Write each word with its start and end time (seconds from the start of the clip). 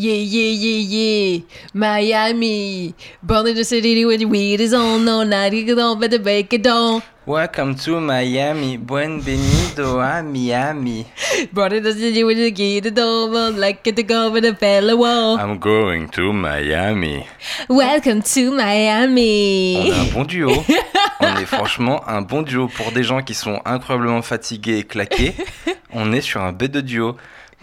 Yeah, 0.00 0.12
yeah, 0.14 0.52
yeah, 0.54 0.78
yeah, 0.94 1.40
Miami. 1.74 2.94
Born 3.20 3.48
in 3.48 3.56
the 3.56 3.64
city 3.64 4.04
where 4.04 4.16
the 4.16 4.26
weed 4.26 4.60
is 4.60 4.72
on, 4.72 5.04
no 5.04 5.24
night, 5.24 5.52
you 5.54 5.74
don't 5.74 5.98
better 5.98 6.20
break 6.20 6.52
it 6.52 6.62
down. 6.62 7.02
Welcome 7.26 7.74
to 7.82 8.00
Miami, 8.00 8.78
bienvenido 8.78 9.98
a 10.00 10.22
Miami. 10.22 11.04
Born 11.52 11.72
in 11.72 11.82
the 11.82 11.92
city 11.94 12.22
where 12.22 12.36
the 12.36 12.52
key 12.52 12.78
the 12.78 12.92
door, 12.92 13.50
like 13.50 13.84
it 13.88 13.96
to 13.96 14.04
go 14.04 14.30
with 14.30 14.44
a 14.44 14.54
fella 14.54 14.96
wall. 14.96 15.36
I'm 15.36 15.58
going 15.58 16.08
to 16.10 16.32
Miami. 16.32 17.26
Welcome 17.68 18.22
to 18.22 18.50
On 18.50 18.56
Miami. 18.56 19.90
a 19.90 19.94
un 20.02 20.12
bon 20.14 20.24
duo. 20.24 20.64
On 21.20 21.36
est 21.38 21.44
franchement 21.44 22.08
un 22.08 22.22
bon 22.22 22.42
duo 22.42 22.68
pour 22.68 22.92
des 22.92 23.02
gens 23.02 23.22
qui 23.22 23.34
sont 23.34 23.60
incroyablement 23.64 24.22
fatigués 24.22 24.78
et 24.78 24.84
claqués. 24.84 25.34
On 25.92 26.12
est 26.12 26.20
sur 26.20 26.40
un 26.40 26.52
bête 26.52 26.70
de 26.70 26.82
duo. 26.82 27.16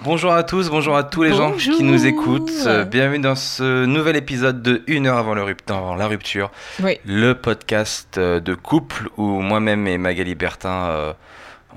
Bonjour 0.04 0.34
à 0.34 0.43
tous, 0.43 0.70
bonjour 0.70 0.98
à 0.98 1.04
tous 1.04 1.23
les 1.23 1.34
gens 1.34 1.54
qui 1.54 1.82
nous 1.82 2.05
écoutent. 2.05 2.52
Euh, 2.66 2.84
bienvenue 2.84 3.20
dans 3.20 3.36
ce 3.36 3.86
nouvel 3.86 4.18
épisode 4.18 4.62
de 4.62 4.84
Une 4.88 5.08
heure 5.08 5.17
avant, 5.17 5.34
le 5.34 5.55
avant 5.70 5.95
la 5.95 6.08
rupture. 6.08 6.52
Oui. 6.84 6.99
le 7.05 7.34
podcast 7.34 8.17
euh, 8.17 8.39
de 8.41 8.53
couple 8.55 9.09
où 9.17 9.23
moi-même 9.23 9.88
et 9.88 9.98
Magali 9.98 10.36
Bertin, 10.36 10.89
euh, 10.89 11.13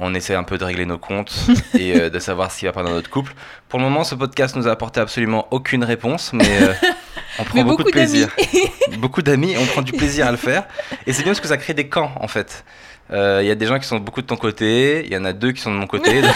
on 0.00 0.14
essaie 0.14 0.34
un 0.34 0.42
peu 0.42 0.58
de 0.58 0.64
régler 0.64 0.84
nos 0.84 0.98
comptes 0.98 1.46
et 1.78 2.10
de 2.10 2.18
savoir 2.18 2.50
ce 2.50 2.58
qui 2.58 2.64
va 2.66 2.72
pas 2.72 2.82
dans 2.82 2.90
notre 2.90 3.08
couple. 3.08 3.34
Pour 3.68 3.78
le 3.78 3.84
moment, 3.84 4.02
ce 4.02 4.16
podcast 4.16 4.56
nous 4.56 4.66
a 4.66 4.72
apporté 4.72 5.00
absolument 5.00 5.46
aucune 5.52 5.84
réponse, 5.84 6.32
mais 6.32 6.44
on 7.38 7.44
prend 7.44 7.54
Mais 7.54 7.62
beaucoup, 7.62 7.78
beaucoup 7.78 7.90
de 7.90 7.92
plaisir. 7.92 8.28
beaucoup 8.98 9.22
d'amis, 9.22 9.54
on 9.58 9.64
prend 9.64 9.82
du 9.82 9.92
plaisir 9.92 10.26
à 10.26 10.32
le 10.32 10.36
faire. 10.36 10.64
Et 11.06 11.12
c'est 11.12 11.22
bien 11.22 11.32
parce 11.32 11.40
que 11.40 11.48
ça 11.48 11.56
crée 11.56 11.74
des 11.74 11.88
camps, 11.88 12.12
en 12.16 12.28
fait. 12.28 12.64
Il 13.10 13.46
y 13.46 13.50
a 13.50 13.54
des 13.54 13.64
gens 13.64 13.78
qui 13.78 13.86
sont 13.86 14.00
beaucoup 14.00 14.20
de 14.20 14.26
ton 14.26 14.36
côté, 14.36 15.06
il 15.06 15.12
y 15.12 15.16
en 15.16 15.24
a 15.24 15.32
deux 15.32 15.52
qui 15.52 15.62
sont 15.62 15.72
de 15.72 15.78
mon 15.78 15.86
côté. 15.86 16.20
donc 16.20 16.34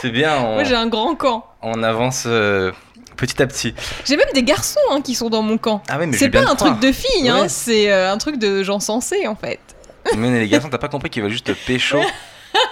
c'est 0.00 0.10
bien, 0.10 0.36
on, 0.38 0.54
Moi 0.54 0.64
j'ai 0.64 0.74
un 0.74 0.86
grand 0.86 1.14
camp. 1.14 1.46
on 1.62 1.82
avance 1.82 2.24
euh, 2.26 2.72
petit 3.16 3.40
à 3.42 3.46
petit. 3.46 3.74
J'ai 4.04 4.16
même 4.16 4.28
des 4.34 4.42
garçons 4.42 4.80
hein, 4.90 5.00
qui 5.02 5.14
sont 5.14 5.30
dans 5.30 5.42
mon 5.42 5.58
camp. 5.58 5.82
Ah 5.88 5.98
ouais, 5.98 6.06
mais 6.06 6.14
je 6.14 6.18
C'est 6.18 6.30
pas 6.30 6.48
un 6.48 6.54
truc 6.54 6.78
de 6.80 6.88
hein, 7.28 7.42
Ouais. 7.42 7.48
c'est 7.48 7.90
euh, 7.92 8.12
un 8.12 8.18
truc 8.18 8.38
de 8.38 8.62
gens 8.62 8.80
sensés 8.80 9.26
en 9.26 9.36
fait. 9.36 9.60
Mais 10.16 10.30
les 10.40 10.48
garçons, 10.48 10.70
t'as 10.70 10.78
pas 10.78 10.88
compris 10.88 11.10
qu'ils 11.10 11.22
veulent 11.22 11.30
juste 11.30 11.46
te 11.46 11.66
pécho. 11.66 12.00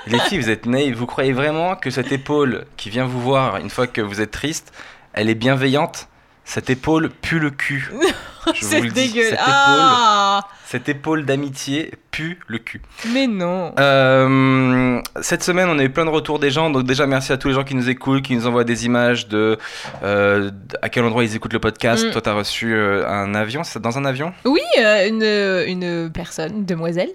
Les 0.06 0.18
filles, 0.18 0.38
vous 0.40 0.48
êtes 0.50 0.64
naïves. 0.64 0.96
Vous 0.96 1.06
croyez 1.06 1.32
vraiment 1.34 1.76
que 1.76 1.90
cette 1.90 2.10
épaule 2.10 2.64
qui 2.78 2.88
vient 2.88 3.04
vous 3.04 3.20
voir 3.20 3.58
une 3.58 3.68
fois 3.70 3.86
que 3.86 4.00
vous 4.00 4.20
êtes 4.22 4.30
triste, 4.30 4.72
elle 5.12 5.28
est 5.28 5.34
bienveillante? 5.34 6.08
Cette 6.44 6.70
épaule 6.70 7.10
pue 7.10 7.38
le 7.38 7.50
cul. 7.50 7.92
C'est 8.60 8.80
le 8.80 8.88
dis. 8.88 9.08
dégueu. 9.08 9.24
Cette 9.24 9.32
épaule, 9.34 9.44
Ah, 9.46 10.48
cette 10.70 10.86
épaule 10.91 11.24
d'amitié 11.24 11.92
pue 12.11 12.38
le 12.47 12.58
cul. 12.58 12.83
mais 13.14 13.27
non. 13.27 13.72
Euh, 13.78 15.00
cette 15.22 15.42
semaine, 15.42 15.66
on 15.70 15.78
a 15.78 15.83
eu 15.83 15.88
plein 15.88 16.05
de 16.05 16.10
retours 16.10 16.38
des 16.38 16.50
gens. 16.50 16.69
Donc 16.69 16.84
déjà, 16.84 17.06
merci 17.06 17.33
à 17.33 17.38
tous 17.38 17.48
les 17.48 17.55
gens 17.55 17.64
qui 17.64 17.75
nous 17.75 17.88
écoutent, 17.88 18.20
qui 18.22 18.34
nous 18.36 18.47
envoient 18.47 18.64
des 18.64 18.84
images 18.84 19.28
de 19.28 19.56
euh, 20.02 20.50
à 20.83 20.91
quel 20.91 21.05
endroit 21.05 21.25
ils 21.25 21.34
écoutent 21.34 21.55
le 21.55 21.58
podcast. 21.58 22.06
Mm. 22.06 22.10
Toi, 22.10 22.20
t'as 22.20 22.34
reçu 22.34 22.75
euh, 22.75 23.08
un 23.08 23.34
avion. 23.34 23.64
C'est 23.64 23.80
dans 23.80 23.97
un 23.97 24.05
avion? 24.05 24.34
Oui, 24.44 24.60
une, 24.77 25.22
une 25.66 26.10
personne, 26.12 26.58
une 26.58 26.64
demoiselle, 26.66 27.12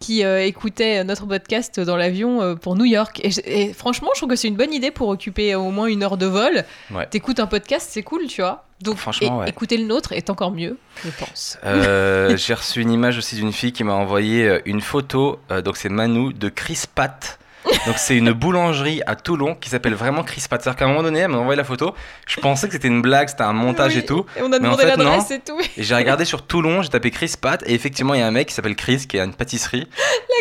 qui 0.00 0.22
écoutait 0.22 1.04
notre 1.04 1.26
podcast 1.26 1.78
dans 1.78 1.96
l'avion 1.96 2.56
pour 2.56 2.74
New 2.74 2.86
York. 2.86 3.20
Et, 3.22 3.72
franchement, 3.72 4.08
je 4.14 4.20
trouve 4.20 4.30
que 4.30 4.36
c'est 4.36 4.48
une 4.48 4.56
bonne 4.56 4.72
idée 4.72 4.90
pour 4.90 5.08
occuper 5.08 5.54
au 5.54 5.70
moins 5.70 5.86
une 5.86 6.02
heure 6.02 6.16
de 6.16 6.26
vol. 6.26 6.64
Ouais. 6.90 7.06
T'écoutes 7.06 7.38
un 7.38 7.46
podcast, 7.46 7.88
c'est 7.88 8.02
cool, 8.02 8.26
tu 8.26 8.40
vois. 8.42 8.64
Donc, 8.82 8.96
Franchement, 8.98 9.38
et- 9.40 9.44
ouais. 9.44 9.48
écouter 9.48 9.78
le 9.78 9.86
nôtre 9.86 10.12
est 10.12 10.28
encore 10.28 10.50
mieux, 10.50 10.76
je 11.02 11.08
pense. 11.18 11.58
J'ai 12.36 12.52
reçu 12.54 12.82
une 12.82 12.90
image 12.96 13.18
aussi 13.18 13.36
d'une 13.36 13.52
fille 13.52 13.72
qui 13.72 13.84
m'a 13.84 13.92
envoyé 13.94 14.48
euh, 14.48 14.60
une 14.64 14.80
photo. 14.80 15.38
euh, 15.50 15.62
donc 15.62 15.76
c'est 15.76 15.88
Manu 15.88 16.32
de 16.34 16.48
Chris 16.48 16.82
Pat. 16.92 17.38
Donc 17.86 17.96
c'est 17.98 18.16
une 18.16 18.30
boulangerie 18.32 19.02
à 19.06 19.16
Toulon 19.16 19.56
qui 19.56 19.68
s'appelle 19.68 19.94
vraiment 19.94 20.22
Chris 20.22 20.44
Pat. 20.48 20.62
C'est-à-dire 20.62 20.78
qu'à 20.78 20.84
un 20.84 20.88
moment 20.88 21.02
donné, 21.02 21.20
elle 21.20 21.28
m'a 21.28 21.38
envoyé 21.38 21.56
la 21.56 21.64
photo. 21.64 21.94
Je 22.26 22.40
pensais 22.40 22.68
que 22.68 22.74
c'était 22.74 22.86
une 22.86 23.02
blague, 23.02 23.28
c'était 23.28 23.42
un 23.42 23.52
montage 23.52 23.94
Oui, 23.94 23.98
et 23.98 24.04
tout. 24.04 24.24
Et 24.36 24.42
on 24.42 24.46
a 24.46 24.48
Mais 24.50 24.68
en 24.68 24.76
demandé 24.76 24.82
fait, 24.84 24.96
l'adresse 24.96 25.30
et 25.32 25.40
tout. 25.40 25.58
Et 25.76 25.82
j'ai 25.82 25.94
regardé 25.96 26.24
sur 26.24 26.46
Toulon, 26.46 26.82
j'ai 26.82 26.90
tapé 26.90 27.10
Chris 27.10 27.34
Pat 27.40 27.62
et 27.66 27.74
effectivement 27.74 28.14
il 28.14 28.20
y 28.20 28.22
a 28.22 28.26
un 28.26 28.30
mec 28.30 28.48
qui 28.48 28.54
s'appelle 28.54 28.76
Chris 28.76 29.06
qui 29.08 29.18
a 29.18 29.24
une 29.24 29.34
pâtisserie. 29.34 29.88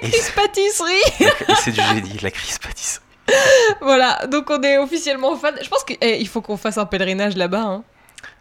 La 0.01 0.07
Chris 0.09 0.21
Pâtisserie 0.35 1.27
c'est 1.63 1.71
du 1.71 1.81
génie, 1.81 2.17
la 2.21 2.29
Chris 2.29 2.55
Pâtisserie. 2.61 3.03
Voilà, 3.81 4.27
donc 4.27 4.49
on 4.51 4.61
est 4.61 4.77
officiellement 4.77 5.35
fan. 5.35 5.55
Je 5.61 5.67
pense 5.67 5.83
qu'il 5.83 6.27
faut 6.27 6.41
qu'on 6.41 6.57
fasse 6.57 6.77
un 6.77 6.85
pèlerinage 6.85 7.35
là-bas. 7.35 7.63
Hein. 7.63 7.83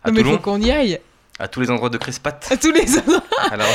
Non, 0.07 0.13
mais 0.13 0.21
il 0.21 0.27
faut 0.27 0.39
qu'on 0.39 0.61
y 0.61 0.71
aille. 0.71 1.01
À 1.39 1.49
tous 1.49 1.61
les 1.61 1.71
endroits 1.71 1.91
de 1.91 1.99
Chris 1.99 2.17
Pat, 2.23 2.47
À 2.51 2.57
tous 2.57 2.71
les 2.71 2.99
endroits. 2.99 3.23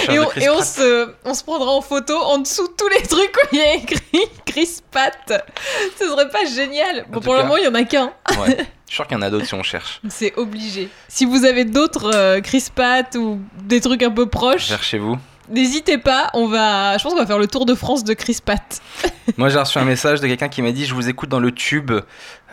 Et, 0.10 0.20
on, 0.20 0.32
et 0.32 0.64
se, 0.64 1.14
on 1.26 1.34
se 1.34 1.44
prendra 1.44 1.72
en 1.72 1.82
photo 1.82 2.16
en 2.16 2.38
dessous 2.38 2.68
de 2.68 2.74
tous 2.74 2.88
les 2.88 3.02
trucs 3.02 3.36
où 3.36 3.48
il 3.52 3.58
y 3.58 3.62
a 3.62 3.74
écrit 3.76 4.22
Chris 4.46 4.78
Pat. 4.92 5.46
Ce 6.00 6.06
serait 6.08 6.30
pas 6.30 6.46
génial. 6.46 7.06
Bon, 7.10 7.20
pour 7.20 7.34
le 7.34 7.44
moment, 7.44 7.58
il 7.58 7.66
y 7.66 7.68
en 7.68 7.76
a 7.76 7.84
qu'un. 7.84 8.14
Ouais. 8.40 8.58
Je 8.90 8.96
suis 8.96 8.96
sûr 8.96 9.08
qu'il 9.08 9.18
y 9.18 9.20
en 9.20 9.22
a 9.22 9.30
d'autres 9.30 9.46
si 9.46 9.54
on 9.54 9.62
cherche. 9.62 10.02
C'est 10.10 10.34
obligé. 10.36 10.90
Si 11.08 11.26
vous 11.26 11.46
avez 11.46 11.64
d'autres 11.64 12.10
euh, 12.16 12.42
Chris 12.42 12.66
Pat 12.74 13.14
ou 13.16 13.40
des 13.62 13.82
trucs 13.82 14.02
un 14.02 14.10
peu 14.10 14.26
proches, 14.28 14.66
Cherchez-vous. 14.66 15.16
N'hésitez 15.50 15.98
pas. 15.98 16.30
On 16.34 16.48
va, 16.48 16.98
je 16.98 17.04
pense 17.04 17.14
qu'on 17.14 17.20
va 17.20 17.26
faire 17.26 17.40
le 17.40 17.48
tour 17.48 17.66
de 17.66 17.76
France 17.76 18.04
de 18.04 18.14
Chris 18.14 18.38
Pat. 18.44 18.82
Moi, 19.38 19.50
j'ai 19.50 19.60
reçu 19.60 19.78
un 19.78 19.86
message 19.86 20.22
de 20.22 20.28
quelqu'un 20.28 20.50
qui 20.50 20.62
m'a 20.62 20.72
dit 20.72 20.86
Je 20.86 20.94
vous 20.94 21.10
écoute 21.10 21.30
dans 21.30 21.40
le 21.40 21.52
tube. 21.52 21.92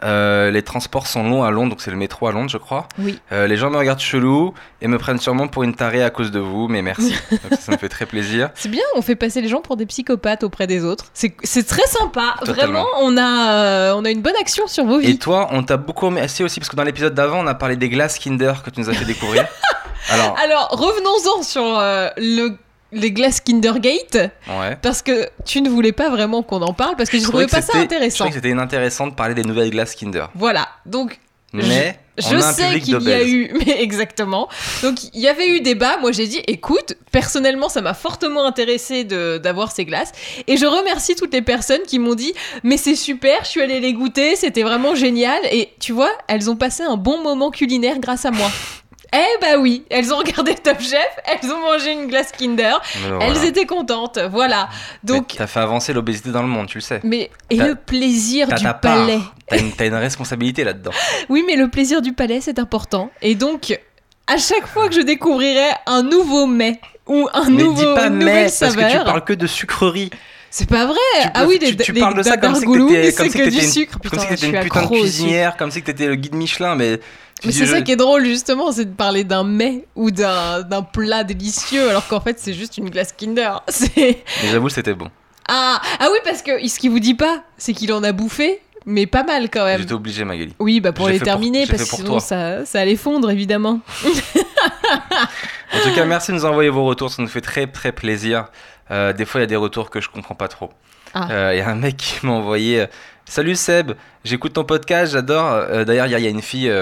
Euh, 0.05 0.51
les 0.51 0.63
transports 0.63 1.07
sont 1.07 1.27
longs 1.27 1.43
à 1.43 1.51
Londres, 1.51 1.71
donc 1.71 1.81
c'est 1.81 1.91
le 1.91 1.97
métro 1.97 2.27
à 2.27 2.33
Londres, 2.33 2.51
je 2.51 2.59
crois. 2.59 2.87
Oui. 2.99 3.19
Euh, 3.33 3.47
les 3.47 3.57
gens 3.57 3.71
me 3.71 3.79
regardent 3.79 4.01
chelou 4.01 4.53
et 4.83 4.89
me 4.89 4.99
prennent 4.99 5.19
sûrement 5.19 5.49
pour 5.49 5.63
une 5.63 5.75
tarée 5.75 6.05
à 6.05 6.11
cause 6.11 6.31
de 6.31 6.39
vous, 6.39 6.69
mais 6.69 6.83
merci. 6.83 7.15
Donc, 7.31 7.41
ça, 7.51 7.57
ça 7.57 7.73
me 7.73 7.79
fait 7.79 7.89
très 7.89 8.05
plaisir. 8.05 8.51
C'est 8.55 8.69
bien, 8.69 8.83
on 8.95 9.01
fait 9.01 9.17
passer 9.17 9.41
les 9.41 9.49
gens 9.49 9.63
pour 9.63 9.77
des 9.77 9.87
psychopathes 9.87 10.43
auprès 10.43 10.67
des 10.67 10.85
autres. 10.85 11.07
C'est 11.15 11.67
très 11.67 11.87
sympa. 11.87 12.35
Totalement. 12.45 12.83
Vraiment, 12.83 12.87
on 13.01 13.17
a, 13.17 13.53
euh, 13.53 13.95
on 13.97 14.05
a 14.05 14.11
une 14.11 14.21
bonne 14.21 14.37
action 14.39 14.67
sur 14.67 14.85
vos 14.85 15.01
Et 15.01 15.07
vies. 15.07 15.19
toi, 15.19 15.49
on 15.53 15.63
t'a 15.63 15.79
beaucoup 15.79 16.07
remercié 16.07 16.45
aussi 16.45 16.61
parce 16.61 16.69
que 16.69 16.77
dans 16.77 16.85
l'épisode 16.85 17.15
d'avant, 17.15 17.41
on 17.43 17.47
a 17.47 17.55
parlé 17.55 17.77
des 17.77 17.89
glaces 17.89 18.19
Kinder 18.19 18.53
que 18.63 18.71
tu 18.71 18.81
nous 18.81 18.91
as 18.91 18.93
fait 18.93 19.05
découvrir. 19.07 19.47
Alors, 20.11 20.37
Alors, 20.39 20.69
revenons-en 20.73 21.43
sur 21.43 21.63
le, 21.65 22.57
les 22.97 23.13
glaces 23.13 23.41
Kindergate. 23.41 24.15
ouais. 24.49 24.77
Parce 24.83 25.03
que 25.03 25.29
tu 25.45 25.61
ne 25.63 25.69
voulais 25.69 25.93
pas 25.93 26.11
vraiment 26.11 26.43
qu'on 26.43 26.63
en 26.63 26.73
parle 26.73 26.97
parce 26.97 27.11
que 27.11 27.17
je 27.19 27.23
Je 27.23 27.29
trouvais 27.29 27.47
trouvais 27.47 27.61
pas 27.61 27.67
que 27.67 27.73
ça 27.73 27.73
c'était- 27.73 27.79
Je 27.81 27.85
intéressant. 27.97 28.17
trouvais 28.25 28.31
que 28.31 28.37
c'était 28.37 28.51
inintéressant 28.51 29.07
de 29.07 29.15
parler 29.15 29.35
des 29.35 29.45
nouvelles 29.45 29.71
glaces 29.71 29.95
Kinder. 29.95 30.27
Voilà, 30.35 30.69
donc 30.85 31.19
Mais 31.53 31.99
je 32.19 32.35
un 32.35 32.53
sais 32.53 32.81
qu'il 32.81 33.01
y 33.03 33.13
a 33.13 33.23
eu, 33.27 33.51
mais 33.67 33.81
exactement. 33.83 34.49
Donc 34.83 34.97
il 35.15 35.21
y 35.21 35.29
avait 35.29 35.49
eu 35.49 35.61
débat. 35.61 35.97
Moi 35.99 36.13
j'ai 36.13 36.27
dit, 36.27 36.41
écoute, 36.47 36.95
personnellement 37.13 37.69
ça 37.69 37.81
m'a 37.81 37.95
fortement 37.95 38.45
intéressé 38.47 39.05
d'avoir 39.05 39.71
ces 39.73 39.85
glaces 39.85 40.13
et 40.47 40.57
je 40.57 40.67
remercie 40.67 41.15
toutes 41.15 41.33
les 41.33 41.43
personnes 41.43 41.83
qui 41.87 41.99
m'ont 41.99 42.15
dit, 42.15 42.35
mais 42.63 42.77
c'est 42.77 42.97
super, 42.97 43.45
je 43.45 43.49
suis 43.51 43.63
allée 43.63 43.81
les 43.81 43.93
goûter, 43.95 44.37
c'était 44.37 44.63
vraiment 44.65 44.95
génial 44.95 45.41
et 45.51 45.71
tu 45.81 45.93
vois, 45.93 46.11
elles 46.29 46.51
ont 46.51 46.57
passé 46.57 46.83
un 46.83 46.97
bon 46.97 47.23
moment 47.23 47.51
culinaire 47.51 47.99
grâce 48.01 48.25
à 48.27 48.31
moi. 48.31 48.51
Eh 49.17 49.41
bah 49.41 49.57
oui, 49.59 49.85
elles 49.89 50.13
ont 50.13 50.19
regardé 50.19 50.55
Top 50.63 50.81
Chef, 50.81 51.09
elles 51.25 51.51
ont 51.51 51.61
mangé 51.61 51.93
une 51.93 52.07
glace 52.07 52.33
Kinder, 52.33 52.81
voilà. 53.09 53.27
elles 53.27 53.45
étaient 53.45 53.65
contentes, 53.65 54.19
voilà. 54.31 54.69
Donc, 55.03 55.35
T'as 55.37 55.47
fait 55.47 55.61
avancer 55.61 55.95
l'obésité 55.95 56.31
dans 56.31 56.43
le 56.43 56.49
monde, 56.49 56.67
tu 56.67 56.79
le 56.79 56.83
sais. 56.83 57.01
mais 57.03 57.31
et 57.49 57.57
le 57.57 57.77
plaisir 57.77 58.49
du 58.49 58.65
palais. 58.83 59.21
T'as 59.47 59.87
une, 59.87 59.95
responsabilité 59.95 60.65
là-dedans. 60.65 60.91
Oui, 61.29 61.45
mais 61.47 61.57
le 61.57 61.69
plaisir 61.69 62.03
du 62.03 62.13
palais, 62.13 62.41
c'est 62.41 62.59
important. 62.59 63.11
Et 63.23 63.35
donc, 63.35 63.79
à 64.27 64.37
chaque 64.37 64.67
fois 64.67 64.89
que 64.89 64.95
je 64.95 65.01
découvrirai 65.01 65.69
un 65.87 66.03
nouveau 66.03 66.47
mets 66.47 66.81
ou 67.07 67.29
un 67.33 67.49
Mais 67.49 67.63
nouveau, 67.63 67.83
dis 67.83 67.95
pas 67.95 68.09
une 68.09 68.15
mais, 68.15 68.25
nouvelle 68.25 68.51
parce 68.59 68.77
que 68.77 68.99
tu 68.99 69.05
parles 69.05 69.25
que 69.25 69.33
de 69.33 69.47
sucrerie. 69.47 70.11
C'est 70.59 70.69
pas 70.71 70.87
vrai. 70.87 70.97
Tu 71.23 71.29
ah 71.35 71.45
oui, 71.47 71.59
tu, 71.59 71.67
les, 71.67 71.77
tu 71.77 71.93
les 71.93 72.01
parles 72.01 72.17
de 72.17 72.23
ça 72.23 72.39
comme 72.39 72.55
si 72.55 72.61
t'étais 72.63 73.13
comme 73.13 73.29
si 73.31 73.39
que 73.39 73.49
du 73.51 73.57
une, 73.57 73.63
sucre. 73.71 73.93
comme 74.01 74.11
Putain, 74.11 74.19
si 74.23 74.27
je 74.27 74.35
t'étais 74.35 74.47
une 74.57 74.63
putain 74.65 74.83
de 74.83 74.87
cuisinière, 74.89 75.57
comme 75.59 75.71
si 75.71 75.83
t'étais 75.83 76.07
le 76.07 76.15
guide 76.15 76.35
Michelin, 76.35 76.75
mais. 76.77 76.99
Mais 77.45 77.53
c'est 77.53 77.67
je- 77.67 77.73
ça 77.73 77.83
qui 77.83 77.93
est 77.93 77.97
drôle 77.97 78.25
justement, 78.25 78.73
c'est 78.73 78.87
de 78.87 78.95
parler 78.95 79.23
d'un 79.23 79.45
mets 79.45 79.85
ou 79.97 80.11
d'un 80.11 80.65
plat 80.91 81.23
délicieux, 81.25 81.91
alors 81.91 82.09
qu'en 82.09 82.21
fait 82.21 82.39
c'est 82.41 82.55
juste 82.55 82.79
une 82.79 82.89
glace 82.89 83.13
Kinder. 83.13 83.63
Mais 83.97 84.17
j'avoue, 84.51 84.71
c'était 84.71 84.95
bon. 84.95 85.11
ah 85.47 85.79
ah 86.01 86.09
oui 86.11 86.19
parce 86.25 86.41
que 86.41 86.67
ce 86.67 86.79
qu'il 86.79 86.91
vous 86.91 87.01
dit 87.01 87.15
pas, 87.15 87.43
c'est 87.59 87.75
qu'il 87.75 87.93
en 87.93 88.03
a 88.05 88.13
bouffé, 88.13 88.63
mais 88.87 89.05
pas 89.07 89.23
mal 89.25 89.51
quand 89.51 89.67
même. 89.67 89.81
J'étais 89.81 89.93
obligé, 89.93 90.25
Magali. 90.25 90.55
Oui, 90.59 90.81
bah 90.81 90.93
pour 90.93 91.09
les 91.09 91.19
pour- 91.19 91.27
terminer, 91.27 91.67
parce 91.67 91.83
que 91.83 91.97
sinon 91.97 92.13
toi. 92.13 92.21
ça, 92.21 92.65
ça 92.65 92.81
allait 92.81 92.97
fondre 92.97 93.31
évidemment. 93.31 93.81
En 95.75 95.81
tout 95.83 95.95
cas, 95.95 96.05
merci 96.07 96.31
de 96.31 96.37
nous 96.37 96.45
envoyer 96.47 96.71
vos 96.71 96.85
retours, 96.87 97.11
ça 97.11 97.21
nous 97.21 97.29
fait 97.29 97.41
très 97.41 97.67
très 97.67 97.93
plaisir. 97.93 98.47
Euh, 98.91 99.13
des 99.13 99.25
fois, 99.25 99.41
il 99.41 99.43
y 99.43 99.45
a 99.45 99.49
des 99.49 99.57
retours 99.57 99.91
que 99.91 100.01
je 100.01 100.09
comprends 100.09 100.35
pas 100.35 100.49
trop. 100.49 100.71
Ah. 101.15 101.29
Euh, 101.31 101.51
Il 101.55 101.59
y 101.59 101.63
a 101.63 101.69
un 101.69 101.75
mec 101.75 101.97
qui 101.99 102.25
m'a 102.27 102.33
envoyé 102.33 102.83
euh, 102.83 102.87
Salut 103.25 103.57
Seb, 103.57 103.93
j'écoute 104.25 104.53
ton 104.53 104.65
podcast, 104.65 105.13
j'adore. 105.13 105.85
D'ailleurs, 105.85 106.07
il 106.07 106.13
y 106.13 106.27
a 106.27 106.31
une 106.31 106.43
fille 106.43 106.73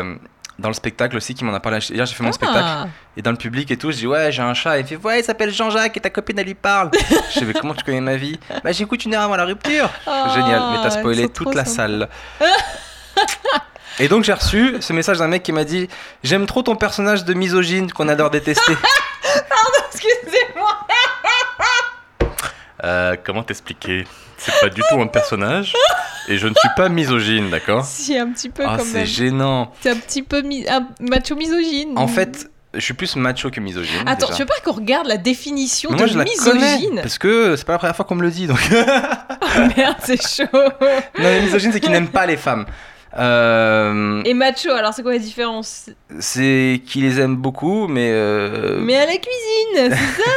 dans 0.59 0.69
le 0.69 0.75
spectacle 0.75 1.17
aussi 1.17 1.35
qui 1.35 1.45
m'en 1.45 1.55
a 1.55 1.61
parlé. 1.61 1.79
Hier, 1.91 2.05
j'ai 2.05 2.15
fait 2.15 2.23
mon 2.23 2.33
spectacle. 2.33 2.65
Ah. 2.67 2.87
Et 3.17 3.23
dans 3.23 3.31
le 3.31 3.37
public 3.37 3.71
et 3.71 3.77
tout, 3.77 3.91
je 3.91 3.97
dis 3.97 4.07
ouais, 4.07 4.31
j'ai 4.31 4.43
un 4.43 4.53
chat. 4.55 4.79
Il 4.79 4.87
fait 4.87 4.97
ouais, 4.97 5.21
il 5.21 5.25
s'appelle 5.25 5.51
Jean-Jacques 5.51 5.97
et 5.97 6.01
ta 6.01 6.11
copine 6.11 6.39
elle 6.39 6.47
lui 6.47 6.55
parle. 6.55 6.91
je 7.31 7.39
sais 7.39 7.45
mais 7.47 7.55
comment 7.55 7.75
tu 7.75 7.83
connais 7.83 8.01
ma 8.01 8.17
vie? 8.17 8.39
Bah 8.63 8.73
j'écoute 8.73 9.05
une 9.05 9.15
heure 9.15 9.23
avant 9.23 9.37
la 9.37 9.47
rupture. 9.47 9.89
Ah, 10.07 10.31
Génial, 10.35 10.63
mais 10.73 10.83
t'as 10.83 10.91
spoilé 10.91 11.29
toute 11.29 11.55
la 11.55 11.65
salle. 11.65 12.09
et 13.99 14.09
donc 14.09 14.25
j'ai 14.25 14.33
reçu 14.33 14.77
ce 14.81 14.93
message 14.93 15.19
d'un 15.19 15.29
mec 15.29 15.43
qui 15.43 15.53
m'a 15.53 15.65
dit 15.65 15.89
j'aime 16.23 16.47
trop 16.47 16.63
ton 16.63 16.77
personnage 16.77 17.25
de 17.25 17.33
misogyne 17.35 17.91
qu'on 17.91 18.09
adore 18.09 18.31
détester. 18.31 18.77
Excusez-moi. 19.93 20.44
Euh, 22.85 23.17
comment 23.25 23.43
t'expliquer? 23.43 24.05
C'est 24.37 24.53
pas 24.61 24.69
du 24.69 24.83
tout 24.91 25.01
un 25.01 25.07
personnage. 25.07 25.73
Et 26.29 26.37
je 26.39 26.49
ne 26.49 26.55
suis 26.55 26.69
pas 26.77 26.89
misogyne, 26.89 27.51
d'accord? 27.51 27.85
Si, 27.85 28.17
un 28.19 28.31
petit 28.31 28.49
peu 28.51 28.63
Ah, 28.67 28.77
quand 28.79 28.85
c'est 28.85 29.07
gênant. 29.07 29.73
T'es 29.81 29.91
un 29.91 29.97
petit 29.97 30.23
peu 30.23 30.43
mi- 30.43 30.67
un 30.69 30.87
macho 31.01 31.35
misogyne. 31.37 31.93
En 31.97 32.09
fait, 32.09 32.51
je 32.75 32.81
suis 32.81 32.95
plus 32.95 33.15
macho 33.17 33.51
que 33.51 33.61
misogyne. 33.61 34.03
Attends, 34.07 34.27
déjà. 34.27 34.37
tu 34.37 34.43
veux 34.43 34.47
pas 34.49 34.61
qu'on 34.65 34.73
regarde 34.77 35.07
la 35.07 35.17
définition 35.17 35.91
Mais 35.91 35.97
de 35.97 36.03
moi, 36.03 36.07
je 36.13 36.19
la 36.19 36.25
connais. 36.25 36.61
misogyne? 36.77 37.01
Parce 37.01 37.19
que 37.19 37.57
c'est 37.57 37.65
pas 37.65 37.73
la 37.73 37.79
première 37.79 37.97
fois 37.97 38.05
qu'on 38.05 38.17
me 38.17 38.23
le 38.23 38.31
dit. 38.31 38.47
Donc... 38.47 38.59
Merde, 39.77 39.97
c'est 40.03 40.21
chaud. 40.21 40.45
non, 40.53 40.69
mais 41.19 41.41
misogyne, 41.43 41.73
c'est 41.73 41.81
qu'il 41.81 41.93
n'aime 41.93 42.09
pas 42.09 42.27
les 42.27 42.37
femmes. 42.37 42.67
Euh, 43.17 44.23
Et 44.25 44.35
macho, 44.35 44.71
alors 44.73 44.93
c'est 44.93 45.03
quoi 45.03 45.13
la 45.13 45.19
différence? 45.19 45.89
c'est 46.19 46.83
qu'il 46.85 47.03
les 47.05 47.21
aime 47.21 47.37
beaucoup, 47.37 47.87
mais. 47.87 48.11
euh, 48.13 48.79
Mais 48.81 48.97
à 48.97 49.07
la 49.07 49.13
cuisine, 49.13 49.75
c'est 49.77 49.91
ça 49.91 50.31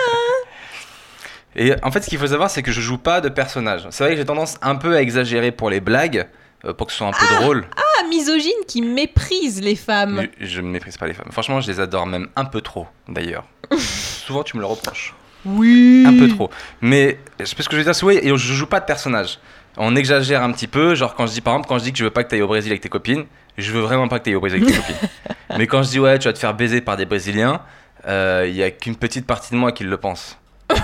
Et 1.57 1.73
en 1.81 1.91
fait, 1.91 2.01
ce 2.01 2.09
qu'il 2.09 2.19
faut 2.19 2.27
savoir, 2.27 2.51
c'est 2.51 2.61
que 2.61 2.71
je 2.71 2.81
joue 2.81 2.99
pas 2.99 3.19
de 3.19 3.29
personnage. 3.29 3.87
C'est 3.89 4.03
vrai 4.03 4.13
que 4.13 4.19
j'ai 4.19 4.25
tendance 4.25 4.57
un 4.61 4.75
peu 4.75 4.95
à 4.95 5.01
exagérer 5.01 5.51
pour 5.51 5.71
les 5.71 5.79
blagues, 5.79 6.27
euh, 6.65 6.73
pour 6.73 6.85
que 6.85 6.93
ce 6.93 6.99
soit 6.99 7.07
un 7.07 7.11
peu 7.11 7.25
drôle. 7.41 7.65
Ah, 7.75 8.07
misogyne 8.07 8.63
qui 8.67 8.83
méprise 8.83 9.59
les 9.61 9.75
femmes. 9.75 10.27
Je 10.39 10.61
ne 10.61 10.67
méprise 10.67 10.97
pas 10.97 11.07
les 11.07 11.13
femmes. 11.13 11.31
Franchement, 11.31 11.59
je 11.59 11.67
les 11.71 11.79
adore 11.79 12.05
même 12.05 12.27
un 12.35 12.45
peu 12.45 12.61
trop, 12.61 12.85
d'ailleurs. 13.09 13.43
Souvent, 13.77 14.43
tu 14.43 14.55
me 14.55 14.61
le 14.61 14.67
reproches. 14.67 15.15
Oui. 15.45 16.03
Un 16.05 16.17
peu 16.17 16.27
trop. 16.27 16.51
Mais 16.81 17.17
je 17.39 17.45
sais 17.45 17.55
ce 17.63 17.69
que 17.69 17.75
je 17.75 17.77
veux 17.77 17.83
dire, 17.83 17.95
c'est 17.95 18.05
oui, 18.05 18.19
et 18.21 18.29
je 18.29 18.35
joue 18.35 18.67
pas 18.67 18.79
de 18.79 18.85
personnage. 18.85 19.39
On 19.77 19.95
exagère 19.95 20.43
un 20.43 20.51
petit 20.51 20.67
peu, 20.67 20.95
genre 20.95 21.15
quand 21.15 21.27
je 21.27 21.33
dis 21.33 21.41
par 21.41 21.53
exemple, 21.53 21.69
quand 21.69 21.77
je 21.77 21.83
dis 21.83 21.91
que 21.91 21.99
je 21.99 22.03
veux 22.03 22.09
pas 22.11 22.23
que 22.23 22.29
tu 22.29 22.35
ailles 22.35 22.41
au 22.41 22.47
Brésil 22.47 22.71
avec 22.71 22.81
tes 22.81 22.89
copines, 22.89 23.25
je 23.57 23.71
veux 23.71 23.81
vraiment 23.81 24.07
pas 24.07 24.19
que 24.19 24.23
tu 24.23 24.29
ailles 24.31 24.35
au 24.35 24.39
Brésil 24.39 24.61
avec 24.61 24.73
tes 24.73 24.81
copines. 24.81 25.09
Mais 25.57 25.67
quand 25.67 25.83
je 25.83 25.89
dis 25.89 25.99
ouais, 25.99 26.17
tu 26.17 26.27
vas 26.27 26.33
te 26.33 26.39
faire 26.39 26.55
baiser 26.55 26.81
par 26.81 26.97
des 26.97 27.05
Brésiliens, 27.05 27.61
euh, 28.07 28.45
il 28.47 28.55
y 28.55 28.63
a 28.63 28.71
qu'une 28.71 28.95
petite 28.95 29.27
partie 29.27 29.51
de 29.51 29.57
moi 29.57 29.71
qui 29.71 29.83
le 29.83 29.97
pense. 29.97 30.39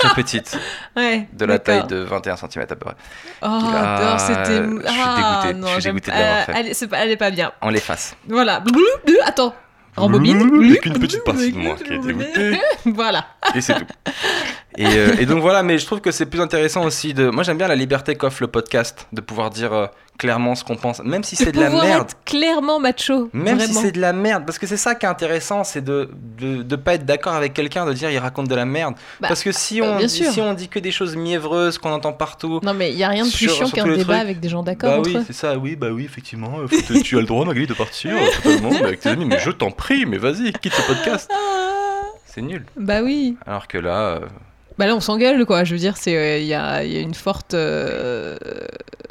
Très 0.00 0.14
petite, 0.22 0.58
Ouais. 0.96 1.28
de 1.32 1.44
la 1.44 1.58
taille 1.58 1.86
de 1.86 1.96
21 1.98 2.36
cm 2.36 2.62
à 2.62 2.66
peu 2.66 2.76
près. 2.76 2.94
Oh, 3.42 3.46
Ah, 3.46 4.00
non, 4.12 4.18
c'était. 4.18 4.62
je 4.64 4.88
suis 4.90 5.00
Ah, 5.00 5.40
dégoûté, 5.42 5.60
non, 5.60 5.66
je 5.68 5.72
suis 5.80 5.82
dégoûté 5.84 6.10
de 6.10 6.16
l'avoir 6.16 6.44
fait. 6.46 6.52
Elle, 6.56 6.66
est- 6.68 6.86
pas- 6.88 6.96
elle 6.98 7.10
est 7.10 7.16
pas 7.16 7.30
bien. 7.30 7.52
On 7.62 7.68
l'efface. 7.70 8.16
Voilà. 8.28 8.62
Attends. 9.26 9.54
Rembobine. 9.96 10.40
Avec 10.64 10.86
une 10.86 10.98
petite 10.98 11.24
partie 11.24 11.52
de 11.52 11.58
moi 11.58 11.74
qui 11.76 11.92
est 11.92 11.98
dégoûtée. 11.98 12.58
Voilà. 12.86 13.26
Et 13.54 13.60
c'est 13.60 13.74
tout. 13.74 13.84
Et, 14.78 14.86
euh, 14.86 15.16
et 15.18 15.26
donc 15.26 15.40
voilà, 15.40 15.62
mais 15.64 15.78
je 15.78 15.84
trouve 15.84 16.00
que 16.00 16.10
c'est 16.12 16.26
plus 16.26 16.40
intéressant 16.40 16.84
aussi 16.84 17.12
de. 17.12 17.28
Moi 17.28 17.42
j'aime 17.42 17.58
bien 17.58 17.68
la 17.68 17.74
liberté 17.74 18.14
qu'offre 18.14 18.38
le 18.40 18.46
podcast, 18.46 19.06
de 19.12 19.20
pouvoir 19.20 19.50
dire 19.50 19.72
euh, 19.72 19.86
clairement 20.20 20.54
ce 20.54 20.62
qu'on 20.64 20.76
pense, 20.76 21.02
même 21.02 21.24
si 21.24 21.34
c'est 21.34 21.50
de 21.50 21.58
la 21.58 21.70
merde. 21.70 22.02
être 22.10 22.16
clairement 22.26 22.78
macho. 22.78 23.30
Même 23.32 23.58
si 23.58 23.72
c'est 23.72 23.90
de 23.92 24.00
la 24.00 24.12
merde, 24.12 24.44
parce 24.44 24.58
que 24.58 24.66
c'est 24.66 24.76
ça 24.76 24.94
qui 24.94 25.06
est 25.06 25.08
intéressant, 25.08 25.64
c'est 25.64 25.80
de, 25.82 26.10
de, 26.38 26.62
de 26.62 26.76
pas 26.76 26.94
être 26.94 27.06
d'accord 27.06 27.32
avec 27.32 27.54
quelqu'un, 27.54 27.86
de 27.86 27.92
dire 27.94 28.10
il 28.10 28.18
raconte 28.18 28.46
de 28.48 28.54
la 28.54 28.66
merde. 28.66 28.94
Bah, 29.20 29.28
parce 29.28 29.42
que 29.42 29.50
si 29.50 29.80
euh, 29.80 29.94
on, 29.94 29.98
dit, 29.98 30.08
si 30.10 30.40
on 30.42 30.52
dit 30.52 30.68
que 30.68 30.78
des 30.78 30.90
choses 30.92 31.16
mièvreuses 31.16 31.78
qu'on 31.78 31.90
entend 31.90 32.12
partout, 32.12 32.60
Non, 32.62 32.74
mais 32.74 32.90
il 32.92 32.98
y 32.98 33.02
a 33.04 33.08
rien 33.08 33.24
de 33.24 33.30
plus 33.30 33.48
Sur- 33.48 33.56
chiant 33.56 33.70
qu'un 33.70 33.86
débat 33.86 34.02
trucs. 34.04 34.10
avec 34.16 34.40
des 34.40 34.48
gens 34.50 34.62
d'accord 34.62 34.90
bah 34.90 34.98
entre 34.98 35.08
oui, 35.10 35.16
eux. 35.16 35.24
c'est 35.26 35.32
ça, 35.32 35.56
oui, 35.56 35.74
bah 35.74 35.88
oui, 35.90 36.04
effectivement, 36.04 36.52
te- 36.68 37.00
tu 37.00 37.16
as 37.16 37.20
le 37.20 37.26
droit, 37.26 37.46
Magali, 37.46 37.66
de 37.66 37.72
partir 37.74 38.12
totalement 38.42 38.70
avec 38.84 39.00
tes 39.00 39.08
amis, 39.08 39.24
mais 39.24 39.38
je 39.38 39.50
t'en 39.50 39.70
prie, 39.70 40.04
mais 40.04 40.18
vas-y, 40.18 40.52
quitte 40.52 40.74
ce 40.74 40.82
podcast. 40.86 41.30
Ah, 41.32 42.02
C'est 42.26 42.42
nul. 42.42 42.66
Bah 42.76 43.00
oui. 43.02 43.36
Alors 43.46 43.66
que 43.68 43.78
là, 43.78 44.00
euh, 44.00 44.20
Bah 44.78 44.86
là, 44.86 44.94
on 44.96 45.00
s'engueule, 45.00 45.44
quoi. 45.44 45.64
Je 45.64 45.72
veux 45.74 45.78
dire, 45.80 45.96
c'est 45.96 46.16
euh, 46.16 46.38
il 46.38 46.46
y, 46.46 46.54
a, 46.54 46.82
il 46.84 46.92
y 46.92 46.96
a 46.96 47.00
une 47.00 47.14
forte 47.14 47.52
euh, 47.54 48.36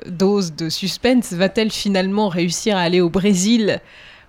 dose 0.08 0.54
de 0.54 0.70
suspense. 0.70 1.34
Va-t-elle 1.34 1.72
finalement 1.72 2.28
réussir 2.30 2.76
à 2.78 2.82
aller 2.82 3.02
au 3.02 3.10
Brésil 3.10 3.80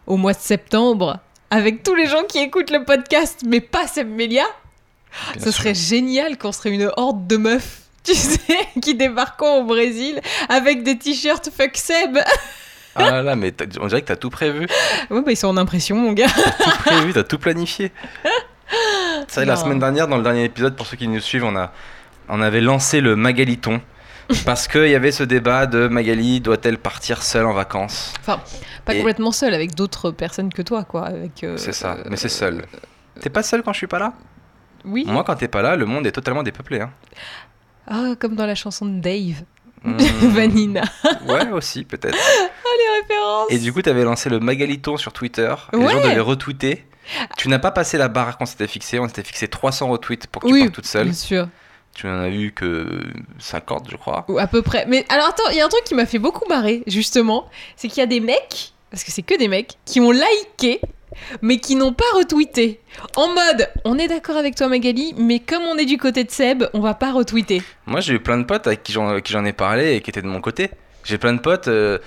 au 0.06 0.16
mois 0.16 0.32
de 0.34 0.38
septembre 0.40 1.18
avec 1.50 1.82
tous 1.82 1.94
les 1.94 2.06
gens 2.06 2.24
qui 2.28 2.38
écoutent 2.38 2.70
le 2.70 2.84
podcast, 2.84 3.40
mais 3.46 3.60
pas 3.60 3.86
Seb 3.86 4.08
Melia? 4.08 4.44
Ce 5.34 5.40
sûr. 5.44 5.52
serait 5.54 5.74
génial 5.74 6.38
qu'on 6.38 6.52
serait 6.52 6.70
une 6.70 6.90
horde 6.96 7.26
de 7.26 7.36
meufs, 7.36 7.80
tu 8.04 8.14
sais, 8.14 8.38
qui 8.82 8.94
débarquons 8.94 9.62
au 9.62 9.64
Brésil 9.64 10.20
avec 10.48 10.82
des 10.84 10.96
t-shirts 10.98 11.50
fuck 11.56 11.76
Seb. 11.76 12.18
Ah 12.96 13.10
là 13.10 13.22
là, 13.22 13.36
mais 13.36 13.50
t'as- 13.52 13.64
on 13.80 13.86
dirait 13.86 14.02
que 14.02 14.08
t'as 14.08 14.16
tout 14.16 14.30
prévu. 14.30 14.66
Ouais, 15.10 15.22
bah 15.22 15.30
ils 15.32 15.36
sont 15.36 15.48
en 15.48 15.56
impression, 15.56 15.96
mon 15.96 16.12
gars. 16.12 16.26
tout 16.28 16.70
prévu, 16.84 17.12
t'as 17.12 17.22
tout 17.24 17.38
planifié. 17.38 17.92
C'est 19.28 19.44
la 19.44 19.56
semaine 19.56 19.78
dernière, 19.78 20.08
dans 20.08 20.16
le 20.16 20.22
dernier 20.22 20.44
épisode, 20.44 20.76
pour 20.76 20.86
ceux 20.86 20.96
qui 20.96 21.08
nous 21.08 21.20
suivent, 21.20 21.44
on, 21.44 21.56
a, 21.56 21.72
on 22.28 22.40
avait 22.40 22.60
lancé 22.60 23.00
le 23.00 23.16
Magaliton. 23.16 23.80
Parce 24.46 24.68
qu'il 24.68 24.86
y 24.88 24.94
avait 24.94 25.10
ce 25.10 25.24
débat 25.24 25.66
de 25.66 25.88
Magali, 25.88 26.40
doit-elle 26.40 26.78
partir 26.78 27.22
seule 27.22 27.46
en 27.46 27.52
vacances? 27.52 28.12
Pas 28.24 28.40
Et- 28.92 28.98
complètement 28.98 29.32
seul, 29.32 29.54
avec 29.54 29.74
d'autres 29.74 30.12
personnes 30.12 30.52
que 30.52 30.62
toi, 30.62 30.84
quoi. 30.84 31.06
Avec, 31.06 31.42
euh, 31.42 31.56
C'est 31.56 31.72
ça, 31.72 31.96
mais 32.08 32.16
c'est 32.16 32.26
euh, 32.26 32.30
seul. 32.30 32.64
T'es 33.20 33.28
pas 33.30 33.42
seul 33.42 33.62
quand 33.64 33.72
je 33.72 33.78
suis 33.78 33.86
pas 33.88 33.98
là? 33.98 34.12
Oui. 34.84 35.04
Moi, 35.06 35.24
quand 35.24 35.34
t'es 35.34 35.48
pas 35.48 35.62
là, 35.62 35.74
le 35.74 35.84
monde 35.84 36.06
est 36.06 36.12
totalement 36.12 36.44
dépeuplé. 36.44 36.80
Hein. 36.80 36.90
Ah, 37.88 38.14
comme 38.20 38.36
dans 38.36 38.46
la 38.46 38.54
chanson 38.54 38.86
de 38.86 39.00
Dave, 39.00 39.42
Hmm, 39.82 39.96
Vanina. 40.28 40.82
Ouais, 41.26 41.48
aussi, 41.52 41.84
peut-être. 41.84 42.14
Les 42.16 43.00
références. 43.00 43.46
Et 43.48 43.58
du 43.58 43.72
coup, 43.72 43.80
t'avais 43.80 44.04
lancé 44.04 44.28
le 44.28 44.38
Magaliton 44.38 44.98
sur 44.98 45.10
Twitter. 45.12 45.54
Et 45.72 45.76
Les 45.78 45.88
gens 45.88 46.00
devaient 46.02 46.20
retweeter. 46.20 46.84
Tu 47.36 47.48
n'as 47.48 47.58
pas 47.58 47.70
passé 47.70 47.98
la 47.98 48.08
barre 48.08 48.38
qu'on 48.38 48.46
s'était 48.46 48.66
fixé. 48.66 48.98
On 48.98 49.08
s'était 49.08 49.22
fixé 49.22 49.48
300 49.48 49.88
retweets 49.88 50.26
pour 50.26 50.42
que 50.42 50.46
tu 50.46 50.52
Oui, 50.52 50.60
partes 50.62 50.74
toute 50.74 50.86
seule. 50.86 51.04
bien 51.06 51.12
sûr. 51.14 51.48
Tu 51.94 52.06
n'en 52.06 52.20
as 52.20 52.28
eu 52.30 52.52
que 52.52 53.00
50, 53.38 53.88
je 53.90 53.96
crois. 53.96 54.24
Ou 54.28 54.38
à 54.38 54.46
peu 54.46 54.62
près. 54.62 54.86
Mais 54.86 55.04
alors 55.08 55.26
attends, 55.28 55.48
il 55.50 55.56
y 55.56 55.60
a 55.60 55.66
un 55.66 55.68
truc 55.68 55.82
qui 55.84 55.94
m'a 55.94 56.06
fait 56.06 56.18
beaucoup 56.20 56.48
marrer, 56.48 56.82
justement. 56.86 57.48
C'est 57.76 57.88
qu'il 57.88 57.98
y 57.98 58.02
a 58.02 58.06
des 58.06 58.20
mecs, 58.20 58.72
parce 58.90 59.02
que 59.04 59.10
c'est 59.10 59.22
que 59.22 59.36
des 59.36 59.48
mecs, 59.48 59.72
qui 59.84 59.98
ont 60.00 60.12
liké, 60.12 60.80
mais 61.42 61.58
qui 61.58 61.74
n'ont 61.74 61.92
pas 61.92 62.04
retweeté. 62.14 62.80
En 63.16 63.28
mode, 63.28 63.68
on 63.84 63.98
est 63.98 64.06
d'accord 64.06 64.36
avec 64.36 64.54
toi 64.54 64.68
Magali, 64.68 65.14
mais 65.18 65.40
comme 65.40 65.64
on 65.64 65.76
est 65.78 65.84
du 65.84 65.98
côté 65.98 66.22
de 66.22 66.30
Seb, 66.30 66.62
on 66.74 66.80
va 66.80 66.94
pas 66.94 67.10
retweeter. 67.12 67.60
Moi, 67.86 68.00
j'ai 68.00 68.14
eu 68.14 68.20
plein 68.20 68.38
de 68.38 68.44
potes 68.44 68.68
avec 68.68 68.84
qui 68.84 68.92
j'en, 68.92 69.08
avec 69.08 69.24
qui 69.24 69.32
j'en 69.32 69.44
ai 69.44 69.52
parlé 69.52 69.94
et 69.96 70.00
qui 70.00 70.10
étaient 70.10 70.22
de 70.22 70.28
mon 70.28 70.40
côté. 70.40 70.70
J'ai 71.02 71.18
plein 71.18 71.32
de 71.32 71.40
potes, 71.40 71.66
euh, 71.66 71.98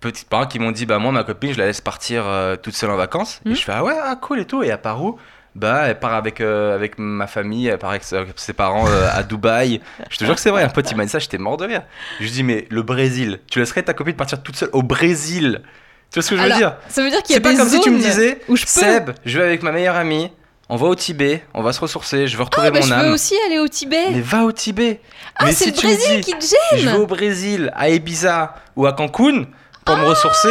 petites 0.00 0.28
parents, 0.28 0.46
qui 0.46 0.58
m'ont 0.58 0.70
dit 0.70 0.86
Bah, 0.86 0.98
moi, 0.98 1.12
ma 1.12 1.24
copine, 1.24 1.52
je 1.52 1.58
la 1.58 1.66
laisse 1.66 1.80
partir 1.80 2.24
euh, 2.26 2.56
toute 2.56 2.74
seule 2.74 2.90
en 2.90 2.96
vacances. 2.96 3.40
Et 3.46 3.54
je 3.54 3.62
fais 3.62 3.72
Ah 3.74 3.84
ouais, 3.84 3.94
ah, 4.02 4.16
cool 4.16 4.40
et 4.40 4.44
tout. 4.44 4.62
Et 4.62 4.68
elle 4.68 4.80
part 4.80 5.02
où? 5.02 5.18
Bah, 5.54 5.84
elle 5.86 5.98
part 5.98 6.14
avec, 6.14 6.40
euh, 6.40 6.74
avec 6.74 6.98
ma 6.98 7.26
famille, 7.26 7.66
elle 7.66 7.78
part 7.78 7.90
avec 7.90 8.04
ses 8.36 8.52
parents 8.52 8.86
euh, 8.86 9.08
à 9.12 9.22
Dubaï. 9.22 9.80
Je 10.08 10.16
te 10.18 10.24
jure 10.24 10.34
que 10.34 10.40
c'est 10.40 10.50
vrai, 10.50 10.62
un 10.62 10.68
pote, 10.68 10.88
il 10.90 10.96
m'a 10.96 11.04
dit 11.04 11.10
ça, 11.10 11.18
j'étais 11.18 11.38
mort 11.38 11.56
de 11.56 11.64
rire. 11.64 11.82
Je 12.18 12.24
lui 12.24 12.30
dis 12.30 12.42
Mais 12.44 12.66
le 12.70 12.82
Brésil, 12.82 13.40
tu 13.50 13.58
laisserais 13.58 13.82
ta 13.82 13.94
copine 13.94 14.14
partir 14.14 14.42
toute 14.42 14.56
seule 14.56 14.70
au 14.72 14.82
Brésil? 14.82 15.62
Tu 16.10 16.20
vois 16.20 16.22
ce 16.22 16.30
que 16.30 16.36
je 16.36 16.42
veux 16.42 16.56
dire? 16.56 16.76
Ça 16.88 17.02
veut 17.02 17.10
dire 17.10 17.22
qu'il 17.22 17.34
y 17.34 17.34
a 17.34 17.36
C'est 17.36 17.40
pas 17.40 17.52
des 17.52 17.56
comme 17.58 17.68
si 17.68 17.80
tu 17.80 17.90
me 17.90 17.98
disais 17.98 18.40
où 18.48 18.56
je 18.56 18.62
peux. 18.62 18.68
Seb, 18.68 19.10
je 19.24 19.38
vais 19.38 19.44
avec 19.44 19.62
ma 19.62 19.72
meilleure 19.72 19.96
amie, 19.96 20.30
on 20.70 20.76
va 20.76 20.86
au 20.86 20.94
Tibet, 20.94 21.44
on 21.54 21.62
va 21.62 21.72
se 21.72 21.80
ressourcer, 21.80 22.28
je 22.28 22.36
veux 22.36 22.44
retrouver 22.44 22.68
Ah, 22.68 22.70
bah, 22.70 22.80
mon 22.80 22.86
je 22.86 22.92
âme. 22.94 23.06
veux 23.06 23.12
aussi 23.12 23.34
aller 23.46 23.58
au 23.58 23.68
Tibet. 23.68 24.10
Mais 24.12 24.20
va 24.20 24.44
au 24.44 24.52
Tibet 24.52 25.00
ah, 25.36 25.46
Mais 25.46 25.52
c'est 25.52 25.64
si 25.64 25.70
le 25.70 25.76
Brésil 25.76 26.16
dis, 26.16 26.20
qui 26.20 26.38
te 26.38 26.44
gêne. 26.44 26.80
je 26.84 26.88
vais 26.88 26.96
au 26.96 27.06
Brésil, 27.06 27.72
à 27.74 27.88
Ibiza 27.90 28.54
ou 28.76 28.86
à 28.86 28.92
Cancun 28.92 29.46
pour 29.88 29.96
me 29.96 30.04
ressourcer. 30.06 30.48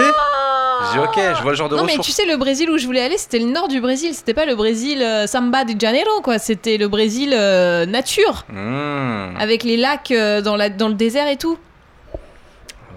Je 0.88 0.92
dis 0.92 1.00
ok, 1.00 1.20
je 1.38 1.42
vois 1.42 1.52
le 1.52 1.58
genre 1.58 1.70
de 1.70 1.76
Ah. 1.76 1.80
non 1.80 1.86
mais 1.86 1.94
ressources. 1.94 2.08
tu 2.08 2.14
sais 2.14 2.26
le 2.26 2.38
Brésil 2.38 2.70
où 2.70 2.78
je 2.78 2.86
voulais 2.86 3.02
aller 3.02 3.18
c'était 3.18 3.40
le 3.40 3.46
nord 3.46 3.68
du 3.68 3.82
Brésil 3.82 4.14
c'était 4.14 4.36
pas 4.36 4.46
le 4.46 4.56
Brésil 4.56 5.02
euh, 5.02 5.26
Samba 5.26 5.64
de 5.66 5.74
Janeiro 5.80 6.22
quoi 6.22 6.38
c'était 6.38 6.78
le 6.78 6.88
Brésil 6.88 7.34
euh, 7.34 7.86
nature 7.88 8.46
Hmm. 8.50 9.36
avec 9.40 9.64
les 9.64 9.76
lacs 9.76 10.12
euh, 10.12 10.42
dans, 10.42 10.56
la, 10.56 10.70
dans 10.70 10.88
le 10.88 10.94
désert 10.94 11.28
et 11.28 11.38
tout 11.38 11.58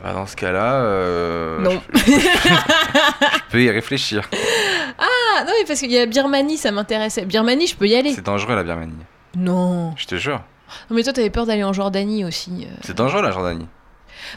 Bah, 0.04 0.12
dans 0.12 0.26
ce 0.26 0.36
cas-là, 0.36 0.74
euh, 0.82 1.58
non 1.60 1.80
je 1.94 3.50
peux 3.50 3.62
y 3.62 3.70
réfléchir. 3.70 4.28
ah 4.98 5.44
non 5.46 5.52
mais 5.58 5.64
parce 5.66 5.80
qu'il 5.80 5.90
y 5.92 5.98
a 5.98 6.04
Birmanie 6.06 6.58
ça 6.58 6.70
m'intéressait 6.72 7.24
Birmanie 7.24 7.66
je 7.66 7.76
peux 7.76 7.86
y 7.88 7.94
aller 7.96 8.12
C'est 8.12 8.24
dangereux 8.26 8.54
la 8.56 8.62
Birmanie. 8.62 8.92
non 9.36 9.94
Je 9.96 10.06
te 10.06 10.16
jure. 10.16 10.42
Non, 10.90 10.96
mais 10.96 11.02
toi 11.02 11.12
t'avais 11.14 11.30
peur 11.30 11.46
d'aller 11.46 11.64
en 11.64 11.72
Jordanie 11.72 12.24
aussi 12.26 12.50
euh. 12.70 12.74
C'est 12.82 12.96
dangereux 12.96 13.22
la 13.22 13.30
Jordanie. 13.32 13.66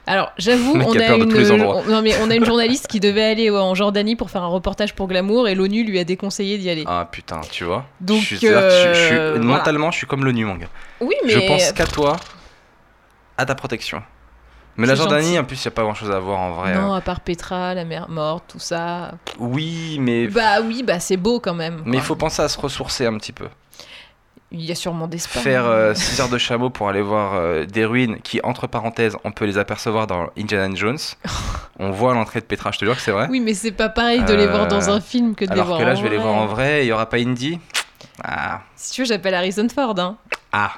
Alors 0.08 0.32
j'avoue 0.38 0.74
on 0.76 0.92
a 1.00 1.16
une 1.16 1.62
on- 1.62 1.84
non 1.86 2.02
mais 2.02 2.14
on 2.22 2.30
a 2.30 2.36
une 2.36 2.46
journaliste 2.46 2.88
qui 2.88 3.00
devait 3.00 3.24
aller 3.24 3.50
ouais, 3.50 3.60
en 3.60 3.76
Jordanie 3.76 4.16
pour 4.16 4.30
faire 4.30 4.44
un 4.44 4.48
reportage 4.48 4.94
pour 4.96 5.08
Glamour 5.08 5.48
et 5.48 5.56
l'ONU 5.56 5.84
lui 5.84 6.00
a 6.00 6.04
déconseillé 6.04 6.58
d'y 6.58 6.70
aller 6.70 6.84
Ah 6.88 7.08
putain, 7.12 7.42
tu 7.52 7.64
vois. 7.64 7.86
Donc, 8.02 8.22
je 8.22 8.26
suis, 8.36 8.38
je- 8.38 8.48
euh, 8.54 9.32
voilà. 9.42 9.46
mentalement, 9.46 9.92
je 9.92 9.98
suis 9.98 10.08
comme 10.08 10.24
l'ONU, 10.26 10.46
mon 10.46 10.56
gars. 10.56 10.68
oui 11.02 11.16
mais 11.26 11.32
Je 11.32 11.40
pense 11.40 11.72
qu'à 11.72 11.86
toi, 11.86 12.16
à 13.38 13.46
ta 13.46 13.56
protection. 13.56 14.02
Mais 14.76 14.88
la 14.88 14.96
Jordanie, 14.96 15.26
gentil. 15.28 15.40
en 15.40 15.44
plus, 15.44 15.64
il 15.64 15.68
n'y 15.68 15.72
a 15.74 15.76
pas 15.76 15.84
grand-chose 15.84 16.10
à 16.10 16.18
voir 16.20 16.40
en 16.40 16.52
vrai. 16.54 16.74
non 16.74 16.94
hein. 16.94 16.98
à 16.98 17.02
part 17.02 17.20
Petra 17.20 17.76
la 17.76 17.86
mer 17.86 18.10
morte 18.10 18.46
tout 18.48 18.60
ça 18.60 19.12
Oui, 19.38 19.98
mais 20.00 20.28
bah 20.28 20.62
oui 20.66 20.82
bah 20.82 21.00
c'est 21.00 21.18
beau 21.18 21.40
quand 21.40 21.54
même 21.54 21.84
mais 21.86 21.98
il 21.98 22.04
faut 22.04 22.16
penser 22.16 22.42
à 22.42 22.48
se 22.50 22.60
ressourcer 22.60 23.06
un 23.06 23.16
petit 23.18 23.34
peu. 23.34 23.48
Il 24.54 24.62
y 24.64 24.72
a 24.72 24.76
sûrement 24.76 25.08
des 25.08 25.18
spas 25.18 25.40
Faire 25.42 25.92
6 25.96 26.22
heures 26.22 26.30
de 26.30 26.38
chameau 26.38 26.70
pour 26.70 26.88
aller 26.88 27.02
voir 27.02 27.34
euh, 27.34 27.66
des 27.66 27.86
ruines 27.86 28.20
qui, 28.22 28.40
entre 28.44 28.68
parenthèses, 28.68 29.18
on 29.24 29.32
peut 29.32 29.46
les 29.46 29.58
apercevoir 29.58 30.06
dans 30.08 30.28
Indiana 30.38 30.74
Jones. 30.76 30.98
on 31.80 31.90
voit 31.92 32.14
l'entrée 32.14 32.40
de 32.40 32.46
Petra, 32.46 32.72
je 32.72 32.80
te 32.80 32.86
jure 32.86 32.96
que 32.96 33.02
c'est 33.02 33.12
vrai. 33.12 33.28
Oui, 33.30 33.40
mais 33.40 33.54
c'est 33.56 33.72
pas 33.72 33.90
pareil 33.90 34.24
de 34.24 34.34
les 34.34 34.48
voir 34.48 34.68
dans 34.68 34.90
Euh, 34.90 34.94
un 34.96 35.02
film 35.02 35.34
que 35.36 35.44
de 35.46 35.50
les 35.50 35.56
Alors 35.56 35.68
voir 35.68 35.80
que 35.80 35.84
là, 35.86 35.94
en 35.94 35.96
je 35.96 36.04
vais 36.04 36.10
les 36.10 36.18
voir 36.18 36.36
en 36.36 36.46
vrai, 36.46 36.86
il 36.86 36.90
y 36.90 36.92
aura 36.92 37.08
pas 37.10 37.18
Indy. 37.18 37.60
Ah, 38.24 38.62
Si 38.76 38.92
tu 38.94 39.02
veux, 39.02 39.08
j'appelle 39.08 39.34
Harrison 39.34 39.68
Ford. 39.74 39.96
Hein. 39.98 40.18
ah 40.52 40.72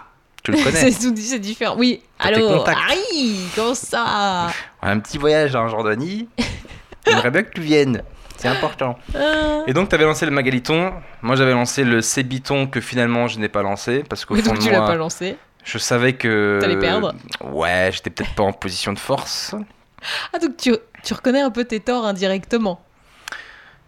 tu 0.44 0.52
le 0.52 0.58
connais. 0.64 0.92
c'est 0.92 1.00
tout- 1.10 1.16
c'est 1.18 1.40
différent. 1.40 1.76
Oui. 1.78 2.02
Allô. 2.20 2.64
Harry, 2.68 3.36
comment 3.56 3.74
ça 3.74 4.48
Un 4.82 5.00
petit 5.00 5.18
voyage 5.18 5.56
en 5.56 5.68
Jordanie. 5.68 6.30
J'aimerais 7.08 7.32
bien 7.32 7.44
que 7.44 7.52
tu 7.52 7.62
viennes. 7.62 8.04
C'est 8.38 8.48
important. 8.48 8.98
Ah. 9.16 9.62
Et 9.68 9.74
donc, 9.74 9.90
tu 9.90 9.96
avais 9.96 10.04
lancé 10.06 10.26
le 10.26 10.32
Magaliton. 10.32 10.94
Moi, 11.22 11.36
j'avais 11.36 11.54
lancé 11.54 11.84
le 11.84 12.02
Sébiton 12.02 12.68
que 12.68 12.82
finalement 12.82 13.28
je 13.28 13.40
n'ai 13.40 13.50
pas 13.50 13.62
lancé 13.62 14.04
parce 14.08 14.26
qu'au 14.26 14.36
fond 14.36 14.42
donc 14.42 14.58
de 14.58 14.62
tu 14.64 14.72
l'as 14.72 14.80
moi, 14.80 14.88
pas 14.88 14.96
lancé. 14.96 15.38
Je 15.64 15.78
savais 15.78 16.14
que. 16.14 16.60
T'allais 16.62 16.78
perdre. 16.78 17.14
Ouais, 17.42 17.90
j'étais 17.92 18.10
peut-être 18.10 18.36
pas 18.36 18.44
en 18.44 18.54
position 18.54 18.94
de 18.94 19.00
force. 19.00 19.56
Ah, 20.34 20.38
donc 20.40 20.58
tu, 20.58 20.76
tu 21.04 21.14
reconnais 21.14 21.42
un 21.42 21.50
peu 21.50 21.64
tes 21.64 21.80
torts 21.80 22.06
indirectement. 22.06 22.82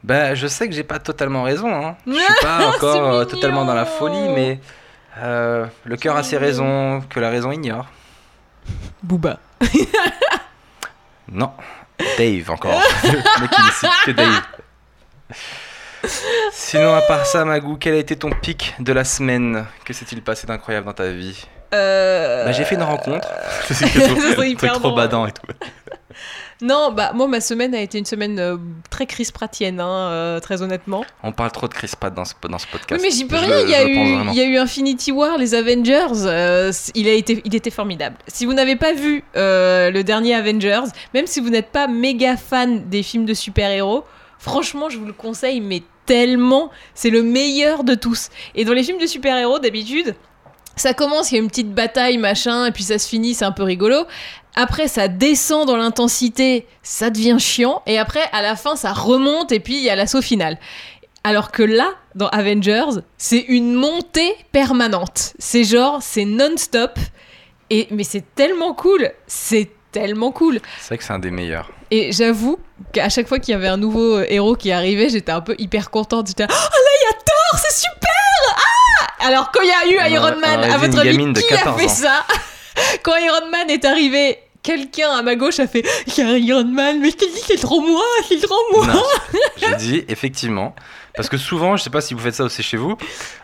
Bah, 0.04 0.34
je 0.36 0.48
sais 0.48 0.68
que 0.70 0.74
j'ai 0.74 0.84
pas 0.84 1.00
totalement 1.00 1.44
raison. 1.44 1.68
Hein. 1.74 1.96
Je 2.08 2.13
suis 2.13 2.24
pas 2.42 2.60
C'est 2.60 2.66
encore 2.77 2.96
euh, 3.04 3.12
mignon. 3.12 3.25
totalement 3.25 3.66
dans 3.66 3.75
la 3.75 3.86
folie, 3.86 4.30
mais 4.34 4.60
euh, 5.20 5.66
le 5.84 5.98
cœur 5.98 6.16
a 6.16 6.24
ses 6.24 6.38
raisons 6.38 7.04
que 7.10 7.20
la 7.20 7.30
raison 7.30 7.51
ignore. 7.51 7.86
Booba. 9.04 9.39
Non, 11.30 11.51
Dave 12.18 12.50
encore. 12.50 12.82
le 13.04 13.42
mec 13.42 13.51
cite 13.80 13.89
que 14.06 14.12
Dave. 14.12 14.42
Sinon, 16.51 16.96
à 16.96 17.01
part 17.01 17.25
ça, 17.25 17.44
Magou, 17.46 17.77
quel 17.77 17.96
a 17.96 17.98
été 17.98 18.16
ton 18.16 18.30
pic 18.30 18.75
de 18.80 18.94
la 18.94 19.04
semaine? 19.04 19.66
Que 19.86 19.94
s'est-il 19.94 20.22
passé 20.22 20.48
d'incroyable 20.48 20.86
dans 20.86 20.94
ta 20.94 21.10
vie? 21.12 21.46
Euh... 21.74 22.46
Bah, 22.46 22.51
j'ai 22.51 22.63
fait 22.63 22.75
une 22.75 22.84
rencontre. 22.84 23.27
C'est 23.68 23.75
Ça 23.88 23.89
serait 23.89 24.56
trop, 24.56 24.96
badant 24.96 25.27
et 25.27 25.32
tout. 25.32 25.48
Non, 26.62 26.92
bah 26.92 27.12
moi 27.14 27.28
ma 27.28 27.40
semaine 27.40 27.76
a 27.76 27.82
été 27.82 28.00
une 28.00 28.06
semaine 28.06 28.40
euh, 28.40 28.58
très 28.90 29.06
Chris 29.06 29.30
Pratienne, 29.34 29.80
hein, 29.80 30.10
euh, 30.12 30.40
très 30.40 30.62
honnêtement. 30.64 31.06
On 31.24 31.32
parle 31.32 31.52
trop 31.52 31.68
de 31.68 31.74
Chris 31.74 31.92
Pratt 32.00 32.14
dans 32.14 32.26
ce, 32.26 32.34
dans 32.50 32.58
ce 32.58 32.66
Oui, 32.66 32.72
podcast. 32.80 33.02
mais 33.04 33.12
j'y 33.12 33.26
peux 33.26 33.36
rien. 33.36 33.60
Il 33.62 33.70
y, 33.70 33.76
a 33.76 33.88
eu, 33.88 33.94
vraiment. 34.16 34.32
il 34.32 34.38
y 34.38 34.42
a 34.42 34.46
eu 34.46 34.58
Infinity 34.58 35.12
War, 35.12 35.38
les 35.38 35.54
Avengers. 35.54 36.08
euh, 36.26 36.72
c- 36.72 36.92
il, 36.96 37.08
a 37.08 37.14
été, 37.14 37.42
il 37.46 37.54
était 37.56 37.70
formidable. 37.70 38.18
Si 38.28 38.46
vous 38.48 38.54
n'avez 38.54 38.76
pas 38.76 38.94
vu 38.94 39.24
euh, 39.36 39.92
le 39.92 40.04
dernier 40.04 40.34
Avengers, 40.34 40.86
même 41.14 41.28
si 41.28 41.40
vous 41.42 41.50
n'êtes 41.50 41.72
pas 41.72 41.88
méga 41.88 42.38
fan 42.38 42.90
des 42.90 43.04
films 43.04 43.26
de 43.26 43.36
super-héros, 43.36 44.04
franchement, 44.40 44.90
je 44.90 44.98
vous 44.98 45.06
le 45.06 45.14
conseille, 45.14 45.62
mais 45.62 45.84
tellement. 46.08 46.72
C'est 46.96 47.10
le 47.12 47.22
meilleur 47.22 47.84
de 47.84 47.94
tous. 47.94 48.30
Et 48.56 48.66
dans 48.66 48.74
les 48.74 48.82
films 48.84 48.98
de 49.00 49.06
super-héros, 49.06 49.60
d'habitude, 49.60 50.16
ça 50.81 50.93
commence, 50.93 51.31
il 51.31 51.36
y 51.36 51.38
a 51.38 51.41
une 51.41 51.50
petite 51.50 51.74
bataille, 51.74 52.17
machin, 52.17 52.65
et 52.65 52.72
puis 52.72 52.84
ça 52.84 52.98
se 53.00 53.07
finit, 53.07 53.34
c'est 53.34 53.46
un 53.46 53.51
peu 53.51 53.63
rigolo. 53.63 54.05
Après, 54.55 54.88
ça 54.88 55.07
descend 55.07 55.67
dans 55.67 55.77
l'intensité, 55.77 56.65
ça 56.81 57.10
devient 57.10 57.38
chiant. 57.39 57.84
Et 57.86 58.00
après, 58.00 58.24
à 58.31 58.41
la 58.41 58.55
fin, 58.55 58.75
ça 58.75 58.91
remonte, 58.91 59.51
et 59.51 59.60
puis 59.60 59.77
il 59.77 59.84
y 59.84 59.89
a 59.89 59.96
l'assaut 59.96 60.22
final. 60.22 60.57
Alors 61.24 61.51
que 61.51 61.62
là, 61.62 61.89
dans 62.15 62.29
Avengers, 62.29 63.01
c'est 63.17 63.41
une 63.50 63.74
montée 63.74 64.34
permanente. 64.51 65.34
C'est 65.39 65.63
genre, 65.63 66.01
c'est 66.01 66.25
non-stop. 66.25 66.98
Et, 67.69 67.88
mais 67.91 68.03
c'est 68.03 68.24
tellement 68.34 68.74
cool. 68.74 69.12
C'est 69.27 69.69
tellement 69.91 70.31
cool. 70.31 70.60
C'est 70.79 70.88
vrai 70.88 70.98
que 70.98 71.03
c'est 71.03 71.13
un 71.13 71.19
des 71.19 71.31
meilleurs. 71.31 71.69
Et 71.91 72.12
j'avoue 72.12 72.60
qu'à 72.93 73.10
chaque 73.10 73.27
fois 73.27 73.39
qu'il 73.39 73.51
y 73.51 73.55
avait 73.55 73.67
un 73.67 73.77
nouveau 73.77 74.22
héros 74.22 74.55
qui 74.55 74.72
arrivait, 74.72 75.10
j'étais 75.10 75.31
un 75.31 75.41
peu 75.41 75.55
hyper 75.57 75.89
contente. 75.89 76.27
J'étais 76.27 76.46
oh 76.46 76.53
là, 76.53 76.91
il 77.01 77.03
y 77.03 77.10
a 77.10 77.13
Thor, 77.13 77.60
c'est 77.60 77.75
super 77.75 78.17
Alors, 79.27 79.51
quand 79.51 79.62
il 79.62 79.67
y 79.67 79.72
a 79.72 80.07
eu 80.07 80.15
On 80.15 80.15
Iron 80.15 80.39
Man, 80.39 80.63
à 80.63 80.77
dit 80.77 80.86
votre 80.88 81.00
avis, 81.00 81.34
qui 81.34 81.53
a 81.53 81.57
14 81.57 81.77
fait 81.77 81.86
ans. 81.86 81.89
ça 81.89 82.25
Quand 83.03 83.17
Iron 83.17 83.50
Man 83.51 83.69
est 83.69 83.84
arrivé, 83.84 84.38
quelqu'un 84.63 85.10
à 85.10 85.22
ma 85.22 85.36
gauche 85.36 85.60
a 85.60 85.67
fait, 85.67 85.84
il 86.07 86.17
y 86.17 86.22
a 86.22 86.38
Iron 86.38 86.63
Man, 86.63 87.00
mais 87.01 87.12
je 87.12 87.17
dis, 87.17 87.41
c'est 87.46 87.60
trop 87.60 87.81
moi, 87.81 88.03
c'est 88.29 88.39
trop 88.39 88.55
moi 88.74 88.88
j'ai 89.57 89.75
dit 89.75 90.05
effectivement. 90.07 90.74
Parce 91.13 91.27
que 91.27 91.36
souvent, 91.36 91.75
je 91.75 91.84
sais 91.84 91.89
pas 91.89 92.00
si 92.00 92.13
vous 92.13 92.22
faites 92.22 92.36
ça 92.36 92.46
aussi 92.46 92.63
chez 92.63 92.77
vous, 92.77 92.96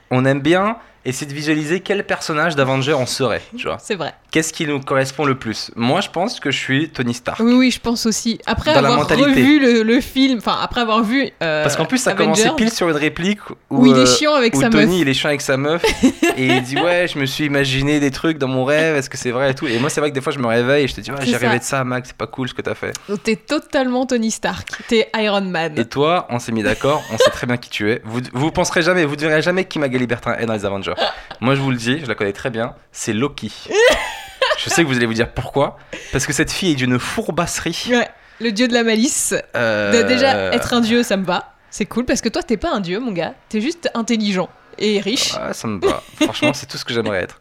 on 0.09 0.23
aime 0.23 0.39
bien 0.39 0.77
essayer 1.05 1.27
de 1.27 1.33
visualiser 1.35 1.79
quel 1.81 2.05
personnage 2.05 2.55
d'Avenger 2.55 2.93
on 2.93 3.05
serait. 3.05 3.41
Tu 3.57 3.65
vois 3.67 3.77
C'est 3.81 3.95
vrai. 3.95 4.13
Qu'est-ce 4.31 4.51
qui 4.53 4.65
nous 4.65 4.79
correspond 4.79 5.25
le 5.25 5.35
plus? 5.35 5.69
Moi, 5.75 6.01
je 6.01 6.09
pense 6.09 6.39
que 6.39 6.49
je 6.49 6.57
suis 6.57 6.89
Tony 6.89 7.13
Stark. 7.13 7.39
Oui, 7.39 7.53
oui, 7.53 7.71
je 7.71 7.79
pense 7.79 8.05
aussi. 8.05 8.39
Après 8.47 8.73
Dans 8.73 8.79
avoir 8.83 9.07
revu 9.07 9.59
le, 9.59 9.83
le 9.83 10.01
film, 10.01 10.39
enfin, 10.39 10.57
après 10.61 10.81
avoir 10.81 11.03
vu. 11.03 11.29
euh, 11.43 11.63
Parce 11.63 11.75
qu'en 11.75 11.85
plus, 11.85 11.99
ça 11.99 12.11
Avengers, 12.11 12.41
commençait 12.43 12.55
pile 12.55 12.71
sur 12.71 12.89
une 12.89 12.95
réplique 12.95 13.39
où, 13.49 13.55
Où 13.69 13.85
il 13.85 13.97
est 13.97 14.05
chiant 14.07 14.33
avec 14.33 14.55
où 14.55 14.61
sa 14.61 14.69
Tony 14.69 14.85
meuf. 14.85 14.95
il 15.01 15.09
est 15.09 15.13
chiant 15.13 15.29
avec 15.29 15.41
sa 15.41 15.57
meuf 15.57 15.83
et 16.37 16.47
il 16.47 16.63
dit 16.63 16.77
ouais 16.77 17.07
je 17.07 17.19
me 17.19 17.25
suis 17.25 17.45
imaginé 17.45 17.99
des 17.99 18.09
trucs 18.11 18.37
dans 18.37 18.47
mon 18.47 18.63
rêve 18.65 18.95
est-ce 18.95 19.09
que 19.09 19.17
c'est 19.17 19.31
vrai 19.31 19.51
et 19.51 19.55
tout 19.55 19.67
et 19.67 19.77
moi 19.79 19.89
c'est 19.89 19.99
vrai 20.01 20.09
que 20.09 20.15
des 20.15 20.21
fois 20.21 20.31
je 20.33 20.39
me 20.39 20.47
réveille 20.47 20.85
et 20.85 20.87
je 20.87 20.95
te 20.95 21.01
dis 21.01 21.11
ouais 21.11 21.17
C'est 21.19 21.27
j'ai 21.27 21.37
rêvé 21.37 21.59
de 21.59 21.63
ça 21.63 21.83
Max 21.83 22.09
c'est 22.09 22.17
pas 22.17 22.27
cool 22.27 22.47
ce 22.49 22.53
que 22.53 22.61
t'as 22.61 22.73
fait 22.75 22.93
Donc 23.09 23.21
t'es 23.23 23.35
totalement 23.35 24.05
Tony 24.05 24.31
Stark. 24.31 24.67
T'es 24.87 25.09
Iron 25.17 25.41
Man. 25.41 25.77
et 25.77 25.85
toi 25.85 26.27
on 26.29 26.39
s'est 26.39 26.51
mis 26.51 26.63
d'accord 26.63 27.03
on 27.11 27.17
sait 27.17 27.29
très 27.31 27.45
bien 27.47 27.57
qui 27.57 27.69
tu 27.69 27.91
es 27.91 28.01
vous 28.05 28.21
vous 28.33 28.51
penserez 28.51 28.81
jamais 28.81 29.05
vous 29.05 29.15
ne 29.15 29.21
verrez 29.21 29.41
jamais 29.41 29.65
qui 29.65 29.79
Magali 29.79 30.07
Bertin 30.07 30.35
est 30.37 30.45
dans 30.45 30.53
les 30.53 30.65
Avengers 30.65 30.92
moi 31.41 31.55
je 31.55 31.61
vous 31.61 31.71
le 31.71 31.77
dis 31.77 31.99
je 32.01 32.05
la 32.07 32.15
connais 32.15 32.33
très 32.33 32.49
bien 32.49 32.73
c'est 32.91 33.13
Loki 33.13 33.51
je 34.63 34.69
sais 34.69 34.83
que 34.83 34.87
vous 34.87 34.95
allez 34.97 35.05
vous 35.05 35.13
dire 35.13 35.31
pourquoi 35.31 35.77
parce 36.11 36.25
que 36.25 36.33
cette 36.33 36.51
fille 36.51 36.71
est 36.71 36.75
d'une 36.75 36.99
fourbasserie 36.99 37.85
Ouais, 37.89 38.07
le 38.39 38.51
dieu 38.51 38.67
de 38.67 38.73
la 38.73 38.83
malice. 38.83 39.33
Euh, 39.55 40.03
Déjà, 40.07 40.53
être 40.53 40.73
un 40.73 40.81
dieu, 40.81 41.03
ça 41.03 41.15
me 41.17 41.23
va. 41.25 41.53
C'est 41.69 41.85
cool 41.85 42.03
parce 42.05 42.19
que 42.21 42.29
toi, 42.29 42.43
t'es 42.43 42.57
pas 42.57 42.71
un 42.73 42.79
dieu, 42.81 42.99
mon 42.99 43.11
gars. 43.11 43.33
T'es 43.49 43.61
juste 43.61 43.89
intelligent 43.93 44.49
et 44.79 44.99
riche. 44.99 45.33
ouais, 45.35 45.53
ça 45.53 45.67
me 45.67 45.79
va 45.79 46.01
franchement 46.19 46.51
c'est 46.51 46.65
tout 46.65 46.77
ce 46.79 46.83
que 46.85 46.93
j'aimerais 46.95 47.21
être 47.21 47.39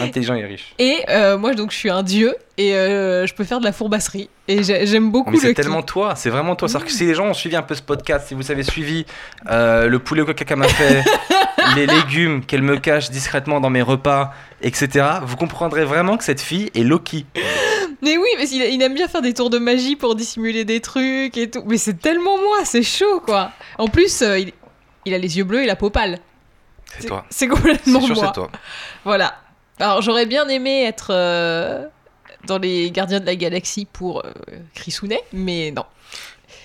intelligent 0.00 0.34
et 0.34 0.44
riche 0.44 0.74
Et 0.78 1.02
euh, 1.08 1.38
moi, 1.38 1.54
donc, 1.54 1.70
je 1.72 1.76
suis 1.76 1.88
un 1.90 2.02
dieu 2.02 2.36
et 2.58 2.74
euh, 2.74 3.26
je 3.26 3.34
peux 3.34 3.44
faire 3.44 3.58
de 3.58 3.64
la 3.64 3.72
fourbasserie. 3.72 4.28
Et 4.48 4.62
j'ai- 4.62 4.84
j'aime 4.86 5.10
beaucoup 5.10 5.30
Mais 5.30 5.36
le 5.38 5.42
c'est 5.42 5.54
tellement 5.54 5.82
toi, 5.82 6.14
c'est 6.14 6.28
vraiment 6.30 6.54
toi. 6.56 6.68
C'est-à-dire 6.68 6.86
que 6.86 6.92
si 6.92 7.06
les 7.06 7.14
gens 7.14 7.24
ont 7.26 7.34
suivi 7.34 7.56
un 7.56 7.62
peu 7.62 7.74
ce 7.74 7.82
podcast, 7.82 8.28
si 8.28 8.34
vous 8.34 8.50
avez 8.50 8.62
suivi 8.62 9.06
euh, 9.50 9.88
le 9.88 9.98
poulet 9.98 10.20
au 10.22 10.26
caca 10.26 10.56
m'a 10.56 10.68
fait, 10.68 11.02
les 11.76 11.86
légumes 11.86 12.44
qu'elle 12.44 12.62
me 12.62 12.76
cache 12.76 13.10
discrètement 13.10 13.60
dans 13.60 13.70
mes 13.70 13.82
repas, 13.82 14.32
etc., 14.62 15.06
vous 15.22 15.36
comprendrez 15.36 15.84
vraiment 15.84 16.16
que 16.16 16.24
cette 16.24 16.40
fille 16.40 16.70
est 16.74 16.82
Loki. 16.82 17.26
Mais 18.02 18.18
oui, 18.18 18.28
mais 18.38 18.48
il, 18.48 18.82
aime 18.82 18.94
bien 18.94 19.08
faire 19.08 19.22
des 19.22 19.32
tours 19.32 19.50
de 19.50 19.58
magie 19.58 19.96
pour 19.96 20.14
dissimuler 20.14 20.64
des 20.64 20.80
trucs 20.80 21.38
et 21.38 21.50
tout. 21.50 21.62
Mais 21.66 21.78
c'est 21.78 21.94
tellement 21.94 22.36
moi, 22.36 22.64
c'est 22.64 22.82
chaud, 22.82 23.20
quoi. 23.20 23.50
En 23.78 23.88
plus, 23.88 24.20
euh, 24.22 24.38
il, 24.38 24.52
il 25.06 25.14
a 25.14 25.18
les 25.18 25.38
yeux 25.38 25.44
bleus 25.44 25.62
et 25.62 25.66
la 25.66 25.76
peau 25.76 25.90
pâle. 25.90 26.18
C'est 26.98 27.06
toi. 27.06 27.24
C'est 27.30 27.48
complètement 27.48 28.00
sûr, 28.00 28.14
moi. 28.14 28.26
c'est 28.26 28.32
toi. 28.32 28.50
Voilà. 29.04 29.34
Alors 29.80 30.02
j'aurais 30.02 30.26
bien 30.26 30.48
aimé 30.48 30.84
être 30.84 31.08
euh, 31.10 31.86
dans 32.46 32.58
les 32.58 32.90
Gardiens 32.90 33.20
de 33.20 33.26
la 33.26 33.34
Galaxie 33.34 33.86
pour 33.92 34.24
euh, 34.24 34.32
Chris 34.74 34.96
Hounet, 35.02 35.22
mais 35.32 35.72
non. 35.72 35.84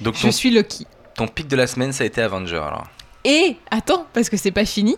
Donc 0.02 0.16
Je 0.16 0.24
ton, 0.24 0.32
suis 0.32 0.52
Lucky. 0.52 0.86
ton 1.16 1.28
pic 1.28 1.48
de 1.48 1.56
la 1.56 1.66
semaine, 1.68 1.92
ça 1.92 2.04
a 2.04 2.08
été 2.08 2.22
Avenger 2.22 2.58
alors. 2.58 2.88
Et 3.26 3.58
attends, 3.72 4.06
parce 4.14 4.30
que 4.30 4.38
c'est 4.38 4.52
pas 4.52 4.66
fini. 4.66 4.98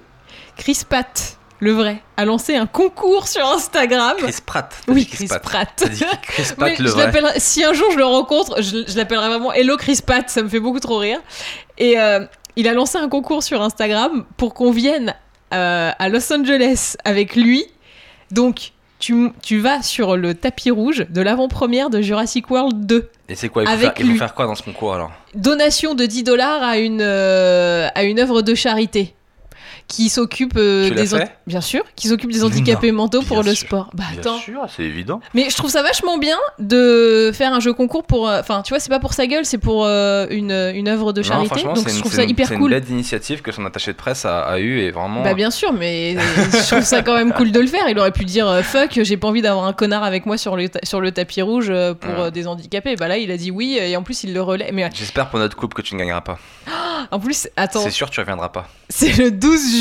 Chris 0.58 0.82
Pratt, 0.88 1.38
le 1.60 1.72
vrai, 1.72 2.01
a 2.18 2.25
lancé 2.25 2.56
un 2.56 2.66
concours 2.66 3.28
sur 3.28 3.46
Instagram. 3.46 4.16
Chris 4.18 4.38
Pratt. 4.46 4.74
oui, 4.88 5.06
dit 5.06 5.08
Chris 5.08 5.28
Pratt. 5.42 5.84
Chris 6.24 6.54
Pratt 6.58 6.80
le 6.80 6.90
vrai. 6.90 7.34
si 7.38 7.63
un 7.63 7.74
jour 7.74 7.88
je 7.92 7.98
le 7.98 8.06
rencontre, 8.06 8.62
je, 8.62 8.84
je 8.88 8.98
l'appellerai 8.98 9.28
vraiment 9.30 9.54
Hello 9.54 9.78
Chris 9.78 10.00
Pratt, 10.06 10.30
ça 10.30 10.42
me 10.44 10.50
fait 10.50 10.60
beaucoup 10.60 10.80
trop 10.80 10.98
rire. 10.98 11.20
Et 11.78 12.00
euh, 12.00 12.25
il 12.56 12.68
a 12.68 12.74
lancé 12.74 12.98
un 12.98 13.10
concours 13.10 13.44
sur 13.44 13.62
Instagram 13.62 14.25
pour 14.38 14.54
qu'on 14.54 14.72
vienne 14.72 15.16
euh, 15.54 15.92
à 15.98 16.10
Los 16.10 16.32
Angeles 16.34 16.96
avec 17.06 17.36
lui. 17.36 17.66
Donc, 18.32 18.72
tu, 19.00 19.32
tu 19.42 19.60
vas 19.60 19.82
sur 19.82 20.16
le 20.16 20.34
tapis 20.36 20.72
rouge 20.72 21.06
de 21.10 21.22
l'avant-première 21.22 21.90
de 21.90 22.01
Jurassic 22.01 22.50
World 22.50 22.86
2. 22.86 23.10
Et 23.31 23.35
c'est 23.35 23.47
quoi 23.47 23.63
il 23.63 23.67
faut, 23.67 23.71
Avec 23.73 23.95
faire, 23.97 24.05
lui. 24.05 24.17
faire 24.17 24.33
quoi 24.33 24.45
dans 24.45 24.55
ce 24.55 24.61
concours 24.61 24.93
alors? 24.93 25.11
Donation 25.35 25.95
de 25.95 26.05
10 26.05 26.23
dollars 26.23 26.61
à 26.61 26.77
une, 26.77 27.00
euh, 27.01 27.88
à 27.95 28.03
une 28.03 28.19
œuvre 28.19 28.41
de 28.41 28.53
charité 28.55 29.15
qui 29.91 30.07
s'occupe 30.10 30.53
euh, 30.55 30.89
des 30.89 31.10
bien 31.48 31.60
sûr 31.60 31.83
qui 31.98 32.07
s'occupe 32.07 32.31
des 32.31 32.39
Non, 32.39 32.45
handicapés 32.45 32.91
mentaux 32.93 33.19
bien 33.19 33.27
pour 33.27 33.43
le 33.43 33.53
sûr. 33.53 33.67
sport 33.67 33.89
bah 33.93 34.05
attends 34.17 34.38
sûr, 34.38 34.62
c'est 34.74 34.83
évident. 34.83 35.19
mais 35.33 35.50
je 35.50 35.55
trouve 35.57 35.69
ça 35.69 35.83
vachement 35.83 36.17
bien 36.17 36.38
de 36.60 37.31
faire 37.33 37.51
un 37.53 37.60
jeu 37.60 37.74
concours 37.74 38.03
pour 38.05 38.29
euh, 38.29 38.39
enfin 38.39 38.62
tu 38.63 38.69
vois 38.69 38.79
c'est 38.79 38.89
pas 38.89 39.00
pour 39.00 39.13
sa 39.13 39.27
gueule 39.27 39.43
c'est 39.45 39.57
pour 39.57 39.83
euh, 39.86 40.27
une, 40.29 40.51
une 40.74 40.88
œuvre 40.88 41.12
de 41.12 41.21
charité 41.21 41.63
donc 41.63 41.77
c'est 41.77 41.89
je 41.89 41.95
une, 41.95 42.00
trouve 42.00 42.12
c'est 42.12 42.17
ça 42.17 42.24
une- 42.24 42.29
hyper 42.29 42.48
c'est 42.48 42.55
cool 42.55 42.71
une 42.71 42.79
belle 42.79 42.89
initiative 42.89 43.41
que 43.41 43.51
son 43.51 43.65
attaché 43.65 43.91
de 43.91 43.98
presse 43.98 44.24
a, 44.24 44.43
a 44.43 44.60
eu 44.60 44.79
et 44.79 44.91
vraiment. 44.91 45.24
bah 45.24 45.33
bien 45.33 45.51
sûr 45.51 45.74
mais 45.74 46.15
je 46.51 46.67
trouve 46.67 46.83
ça 46.83 47.01
quand 47.01 47.15
même 47.15 47.33
cool 47.33 47.51
de 47.51 47.60
le 47.60 47.67
faire 47.67 47.89
il 47.89 48.00
aurait 48.00 48.12
pu 48.13 48.24
dire 48.24 48.63
fuck 48.63 48.98
j'ai 49.03 49.17
pas 49.17 49.27
envie 49.27 49.41
d'avoir 49.41 49.65
un 49.65 49.74
connard 49.74 50.03
avec 50.03 50.25
moi 50.25 50.38
sur 50.38 50.55
le, 50.55 50.67
sur 50.83 51.01
le 51.01 51.12
tapis 51.12 51.41
rouge 51.41 51.71
pour 52.00 52.12
Ouais. 52.24 52.31
des 52.31 52.48
handicapés 52.48 52.95
bah 52.95 53.07
là 53.07 53.17
il 53.17 53.29
a 53.31 53.38
dit 53.38 53.51
oui 53.51 53.77
et 53.81 53.95
en 53.98 54.03
plus 54.03 54.24
il 54.24 54.33
le 54.33 54.41
relaie 54.41 54.71
mais 54.71 54.89
J'espère 54.93 55.29
pour 55.29 55.39
notre 55.39 55.55
couple 55.57 55.75
que 55.75 55.81
tu 55.81 55.95
ne 55.95 56.00
gagneras 56.00 56.21
pas. 56.21 56.38
en 57.12 57.19
plus 57.19 57.48
attends 57.57 57.81
C'est 57.81 57.89
sûr, 57.91 58.10
tu 58.10 58.19
reviendras 58.19 58.50
pas. 58.50 58.67
c'est 58.89 59.17
le 59.17 59.31
12 59.31 59.80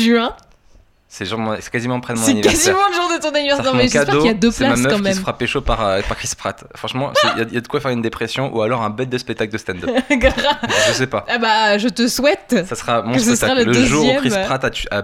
C'est 1.13 1.29
mon- 1.33 1.57
c'est 1.59 1.69
quasiment 1.69 1.99
près 1.99 2.13
de 2.13 2.19
mon 2.19 2.23
C'est 2.25 2.31
anniversaire. 2.31 2.73
quasiment 2.73 2.87
le 2.87 2.93
jour 2.95 3.17
de 3.17 3.21
ton 3.21 3.35
anniversaire. 3.35 3.65
Non, 3.65 3.73
mais 3.73 3.83
j'espère 3.89 4.05
qu'il 4.17 4.25
y 4.27 4.29
a 4.29 4.33
deux 4.33 4.49
c'est 4.49 4.63
ma 4.63 4.69
places 4.69 4.79
meuf 4.79 4.91
quand 4.93 4.97
qui 4.97 5.03
même. 5.03 5.13
se 5.13 5.19
fera 5.19 5.37
pécho 5.37 5.59
par, 5.59 5.81
euh, 5.85 6.01
par 6.07 6.15
Chris 6.17 6.31
Pratt. 6.37 6.63
Franchement, 6.75 7.11
il 7.35 7.39
y, 7.39 7.41
a- 7.41 7.47
y 7.53 7.57
a 7.57 7.61
de 7.61 7.67
quoi 7.67 7.81
faire 7.81 7.91
une 7.91 8.01
dépression 8.01 8.55
ou 8.55 8.61
alors 8.61 8.81
un 8.81 8.89
bête 8.89 9.09
de 9.09 9.17
spectacle 9.17 9.51
de 9.51 9.57
stand-up. 9.57 9.89
Je 10.09 10.93
sais 10.93 11.07
pas. 11.07 11.25
ah 11.27 11.37
bah, 11.37 11.77
je 11.77 11.89
te 11.89 12.07
souhaite 12.07 12.55
Ça 12.65 12.75
sera 12.75 13.01
mon 13.01 13.17
spectacle. 13.19 13.35
sera 13.37 13.63
le 13.63 13.73
jour 13.85 14.05
où. 14.05 14.17
Chris 14.19 14.29
Pratt 14.29 14.63
a, 14.63 14.69
a, 14.97 15.01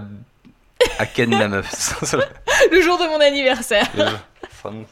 a 0.98 1.06
ken 1.06 1.28
la 1.30 1.48
meuf. 1.48 1.94
Le 2.72 2.80
jour 2.80 2.96
de 2.96 3.04
mon 3.04 3.20
anniversaire. 3.20 3.86
le- 3.94 4.04
mon. 4.70 4.84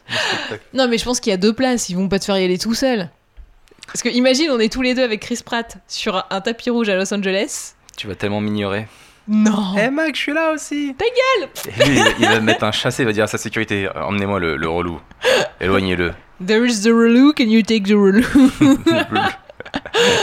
Non, 0.75 0.87
mais 0.89 0.99
je 0.99 1.05
pense 1.05 1.19
qu'il 1.21 1.31
y 1.31 1.35
a 1.35 1.39
deux 1.39 1.53
places. 1.55 1.89
Ils 1.89 1.97
vont 1.97 2.09
pas 2.09 2.19
te 2.19 2.27
faire 2.27 2.37
y 2.39 2.45
aller 2.45 2.59
tout 2.59 2.75
seul. 2.75 3.09
Parce 3.87 4.03
que 4.03 4.09
imagine, 4.11 4.51
on 4.51 4.59
est 4.61 4.71
tous 4.73 4.83
les 4.83 4.95
deux 4.95 5.03
avec 5.03 5.21
Chris 5.21 5.41
Pratt 5.45 5.79
sur 5.89 6.25
un 6.31 6.41
tapis 6.43 6.69
rouge 6.71 6.89
à 6.91 6.97
Los 6.97 7.13
Angeles. 7.15 7.73
Tu 7.97 8.07
vas 8.07 8.15
tellement 8.15 8.41
m'ignorer. 8.43 8.87
Non. 9.29 9.75
Eh 9.77 9.91
mec, 9.91 10.15
je 10.15 10.21
suis 10.21 10.33
là 10.33 10.53
aussi. 10.53 10.95
Ta 10.97 11.05
gueule 11.05 11.49
Et 11.67 11.85
lui, 11.91 11.99
il, 11.99 12.15
il 12.21 12.29
va 12.29 12.41
mettre 12.41 12.65
un 12.65 12.73
chassé, 12.73 13.03
il 13.03 13.07
va 13.07 13.13
dire 13.13 13.25
à 13.25 13.27
sa 13.27 13.39
sécurité 13.39 13.89
Emmenez-moi 13.95 14.39
le, 14.39 14.57
le 14.57 14.69
relou. 14.69 15.01
Éloignez-le. 15.61 16.13
There 16.47 16.65
is 16.67 16.83
the 16.83 16.89
relou, 16.93 17.33
can 17.33 17.45
you 17.45 17.63
take 17.63 17.83
the 17.85 17.93
relou? 17.95 18.23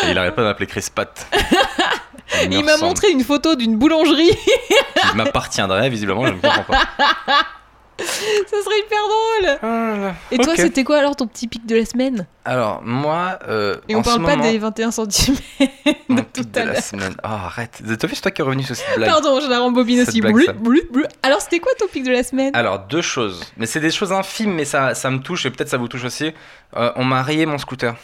Et 0.08 0.12
il 0.12 0.18
arrête 0.18 0.36
pas 0.36 0.42
de 0.42 0.48
m'appeler 0.48 0.68
Chris 0.68 0.88
Pratt. 0.94 1.28
Il 2.44 2.50
me 2.50 2.64
m'a 2.64 2.78
montré 2.78 3.10
une 3.12 3.24
photo 3.24 3.56
d'une 3.56 3.78
boulangerie. 3.78 4.32
qui 4.32 5.16
m'appartiendrait, 5.16 5.90
visiblement, 5.90 6.26
je 6.26 6.34
ne 6.34 6.40
comprends 6.40 6.64
pas. 6.64 6.82
Ça 8.00 8.58
serait 8.64 8.80
hyper 8.80 8.98
drôle. 9.08 9.60
Ah, 9.62 10.14
Et 10.32 10.38
toi, 10.38 10.56
c'était 10.56 10.84
quoi 10.84 10.98
alors 10.98 11.16
ton 11.16 11.28
petit 11.28 11.48
pic 11.48 11.66
de 11.66 11.76
la 11.76 11.86
semaine? 11.86 12.26
Alors, 12.46 12.82
moi. 12.84 13.40
euh, 13.48 13.78
Et 13.88 13.96
on 13.96 14.00
en 14.00 14.02
parle 14.02 14.22
ce 14.22 14.26
pas 14.26 14.36
moment, 14.36 14.52
des 14.52 14.58
21 14.58 14.92
cm 14.92 15.36
mon 16.10 16.16
de 16.16 16.22
pic 16.22 16.34
tout 16.34 16.44
de 16.44 16.60
à 16.60 16.66
la 16.66 16.74
l'heure. 16.74 16.82
semaine. 16.84 17.14
Oh, 17.24 17.28
arrête. 17.28 17.82
T'as 18.00 18.08
vu, 18.08 18.16
c'est 18.16 18.22
toi 18.22 18.32
qui 18.32 18.42
est 18.42 18.44
revenu 18.46 18.64
sur 18.64 18.76
cette 18.76 18.96
blague. 18.98 19.10
Pardon, 19.10 19.40
je 19.40 19.48
la 19.48 19.60
rembobine 19.60 20.02
aussi. 20.02 20.22
blague, 20.22 20.34
Blu, 20.34 20.46
ça. 20.46 20.54
blu, 20.54 20.82
blu. 20.92 21.06
Alors, 21.22 21.40
c'était 21.42 21.60
quoi 21.60 21.72
ton 21.78 21.88
pic 21.88 22.04
de 22.04 22.12
la 22.12 22.24
semaine? 22.24 22.52
Alors, 22.56 22.80
deux 22.80 23.02
choses. 23.02 23.44
Mais 23.58 23.66
c'est 23.66 23.80
des 23.80 23.92
choses 23.92 24.12
infimes, 24.12 24.54
mais 24.54 24.66
ça, 24.66 24.96
ça 24.96 25.10
me 25.12 25.20
touche 25.20 25.46
et 25.46 25.52
peut-être 25.52 25.70
ça 25.70 25.78
vous 25.78 25.88
touche 25.88 26.04
aussi. 26.04 26.34
Euh, 26.76 26.92
on 26.96 27.04
m'a 27.04 27.22
rayé 27.22 27.46
mon 27.46 27.58
scooter. 27.58 27.96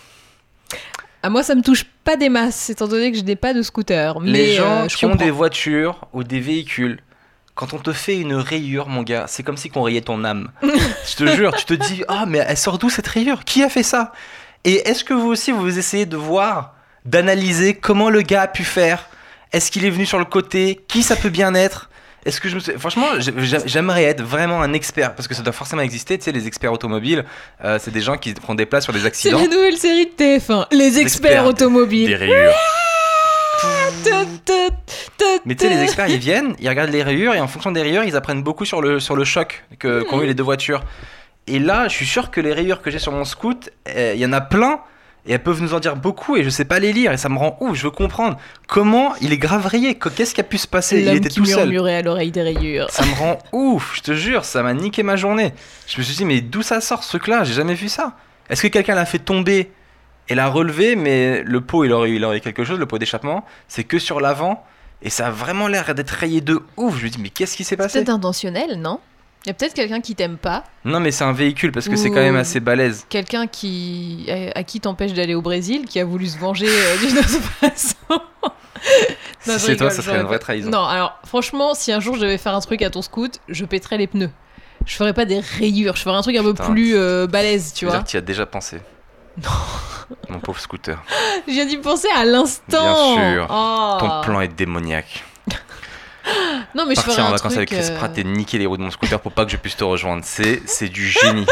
Ah, 1.21 1.29
moi, 1.29 1.43
ça 1.43 1.53
me 1.55 1.61
touche 1.61 1.83
pas 2.05 2.15
des 2.15 2.29
masses, 2.29 2.69
étant 2.69 2.87
donné 2.87 3.11
que 3.11 3.17
je 3.17 3.23
n'ai 3.23 3.35
pas 3.35 3.53
de 3.53 3.61
scooter. 3.61 4.19
Mais 4.21 4.31
Les 4.31 4.53
gens 4.53 4.83
euh, 4.83 4.87
qui 4.87 5.05
ont 5.05 5.15
des 5.15 5.31
voitures 5.31 6.05
ou 6.13 6.23
des 6.23 6.39
véhicules, 6.39 7.01
quand 7.59 7.73
on 7.73 7.77
te 7.77 7.91
fait 7.91 8.17
une 8.17 8.35
rayure, 8.35 8.87
mon 8.87 9.03
gars, 9.03 9.25
c'est 9.27 9.43
comme 9.43 9.57
si 9.57 9.69
qu'on 9.69 9.81
rayait 9.83 9.99
ton 9.99 10.23
âme. 10.23 10.49
je 10.63 11.15
te 11.17 11.35
jure, 11.35 11.53
tu 11.57 11.65
te 11.65 11.73
dis, 11.73 12.03
ah, 12.07 12.23
mais 12.25 12.37
elle 12.47 12.55
sort 12.55 12.77
d'où 12.77 12.89
cette 12.89 13.07
rayure? 13.07 13.43
Qui 13.43 13.63
a 13.63 13.69
fait 13.69 13.83
ça? 13.83 14.13
Et 14.63 14.87
est-ce 14.89 15.03
que 15.03 15.13
vous 15.13 15.27
aussi, 15.27 15.51
vous 15.51 15.77
essayez 15.77 16.05
de 16.05 16.15
voir, 16.15 16.73
d'analyser 17.03 17.73
comment 17.73 18.09
le 18.09 18.21
gars 18.21 18.43
a 18.43 18.47
pu 18.47 18.63
faire? 18.63 19.09
Est-ce 19.51 19.71
qu'il 19.71 19.83
est 19.83 19.89
venu 19.89 20.05
sur 20.05 20.19
le 20.19 20.25
côté? 20.25 20.79
Qui 20.87 21.03
ça 21.03 21.17
peut 21.17 21.27
bien 21.29 21.53
être? 21.53 21.89
Est-ce 22.25 22.39
que 22.39 22.47
je 22.47 22.55
me 22.55 22.59
suis... 22.61 22.71
Franchement, 22.77 23.07
j'ai- 23.17 23.33
j'aimerais 23.65 24.03
être 24.03 24.21
vraiment 24.21 24.61
un 24.61 24.71
expert, 24.73 25.13
parce 25.15 25.27
que 25.27 25.33
ça 25.33 25.41
doit 25.41 25.51
forcément 25.53 25.81
exister, 25.81 26.17
tu 26.17 26.25
sais, 26.25 26.31
les 26.31 26.47
experts 26.47 26.71
automobiles, 26.71 27.25
euh, 27.65 27.77
c'est 27.81 27.91
des 27.91 28.01
gens 28.01 28.17
qui 28.17 28.33
prennent 28.33 28.55
des 28.57 28.65
places 28.65 28.83
sur 28.85 28.93
des 28.93 28.99
C'est 28.99 29.07
accidents. 29.07 29.39
la 29.39 29.47
nouvelle 29.47 29.77
série 29.77 30.05
de 30.05 30.11
TF1, 30.11 30.67
Les 30.71 30.99
experts 30.99 31.01
experts 31.01 31.43
des- 31.43 31.49
automobiles. 31.49 32.07
Des 32.07 32.15
rayures. 32.15 32.53
Mais 35.45 35.55
tu 35.55 35.65
sais, 35.65 35.73
les 35.73 35.81
experts, 35.83 36.07
ils 36.07 36.17
viennent, 36.19 36.55
ils 36.59 36.69
regardent 36.69 36.91
les 36.91 37.03
rayures 37.03 37.33
et 37.33 37.39
en 37.39 37.47
fonction 37.47 37.71
des 37.71 37.81
rayures, 37.81 38.03
ils 38.03 38.15
apprennent 38.15 38.43
beaucoup 38.43 38.65
sur 38.65 38.81
le, 38.81 38.99
sur 38.99 39.15
le 39.15 39.23
choc 39.23 39.63
que- 39.79 40.03
qu'ont 40.03 40.21
eu 40.21 40.25
les 40.25 40.33
deux 40.33 40.43
voitures. 40.43 40.83
Et 41.47 41.59
là, 41.59 41.87
je 41.87 41.93
suis 41.95 42.05
sûr 42.05 42.29
que 42.31 42.41
les 42.41 42.53
rayures 42.53 42.81
que 42.81 42.91
j'ai 42.91 42.99
sur 42.99 43.11
mon 43.11 43.25
scoot, 43.25 43.69
euh, 43.89 44.13
il 44.15 44.19
y 44.21 44.25
en 44.25 44.33
a 44.33 44.41
plein 44.41 44.79
et 45.25 45.33
elles 45.33 45.43
peuvent 45.43 45.61
nous 45.61 45.73
en 45.73 45.79
dire 45.79 45.95
beaucoup 45.95 46.37
et 46.37 46.43
je 46.43 46.49
sais 46.49 46.65
pas 46.65 46.79
les 46.79 46.93
lire 46.93 47.11
et 47.11 47.17
ça 47.17 47.27
me 47.29 47.37
rend 47.37 47.57
ouf. 47.59 47.75
Je 47.77 47.83
veux 47.83 47.91
comprendre 47.91 48.37
comment 48.67 49.13
il 49.21 49.33
est 49.33 49.37
grave 49.37 49.65
rayé. 49.65 49.95
que- 49.95 50.09
Qu'est-ce 50.09 50.33
qui 50.35 50.41
a 50.41 50.45
pu 50.45 50.57
se 50.57 50.67
passer 50.67 51.01
Il 51.01 51.07
était 51.15 51.29
qui 51.29 51.35
tout 51.37 51.45
seul. 51.45 51.69
à 51.87 52.01
l'oreille 52.01 52.31
des 52.31 52.41
rayures. 52.43 52.89
Ça 52.91 53.05
me 53.05 53.13
rend 53.15 53.39
ouf, 53.51 53.93
je 53.97 54.01
te 54.01 54.13
jure, 54.13 54.45
ça 54.45 54.61
m'a 54.63 54.73
niqué 54.73 55.01
ma 55.03 55.15
journée. 55.15 55.53
Je 55.87 55.97
me 55.97 56.03
suis 56.03 56.15
dit, 56.15 56.25
mais 56.25 56.41
d'où 56.41 56.61
ça 56.61 56.81
sort 56.81 57.03
ce 57.03 57.09
truc-là? 57.09 57.43
J'ai 57.43 57.53
jamais 57.53 57.73
vu 57.75 57.89
ça. 57.89 58.13
Est-ce 58.49 58.61
que 58.61 58.67
quelqu'un 58.67 58.95
l'a 58.95 59.05
fait 59.05 59.19
tomber 59.19 59.71
et 60.29 60.35
l'a 60.35 60.47
relevé, 60.47 60.95
mais 60.95 61.43
le 61.43 61.61
pot, 61.61 61.83
il 61.83 61.91
aurait, 61.91 62.11
il 62.11 62.23
aurait 62.23 62.39
quelque 62.39 62.63
chose, 62.63 62.79
le 62.79 62.85
pot 62.85 62.97
d'échappement, 62.97 63.45
c'est 63.67 63.83
que 63.83 63.99
sur 63.99 64.21
l'avant, 64.21 64.63
et 65.01 65.09
ça 65.09 65.27
a 65.27 65.31
vraiment 65.31 65.67
l'air 65.67 65.93
d'être 65.95 66.09
rayé 66.11 66.41
de 66.41 66.61
ouf. 66.77 66.97
Je 66.99 67.05
me 67.05 67.09
dis, 67.09 67.19
mais 67.21 67.29
qu'est-ce 67.29 67.55
qui 67.57 67.63
s'est 67.63 67.77
passé 67.77 67.99
peut-être 67.99 68.09
intentionnel, 68.09 68.79
non? 68.79 68.99
Il 69.45 69.47
y 69.47 69.51
a 69.51 69.53
peut-être 69.53 69.73
quelqu'un 69.73 70.01
qui 70.01 70.15
t'aime 70.15 70.35
pas, 70.37 70.65
Non, 70.83 70.99
mais 70.99 71.11
c'est 71.11 71.23
un 71.23 71.31
véhicule, 71.31 71.71
parce 71.71 71.87
que 71.87 71.95
c'est 71.95 72.09
quand 72.09 72.15
même 72.17 72.35
assez 72.35 72.59
balèze. 72.59 73.05
quelqu'un 73.09 73.47
qui 73.47 74.27
à, 74.29 74.59
à 74.59 74.63
qui 74.63 74.81
t'empêche 74.81 75.13
d'aller 75.13 75.33
au 75.33 75.41
Brésil, 75.41 75.85
qui 75.85 75.99
a 75.99 76.05
voulu 76.05 76.27
se 76.27 76.37
venger 76.37 76.67
euh, 76.67 76.97
d'une 76.97 77.17
autre 77.17 77.29
façon. 77.61 77.95
Non, 78.09 78.19
Si 79.57 79.59
c'est 79.59 79.75
toi, 79.77 79.89
ça 79.89 80.01
serait 80.01 80.19
une 80.19 80.27
vraie 80.27 80.39
trahison. 80.39 80.69
Non, 80.69 80.83
alors 80.83 81.17
franchement, 81.25 81.73
si 81.73 81.91
un 81.93 82.01
jour 82.01 82.15
je 82.15 82.21
devais 82.21 82.37
faire 82.37 82.53
un 82.53 82.59
truc 82.59 82.81
à 82.81 82.89
ton 82.89 83.01
scoot, 83.01 83.39
je 83.47 83.63
pèterais 83.63 83.97
les 83.97 84.07
pneus. 84.07 84.29
Je 84.85 84.95
ferais 84.95 85.13
pas 85.13 85.25
des 85.25 85.39
rayures, 85.39 85.95
je 85.95 86.01
ferais 86.01 86.17
un 86.17 86.21
truc 86.21 86.35
un 86.35 86.43
peu 86.43 86.53
plus 86.53 86.95
euh, 86.97 87.25
balèze, 87.25 87.71
tu 87.73 87.85
vois. 87.85 87.95
dire 87.95 88.03
que 88.03 88.09
tu 88.09 88.15
y 88.15 88.19
as 88.19 88.21
déjà 88.21 88.45
pensé. 88.45 88.79
Non. 89.43 90.15
Mon 90.29 90.39
pauvre 90.39 90.59
scooter. 90.59 91.01
Je 91.47 91.53
viens 91.53 91.65
d'y 91.65 91.77
penser 91.77 92.07
à 92.15 92.25
l'instant. 92.25 93.15
Bien 93.15 93.33
sûr. 93.33 93.47
Oh. 93.49 93.97
Ton 93.99 94.21
plan 94.21 94.41
est 94.41 94.47
démoniaque. 94.47 95.23
Non, 96.75 96.85
mais 96.85 96.93
je 96.93 97.01
ferais 97.01 97.15
Partir 97.15 97.25
en 97.25 97.27
un 97.29 97.31
vacances 97.31 97.55
avec. 97.57 97.69
Chris 97.69 97.87
euh, 97.89 97.97
Pratt 97.97 98.15
et 98.15 98.23
niquer 98.23 98.59
les 98.59 98.67
roues 98.67 98.77
de 98.77 98.83
mon 98.83 98.91
scooter 98.91 99.19
pour 99.19 99.31
pas 99.31 99.45
que 99.45 99.51
je 99.51 99.57
puisse 99.57 99.75
te 99.75 99.83
rejoindre. 99.83 100.21
C'est, 100.23 100.61
c'est 100.67 100.89
du 100.89 101.07
génie. 101.07 101.45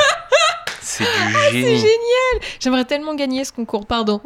C'est 0.82 1.03
du 1.03 1.34
génie. 1.51 1.77
génial. 1.77 2.48
J'aimerais 2.60 2.86
tellement 2.86 3.15
gagner 3.15 3.44
ce 3.44 3.51
concours, 3.51 3.88
pardon. 3.88 4.22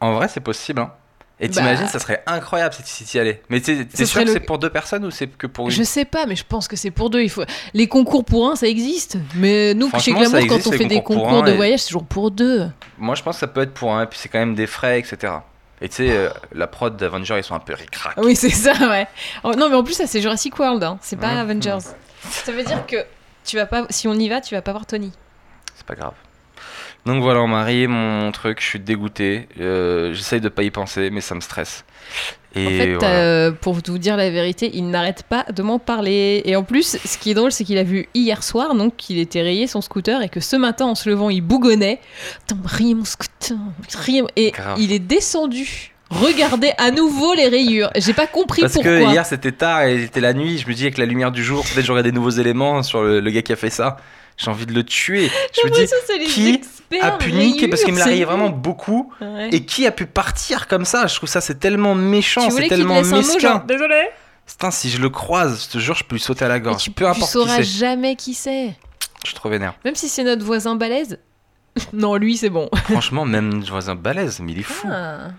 En 0.00 0.12
vrai, 0.12 0.28
c'est 0.28 0.40
possible. 0.40 0.80
Hein. 0.80 0.92
Et 1.38 1.48
Bah. 1.48 1.54
t'imagines, 1.54 1.86
ça 1.88 1.98
serait 1.98 2.22
incroyable 2.26 2.74
si 2.82 3.04
tu 3.04 3.16
y 3.18 3.20
allais. 3.20 3.42
Mais 3.50 3.60
t'es, 3.60 3.84
t'es 3.84 4.06
sûr 4.06 4.22
que 4.22 4.26
le- 4.26 4.32
c'est 4.32 4.40
pour 4.40 4.58
deux 4.58 4.70
personnes 4.70 5.04
ou 5.04 5.10
c'est 5.10 5.26
que 5.26 5.46
pour 5.46 5.66
une 5.66 5.70
Je 5.70 5.82
sais 5.82 6.06
pas, 6.06 6.24
mais 6.24 6.34
je 6.34 6.44
pense 6.48 6.66
que 6.66 6.76
c'est 6.76 6.90
pour 6.90 7.10
deux. 7.10 7.20
Il 7.20 7.28
faut 7.28 7.44
les 7.74 7.88
concours 7.88 8.24
pour 8.24 8.50
un, 8.50 8.56
ça 8.56 8.66
existe. 8.66 9.18
Mais 9.34 9.74
nous, 9.74 9.90
chez 9.98 10.12
Glamour, 10.12 10.40
quand 10.48 10.66
on 10.66 10.72
fait 10.72 10.86
des 10.86 11.02
concours 11.02 11.42
de 11.42 11.50
et- 11.52 11.56
voyage, 11.56 11.80
c'est 11.80 11.88
toujours 11.88 12.06
pour 12.06 12.30
deux. 12.30 12.66
Moi, 12.96 13.14
je 13.16 13.22
pense 13.22 13.36
que 13.36 13.40
ça 13.40 13.48
peut 13.48 13.60
être 13.60 13.74
pour 13.74 13.94
un, 13.94 14.04
et 14.04 14.06
puis 14.06 14.18
c'est 14.18 14.30
quand 14.30 14.38
même 14.38 14.54
des 14.54 14.66
frais, 14.66 14.98
etc. 14.98 15.34
Et 15.82 15.90
tu 15.90 15.96
sais, 15.96 16.10
euh, 16.10 16.30
la 16.54 16.66
prod 16.66 16.96
d'Avengers, 16.96 17.34
ils 17.36 17.44
sont 17.44 17.54
un 17.54 17.58
peu 17.60 17.74
ric-rac. 17.74 18.14
Oui, 18.16 18.34
c'est 18.34 18.48
ça, 18.48 18.72
ouais. 18.88 19.06
Oh, 19.44 19.52
non, 19.54 19.68
mais 19.68 19.76
en 19.76 19.84
plus, 19.84 19.92
ça 19.92 20.06
c'est 20.06 20.22
Jurassic 20.22 20.58
World, 20.58 20.82
hein. 20.82 20.98
c'est 21.02 21.16
pas 21.18 21.34
Ouais. 21.34 21.40
Avengers. 21.40 21.80
Ça 22.30 22.50
veut 22.50 22.64
dire 22.64 22.86
que 22.86 22.96
tu 23.44 23.56
vas 23.56 23.66
pas, 23.66 23.84
si 23.90 24.08
on 24.08 24.14
y 24.14 24.30
va, 24.30 24.40
tu 24.40 24.54
vas 24.54 24.62
pas 24.62 24.72
voir 24.72 24.86
Tony. 24.86 25.12
C'est 25.74 25.84
pas 25.86 25.94
grave. 25.96 26.14
Donc 27.06 27.22
voilà, 27.22 27.40
on 27.40 27.46
m'a 27.48 27.62
rayé 27.62 27.86
mon, 27.86 28.30
truc, 28.32 28.58
je 28.60 28.66
suis 28.66 28.80
dégoûté. 28.80 29.48
Euh, 29.60 30.12
J'essaye 30.12 30.40
de 30.40 30.48
pas 30.48 30.64
y 30.64 30.70
penser, 30.70 31.08
mais 31.10 31.20
ça 31.20 31.34
me 31.36 31.40
stresse. 31.40 31.84
Et 32.56 32.66
En 32.66 32.70
fait, 32.70 32.94
voilà. 32.94 33.14
euh, 33.14 33.52
pour 33.52 33.74
vous 33.74 33.98
dire 33.98 34.16
la 34.16 34.28
vérité, 34.30 34.70
il 34.74 34.88
n'arrête 34.90 35.22
pas 35.28 35.44
de 35.54 35.62
m'en 35.62 35.78
parler. 35.78 36.42
Et 36.46 36.56
en 36.56 36.64
plus, 36.64 36.98
ce 37.04 37.18
qui 37.18 37.30
est 37.30 37.34
drôle, 37.34 37.52
c'est 37.52 37.64
qu'il 37.64 37.78
a 37.78 37.84
vu 37.84 38.08
hier 38.14 38.42
soir, 38.42 38.74
donc 38.74 38.96
qu'il 38.96 39.18
était 39.18 39.42
rayé 39.42 39.66
son 39.66 39.80
scooter 39.80 40.20
et 40.22 40.28
que 40.28 40.40
ce 40.40 40.56
matin, 40.56 40.86
en 40.86 40.94
se 40.94 41.08
levant, 41.08 41.30
il 41.30 41.42
bougonnait. 41.42 42.00
Putain, 42.48 42.60
rayé 42.64 42.94
mon 42.94 43.04
scooter, 43.04 43.56
rayé 43.94 44.22
mon- 44.22 44.28
Et 44.36 44.50
Grave. 44.50 44.76
il 44.80 44.92
est 44.92 44.98
descendu. 44.98 45.92
Regardez 46.10 46.72
à 46.78 46.90
nouveau 46.92 47.34
les 47.34 47.48
rayures. 47.48 47.90
J'ai 47.96 48.12
pas 48.14 48.26
compris 48.28 48.62
Parce 48.62 48.74
pourquoi. 48.74 48.92
que 48.92 49.10
hier 49.10 49.26
c'était 49.26 49.50
tard 49.52 49.82
et 49.82 50.02
c'était 50.02 50.20
la 50.20 50.34
nuit, 50.34 50.56
je 50.58 50.68
me 50.68 50.72
dis 50.72 50.82
avec 50.84 50.98
la 50.98 51.04
lumière 51.04 51.32
du 51.32 51.42
jour, 51.42 51.64
peut-être 51.64 51.84
j'aurai 51.84 52.04
des 52.04 52.12
nouveaux 52.12 52.30
éléments 52.30 52.82
sur 52.84 53.02
le, 53.02 53.18
le 53.20 53.30
gars 53.30 53.42
qui 53.42 53.52
a 53.52 53.56
fait 53.56 53.70
ça. 53.70 53.96
J'ai 54.36 54.50
envie 54.50 54.66
de 54.66 54.72
le 54.72 54.84
tuer. 54.84 55.30
Je 55.52 55.66
me 55.66 55.72
dis, 55.72 56.26
qui 56.26 56.60
a 57.00 57.12
pu 57.12 57.32
niquer 57.32 57.68
parce 57.68 57.82
qu'il 57.84 57.94
me 57.94 57.98
l'a 57.98 58.04
rayures, 58.04 58.14
rayé 58.14 58.24
c'est 58.24 58.36
vraiment 58.36 58.50
beaucoup. 58.50 59.12
Ouais. 59.20 59.48
Et 59.52 59.64
qui 59.64 59.86
a 59.86 59.90
pu 59.90 60.06
partir 60.06 60.68
comme 60.68 60.84
ça? 60.84 61.06
Je 61.06 61.14
trouve 61.16 61.28
ça 61.28 61.40
c'est 61.40 61.58
tellement 61.58 61.94
méchant, 61.94 62.46
tu 62.48 62.54
c'est 62.54 62.64
te 62.64 62.68
tellement 62.68 62.96
laisse 62.96 63.12
un 63.12 63.16
mot, 63.16 63.22
genre, 63.22 63.34
mesquin. 63.34 63.64
désolé? 63.66 64.08
Putain, 64.46 64.70
si 64.70 64.90
je 64.90 65.00
le 65.00 65.10
croise, 65.10 65.64
je 65.66 65.72
te 65.72 65.78
jure, 65.78 65.94
je 65.94 66.04
peux 66.04 66.14
lui 66.14 66.22
sauter 66.22 66.44
à 66.44 66.48
la 66.48 66.60
gorge. 66.60 66.82
tu, 66.82 66.90
Peu 66.90 67.04
tu 67.04 67.10
importe 67.10 67.26
qui 67.26 67.32
sauras 67.32 67.62
jamais 67.62 68.14
qui 68.14 68.34
c'est. 68.34 68.74
Je 69.22 69.28
suis 69.30 69.34
trop 69.34 69.48
vénère. 69.48 69.74
Même 69.84 69.96
si 69.96 70.08
c'est 70.08 70.22
notre 70.22 70.44
voisin 70.44 70.76
balèze. 70.76 71.18
non, 71.92 72.14
lui, 72.16 72.36
c'est 72.36 72.50
bon. 72.50 72.68
Franchement, 72.84 73.24
même 73.24 73.64
je 73.64 73.70
vois 73.70 73.90
un 73.90 73.96
balèze, 73.96 74.40
mais 74.40 74.52
il 74.52 74.60
est 74.60 74.62
fou. 74.62 74.88
Ah. 74.90 75.30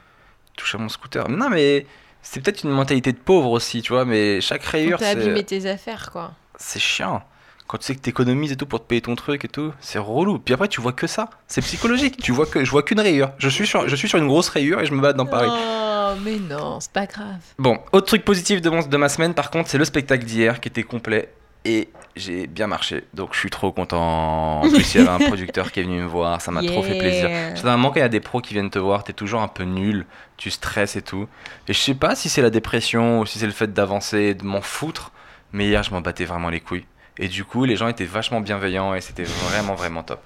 Touche 0.58 0.76
à 0.76 0.78
mon 0.78 0.90
scooter. 0.90 1.30
Non, 1.30 1.50
mais 1.50 1.86
c'est 2.22 2.42
peut-être 2.42 2.64
une 2.64 2.72
mentalité 2.72 3.14
de 3.14 3.18
pauvre 3.18 3.52
aussi, 3.52 3.82
tu 3.82 3.94
vois. 3.94 4.04
Mais 4.04 4.42
chaque 4.42 4.64
rayure, 4.64 5.00
t'as 5.00 5.12
abîmé 5.12 5.44
tes 5.44 5.70
affaires, 5.70 6.12
quoi. 6.12 6.34
c'est 6.58 6.80
chiant. 6.80 7.24
Quand 7.68 7.78
tu 7.78 7.86
sais 7.86 7.96
que 7.96 8.00
t'économises 8.00 8.52
et 8.54 8.56
tout 8.56 8.66
pour 8.66 8.80
te 8.82 8.86
payer 8.88 9.02
ton 9.02 9.16
truc 9.16 9.44
et 9.44 9.50
tout, 9.50 9.74
c'est 9.82 10.00
relou. 10.00 10.40
Puis 10.40 10.54
après, 10.54 10.70
tu 10.70 10.80
vois 10.80 10.94
que 10.94 11.06
ça. 11.06 11.30
C'est 11.48 11.62
psychologique. 11.62 12.18
tu 12.22 12.32
vois 12.32 12.46
que 12.46 12.64
je 12.64 12.72
vois 12.72 12.82
qu'une 12.84 13.00
rayure. 13.02 13.32
Je 13.40 13.50
suis 13.50 13.68
sur, 13.68 13.88
je 13.90 13.96
suis 13.96 14.08
sur 14.08 14.18
une 14.20 14.28
grosse 14.28 14.48
rayure 14.50 14.80
et 14.80 14.86
je 14.86 14.94
me 14.94 15.02
balade 15.02 15.18
dans 15.18 15.26
Paris. 15.26 15.50
Oh, 15.52 16.14
mais 16.24 16.38
non, 16.40 16.80
c'est 16.80 16.92
pas 16.94 17.06
grave. 17.06 17.42
Bon, 17.60 17.78
autre 17.92 18.08
truc 18.08 18.24
positif 18.24 18.62
de, 18.62 18.70
mon- 18.70 18.86
de 18.88 18.98
ma 18.98 19.10
semaine, 19.10 19.34
par 19.34 19.52
contre, 19.52 19.70
c'est 19.70 19.78
le 19.78 19.84
spectacle 19.86 20.24
d'hier 20.24 20.62
qui 20.62 20.70
était 20.70 20.84
complet 20.84 21.34
et 21.66 21.90
j'ai 22.16 22.48
bien 22.48 22.68
marché. 22.68 23.04
Donc 23.14 23.34
je 23.34 23.40
suis 23.40 23.50
trop 23.50 23.74
content. 23.74 24.62
En 24.62 24.70
plus, 24.70 24.96
il 24.96 25.02
y 25.02 25.06
avait 25.06 25.24
un 25.24 25.28
producteur 25.28 25.74
qui 25.74 25.82
est 25.82 25.84
venu 25.84 26.00
me 26.02 26.08
voir, 26.08 26.40
ça 26.40 26.52
m'a 26.52 26.64
trop 26.64 26.82
fait 26.82 26.98
plaisir. 26.98 27.28
Yeah. 27.30 27.56
Généralement, 27.56 27.90
quand 27.90 27.96
il 27.98 28.00
y 28.00 28.04
a 28.04 28.10
des 28.10 28.22
pros 28.22 28.40
qui 28.40 28.54
viennent 28.54 28.70
te 28.70 28.80
voir, 28.80 29.04
t'es 29.04 29.12
toujours 29.12 29.42
un 29.42 29.50
peu 29.50 29.64
nul, 29.64 30.06
tu 30.38 30.50
stresses 30.52 30.96
et 30.96 31.02
tout. 31.02 31.28
Et 31.68 31.74
je 31.74 31.80
sais 31.80 31.94
pas 31.96 32.16
si 32.16 32.30
c'est 32.30 32.42
la 32.42 32.50
dépression 32.50 33.20
ou 33.20 33.26
si 33.26 33.40
c'est 33.40 33.46
le 33.46 33.52
fait 33.52 33.74
d'avancer 33.74 34.20
et 34.20 34.34
de 34.36 34.46
m'en 34.46 34.62
foutre, 34.62 35.12
mais 35.52 35.68
hier, 35.68 35.84
je 35.84 35.92
m'en 35.92 36.00
battais 36.00 36.24
vraiment 36.26 36.48
les 36.50 36.62
couilles. 36.62 36.86
Et 37.20 37.28
du 37.28 37.44
coup, 37.46 37.66
les 37.66 37.76
gens 37.76 37.88
étaient 37.88 38.06
vachement 38.06 38.42
bienveillants 38.42 38.94
et 38.94 39.02
c'était 39.02 39.24
vraiment, 39.24 39.76
vraiment 39.76 40.04
top. 40.04 40.20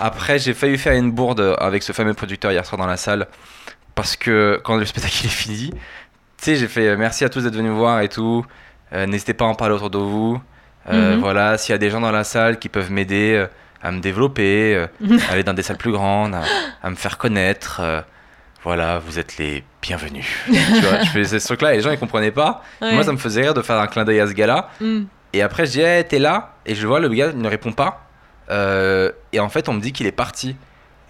Après, 0.00 0.38
j'ai 0.38 0.54
failli 0.54 0.78
faire 0.78 0.94
une 0.94 1.10
bourde 1.12 1.56
avec 1.58 1.82
ce 1.82 1.92
fameux 1.92 2.14
producteur 2.14 2.52
hier 2.52 2.64
soir 2.64 2.78
dans 2.78 2.86
la 2.86 2.96
salle 2.96 3.26
parce 3.94 4.16
que 4.16 4.60
quand 4.64 4.76
le 4.76 4.84
spectacle 4.84 5.26
est 5.26 5.28
fini, 5.28 5.70
tu 5.70 5.76
sais, 6.38 6.56
j'ai 6.56 6.68
fait 6.68 6.88
euh, 6.88 6.96
merci 6.96 7.24
à 7.24 7.28
tous 7.28 7.42
d'être 7.44 7.54
venus 7.56 7.70
me 7.72 7.76
voir 7.76 8.00
et 8.00 8.08
tout. 8.08 8.44
Euh, 8.92 9.06
N'hésitez 9.06 9.34
pas 9.34 9.44
à 9.44 9.48
en 9.48 9.54
parler 9.54 9.74
autour 9.74 9.90
de 9.90 9.98
vous. 9.98 10.40
Euh, 10.90 11.14
Mhm. 11.14 11.20
Voilà, 11.20 11.56
s'il 11.58 11.72
y 11.72 11.74
a 11.74 11.78
des 11.78 11.90
gens 11.90 12.00
dans 12.00 12.10
la 12.12 12.24
salle 12.24 12.58
qui 12.58 12.68
peuvent 12.68 12.90
m'aider 12.92 13.46
à 13.82 13.90
me 13.90 14.00
développer, 14.00 14.86
à 15.28 15.32
aller 15.32 15.42
dans 15.42 15.54
des 15.54 15.62
salles 15.62 15.78
plus 15.78 15.92
grandes, 15.92 16.34
à, 16.34 16.42
à 16.82 16.90
me 16.90 16.94
faire 16.94 17.16
connaître, 17.18 17.80
euh, 17.82 18.00
voilà, 18.62 18.98
vous 18.98 19.18
êtes 19.18 19.36
les 19.38 19.64
bienvenus. 19.82 20.26
tu 20.46 20.52
vois, 20.52 21.02
je 21.02 21.10
faisais 21.10 21.38
ce 21.40 21.46
truc-là 21.46 21.72
et 21.72 21.76
les 21.78 21.82
gens 21.82 21.90
ils 21.90 21.98
comprenaient 21.98 22.30
pas. 22.30 22.62
Ouais. 22.82 22.92
Moi, 22.94 23.02
ça 23.04 23.12
me 23.12 23.18
faisait 23.18 23.42
rire 23.42 23.54
de 23.54 23.62
faire 23.62 23.78
un 23.80 23.86
clin 23.86 24.04
d'œil 24.04 24.20
à 24.20 24.26
ce 24.26 24.32
gars-là. 24.32 24.68
Hmm. 24.80 25.04
Et 25.34 25.42
après, 25.42 25.66
je 25.66 25.72
dis, 25.72 25.80
hey, 25.80 26.04
t'es 26.04 26.18
là? 26.18 26.54
Et 26.64 26.74
je 26.74 26.86
vois 26.86 27.00
le 27.00 27.08
gars, 27.08 27.30
il 27.34 27.38
ne 27.40 27.48
répond 27.48 27.72
pas. 27.72 28.06
Euh, 28.50 29.10
et 29.32 29.40
en 29.40 29.48
fait, 29.48 29.68
on 29.68 29.74
me 29.74 29.80
dit 29.80 29.92
qu'il 29.92 30.06
est 30.06 30.12
parti. 30.12 30.56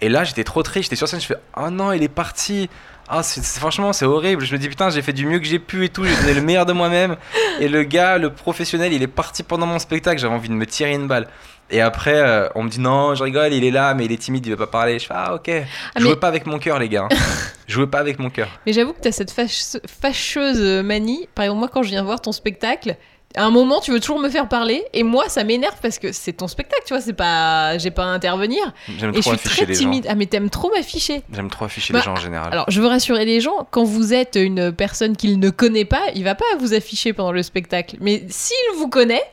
Et 0.01 0.09
là, 0.09 0.23
j'étais 0.23 0.43
trop 0.43 0.63
triste. 0.63 0.85
J'étais 0.85 0.95
sur 0.97 1.07
scène, 1.07 1.21
je 1.21 1.27
fais, 1.27 1.37
oh 1.57 1.69
non, 1.69 1.91
il 1.91 2.01
est 2.03 2.07
parti. 2.09 2.69
Ah, 3.07 3.21
c'est- 3.21 3.45
franchement, 3.59 3.93
c'est 3.93 4.05
horrible. 4.05 4.43
Je 4.43 4.51
me 4.53 4.57
dis, 4.59 4.67
putain, 4.67 4.89
j'ai 4.89 5.01
fait 5.03 5.13
du 5.13 5.25
mieux 5.27 5.37
que 5.39 5.45
j'ai 5.45 5.59
pu 5.59 5.85
et 5.85 5.89
tout. 5.89 6.03
J'ai 6.05 6.15
donné 6.17 6.33
le 6.33 6.41
meilleur 6.41 6.65
de 6.65 6.73
moi-même. 6.73 7.17
Et 7.59 7.67
le 7.67 7.83
gars, 7.83 8.17
le 8.17 8.31
professionnel, 8.33 8.93
il 8.93 9.03
est 9.03 9.07
parti 9.07 9.43
pendant 9.43 9.67
mon 9.67 9.77
spectacle. 9.79 10.19
J'avais 10.19 10.33
envie 10.33 10.49
de 10.49 10.53
me 10.55 10.65
tirer 10.65 10.93
une 10.93 11.07
balle. 11.07 11.27
Et 11.71 11.81
après, 11.81 12.15
euh, 12.15 12.47
on 12.55 12.63
me 12.63 12.69
dit, 12.69 12.79
non, 12.79 13.15
je 13.15 13.23
rigole, 13.23 13.53
il 13.53 13.63
est 13.63 13.71
là, 13.71 13.93
mais 13.93 14.05
il 14.05 14.11
est 14.11 14.17
timide, 14.17 14.45
il 14.45 14.51
veut 14.51 14.55
pas 14.57 14.67
parler. 14.67 14.97
Je 14.99 15.05
fais, 15.07 15.13
ah, 15.15 15.35
ok. 15.35 15.49
Ah, 15.95 15.99
Jouez 15.99 16.09
mais- 16.11 16.15
pas 16.15 16.27
avec 16.27 16.45
mon 16.47 16.57
cœur, 16.59 16.77
les 16.79 16.89
gars. 16.89 17.07
Jouez 17.67 17.87
pas 17.87 17.99
avec 17.99 18.17
mon 18.19 18.29
cœur. 18.29 18.47
Mais 18.65 18.73
j'avoue 18.73 18.93
que 18.93 19.01
t'as 19.01 19.11
cette 19.11 19.31
fâche- 19.31 19.77
fâcheuse 19.87 20.83
manie. 20.83 21.27
Par 21.35 21.45
exemple, 21.45 21.59
moi, 21.59 21.69
quand 21.71 21.83
je 21.83 21.89
viens 21.89 22.03
voir 22.03 22.21
ton 22.21 22.31
spectacle, 22.31 22.95
À 23.35 23.43
un 23.45 23.49
moment, 23.51 23.81
tu 23.81 23.91
veux 23.91 23.99
toujours 23.99 24.19
me 24.19 24.29
faire 24.29 24.47
parler, 24.47 24.85
et 24.93 25.03
moi, 25.03 25.27
ça 25.29 25.43
m'énerve 25.43 25.75
parce 25.81 25.99
que 25.99 26.11
c'est 26.11 26.33
ton 26.33 26.47
spectacle, 26.47 26.83
tu 26.85 26.93
vois, 26.93 27.01
c'est 27.01 27.13
pas, 27.13 27.77
j'ai 27.77 27.91
pas 27.91 28.03
à 28.05 28.07
intervenir, 28.07 28.71
J'aime 28.97 29.11
et 29.11 29.15
je 29.17 29.21
trop 29.21 29.31
suis 29.31 29.35
afficher 29.35 29.55
très 29.63 29.65
les 29.65 29.77
timide. 29.77 30.05
Ah, 30.09 30.15
mais 30.15 30.25
t'aimes 30.25 30.49
trop 30.49 30.71
m'afficher. 30.73 31.15
gens. 31.15 31.21
J'aime 31.33 31.49
trop 31.49 31.65
afficher 31.65 31.91
Bah, 31.93 31.99
les 31.99 32.05
gens 32.05 32.13
en 32.13 32.15
général. 32.15 32.51
Alors, 32.53 32.65
je 32.69 32.79
veux 32.81 32.87
rassurer 32.87 33.25
les 33.25 33.41
gens, 33.41 33.67
quand 33.71 33.83
vous 33.83 34.13
êtes 34.13 34.35
une 34.41 34.71
personne 34.71 35.17
qu'il 35.17 35.39
ne 35.39 35.49
connaît 35.49 35.85
pas, 35.85 36.03
il 36.15 36.23
va 36.23 36.35
pas 36.35 36.45
vous 36.59 36.73
afficher 36.73 37.11
pendant 37.13 37.31
le 37.33 37.43
spectacle. 37.43 37.97
Mais 37.99 38.23
s'il 38.29 38.55
vous 38.77 38.87
connaît, 38.87 39.23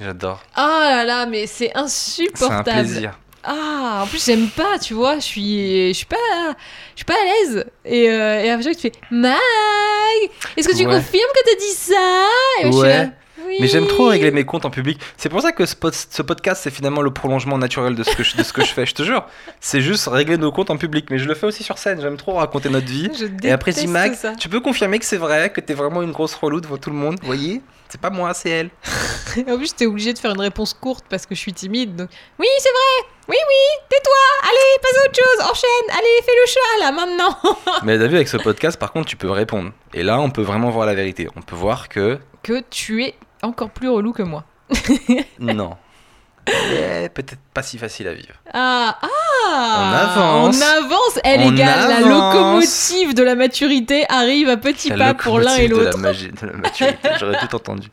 J'adore. 0.00 0.40
ah 0.54 0.86
là 0.90 1.04
là, 1.04 1.26
mais 1.26 1.46
c'est 1.46 1.66
C'est 1.66 1.76
un 1.76 1.82
insupportable. 1.84 2.64
plaisir. 2.88 3.18
Ah, 3.42 4.00
en 4.02 4.06
plus 4.06 4.24
j'aime 4.24 4.48
pas, 4.48 4.78
tu 4.78 4.92
vois, 4.94 5.14
je 5.16 5.20
suis, 5.24 5.88
je 5.88 5.92
suis 5.96 6.06
pas, 6.06 6.16
je 6.94 6.96
suis 6.96 7.04
pas 7.06 7.14
à 7.14 7.24
l'aise. 7.24 7.64
Et, 7.86 8.10
euh, 8.10 8.42
et 8.44 8.50
après 8.50 8.74
tu 8.74 8.80
fais, 8.82 8.92
Mag, 9.10 9.34
est-ce 10.56 10.68
que 10.68 10.76
tu 10.76 10.86
Ouais. 10.86 10.94
confirmes 10.94 11.30
que 11.34 11.50
t'as 11.50 11.58
dit 11.58 11.74
ça? 11.74 12.26
Et 12.60 12.64
moi, 12.66 12.70
je 12.70 12.70
suis 12.72 12.80
Ouais. 12.82 12.98
là, 13.04 13.10
Oui. 13.46 13.56
Mais 13.60 13.66
j'aime 13.66 13.86
trop 13.88 14.06
régler 14.08 14.30
mes 14.30 14.44
comptes 14.44 14.64
en 14.66 14.70
public. 14.70 15.00
C'est 15.16 15.28
pour 15.28 15.40
ça 15.42 15.50
que 15.50 15.64
ce, 15.66 15.74
pod- 15.74 15.94
ce 15.94 16.22
podcast, 16.22 16.60
c'est 16.62 16.70
finalement 16.70 17.00
le 17.02 17.10
prolongement 17.10 17.58
naturel 17.58 17.96
de 17.96 18.02
ce, 18.04 18.14
que 18.14 18.22
je, 18.22 18.36
de 18.36 18.42
ce 18.44 18.52
que 18.52 18.62
je 18.62 18.68
fais, 18.68 18.86
je 18.86 18.94
te 18.94 19.02
jure. 19.02 19.26
C'est 19.58 19.80
juste 19.80 20.06
régler 20.06 20.36
nos 20.36 20.52
comptes 20.52 20.70
en 20.70 20.76
public. 20.76 21.06
Mais 21.10 21.18
je 21.18 21.24
le 21.26 21.34
fais 21.34 21.46
aussi 21.46 21.64
sur 21.64 21.76
scène. 21.78 22.00
J'aime 22.00 22.16
trop 22.16 22.34
raconter 22.34 22.68
notre 22.68 22.86
vie. 22.86 23.08
Je 23.18 23.24
Et 23.44 23.50
après, 23.50 23.72
déteste 23.72 23.86
dis 23.86 23.92
Mag, 23.92 24.14
ça. 24.14 24.34
tu 24.38 24.48
peux 24.48 24.60
confirmer 24.60 24.98
que 25.00 25.04
c'est 25.04 25.16
vrai, 25.16 25.50
que 25.50 25.60
t'es 25.60 25.74
vraiment 25.74 26.02
une 26.02 26.12
grosse 26.12 26.34
relou 26.34 26.60
devant 26.60 26.76
tout 26.76 26.90
le 26.90 26.96
monde, 26.96 27.16
vous 27.20 27.26
voyez? 27.26 27.60
C'est 27.90 28.00
pas 28.00 28.10
moi, 28.10 28.32
c'est 28.34 28.50
elle. 28.50 28.70
En 29.48 29.56
plus, 29.56 29.66
j'étais 29.66 29.86
obligée 29.86 30.12
de 30.12 30.18
faire 30.18 30.32
une 30.32 30.40
réponse 30.40 30.74
courte 30.74 31.04
parce 31.08 31.24
que 31.24 31.34
je 31.36 31.40
suis 31.40 31.52
timide. 31.52 31.94
donc, 31.94 32.08
Oui, 32.38 32.46
c'est 32.58 32.68
vrai. 32.70 33.08
Oui, 33.28 33.36
oui. 33.36 33.86
Tais-toi. 33.88 34.48
Allez, 34.48 34.80
passe 34.82 34.96
à 34.96 35.08
autre 35.08 35.16
chose. 35.16 35.50
Enchaîne. 35.50 35.96
Allez, 35.96 36.24
fais 36.24 36.32
le 36.32 36.46
chat 36.48 36.80
là 36.80 36.92
maintenant. 36.92 37.36
Mais 37.84 37.96
t'as 37.98 38.08
vu, 38.08 38.16
avec 38.16 38.28
ce 38.28 38.36
podcast, 38.38 38.76
par 38.78 38.92
contre, 38.92 39.06
tu 39.08 39.16
peux 39.16 39.30
répondre. 39.30 39.70
Et 39.94 40.02
là, 40.02 40.20
on 40.20 40.30
peut 40.30 40.42
vraiment 40.42 40.70
voir 40.70 40.86
la 40.86 40.94
vérité. 40.94 41.28
On 41.36 41.42
peut 41.42 41.54
voir 41.54 41.88
que 41.88 42.18
Que 42.42 42.60
tu 42.70 43.04
es 43.04 43.14
encore 43.42 43.70
plus 43.70 43.88
relou 43.88 44.12
que 44.12 44.22
moi. 44.24 44.44
non. 45.38 45.76
Mais 46.48 47.08
peut-être 47.08 47.38
pas 47.54 47.62
si 47.62 47.78
facile 47.78 48.08
à 48.08 48.14
vivre. 48.14 48.34
Ah, 48.52 48.98
ah 49.02 49.08
On 49.78 49.94
avance. 49.94 50.56
On 50.56 50.84
avance 50.84 51.18
Elle 51.24 51.40
On 51.40 51.52
égale 51.52 51.88
la 51.88 52.00
locomotive 52.00 53.14
de 53.14 53.22
la 53.22 53.34
maturité 53.34 54.04
arrive 54.08 54.48
à 54.48 54.56
petits 54.56 54.90
La 54.90 55.14
pas 55.14 55.14
pour 55.14 55.38
l'un 55.38 55.56
et 55.56 55.68
locomotive 55.68 56.32
de 56.34 56.46
la 56.46 56.46
l'autre. 56.46 56.46
de 56.46 56.46
la 56.46 56.56
maturité, 56.56 57.08
j'aurais 57.20 57.38
tout 57.38 57.54
entendu. 57.54 57.88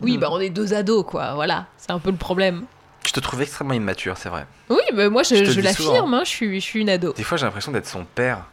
Oui, 0.00 0.18
bah 0.18 0.28
on 0.30 0.40
est 0.40 0.50
deux 0.50 0.72
ados, 0.72 1.04
quoi. 1.06 1.34
Voilà, 1.34 1.66
c'est 1.76 1.90
un 1.90 1.98
peu 1.98 2.10
le 2.10 2.16
problème. 2.16 2.64
Je 3.06 3.12
te 3.12 3.20
trouve 3.20 3.42
extrêmement 3.42 3.74
immature, 3.74 4.16
c'est 4.18 4.28
vrai. 4.28 4.46
Oui, 4.68 4.82
bah 4.94 5.08
moi 5.08 5.22
je, 5.22 5.60
l'affirme, 5.60 6.14
hein, 6.14 6.22
je, 6.24 6.30
suis, 6.30 6.60
je 6.60 6.64
suis 6.64 6.80
une 6.80 6.90
ado. 6.90 7.12
Des 7.14 7.22
fois, 7.22 7.38
j'ai 7.38 7.46
l'impression 7.46 7.72
d'être 7.72 7.88
son 7.88 8.04
père. 8.04 8.44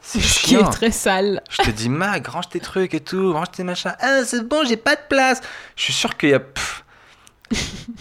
C'est 0.00 0.20
Ce 0.20 0.40
qui 0.40 0.54
est 0.54 0.70
très 0.70 0.90
sale. 0.90 1.42
Je 1.48 1.62
te 1.62 1.70
dis, 1.70 1.88
Mag, 1.88 2.26
range 2.26 2.50
tes 2.50 2.60
trucs 2.60 2.92
et 2.92 3.00
tout, 3.00 3.32
range 3.32 3.50
tes 3.52 3.64
machins. 3.64 3.94
Ah, 4.00 4.22
c'est 4.24 4.46
bon, 4.46 4.64
j'ai 4.66 4.76
pas 4.76 4.96
de 4.96 5.00
place. 5.08 5.40
Je 5.76 5.82
suis 5.84 5.92
sûr 5.94 6.16
qu'il 6.16 6.28
y 6.28 6.34
a. 6.34 6.40
pff. 6.40 6.83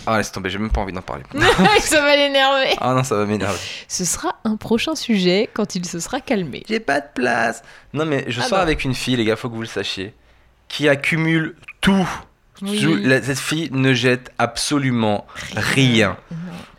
Ah, 0.06 0.18
laisse 0.18 0.32
tomber, 0.32 0.50
j'ai 0.50 0.58
même 0.58 0.70
pas 0.72 0.82
envie 0.82 0.94
d'en 0.94 1.02
parler. 1.02 1.24
ça 1.82 2.02
va 2.02 2.16
l'énerver. 2.16 2.76
Ah 2.80 2.94
non, 2.94 3.04
ça 3.04 3.16
va 3.16 3.26
m'énerver. 3.26 3.58
Ce 3.88 4.06
sera 4.06 4.36
un 4.44 4.56
prochain 4.58 4.96
sujet 4.96 5.50
quand 5.54 5.76
il 5.76 5.86
se 5.86 6.00
sera 6.00 6.20
calmé. 6.22 6.64
J'ai 6.68 6.80
pas 6.80 7.00
de 7.00 7.08
place. 7.14 7.62
Non, 7.94 8.06
mais 8.06 8.26
je 8.28 8.42
Ah 8.42 8.46
sors 8.46 8.58
non. 8.60 8.64
avec 8.64 8.84
une 8.84 8.94
fille, 8.94 9.16
les 9.16 9.26
gars, 9.26 9.36
faut 9.36 9.50
que 9.50 9.56
vous 9.56 9.62
le 9.62 9.68
sachiez, 9.68 10.14
qui 10.68 10.90
accumule 10.90 11.56
tout. 11.82 12.08
Oui. 12.62 12.82
Tout- 12.82 12.96
la- 12.96 13.22
Cette 13.22 13.40
fille 13.40 13.70
ne 13.72 13.94
jette 13.94 14.32
absolument 14.38 15.26
rien. 15.56 16.18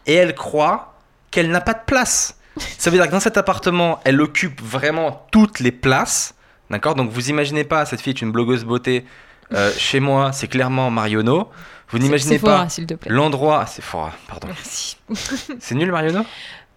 Et 0.06 0.14
elle 0.14 0.34
croit 0.34 0.94
qu'elle 1.30 1.50
n'a 1.50 1.60
pas 1.60 1.74
de 1.74 1.84
place. 1.86 2.38
Ça 2.78 2.90
veut 2.90 2.96
dire 2.96 3.06
que 3.06 3.12
dans 3.12 3.20
cet 3.20 3.36
appartement, 3.36 4.00
elle 4.04 4.20
occupe 4.20 4.60
vraiment 4.62 5.26
toutes 5.32 5.60
les 5.60 5.72
places. 5.72 6.34
D'accord? 6.70 6.94
Donc 6.94 7.10
vous 7.10 7.28
imaginez 7.30 7.64
pas, 7.64 7.84
cette 7.84 8.00
fille 8.00 8.12
est 8.12 8.22
une 8.22 8.32
blogueuse 8.32 8.64
beauté. 8.64 9.04
Euh, 9.52 9.72
chez 9.76 10.00
moi, 10.00 10.32
c'est 10.32 10.48
clairement 10.48 10.90
Mariono. 10.90 11.50
Vous 11.90 11.98
n'imaginez 11.98 12.34
Sephora, 12.36 12.62
pas 12.62 12.68
s'il 12.70 12.86
te 12.86 12.94
plaît. 12.94 13.10
l'endroit. 13.12 13.60
Ah, 13.62 13.66
c'est 13.66 13.82
fort, 13.82 14.10
pardon. 14.28 14.48
Merci. 14.48 14.96
C'est 15.60 15.74
nul, 15.74 15.92
Mariono? 15.92 16.24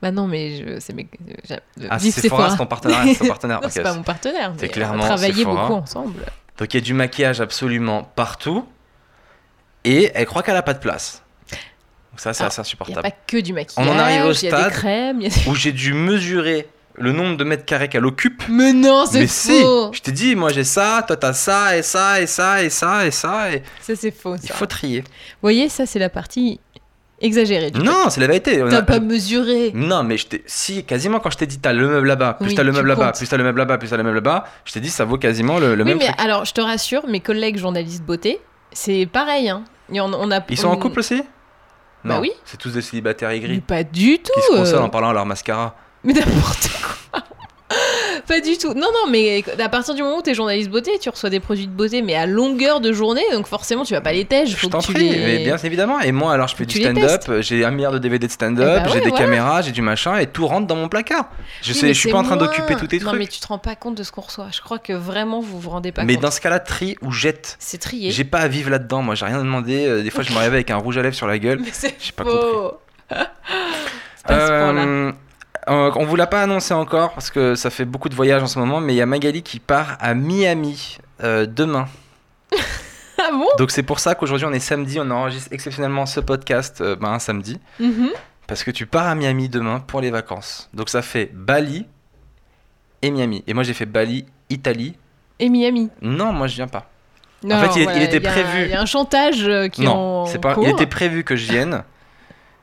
Bah 0.02 0.12
non, 0.12 0.28
mais 0.28 0.58
je, 0.58 0.80
c'est 0.80 0.94
mes. 0.94 1.08
j'aime- 1.48 1.60
Ah, 1.90 1.98
c'est 1.98 2.12
Sephora, 2.12 2.52
c'est 2.52 2.58
ton 2.58 2.68
partenaire. 2.68 3.00
c'est 3.70 3.82
pas 3.82 3.94
mon 3.94 4.04
partenaire. 4.04 4.54
C'est 4.58 4.64
mais 4.64 4.70
clairement 4.70 5.04
On 5.10 5.18
Sephora. 5.18 5.62
beaucoup 5.62 5.74
ensemble. 5.82 6.24
Donc 6.60 6.74
il 6.74 6.78
y 6.78 6.80
a 6.80 6.84
du 6.84 6.94
maquillage 6.94 7.42
absolument 7.42 8.04
partout. 8.16 8.68
Et 9.84 10.12
elle 10.14 10.26
croit 10.26 10.44
qu'elle 10.44 10.58
a 10.58 10.62
pas 10.62 10.74
de 10.74 10.80
place. 10.80 11.24
Donc 12.12 12.20
ça, 12.20 12.34
c'est 12.34 12.44
Ah, 12.44 12.48
assez 12.48 12.56
Il 12.56 12.60
n'y 12.60 12.60
a 12.60 12.62
insupportable. 12.62 13.02
pas 13.02 13.12
que 13.26 13.38
du 13.38 13.54
maquillage. 13.54 13.88
On 13.88 13.92
en 13.92 13.98
arrive 13.98 14.26
au 14.26 14.34
Il 14.34 14.44
y 14.44 14.48
a 14.48 14.52
stade 14.52 14.66
des 14.66 14.76
crèmes. 14.76 15.20
des- 15.20 15.48
Où 15.50 15.56
j'ai 15.56 15.72
dû 15.72 15.94
mesurer 15.94 16.68
le 17.00 17.12
nombre 17.12 17.38
de 17.38 17.44
mètres 17.44 17.66
carrés 17.66 17.88
qu'elle 17.90 18.06
occupe. 18.06 18.44
Mais 18.50 18.74
non, 18.74 19.06
c'est 19.06 19.20
Mais 19.22 19.28
si, 19.28 19.62
faux. 19.62 19.92
je 19.94 20.02
t'ai 20.02 20.12
dit, 20.12 20.36
moi 20.36 20.50
j'ai 20.52 20.64
ça, 20.64 21.04
toi 21.06 21.16
t'as 21.16 21.34
ça, 21.34 21.78
et 21.78 21.84
ça, 21.84 22.20
et 22.22 22.28
ça, 22.28 22.64
et 22.64 22.70
ça, 22.70 23.06
et 23.06 23.12
ça, 23.12 23.52
et 23.54 23.64
Ça, 23.82 23.96
c'est 23.96 24.12
faux. 24.12 24.36
il 24.42 24.50
faut 24.52 24.66
trier. 24.66 25.02
Vous 25.02 25.08
voyez, 25.44 25.70
ça, 25.70 25.86
c'est 25.86 26.00
la 26.00 26.10
partie 26.10 26.60
exagérée. 27.22 27.72
Du 27.72 27.80
Non, 27.82 28.10
c'est 28.10 28.22
la 28.22 28.28
vérité. 28.28 28.62
T'as 28.70 28.78
a- 28.78 28.82
pas 28.84 29.00
mesuré. 29.00 29.72
Non, 29.74 30.04
mais 30.04 30.18
je 30.18 30.28
t'ai... 30.28 30.44
si, 30.46 30.84
quasiment 30.86 31.20
quand 31.20 31.30
je 31.32 31.38
t'ai 31.38 31.46
dit 31.48 31.60
t'as 31.60 31.74
le 31.74 31.88
meuble 31.88 32.08
là-bas, 32.08 32.34
plus 32.40 32.50
Oui, 32.50 32.56
t'as 32.56 32.64
le 32.64 32.72
meuble 32.72 32.88
là-bas, 32.90 33.12
plus 33.14 33.28
t'as 33.28 33.38
le 33.38 33.44
meuble 33.44 33.58
là-bas, 33.60 33.78
plus 33.78 33.90
t'as 33.90 33.98
le 33.98 34.04
meuble 34.04 34.16
là-bas, 34.18 34.46
je 34.66 34.74
t'ai 34.74 34.80
dit 34.80 34.90
ça 34.90 35.04
vaut 35.06 35.18
quasiment 35.18 35.60
le, 35.60 35.76
le 35.76 35.84
oui, 35.84 35.90
même 35.90 35.98
mais 36.00 36.06
truc. 36.08 36.20
alors, 36.20 36.46
je 36.46 36.54
te 36.54 36.62
rassure, 36.62 37.08
mes 37.08 37.20
collègues 37.20 37.58
journalistes 37.58 38.04
beauté, 38.04 38.40
c'est 38.72 39.06
pareil. 39.08 39.50
Hein. 39.50 39.64
Et 39.92 40.00
on, 40.02 40.06
on 40.14 40.32
a, 40.32 40.42
Ils 40.50 40.58
sont 40.58 40.68
en 40.68 40.74
on- 40.74 40.78
couple 40.78 41.00
aussi? 41.00 41.22
Bah 42.06 42.20
oui. 42.22 42.32
c'est 42.46 42.58
tous 42.58 42.70
des 42.72 42.82
célibataires 42.82 43.30
Mais 43.30 43.38
aigris 43.38 43.60
pas 43.60 43.84
du 43.84 44.20
tout. 44.20 44.32
qui 44.34 44.42
se 44.42 44.56
consolent 44.56 44.82
euh. 44.82 44.86
en 44.86 44.90
parlant 44.90 45.10
à 45.10 45.14
leur 45.14 45.26
mascara. 45.26 45.76
Mais 46.08 46.14
n'importe 46.14 46.70
quoi. 46.82 47.22
Pas 48.28 48.40
du 48.42 48.58
tout. 48.58 48.74
Non, 48.74 48.88
non, 48.94 49.10
mais 49.10 49.44
à 49.60 49.70
partir 49.70 49.94
du 49.94 50.02
moment 50.04 50.18
où 50.18 50.22
t'es 50.22 50.34
journaliste 50.34 50.70
beauté, 50.70 50.92
tu 51.00 51.10
reçois 51.10 51.30
des 51.30 51.40
produits 51.40 51.68
de 51.68 51.72
beauté, 51.72 52.02
mais 52.02 52.16
à 52.16 52.26
longueur 52.26 52.82
de 52.82 52.92
journée, 52.92 53.24
donc 53.32 53.46
forcément 53.48 53.84
tu 53.84 53.94
vas 53.94 54.02
pas 54.02 54.12
les 54.14 54.26
tèches. 54.26 54.50
Je 54.50 54.56
faut 54.58 54.68
t'en 54.68 54.80
que 54.80 54.86
tu 54.86 54.94
prie, 54.94 55.10
les- 55.10 55.20
mais 55.20 55.44
bien 55.44 55.58
évidemment. 55.58 56.00
Et 56.02 56.12
moi, 56.12 56.34
alors, 56.34 56.48
je 56.48 56.56
fais 56.56 56.66
Tu 56.66 56.80
du 56.80 56.84
stand-up, 56.84 57.42
j'ai 57.42 57.64
un 57.64 57.72
milliard 57.72 57.92
de 57.94 58.00
DVD 58.00 58.26
de 58.28 58.32
stand-up, 58.32 58.80
Eh 58.82 58.84
bah 58.84 58.90
j'ai 58.94 59.00
des 59.02 59.10
voilà. 59.10 59.26
caméras, 59.26 59.62
j'ai 59.62 59.72
du 59.72 59.82
machin, 59.82 60.18
et 60.18 60.28
tout 60.28 60.46
rentre 60.48 60.68
dans 60.68 60.76
mon 60.76 60.90
placard. 60.90 61.30
Je 61.62 61.72
Oui, 61.72 61.78
sais, 61.78 61.86
mais 61.88 61.94
je 61.94 62.00
suis 62.00 62.12
pas 62.12 62.18
en 62.18 62.24
train 62.24 62.36
d'occuper 62.38 62.76
tous 62.76 62.88
tes 62.88 63.00
Non, 63.00 63.08
trucs. 63.08 63.20
mais 63.20 63.28
tu 63.28 63.40
te 63.40 63.48
rends 63.48 63.60
pas 63.60 63.76
compte 63.76 63.96
de 63.96 64.04
ce 64.04 64.12
qu'on 64.12 64.22
reçoit. 64.22 64.48
Je 64.52 64.62
crois 64.62 64.80
que 64.80 64.94
vraiment 64.94 65.40
vous 65.40 65.60
vous 65.60 65.70
rendez 65.70 65.92
pas 65.92 66.04
Mais 66.04 66.14
compte. 66.16 66.24
dans 66.24 66.32
ce 66.32 66.42
cas-là, 66.42 66.60
tri 66.60 66.98
ou 67.02 67.12
jette. 67.12 67.56
C'est 67.60 67.78
trié. 67.80 68.12
J'ai 68.12 68.24
pas 68.26 68.40
à 68.40 68.48
vivre 68.48 68.70
là-dedans, 68.70 69.02
moi, 69.04 69.16
j'ai 69.16 69.26
rien 69.26 69.40
demandé. 69.40 69.86
Euh, 69.86 70.04
Des 70.04 70.10
fois, 70.10 70.24
je 70.24 70.32
me 70.32 70.38
réveille 70.38 70.56
avec 70.58 70.72
un 70.72 70.78
rouge 70.78 70.98
à 70.98 71.02
lèvres 71.02 71.16
sur 71.16 71.28
la 71.28 71.38
gueule. 71.38 71.60
Mais 71.64 71.70
c'est 71.72 71.96
J'ai 72.00 72.12
pas 72.14 72.24
faux. 72.24 72.74
C'est 73.10 74.26
pas 74.28 74.34
à 74.36 74.40
ce 74.40 74.48
point-là. 74.48 74.82
Euh, 74.82 75.12
euh, 75.12 75.12
on 75.96 76.06
vous 76.06 76.16
l'a 76.16 76.28
pas 76.28 76.42
annoncé 76.42 76.74
encore 76.74 77.14
parce 77.14 77.30
que 77.32 77.56
ça 77.56 77.70
fait 77.70 77.86
beaucoup 77.86 78.10
de 78.10 78.16
voyages 78.16 78.44
en 78.44 78.48
ce 78.48 78.60
moment, 78.60 78.82
mais 78.82 78.94
il 78.94 78.98
y 78.98 79.02
a 79.02 79.06
Magali 79.06 79.44
qui 79.44 79.60
part 79.60 79.98
à 80.00 80.14
Miami 80.14 80.98
euh, 81.24 81.46
demain. 81.46 81.88
Ah 83.20 83.32
bon? 83.32 83.48
Donc 83.58 83.72
c'est 83.72 83.82
pour 83.82 84.00
ça 84.00 84.14
qu'aujourd'hui 84.14 84.46
on 84.46 84.54
est 84.54 84.60
samedi, 84.60 85.00
on 85.00 85.10
enregistre 85.10 85.50
exceptionnellement 85.52 86.06
ce 86.06 86.20
podcast 86.20 86.82
euh, 86.82 86.96
ben, 86.96 87.10
un 87.14 87.18
samedi 87.20 87.60
Mhm. 87.80 88.10
parce 88.46 88.64
que 88.64 88.70
tu 88.70 88.86
pars 88.86 89.08
à 89.08 89.16
Miami 89.16 89.50
demain 89.50 89.80
pour 89.80 90.02
les 90.02 90.12
vacances. 90.12 90.70
Donc 90.76 90.88
ça 90.90 91.02
fait 91.02 91.32
Bali 91.34 91.88
et 93.02 93.10
Miami. 93.10 93.44
Et 93.48 93.56
moi 93.56 93.64
j'ai 93.64 93.74
fait 93.74 93.88
Bali, 93.88 94.28
Italie. 94.52 94.96
Et 95.40 95.50
Miami. 95.50 95.90
Non, 96.04 96.32
moi 96.32 96.46
je 96.46 96.56
viens 96.58 96.68
pas. 96.68 96.92
Non, 97.44 97.60
fait, 97.60 97.80
il- 97.80 97.84
voilà, 97.86 97.98
il 97.98 98.04
était 98.04 98.20
y 98.22 98.28
a- 98.28 98.32
prévu. 98.32 98.62
Il 98.66 98.70
y 98.70 98.74
a 98.76 98.82
un 98.82 98.86
chantage 98.86 99.48
euh, 99.48 99.68
qui 99.68 99.82
non, 99.82 100.24
en 100.26 100.38
pas. 100.40 100.54
cours. 100.54 100.64
Il 100.64 100.70
était 100.70 100.86
prévu 100.86 101.24
que 101.24 101.36
je 101.36 101.52
vienne. 101.52 101.84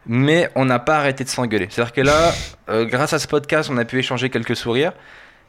Mais 0.06 0.50
on 0.54 0.64
n'a 0.64 0.78
pas 0.78 0.98
arrêté 0.98 1.24
de 1.24 1.28
s'engueuler. 1.28 1.68
C'est-à-dire 1.70 1.92
que 1.92 2.00
là, 2.00 2.32
euh, 2.68 2.84
grâce 2.84 3.12
à 3.12 3.18
ce 3.18 3.26
podcast, 3.26 3.70
on 3.72 3.76
a 3.78 3.84
pu 3.84 3.98
échanger 3.98 4.28
quelques 4.30 4.56
sourires. 4.56 4.92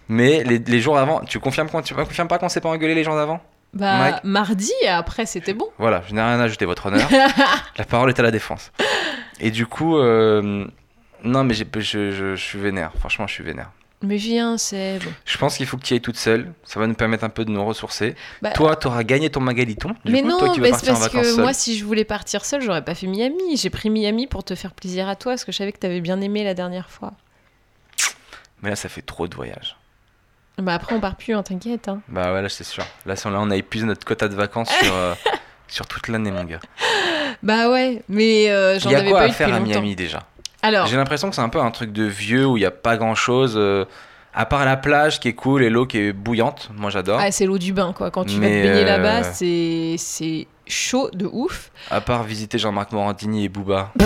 Mais 0.08 0.44
les, 0.44 0.60
les 0.60 0.80
jours 0.82 0.98
avant, 0.98 1.22
tu 1.22 1.40
confirmes, 1.40 1.68
tu 1.84 1.94
confirmes 1.96 2.28
pas 2.28 2.38
qu'on 2.38 2.48
s'est 2.50 2.62
pas 2.62 2.70
engueulé 2.70 2.94
les 2.96 3.04
jours 3.04 3.16
d'avant? 3.16 3.42
Bah, 3.74 3.98
Mike? 3.98 4.24
mardi, 4.24 4.72
et 4.84 4.88
après 4.88 5.26
c'était 5.26 5.54
bon. 5.54 5.68
Voilà, 5.80 6.02
je 6.08 6.14
n'ai 6.14 6.22
rien 6.22 6.40
à 6.40 6.44
ajouter, 6.44 6.66
votre 6.66 6.86
honneur. 6.86 7.10
La 7.78 7.84
parole 7.86 8.10
est 8.10 8.20
à 8.20 8.24
la 8.24 8.32
défense. 8.32 8.72
Et 9.42 9.52
du 9.52 9.66
coup, 9.66 9.98
euh, 9.98 10.66
non, 11.24 11.44
mais 11.44 11.54
je- 11.56 11.66
je 12.12 12.36
suis 12.38 12.60
vénère. 12.60 12.92
Franchement, 13.00 13.28
je 13.28 13.34
suis 13.34 13.44
vénère. 13.44 13.72
Mais 14.06 14.18
viens, 14.18 14.58
Seb. 14.58 15.04
Je 15.26 15.38
pense 15.38 15.58
qu'il 15.58 15.66
faut 15.66 15.78
que 15.78 15.84
tu 15.84 15.94
y 15.94 15.96
ailles 15.96 16.02
toute 16.02 16.18
seule. 16.18 16.54
Ça 16.64 16.80
va 16.80 16.88
nous 16.88 16.94
permettre 16.94 17.24
un 17.24 17.30
peu 17.30 17.44
de 17.46 17.52
nous 17.52 17.64
ressourcer. 17.66 18.16
Bah, 18.42 18.52
Toi, 18.52 18.76
tu 18.76 18.88
auras 18.88 19.04
gagné 19.04 19.30
ton 19.30 19.40
magaliton. 19.40 19.96
Du 20.06 20.12
mais 20.12 20.22
coup, 20.22 20.28
non, 20.30 20.40
toi 20.40 20.50
qui 20.50 20.60
bah, 20.62 20.70
c'est 20.74 20.86
parce 20.88 21.10
que 21.10 21.40
moi, 21.42 21.54
si 21.54 21.78
je 21.78 21.86
voulais 21.86 22.06
partir 22.06 22.46
seule, 22.46 22.62
j'aurais 22.62 22.84
pas 22.84 22.96
fait 22.96 23.08
Miami. 23.08 23.58
J'ai 23.58 23.70
pris 23.70 23.90
Miami 23.90 24.28
pour 24.28 24.44
te 24.44 24.56
faire 24.56 24.74
plaisir 24.74 25.10
à 25.10 25.16
toi, 25.16 25.34
parce 25.34 25.46
que 25.46 25.52
je 25.52 25.58
savais 25.58 25.72
que 25.72 25.80
t'avais 25.80 26.02
bien 26.02 26.22
aimé 26.22 26.44
la 26.44 26.54
dernière 26.54 26.90
fois. 26.90 27.14
Mais 28.62 28.70
là, 28.70 28.76
ça 28.76 28.90
fait 28.90 29.02
trop 29.02 29.28
de 29.28 29.36
voyages. 29.36 29.76
Bah 30.58 30.74
après, 30.74 30.96
on 30.96 31.02
part 31.02 31.16
plus, 31.18 31.34
hein, 31.34 31.44
t'inquiète. 31.44 31.90
Hein. 31.90 32.02
Bah 32.08 32.34
ouais, 32.34 32.42
là, 32.42 32.50
c'est 32.50 32.64
sûr. 32.64 32.86
Là, 33.06 33.16
on- 33.26 33.52
a 33.52 33.56
épuisé 33.58 33.86
notre 33.86 34.06
quota 34.06 34.28
de 34.28 34.36
vacances 34.36 34.70
sur, 34.70 34.94
euh, 34.96 35.14
sur 35.68 35.86
toute 35.86 36.08
l'année, 36.08 36.32
mon 36.32 36.46
gars. 36.46 36.62
Bah 37.44 37.70
ouais, 37.70 38.02
mais 38.08 38.50
euh, 38.50 38.80
j'en 38.80 38.90
Il 38.90 38.94
y 38.94 38.96
a 38.96 39.00
avais 39.00 39.10
quoi 39.10 39.20
pas 39.20 39.26
à 39.26 39.30
eu 39.30 39.32
faire 39.34 39.54
à. 39.54 39.60
Miami 39.60 39.96
déjà? 39.96 40.26
Alors, 40.66 40.88
J'ai 40.88 40.98
l'impression 40.98 41.30
que 41.30 41.36
c'est 41.36 41.42
un 41.42 41.50
peu 41.50 41.60
un 41.62 41.72
truc 41.72 41.92
de 41.92 42.04
vieux 42.04 42.46
où 42.46 42.58
il 42.58 42.62
n'y 42.62 42.66
a 42.66 42.72
pas 42.72 42.98
grand 42.98 43.16
chose. 43.16 43.60
à 44.34 44.46
part 44.46 44.66
la 44.66 44.78
plage 44.78 45.20
qui 45.20 45.28
est 45.30 45.34
cool 45.34 45.64
et 45.64 45.70
l'eau 45.70 45.86
qui 45.86 45.98
est 46.00 46.12
bouillante. 46.14 46.70
Moi, 46.76 46.90
j'adore. 46.90 47.20
ah, 47.22 47.32
c'est 47.32 47.46
l'eau 47.46 47.58
du 47.58 47.72
bain, 47.74 47.94
quoi. 47.96 48.12
Quand 48.12 48.26
tu 48.26 48.38
Mais, 48.38 48.50
vas 48.50 48.68
te 48.68 48.68
baigner 48.68 48.84
euh, 48.84 48.98
là-bas, 48.98 49.24
c'est 49.24 49.96
c'est 49.98 50.48
chaud 50.68 51.10
de 51.14 51.30
ouf. 51.32 51.72
À 51.92 52.02
part 52.02 52.24
visiter 52.24 52.58
Jean-Marc 52.58 52.92
Morandini 52.92 53.46
et 53.46 53.50
Booba. 53.50 53.92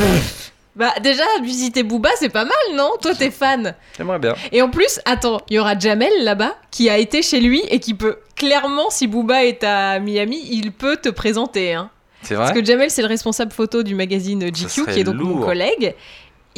Bah 0.75 0.93
déjà, 1.03 1.23
visiter 1.43 1.83
Booba, 1.83 2.09
c'est 2.15 2.29
pas 2.29 2.45
mal, 2.45 2.53
non? 2.75 2.91
Toi, 3.01 3.13
t'es 3.13 3.31
fan. 3.31 3.75
J'aimerais 3.97 4.19
bien. 4.19 4.33
Et 4.53 4.61
en 4.61 4.69
plus, 4.69 5.01
attends, 5.03 5.41
il 5.49 5.55
y 5.55 5.59
aura 5.59 5.77
Jamel 5.77 6.11
là-bas 6.21 6.55
qui 6.71 6.89
a 6.89 6.97
été 6.97 7.21
chez 7.21 7.41
lui 7.41 7.61
et 7.69 7.79
qui 7.81 7.93
peut 7.95 8.19
clairement, 8.37 8.89
si 8.89 9.07
Booba 9.07 9.43
est 9.43 9.63
à 9.65 9.99
Miami, 9.99 10.39
il 10.51 10.71
peut 10.71 10.95
te 10.95 11.09
présenter. 11.09 11.73
Hein. 11.73 11.89
C'est 12.21 12.35
Parce 12.35 12.51
vrai 12.51 12.61
que 12.61 12.65
Jamel, 12.65 12.89
c'est 12.91 13.01
le 13.01 13.09
responsable 13.09 13.51
photo 13.51 13.83
du 13.83 13.93
magazine 13.93 14.41
GQ, 14.49 14.85
qui 14.93 14.99
est 15.01 15.03
donc 15.03 15.15
mon 15.15 15.41
collègue. 15.41 15.95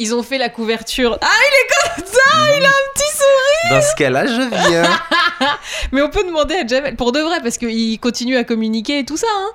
Ils 0.02 0.12
ont 0.16 0.24
fait 0.24 0.36
la 0.38 0.48
couverture. 0.48 1.16
Ah, 1.20 1.26
il 1.28 1.54
est 1.54 2.02
comme 2.02 2.06
ça, 2.12 2.56
il 2.58 2.64
a 2.64 2.68
un 2.68 2.92
petit 2.92 3.16
sourire. 3.16 3.70
Dans 3.70 3.82
ce 3.82 3.94
cas-là, 3.94 4.26
je 4.26 4.68
viens. 4.68 4.82
Mais 5.92 6.02
on 6.02 6.08
peut 6.10 6.24
demander 6.24 6.56
à 6.56 6.66
Jamel, 6.66 6.96
pour 6.96 7.12
de 7.12 7.20
vrai, 7.20 7.40
parce 7.40 7.56
qu'il 7.56 8.00
continue 8.00 8.36
à 8.36 8.42
communiquer 8.42 8.98
et 8.98 9.04
tout 9.04 9.16
ça. 9.16 9.28
Hein. 9.32 9.50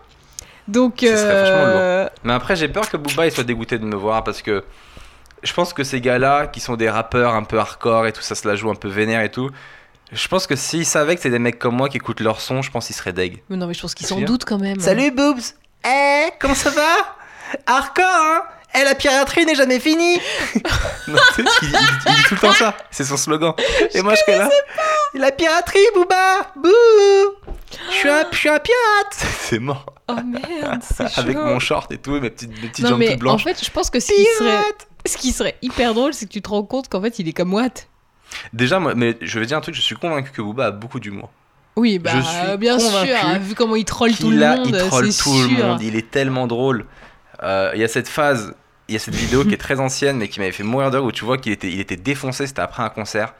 Donc, 0.69 0.99
Ce 1.01 1.07
serait 1.07 1.17
euh, 1.33 2.07
Mais 2.23 2.31
après, 2.31 2.55
j'ai 2.55 2.69
peur 2.69 2.89
que 2.89 2.95
Booba 2.95 3.25
il 3.25 3.31
soit 3.33 3.43
dégoûté 3.43 3.77
de 3.77 3.83
me 3.83 3.97
voir 3.97 4.23
parce 4.23 4.41
que 4.41 4.63
je 5.43 5.53
pense 5.53 5.73
que 5.73 5.83
ces 5.83 5.99
gars-là, 5.99 6.47
qui 6.47 6.61
sont 6.61 6.77
des 6.77 6.89
rappeurs 6.89 7.33
un 7.35 7.43
peu 7.43 7.59
hardcore 7.59 8.07
et 8.07 8.13
tout 8.13 8.21
ça, 8.21 8.33
se 8.33 8.47
la 8.47 8.55
joue 8.55 8.69
un 8.69 8.75
peu 8.75 8.87
vénère 8.87 9.21
et 9.23 9.31
tout. 9.31 9.49
Je 10.13 10.27
pense 10.29 10.47
que 10.47 10.55
s'ils 10.55 10.85
savaient 10.85 11.17
que 11.17 11.21
c'est 11.21 11.29
des 11.29 11.39
mecs 11.39 11.59
comme 11.59 11.75
moi 11.75 11.89
qui 11.89 11.97
écoutent 11.97 12.21
leur 12.21 12.39
son, 12.39 12.61
je 12.61 12.71
pense 12.71 12.87
qu'ils 12.87 12.95
seraient 12.95 13.11
deg. 13.11 13.43
mais 13.49 13.57
non, 13.57 13.67
mais 13.67 13.73
je 13.73 13.81
pense 13.81 13.93
qu'ils 13.93 14.07
s'en 14.07 14.21
doutent 14.21 14.45
quand 14.45 14.59
même. 14.59 14.77
Boobs 14.77 15.41
Eh, 15.85 16.29
comment 16.39 16.55
ça 16.55 16.69
va? 16.69 17.17
Hardcore, 17.65 18.05
hein? 18.05 18.41
Eh, 18.75 18.83
la 18.83 18.95
piraterie 18.95 19.45
n'est 19.45 19.55
jamais 19.55 19.79
finie 19.79 20.19
Non, 21.07 21.17
tu 21.35 21.43
sais, 21.43 21.49
il, 21.63 21.67
il- 21.69 21.75
il 22.05 22.15
dit 22.15 22.23
tout 22.27 22.35
le 22.35 22.39
temps 22.39 22.51
ça, 22.53 22.75
c'est 22.91 23.03
son 23.05 23.17
slogan. 23.17 23.53
Et 23.93 24.01
moi, 24.01 24.13
je 24.15 24.21
suis 24.21 24.37
là. 24.39 24.49
La 25.13 25.31
piraterie, 25.31 25.79
Booba 25.95 26.51
Bouh 26.55 26.71
Je 27.89 27.93
suis 27.95 28.09
un, 28.09 28.25
je 28.31 28.37
suis 28.37 28.49
un 28.49 28.59
pirate 28.59 29.11
C'est 29.39 29.59
mort. 29.59 29.85
Oh 30.09 30.13
merde, 30.23 30.81
c'est 30.83 31.07
chaud. 31.13 31.21
Avec 31.21 31.37
mon 31.37 31.59
short 31.59 31.91
et 31.91 31.97
tout, 31.97 32.15
et 32.15 32.19
mes 32.19 32.29
petites, 32.29 32.49
mes 32.61 32.67
petites 32.69 32.83
non, 32.85 32.91
jambes 32.91 32.99
mais 32.99 33.05
toutes 33.07 33.15
en 33.15 33.19
blanches. 33.19 33.43
fait, 33.43 33.65
je 33.65 33.71
pense 33.71 33.89
que 33.89 33.99
ce 33.99 34.07
qui 34.13 34.25
serait, 34.37 34.61
ce 35.05 35.17
qui 35.17 35.31
serait 35.31 35.55
hyper 35.61 35.93
drôle, 35.93 36.13
c'est 36.13 36.25
que 36.27 36.31
tu 36.33 36.41
te 36.41 36.49
rends 36.49 36.63
compte 36.63 36.87
qu'en 36.89 37.01
fait, 37.01 37.17
il 37.19 37.27
est 37.27 37.33
comme 37.33 37.53
Watt. 37.53 37.87
Déjà, 38.53 38.79
moi, 38.79 38.93
mais 38.95 39.17
je 39.21 39.39
vais 39.39 39.45
dire 39.45 39.57
un 39.57 39.61
truc, 39.61 39.75
je 39.75 39.81
suis 39.81 39.95
convaincu 39.95 40.31
que 40.31 40.41
Booba 40.41 40.67
a 40.67 40.71
beaucoup 40.71 40.99
d'humour. 40.99 41.29
Oui, 41.77 41.99
bah, 41.99 42.11
Je 42.15 42.21
suis 42.21 42.57
bien 42.57 42.77
convaincu 42.77 43.07
sûr. 43.09 43.17
hein, 43.23 43.37
vu 43.37 43.55
comment 43.55 43.75
il 43.75 43.85
troll 43.85 44.13
tout 44.15 44.29
le 44.31 44.43
a- 44.43 44.57
monde, 44.57 44.67
il 44.67 44.77
troll 44.77 45.09
tout 45.13 45.33
le 45.33 45.63
monde, 45.63 45.81
il 45.81 45.95
est 45.95 46.09
tellement 46.11 46.47
drôle. 46.47 46.85
Euh, 47.43 47.71
Il 47.73 47.79
y 47.79 47.83
a 47.83 47.87
cette 47.87 48.07
phase, 48.07 48.55
il 48.87 48.93
y 48.93 48.95
a 48.95 48.99
cette 48.99 49.15
vidéo 49.15 49.43
qui 49.43 49.53
est 49.53 49.57
très 49.57 49.79
ancienne, 49.79 50.17
mais 50.17 50.27
qui 50.27 50.39
m'avait 50.39 50.51
fait 50.51 50.63
mourir 50.63 50.91
de 50.91 50.97
où 50.97 51.11
tu 51.11 51.25
vois 51.25 51.37
qu'il 51.37 51.51
était, 51.51 51.69
il 51.69 51.79
était 51.79 51.97
défoncé, 51.97 52.47
c'était 52.47 52.61
après 52.61 52.83
un 52.83 52.89
concert. 52.89 53.33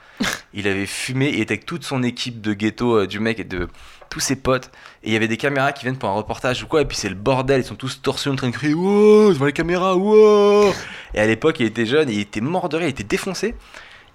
Il 0.54 0.68
avait 0.68 0.86
fumé, 0.86 1.30
il 1.30 1.42
était 1.42 1.54
avec 1.54 1.66
toute 1.66 1.84
son 1.84 2.04
équipe 2.04 2.42
de 2.42 2.54
ghetto, 2.54 2.98
euh, 2.98 3.08
du 3.08 3.20
mec 3.20 3.40
et 3.40 3.44
de 3.44 3.68
tous 4.10 4.20
ses 4.20 4.36
potes. 4.36 4.72
Et 5.04 5.10
il 5.10 5.14
y 5.14 5.16
avait 5.16 5.28
des 5.28 5.38
caméras 5.38 5.72
qui 5.72 5.84
viennent 5.84 5.98
pour 5.98 6.10
un 6.10 6.14
reportage 6.14 6.64
ou 6.64 6.68
quoi, 6.68 6.82
et 6.82 6.86
puis 6.86 6.98
c'est 6.98 7.10
le 7.10 7.16
bordel, 7.16 7.62
ils 7.62 7.66
sont 7.66 7.76
tous 7.76 8.02
torsionés 8.02 8.34
en 8.34 8.38
train 8.38 8.50
de 8.50 8.54
crier 8.54 8.74
Wow, 8.74 9.34
devant 9.34 9.46
les 9.46 9.54
caméras, 9.54 9.96
wow 9.96 10.74
Et 11.14 11.20
à 11.20 11.26
l'époque, 11.28 11.60
il 11.60 11.66
était 11.66 11.86
jeune, 11.86 12.10
il 12.10 12.20
était 12.20 12.42
mort 12.42 12.70
de 12.70 12.78
rire, 12.78 12.88
il 12.88 12.92
était 12.92 13.04
défoncé. 13.04 13.56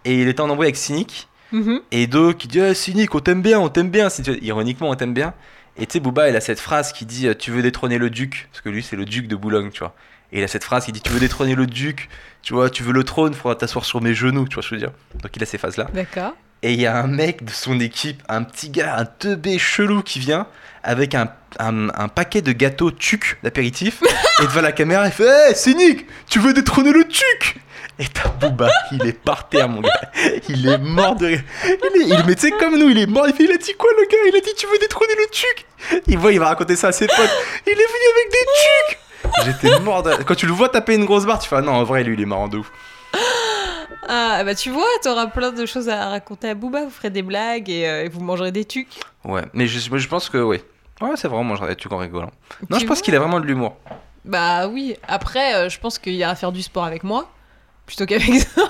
Et 0.05 0.21
il 0.21 0.29
était 0.29 0.41
en 0.41 0.51
embrouille 0.51 0.67
avec 0.67 0.77
Cynic. 0.77 1.29
Mhm. 1.53 1.81
Et 1.93 2.07
Do 2.07 2.33
qui 2.33 2.49
dit 2.49 2.61
ah, 2.61 2.75
Cynic, 2.75 3.15
on 3.15 3.21
t'aime 3.21 3.43
bien, 3.43 3.61
on 3.61 3.69
t'aime 3.69 3.91
bien. 3.91 4.09
Ironiquement, 4.41 4.91
on 4.91 4.95
t'aime 4.95 5.15
bien. 5.15 5.35
Et 5.77 5.87
tu 5.87 5.95
sais, 5.95 6.01
Booba, 6.01 6.29
il 6.29 6.37
a 6.37 6.41
cette 6.41 6.61
phrase 6.61 6.93
qui 6.93 7.07
dit 7.07 7.29
euh, 7.29 7.35
Tu 7.35 7.51
veux 7.51 7.63
détrôner 7.63 7.99
le 7.99 8.11
duc 8.11 8.49
Parce 8.53 8.61
que 8.61 8.69
lui, 8.69 8.83
c'est 8.83 8.97
le 8.97 9.05
duc 9.05 9.27
de 9.27 9.37
Boulogne, 9.37 9.71
tu 9.71 9.81
vois. 9.81 9.95
Et 10.33 10.39
il 10.39 10.45
a 10.45 10.49
cette 10.49 10.65
phrase 10.65 10.85
qui 10.85 10.93
dit 10.93 11.01
Tu 11.01 11.11
veux 11.11 11.21
détrôner 11.21 11.55
le 11.55 11.67
duc 11.67 12.09
Tu 12.43 12.53
vois, 12.53 12.71
tu 12.71 12.83
veux 12.83 12.93
le 12.93 13.05
trône, 13.05 13.35
faudra 13.35 13.57
t'asseoir 13.57 13.85
sur 13.85 14.01
mes 14.01 14.15
genoux, 14.15 14.47
tu 14.49 14.55
vois 14.55 14.63
ce 14.63 14.71
que 14.71 14.77
je 14.77 14.81
veux 14.81 14.87
dire. 14.87 14.97
Donc 15.23 15.35
il 15.35 15.43
a 15.43 15.47
ces 15.47 15.59
phases-là. 15.59 15.89
D'accord. 15.95 16.35
Et 16.63 16.75
il 16.75 16.81
y 16.81 16.87
a 16.87 16.97
un 16.97 17.09
mec 17.09 17.45
de 17.45 17.51
son 17.51 17.81
équipe, 17.81 18.23
un 18.29 18.45
petit 18.45 18.71
gars, 18.71 18.97
un 18.97 19.05
teubé 19.05 19.59
chelou 19.59 20.03
qui 20.03 20.21
vient 20.21 20.47
avec 20.85 21.15
un, 21.15 21.29
un, 21.59 21.89
un 21.89 22.09
paquet 22.09 22.41
de 22.41 22.53
gâteaux 22.53 22.91
tuc 22.91 23.39
d'apéritif. 23.43 24.01
et 24.41 24.45
devant 24.45 24.61
la 24.61 24.73
caméra, 24.73 25.07
il 25.07 25.13
fait 25.13 25.51
Hé, 25.51 25.55
Cynic, 25.55 26.07
tu 26.29 26.39
veux 26.39 26.53
détrôner 26.53 26.93
le 26.93 27.07
tuc? 27.09 27.61
Et 27.99 28.07
t'as 28.07 28.29
Booba, 28.31 28.71
il 28.91 29.07
est 29.07 29.13
par 29.13 29.49
terre, 29.49 29.69
mon 29.69 29.81
gars. 29.81 29.91
Il 30.49 30.67
est 30.67 30.79
mort 30.79 31.15
de 31.15 31.27
rire. 31.27 31.43
Il 31.65 32.03
est, 32.03 32.07
il, 32.07 32.25
mais 32.27 32.35
tu 32.35 32.43
sais, 32.43 32.51
comme 32.53 32.79
nous, 32.79 32.89
il 32.89 32.99
est 32.99 33.07
mort. 33.07 33.29
Il 33.29 33.35
fait 33.35 33.45
Il 33.45 33.53
a 33.53 33.57
dit 33.59 33.75
quoi, 33.75 33.91
le 33.99 34.05
gars? 34.07 34.17
Il 34.29 34.37
a 34.37 34.41
dit 34.41 34.51
Tu 34.57 34.67
veux 34.67 34.79
détrôner 34.79 35.13
le 35.19 35.27
tuc 35.31 35.67
Il 36.07 36.19
voit, 36.19 36.33
il 36.33 36.41
va 36.41 36.47
raconter 36.49 36.75
ça 36.75 36.89
à 36.89 36.93
ses 36.93 37.07
potes. 37.07 37.31
Il 37.67 37.73
est 37.73 37.75
venu 37.75 38.07
avec 38.15 38.33
des 38.33 38.47
tucs 38.63 38.99
J'étais 39.45 39.81
mort 39.81 40.03
de. 40.03 40.23
Quand 40.25 40.35
tu 40.35 40.47
le 40.47 40.53
vois 40.53 40.69
taper 40.69 40.95
une 40.95 41.05
grosse 41.05 41.27
barre, 41.27 41.39
tu 41.39 41.49
fais 41.49 41.57
Ah 41.57 41.61
non, 41.63 41.73
en 41.73 41.85
vrai, 41.85 42.03
lui, 42.03 42.15
il 42.15 42.21
est 42.23 42.27
marrant 42.27 42.49
de 42.49 42.59
ouf. 42.59 42.71
Ah, 44.09 44.43
bah 44.45 44.55
tu 44.55 44.71
vois, 44.71 44.89
t'auras 45.03 45.27
plein 45.29 45.53
de 45.53 45.65
choses 45.65 45.89
à 45.89 46.09
raconter 46.09 46.49
à 46.51 46.55
Booba. 46.55 46.85
Vous 46.85 46.91
ferez 46.91 47.11
des 47.11 47.23
blagues 47.23 47.71
et, 47.71 47.87
euh, 47.89 48.05
et 48.05 48.09
vous 48.09 48.21
mangerez 48.21 48.51
des 48.53 48.65
tucs. 48.65 48.89
Ouais, 49.25 49.43
mais 49.55 49.67
je, 49.67 49.79
je 49.79 50.09
pense 50.09 50.29
que, 50.29 50.39
oui. 50.39 50.59
Ouais, 51.01 51.11
c'est 51.17 51.29
vraiment, 51.29 51.45
moi, 51.45 51.69
des 51.69 51.77
tucs 51.77 51.93
en 51.93 51.99
rigolant. 51.99 52.31
Non, 52.69 52.79
Tu 52.79 52.83
je 52.83 52.89
pense 52.89 53.01
qu'il 53.01 53.15
a 53.15 53.19
vraiment 53.21 53.39
de 53.39 53.47
l'humour. 53.47 53.77
Bah 54.25 54.67
oui. 54.69 54.97
Après, 55.07 55.55
euh, 55.55 55.69
je 55.69 55.79
pense 55.79 55.99
qu'il 55.99 56.15
ira 56.15 56.35
faire 56.35 56.53
du 56.53 56.63
sport 56.63 56.85
avec 56.85 57.05
moi 57.05 57.29
plutôt 57.87 58.07
qu'avec 58.07 58.35
ça. 58.41 58.63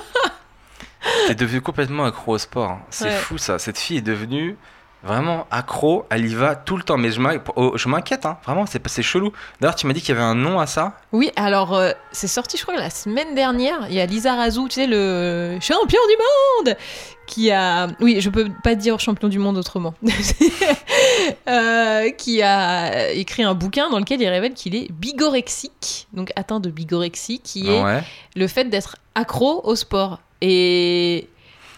T'es 1.27 1.35
devenu 1.35 1.61
complètement 1.61 2.05
accro 2.05 2.33
au 2.35 2.39
sport. 2.39 2.71
hein. 2.71 2.81
C'est 2.91 3.07
Ouais. 3.07 3.11
fou 3.17 3.39
ça. 3.39 3.59
Cette 3.59 3.79
fille 3.79 3.99
est 3.99 4.03
devenue 4.03 4.57
vraiment 5.03 5.47
accro. 5.51 6.07
Elle 6.11 6.27
y 6.27 6.35
va 6.35 6.55
tout 6.55 6.77
le 6.77 6.83
temps. 6.85 6.97
Mais 6.97 7.11
je 7.11 7.21
oh, 7.57 7.75
m'inquiète, 7.87 8.25
hein. 8.25 8.39
vraiment, 8.45 8.67
c'est 8.67 8.87
c'est 8.89 9.03
chelou. 9.03 9.33
D'ailleurs, 9.61 9.75
tu 9.75 9.87
m'as 9.87 9.93
dit 9.95 10.01
qu'il 10.01 10.15
y 10.15 10.19
avait 10.19 10.27
un 10.27 10.35
nom 10.37 10.61
à 10.61 10.67
ça. 10.67 10.97
Oui, 11.13 11.33
alors 11.37 11.75
euh, 11.75 11.91
c'est 12.13 12.29
sorti, 12.29 12.57
je 12.57 12.63
crois, 12.63 12.77
la 12.77 12.91
semaine 12.91 13.35
dernière. 13.35 13.87
Il 13.89 13.95
y 13.95 14.01
a 14.01 14.07
Lisa 14.07 14.35
Razou, 14.37 14.69
tu 14.69 14.77
sais, 14.77 14.87
le 14.87 15.59
champion 15.61 16.01
du 16.09 16.67
monde, 16.71 16.77
qui 17.27 17.51
a. 17.51 17.89
Oui, 18.01 18.21
je 18.21 18.31
peux 18.31 18.49
pas 18.63 18.75
dire 18.75 18.99
champion 19.01 19.29
du 19.29 19.39
monde 19.39 19.57
autrement. 19.59 19.95
Euh, 21.49 22.11
qui 22.11 22.43
a 22.43 23.11
écrit 23.13 23.43
un 23.43 23.55
bouquin 23.55 23.91
dans 23.91 23.99
lequel 23.99 24.21
il 24.21 24.29
révèle 24.29 24.55
qu'il 24.55 24.75
est 24.75 24.91
bigorexique, 24.93 26.07
donc 26.13 26.33
atteint 26.37 26.61
de 26.61 26.71
bigorexie, 26.71 27.41
qui 27.43 27.69
est 27.69 27.83
Ouais. 27.83 28.03
le 28.37 28.47
fait 28.47 28.65
d'être 28.65 28.97
accro 29.15 29.61
au 29.65 29.75
sport. 29.77 30.21
Et 30.41 31.29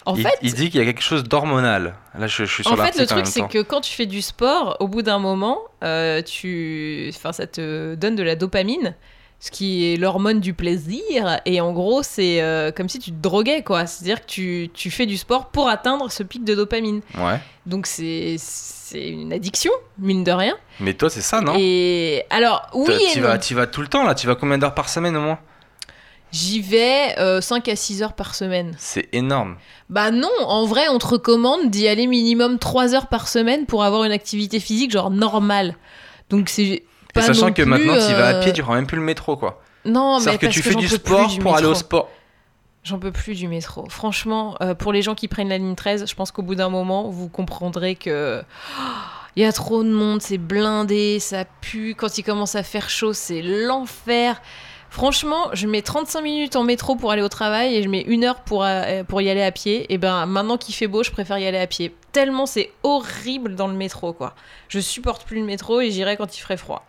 en 0.07 0.14
il, 0.16 0.22
fait. 0.22 0.35
il 0.42 0.54
dit 0.54 0.70
qu'il 0.70 0.80
y 0.80 0.83
a 0.83 0.87
quelque 0.87 1.02
chose 1.02 1.24
d'hormonal. 1.24 1.94
Là, 2.18 2.26
je, 2.26 2.44
je 2.44 2.52
suis 2.52 2.62
sur 2.64 2.72
En 2.72 2.76
fait, 2.76 2.98
le 2.98 3.07
truc, 3.07 3.26
c'est 3.26 3.46
que 3.48 3.62
quand 3.62 3.80
tu 3.80 3.92
fais 3.92 4.07
du 4.07 4.22
sport, 4.22 4.76
au 4.80 4.88
bout 4.88 5.02
d'un 5.02 5.18
moment, 5.18 5.59
euh, 5.83 6.22
tu... 6.22 7.11
enfin, 7.14 7.33
ça 7.33 7.46
te 7.46 7.94
donne 7.94 8.14
de 8.16 8.22
la 8.22 8.37
dopamine, 8.37 8.94
ce 9.44 9.50
qui 9.50 9.92
est 9.92 9.96
l'hormone 9.98 10.40
du 10.40 10.54
plaisir. 10.54 11.38
Et 11.44 11.61
en 11.61 11.74
gros, 11.74 12.02
c'est 12.02 12.40
euh, 12.40 12.72
comme 12.72 12.88
si 12.88 12.98
tu 12.98 13.11
te 13.11 13.20
droguais, 13.20 13.62
quoi. 13.62 13.85
C'est-à-dire 13.85 14.22
que 14.22 14.26
tu, 14.26 14.70
tu 14.72 14.90
fais 14.90 15.04
du 15.04 15.18
sport 15.18 15.48
pour 15.48 15.68
atteindre 15.68 16.11
ce 16.11 16.22
pic 16.22 16.44
de 16.44 16.54
dopamine. 16.54 17.02
Ouais. 17.18 17.38
Donc, 17.66 17.87
c'est 17.87 18.38
une 18.94 19.35
addiction, 19.35 19.70
mine 19.98 20.24
de 20.24 20.33
rien. 20.33 20.57
Mais 20.80 20.94
toi, 20.94 21.11
c'est 21.11 21.20
ça, 21.20 21.42
non? 21.42 21.57
Et 21.59 22.24
alors, 22.30 22.70
oui 22.72 22.94
tu 23.12 23.20
vas, 23.20 23.37
tu 23.37 23.54
vas 23.54 23.66
tout 23.66 23.83
le 23.83 23.88
temps 23.88 24.02
là. 24.04 24.14
Tu 24.14 24.26
vas 24.26 24.35
combien 24.35 24.57
d'heures 24.57 24.74
par 24.74 24.88
semaine 24.88 25.14
au 25.14 25.20
moins? 25.20 25.38
J'y 26.33 26.62
vais 26.62 27.14
5 27.42 27.68
à 27.68 27.76
6 27.76 28.02
heures 28.02 28.14
par 28.14 28.35
semaine. 28.35 28.74
C'est 28.78 29.11
énorme. 29.12 29.57
Bah 29.90 30.11
non, 30.11 30.33
en 30.46 30.64
vrai, 30.64 30.88
on 30.88 30.98
te 30.98 31.07
recommande 31.07 31.68
d'y 31.68 31.87
aller 31.87 32.07
minimum 32.07 32.59
3 32.59 32.94
heures 32.94 33.09
par 33.09 33.28
semaine 33.28 33.66
pour 33.66 33.85
avoir 33.85 34.04
une 34.04 34.12
activité 34.12 34.59
physique 34.59 34.90
genre 34.90 35.11
normale. 35.11 35.76
Donc 36.30 36.48
c'est 36.48 36.85
Et 37.14 37.20
pas 37.20 37.27
sachant 37.27 37.46
non 37.46 37.53
que 37.53 37.62
plus, 37.62 37.70
maintenant, 37.70 37.94
tu 37.94 38.12
vas 38.14 38.27
à 38.27 38.35
euh, 38.35 38.42
pied, 38.42 38.53
tu 38.53 38.62
prends 38.62 38.74
même 38.74 38.87
plus 38.87 38.96
le 38.96 39.05
métro, 39.05 39.37
quoi. 39.37 39.62
Non, 39.85 40.16
mais 40.16 40.24
C'est-à-dire 40.24 40.48
que 40.48 40.55
tu 40.55 40.62
que 40.62 40.68
fais 40.70 40.74
du 40.74 40.88
sport 40.88 41.29
du 41.29 41.38
pour 41.38 41.57
aller 41.57 41.66
au 41.66 41.74
sport. 41.74 42.09
J'en 42.83 42.98
peux 42.98 43.12
plus 43.12 43.35
du 43.35 43.48
métro. 43.48 43.87
Franchement, 43.88 44.57
euh, 44.61 44.74
pour 44.74 44.92
les 44.92 45.00
gens 45.00 45.14
qui 45.14 45.29
prennent 45.29 45.48
la 45.48 45.59
ligne 45.59 45.74
13, 45.74 46.07
je 46.09 46.14
pense 46.14 46.33
qu'au 46.33 46.42
bout 46.42 46.55
d'un 46.55 46.68
moment, 46.68 47.09
vous 47.09 47.29
comprendrez 47.29 47.94
que 47.94 48.42
il 49.37 49.42
y 49.42 49.46
a 49.46 49.53
trop 49.53 49.83
de 49.83 49.90
monde, 49.90 50.22
c'est 50.22 50.38
blindé, 50.38 51.18
ça 51.18 51.44
pue. 51.61 51.94
Quand 51.96 52.18
il 52.18 52.22
commence 52.22 52.55
à 52.55 52.62
faire 52.62 52.88
chaud, 52.88 53.12
c'est 53.12 53.42
l'enfer. 53.42 54.40
Franchement, 54.90 55.48
je 55.55 55.66
mets 55.66 55.83
35 55.83 56.20
minutes 56.20 56.55
en 56.55 56.62
métro 56.62 56.94
pour 56.94 57.11
aller 57.11 57.22
au 57.22 57.29
travail 57.29 57.74
et 57.74 57.83
je 57.83 57.88
mets 57.88 58.03
une 58.03 58.22
heure 58.22 58.42
pour, 58.42 58.62
euh, 58.62 59.03
pour 59.03 59.20
y 59.20 59.29
aller 59.29 59.42
à 59.42 59.50
pied. 59.50 59.92
Et 59.92 59.98
ben 59.98 60.24
maintenant 60.27 60.57
qu'il 60.57 60.72
fait 60.72 60.87
beau, 60.87 61.03
je 61.03 61.11
préfère 61.11 61.37
y 61.38 61.46
aller 61.48 61.59
à 61.59 61.66
pied. 61.66 61.92
Tellement 62.12 62.46
c'est 62.46 62.70
horrible 62.85 63.57
dans 63.57 63.66
le 63.66 63.74
métro, 63.74 64.12
quoi. 64.12 64.37
Je 64.68 64.79
supporte 64.79 65.24
plus 65.24 65.40
le 65.40 65.46
métro 65.46 65.81
et 65.81 65.90
j'irai 65.90 66.16
quand 66.16 66.37
il 66.38 66.40
ferait 66.40 66.57
froid. 66.57 66.87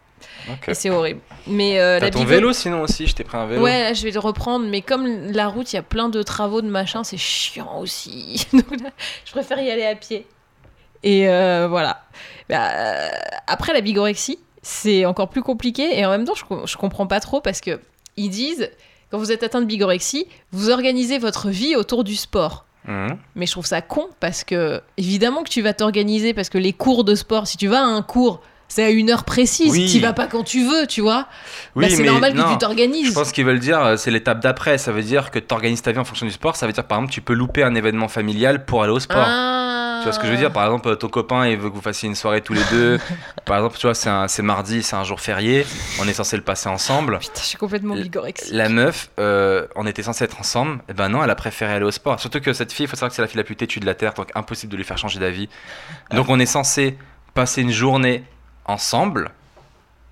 Et 0.68 0.74
c'est 0.74 0.90
horrible. 0.90 1.22
Mais 1.48 1.80
euh, 1.80 2.00
T'as 2.00 2.10
ton 2.12 2.20
bigo- 2.20 2.28
vélo 2.28 2.54
sinon 2.54 2.82
aussi 2.82 3.08
Je 3.08 3.16
t'ai 3.16 3.24
pris 3.24 3.38
un 3.38 3.46
vélo. 3.48 3.62
Ouais, 3.64 3.82
là, 3.84 3.94
je 3.94 4.04
vais 4.04 4.12
le 4.12 4.20
reprendre, 4.20 4.66
mais 4.68 4.82
comme 4.82 5.32
la 5.32 5.48
route, 5.48 5.72
il 5.74 5.76
y 5.76 5.80
a 5.80 5.84
plein 5.84 6.10
de 6.10 6.22
travaux 6.24 6.62
de 6.62 6.70
machin, 6.70 7.04
c'est 7.04 7.18
chiant 7.18 7.80
aussi. 7.80 8.48
Donc 8.54 8.82
là, 8.82 8.90
je 9.26 9.32
préfère 9.32 9.60
y 9.60 9.70
aller 9.72 9.86
à 9.86 9.96
pied. 9.96 10.26
Et 11.04 11.30
euh, 11.30 11.68
voilà. 11.70 12.04
Bah, 12.50 12.70
euh, 12.74 13.10
après, 13.48 13.74
la 13.74 13.82
bigorexie, 13.82 14.40
c'est 14.62 15.06
encore 15.06 15.30
plus 15.30 15.44
compliqué. 15.44 15.98
Et 16.00 16.06
en 16.06 16.10
même 16.10 16.26
temps, 16.26 16.34
je, 16.36 16.44
je 16.66 16.78
comprends 16.78 17.08
pas 17.08 17.20
trop 17.20 17.42
parce 17.42 17.62
que 17.62 17.80
ils 18.18 18.30
disent, 18.30 18.70
quand 19.12 19.18
vous 19.18 19.32
êtes 19.32 19.44
atteint 19.44 19.62
de 19.62 19.66
bigorexie, 19.68 20.28
vous 20.52 20.70
organisez 20.70 21.18
votre 21.20 21.50
vie 21.50 21.76
autour 21.76 22.04
du 22.04 22.16
sport. 22.16 22.66
Mhm. 22.88 23.18
Mais 23.36 23.46
je 23.46 23.52
trouve 23.52 23.66
ça 23.66 23.82
con 23.82 24.08
parce 24.20 24.44
que, 24.44 24.82
évidemment, 24.98 25.44
que 25.44 25.50
tu 25.50 25.62
vas 25.62 25.74
t'organiser 25.74 26.34
parce 26.34 26.50
que 26.50 26.58
les 26.60 26.74
cours 26.74 27.04
de 27.04 27.16
sport, 27.16 27.48
si 27.48 27.58
tu 27.58 27.68
vas 27.68 27.80
à 27.82 27.86
un 27.86 28.02
cours, 28.02 28.42
c'est 28.68 28.84
à 28.84 28.90
une 28.90 29.10
heure 29.12 29.24
précise. 29.24 29.72
Oui. 29.72 29.90
Tu 29.92 30.00
vas 30.00 30.14
pas 30.14 30.28
quand 30.28 30.44
tu 30.44 30.66
veux, 30.66 30.88
tu 30.88 31.02
vois. 31.02 31.28
Oui, 31.76 31.86
Bah, 31.88 31.96
c'est 31.96 32.04
normal 32.04 32.34
que 32.34 32.52
tu 32.52 32.58
t'organises. 32.58 33.08
Je 33.10 33.14
pense 33.14 33.32
qu'ils 33.32 33.46
veulent 33.46 33.60
dire, 33.60 33.80
euh, 33.84 33.98
c'est 33.98 34.12
l'étape 34.12 34.40
d'après. 34.42 34.78
Ça 34.78 34.92
veut 34.92 35.04
dire 35.04 35.32
que 35.32 35.40
tu 35.40 35.54
organises 35.54 35.82
ta 35.82 35.92
vie 35.92 36.00
en 36.00 36.04
fonction 36.06 36.26
du 36.26 36.32
sport. 36.32 36.56
Ça 36.56 36.66
veut 36.68 36.74
dire, 36.74 36.84
par 36.84 36.98
exemple, 36.98 37.14
tu 37.14 37.22
peux 37.22 37.34
louper 37.34 37.64
un 37.64 37.76
événement 37.76 38.08
familial 38.08 38.66
pour 38.66 38.84
aller 38.84 38.92
au 38.92 39.00
sport. 39.00 39.24
Ah. 39.26 40.00
Tu 40.02 40.04
vois 40.06 40.14
ce 40.14 40.20
que 40.20 40.28
je 40.28 40.32
veux 40.32 40.38
dire? 40.38 40.52
Par 40.52 40.66
exemple, 40.66 40.96
ton 40.98 41.08
copain, 41.10 41.48
il 41.48 41.58
veut 41.58 41.70
que 41.70 41.76
vous 41.76 41.82
fassiez 41.82 42.08
une 42.08 42.16
soirée 42.16 42.42
tous 42.42 42.54
les 42.54 42.62
deux. 42.70 43.00
Par 43.46 43.58
exemple, 43.58 43.78
tu 43.78 43.88
vois, 43.88 43.96
c'est 43.96 44.10
un- 44.10 44.28
c'est 44.28 44.44
mardi, 44.44 44.84
c'est 44.84 44.96
un 44.96 45.04
jour 45.04 45.20
férié. 45.20 45.66
On 46.00 46.08
est 46.08 46.14
censé 46.14 46.36
le 46.38 46.44
passer 46.44 46.68
ensemble. 46.70 47.18
Putain, 47.20 47.32
je 47.42 47.46
suis 47.48 47.58
complètement 47.58 47.96
bigorexique. 47.96 48.52
La 48.54 48.70
meuf, 48.70 49.10
euh, 49.20 49.66
on 49.76 49.88
était 49.88 50.04
censé 50.04 50.26
être 50.26 50.40
ensemble. 50.40 50.80
Et 50.90 50.94
ben 50.94 51.10
non, 51.10 51.24
elle 51.24 51.30
a 51.30 51.36
préféré 51.36 51.74
aller 51.74 51.86
au 51.86 51.92
sport. 51.92 52.20
Surtout 52.20 52.40
que 52.40 52.54
cette 52.54 52.72
fille, 52.72 52.86
il 52.86 52.90
faut 52.90 52.96
savoir 52.96 53.10
que 53.10 53.16
c'est 53.16 53.22
la 53.22 53.28
fille 53.28 53.38
la 53.38 53.44
plus 53.44 53.56
têtue 53.56 53.80
de 53.80 53.86
la 53.86 53.96
Terre. 53.96 54.14
Donc 54.14 54.30
impossible 54.36 54.72
de 54.72 54.78
lui 54.78 54.84
faire 54.84 54.98
changer 54.98 55.20
d'avis. 55.20 55.50
Donc 56.12 56.30
on 56.30 56.40
est 56.40 56.46
censé 56.46 56.98
passer 57.34 57.62
une 57.62 57.72
journée 57.72 58.24
ensemble. 58.66 59.32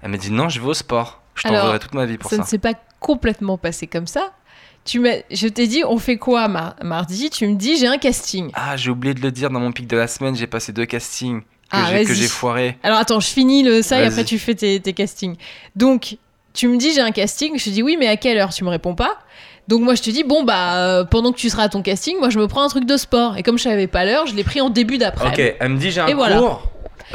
Elle 0.02 0.12
m'a 0.12 0.18
dit 0.18 0.32
non, 0.32 0.50
je 0.50 0.60
vais 0.60 0.68
au 0.68 0.74
sport. 0.74 1.22
Je 1.36 1.44
t'en 1.44 1.50
Alors, 1.50 1.64
voudrais 1.66 1.80
toute 1.80 1.94
ma 1.94 2.06
vie 2.06 2.18
pour 2.18 2.30
ça 2.30 2.38
ça. 2.38 2.42
ne 2.44 2.48
s'est 2.48 2.58
pas 2.60 2.74
complètement 3.00 3.58
passé 3.58 3.88
comme 3.88 4.08
ça. 4.08 4.32
Tu 4.86 5.02
je 5.32 5.48
t'ai 5.48 5.66
dit, 5.68 5.84
on 5.88 5.98
fait 5.98 6.18
quoi 6.18 6.48
mar- 6.50 6.76
mardi? 6.84 7.30
Tu 7.30 7.48
me 7.48 7.56
dis, 7.56 7.78
j'ai 7.78 7.88
un 7.88 7.98
casting. 7.98 8.52
Ah, 8.54 8.76
j'ai 8.76 8.90
oublié 8.92 9.14
de 9.14 9.22
le 9.22 9.32
dire 9.32 9.50
dans 9.50 9.60
mon 9.62 9.72
pic 9.72 9.88
de 9.88 9.96
la 9.96 10.08
semaine, 10.08 10.36
j'ai 10.36 10.46
passé 10.48 10.74
deux 10.74 10.86
castings 10.86 11.42
que 11.42 11.46
Ah, 11.72 12.04
j'ai- 12.06 12.28
foiré. 12.28 12.78
Alors 12.84 12.98
attends, 13.00 13.20
je 13.22 13.28
finis 13.30 13.64
le 13.64 13.82
ça 13.82 14.02
et 14.02 14.06
après 14.06 14.26
tu 14.26 14.38
fais 14.38 14.54
tes, 14.56 14.80
tes 14.82 14.92
castings. 14.94 15.38
Donc, 15.78 16.18
tu 16.54 16.68
me 16.68 16.78
dis, 16.78 16.94
j'ai 16.94 17.00
un 17.02 17.12
casting. 17.12 17.58
Je 17.58 17.64
te 17.64 17.70
dis, 17.70 17.82
oui, 17.82 17.96
mais 17.98 18.08
à 18.08 18.18
quelle 18.18 18.38
heure? 18.38 18.54
Tu 18.54 18.64
me 18.66 18.70
réponds 18.70 18.94
pas. 18.94 19.18
Donc 19.70 19.82
moi, 19.82 19.96
je 19.96 20.02
te 20.02 20.10
dis, 20.10 20.26
bon, 20.26 20.44
bah, 20.44 20.76
euh, 20.76 21.06
pendant 21.06 21.32
que 21.32 21.38
tu 21.38 21.50
seras 21.50 21.64
à 21.64 21.70
ton 21.70 21.82
casting, 21.82 22.18
moi, 22.20 22.30
je 22.30 22.38
me 22.38 22.48
prends 22.50 22.64
un 22.64 22.68
truc 22.68 22.86
de 22.86 22.98
sport. 22.98 23.38
Et 23.38 23.44
comme 23.44 23.58
je 23.58 23.64
savais 23.64 23.88
pas 23.88 24.04
l'heure, 24.04 24.28
je 24.28 24.36
l'ai 24.36 24.44
pris 24.44 24.60
en 24.60 24.70
début 24.70 24.98
d'après. 24.98 25.30
Ok, 25.30 25.56
elle 25.60 25.70
me 25.70 25.78
dit 25.80 25.90
j'ai 25.92 26.02
un 26.02 26.08
Et 26.08 26.14
voilà. 26.14 26.42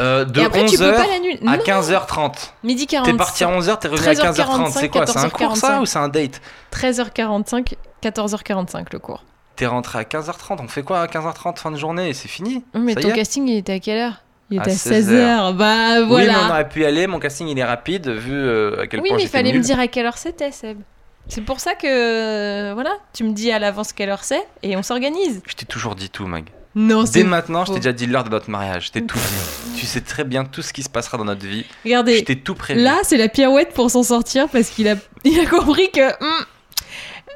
Euh, 0.01 0.25
de 0.25 0.41
Et 0.41 0.45
après, 0.45 0.65
tu 0.67 0.77
peux 0.79 0.85
11h 0.85 0.97
pas 0.97 1.07
l'annuler. 1.07 1.39
à 1.47 1.57
Non, 1.57 1.63
15h30. 1.63 2.51
Midi 2.65 2.87
45. 2.87 3.11
T'es 3.13 3.17
parti 3.17 3.45
à 3.45 3.49
11h, 3.49 3.79
t'es 3.79 3.89
revenu 3.89 4.07
à 4.09 4.13
15h30. 4.13 4.71
C'est 4.73 4.89
quoi 4.89 5.07
C'est 5.07 5.19
un 5.19 5.29
cours 5.31 5.57
ça 5.57 5.79
14h45. 5.79 5.81
ou 5.81 5.87
c'est 5.87 5.99
un 5.99 6.09
date 6.09 6.41
13h45, 6.73 7.75
14h45 8.03 8.87
le 8.93 8.99
cours. 8.99 9.25
T'es 9.57 9.67
rentré 9.67 9.99
à 9.99 10.03
15h30, 10.03 10.59
on 10.63 10.69
fait 10.69 10.83
quoi 10.83 11.01
à 11.01 11.07
15h30 11.07 11.57
fin 11.59 11.71
de 11.73 11.77
journée 11.77 12.13
C'est 12.15 12.29
fini 12.29 12.65
Mais 12.75 12.95
Ça 12.95 13.01
ton 13.01 13.11
casting, 13.11 13.49
il 13.49 13.57
était 13.57 13.73
à 13.75 13.79
quelle 13.81 13.99
heure? 13.99 14.23
Il 14.51 14.59
était 14.61 14.71
à 14.71 14.75
16 14.75 15.11
16h. 15.13 15.53
Bah 15.57 16.01
Oui, 16.01 16.01
mais 16.01 16.05
on 16.05 16.07
voilà. 16.09 16.49
aurait 16.49 16.69
pu 16.69 16.83
y 16.83 16.85
aller, 16.87 17.07
mon 17.07 17.19
casting 17.19 17.49
il 17.49 17.59
est 17.59 17.65
rapide 17.65 18.09
vu 18.09 18.33
euh, 18.33 18.83
à 18.83 18.87
quel 18.87 19.01
Oui, 19.01 19.09
point 19.09 19.17
mais 19.19 19.25
il 19.25 19.29
fallait 19.29 19.53
me 19.53 19.59
dire 19.61 19.79
à 19.81 19.89
quelle 19.89 20.07
heure 20.07 20.17
c'était, 20.17 20.53
Seb. 20.53 20.79
C'est 21.27 21.43
pour 21.43 21.61
ça 21.61 21.75
que, 21.75 22.73
voilà, 22.73 22.93
tu 23.13 23.25
me 23.25 23.33
dis 23.33 23.51
à 23.53 23.59
l'avance 23.59 23.93
quelle 23.93 24.09
heure 24.09 24.25
c'est 24.25 24.47
et 24.63 24.77
on 24.79 24.83
s'organise. 24.83 25.43
Je 25.47 25.55
t'ai 25.57 25.67
toujours 25.67 25.95
dit 25.97 26.09
tout, 26.09 26.27
Mag. 26.27 26.45
Non, 26.75 27.03
Dès 27.05 27.25
maintenant, 27.25 27.65
je 27.65 27.73
t'ai 27.73 27.79
déjà 27.79 27.93
dit 27.93 28.07
l'heure 28.07 28.25
de 28.25 28.29
notre 28.31 28.51
mariage. 28.51 28.87
Je 28.87 28.93
t'ai 28.93 29.03
tout 29.05 29.19
dit. 29.19 29.79
Tu 29.81 29.87
sais 29.87 30.01
très 30.01 30.25
bien 30.25 30.45
tout 30.45 30.63
ce 30.63 30.73
qui 30.73 30.83
se 30.83 30.89
passera 30.89 31.17
dans 31.19 31.25
notre 31.25 31.45
vie. 31.47 31.65
Je 31.85 31.89
Regardez, 31.89 32.23
t'ai 32.25 32.37
tout 32.37 32.55
prévu. 32.55 32.81
là, 32.81 32.99
c'est 33.03 33.17
la 33.17 33.29
pirouette 33.29 33.73
pour 33.75 33.91
s'en 33.91 34.03
sortir 34.03 34.49
parce 34.49 34.69
qu'il 34.69 34.87
a, 34.89 34.95
il 35.25 35.41
a 35.41 35.47
compris 35.47 35.91
que... 35.91 36.07
hum, 36.23 36.45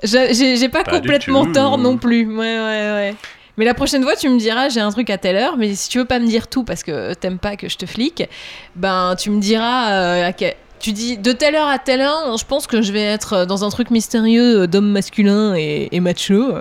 j'ai, 0.03 0.69
pas, 0.69 0.85
complètement 0.85 1.51
tort 1.53 1.79
non 1.79 1.97
plus. 1.97 2.27
Ouais, 2.27 2.37
ouais, 2.37 2.93
ouais. 2.93 3.15
Mais 3.57 3.65
la 3.65 3.75
prochaine 3.75 4.03
fois, 4.03 4.17
tu 4.17 4.29
me 4.29 4.39
diras, 4.39 4.69
j'ai 4.69 4.81
un 4.81 4.91
truc 4.91 5.11
à 5.11 5.19
telle 5.19 5.37
heure, 5.37 5.57
mais 5.57 5.75
si 5.75 5.89
tu 5.89 5.99
veux 5.99 6.05
pas 6.07 6.19
me 6.19 6.27
dire 6.27 6.49
tout 6.49 6.65
parce 6.65 6.83
que 6.83 7.13
t'aimes 7.15 7.39
pas 7.39 7.57
que 7.57 7.69
je 7.69 7.77
te 7.77 7.87
flique, 7.87 8.23
ben 8.77 9.15
tu 9.19 9.31
me 9.31 9.41
diras 9.41 9.91
euh, 9.93 10.27
à 10.29 10.33
quel- 10.33 10.55
Tu 10.81 10.93
dis 10.93 11.19
de 11.19 11.33
telle 11.33 11.55
heure 11.55 11.69
à 11.69 11.79
telle 11.79 12.01
heure, 12.01 12.37
je 12.39 12.45
pense 12.47 12.67
que 12.67 12.81
je 12.83 12.93
vais 12.93 13.03
être 13.03 13.45
dans 13.45 13.63
un 13.65 13.69
truc 13.71 13.91
mystérieux 13.91 14.67
d'homme 14.67 14.91
masculin 14.91 15.55
et, 15.55 15.89
et 15.93 16.01
macho. 16.01 16.55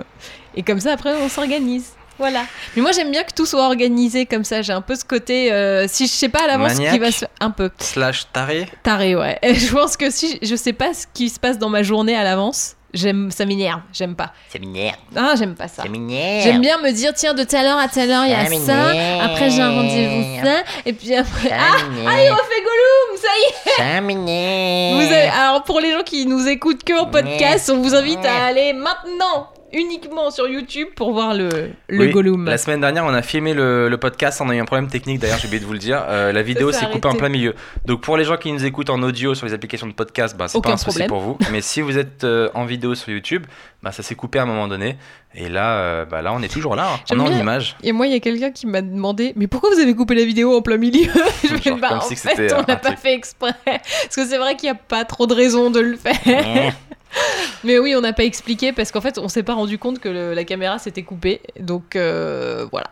Et 0.54 0.62
comme 0.62 0.80
ça, 0.80 0.92
après, 0.92 1.14
on 1.22 1.28
s'organise. 1.28 1.92
Voilà. 2.18 2.42
Mais 2.76 2.82
moi, 2.82 2.92
j'aime 2.92 3.10
bien 3.10 3.22
que 3.24 3.32
tout 3.34 3.46
soit 3.46 3.64
organisé 3.64 4.26
comme 4.26 4.44
ça. 4.44 4.62
J'ai 4.62 4.72
un 4.72 4.80
peu 4.82 4.94
ce 4.94 5.04
côté. 5.04 5.52
euh, 5.52 5.86
si 5.88 6.06
je 6.06 6.12
sais 6.12 6.28
pas 6.28 6.44
à 6.44 6.46
l'avance 6.46 6.74
ce 6.74 6.90
qui 6.92 6.98
va 6.98 7.10
se. 7.10 7.24
Un 7.40 7.50
peu 7.50 7.70
Slash 7.78 8.26
taré. 8.32 8.68
taré, 8.82 9.16
ouais. 9.16 9.38
Et 9.42 9.54
je 9.56 9.72
pense 9.72 9.96
que 9.96 10.10
si 10.10 10.38
je 10.42 10.54
sais 10.56 10.72
pas 10.72 10.94
ce 10.94 11.06
qui 11.12 11.28
se 11.28 11.40
passe 11.40 11.58
dans 11.58 11.68
ma 11.70 11.82
journée 11.82 12.14
à 12.16 12.22
l'avance, 12.22 12.76
j'aime, 12.94 13.30
ça 13.30 13.44
m'énerve. 13.46 13.80
J'aime 13.92 14.14
pas. 14.14 14.32
C'est 14.50 14.58
m'énerve, 14.60 14.96
Ah, 15.16 15.34
j'aime 15.38 15.54
pas 15.54 15.66
ça. 15.68 15.82
c'est 15.82 15.88
m'énerve. 15.88 16.44
J'aime 16.44 16.60
bien 16.60 16.78
me 16.78 16.90
dire, 16.92 17.12
tiens, 17.14 17.34
de 17.34 17.42
telle 17.44 17.66
heure 17.66 17.78
à 17.78 17.88
telle 17.88 18.10
heure, 18.10 18.24
il 18.24 18.30
y 18.30 18.34
a 18.34 18.44
Ça 18.46 18.66
ça. 18.66 19.24
Après, 19.24 19.50
j'ai 19.50 19.62
un 19.62 19.72
rendez-vous 19.72 20.44
ça. 20.46 20.62
Et 20.86 20.92
puis 20.92 21.14
après. 21.14 21.48
Ça 21.48 21.56
Ah, 21.58 21.76
ah, 22.06 22.22
il 22.22 22.30
refait 22.30 22.62
Gollum, 22.62 23.18
ça 23.20 23.28
y 23.38 23.42
est. 23.50 23.94
Ça 23.94 24.00
m'énerve. 24.00 24.96
Vous 24.96 25.12
avez- 25.12 25.28
Alors, 25.28 25.64
pour 25.64 25.80
les 25.80 25.92
gens 25.92 26.02
qui 26.04 26.26
nous 26.26 26.46
écoutent 26.46 26.84
que 26.84 26.92
en 27.00 27.06
podcast, 27.06 27.70
on 27.74 27.80
vous 27.80 27.94
invite 27.94 28.24
à 28.24 28.44
aller 28.44 28.72
maintenant, 28.74 29.48
uniquement 29.72 30.30
sur 30.30 30.48
YouTube, 30.48 30.88
pour 30.94 31.12
voir 31.12 31.34
le, 31.34 31.48
le 31.88 31.98
Oui, 32.06 32.10
Gollum. 32.10 32.44
La 32.46 32.58
semaine 32.58 32.80
dernière, 32.80 33.04
on 33.04 33.12
a 33.14 33.22
filmé 33.22 33.54
le, 33.54 33.88
le 33.88 33.96
podcast. 33.96 34.40
On 34.40 34.48
a 34.48 34.54
eu 34.54 34.58
un 34.60 34.64
problème 34.64 34.88
technique 34.88 35.20
d'ailleurs, 35.20 35.38
j'ai 35.38 35.46
oublié 35.46 35.60
de 35.60 35.66
vous 35.66 35.72
le 35.72 35.78
dire. 35.78 36.04
Euh, 36.08 36.32
la 36.32 36.42
vidéo 36.42 36.72
s'est 36.72 36.86
coupée 36.90 37.08
en 37.08 37.14
plein 37.14 37.28
milieu. 37.28 37.54
Donc 37.86 38.00
pour 38.02 38.16
les 38.16 38.24
gens 38.24 38.36
qui 38.36 38.52
nous 38.52 38.64
écoutent 38.64 38.90
en 38.90 39.02
audio 39.02 39.34
sur 39.34 39.46
les 39.46 39.52
applications 39.54 39.86
de 39.86 39.92
podcast, 39.92 40.36
bah, 40.36 40.48
c'est 40.48 40.62
pas 40.62 40.72
un 40.72 40.76
souci 40.76 41.00
problème. 41.04 41.08
pour 41.08 41.20
vous. 41.20 41.38
Mais 41.52 41.60
si 41.60 41.80
vous 41.80 41.98
êtes 41.98 42.24
euh, 42.24 42.48
en 42.54 42.64
vidéo 42.64 42.94
sur 42.94 43.10
YouTube, 43.10 43.46
bah, 43.82 43.92
ça 43.92 44.02
s'est 44.02 44.14
coupé 44.14 44.38
à 44.38 44.42
un 44.42 44.46
moment 44.46 44.68
donné. 44.68 44.96
Et 45.34 45.48
là, 45.48 45.78
euh, 45.78 46.04
bah, 46.04 46.20
là 46.22 46.32
on 46.34 46.42
est 46.42 46.52
toujours 46.52 46.76
là. 46.76 46.88
hein. 46.94 47.00
On 47.10 47.18
est 47.18 47.28
en 47.34 47.38
image. 47.40 47.76
Et 47.82 47.92
moi, 47.92 48.06
il 48.06 48.12
y 48.12 48.16
a 48.16 48.20
quelqu'un 48.20 48.50
qui 48.50 48.66
m'a 48.66 48.82
demandé 48.82 49.32
Mais 49.36 49.46
pourquoi 49.46 49.70
vous 49.74 49.80
avez 49.80 49.94
coupé 49.94 50.14
la 50.14 50.24
vidéo 50.24 50.54
en 50.56 50.60
plein 50.62 50.76
milieu? 50.76 51.10
Je 51.42 51.56
fais 51.56 51.72
bah, 51.72 51.96
en 51.96 52.00
si 52.02 52.16
fait, 52.16 52.52
on 52.52 52.62
n'a 52.68 52.76
pas 52.76 52.96
fait 52.96 53.14
exprès. 53.14 53.54
Parce 53.64 54.14
que 54.16 54.26
c'est 54.26 54.38
vrai 54.38 54.56
qu'il 54.56 54.70
n'y 54.70 54.76
a 54.76 54.80
pas 54.80 55.04
trop 55.04 55.26
de 55.26 55.34
raison 55.34 55.70
de 55.70 55.80
le 55.80 55.96
faire. 55.96 56.14
Mais 57.64 57.78
oui, 57.78 57.94
on 57.96 58.00
n'a 58.00 58.12
pas 58.12 58.24
expliqué 58.24 58.72
parce 58.72 58.90
qu'en 58.92 59.00
fait, 59.00 59.18
on 59.18 59.28
s'est 59.28 59.42
pas 59.42 59.54
rendu 59.54 59.78
compte 59.78 59.98
que 59.98 60.08
le- 60.08 60.34
la 60.34 60.44
caméra 60.44 60.78
s'était 60.78 61.02
coupée. 61.02 61.40
Donc 61.60 61.96
euh, 61.96 62.66
voilà. 62.70 62.88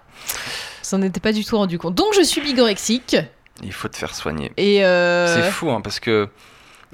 On 0.80 0.84
s'en 0.84 1.02
était 1.02 1.20
pas 1.20 1.32
du 1.32 1.44
tout 1.44 1.56
rendu 1.56 1.78
compte. 1.78 1.94
Donc 1.94 2.14
je 2.16 2.22
suis 2.22 2.40
bigorexique. 2.40 3.16
Il 3.62 3.72
faut 3.72 3.88
te 3.88 3.96
faire 3.96 4.14
soigner. 4.14 4.52
Et 4.56 4.84
euh, 4.84 5.26
C'est 5.42 5.50
fou 5.50 5.70
hein, 5.70 5.80
parce 5.80 6.00
que. 6.00 6.28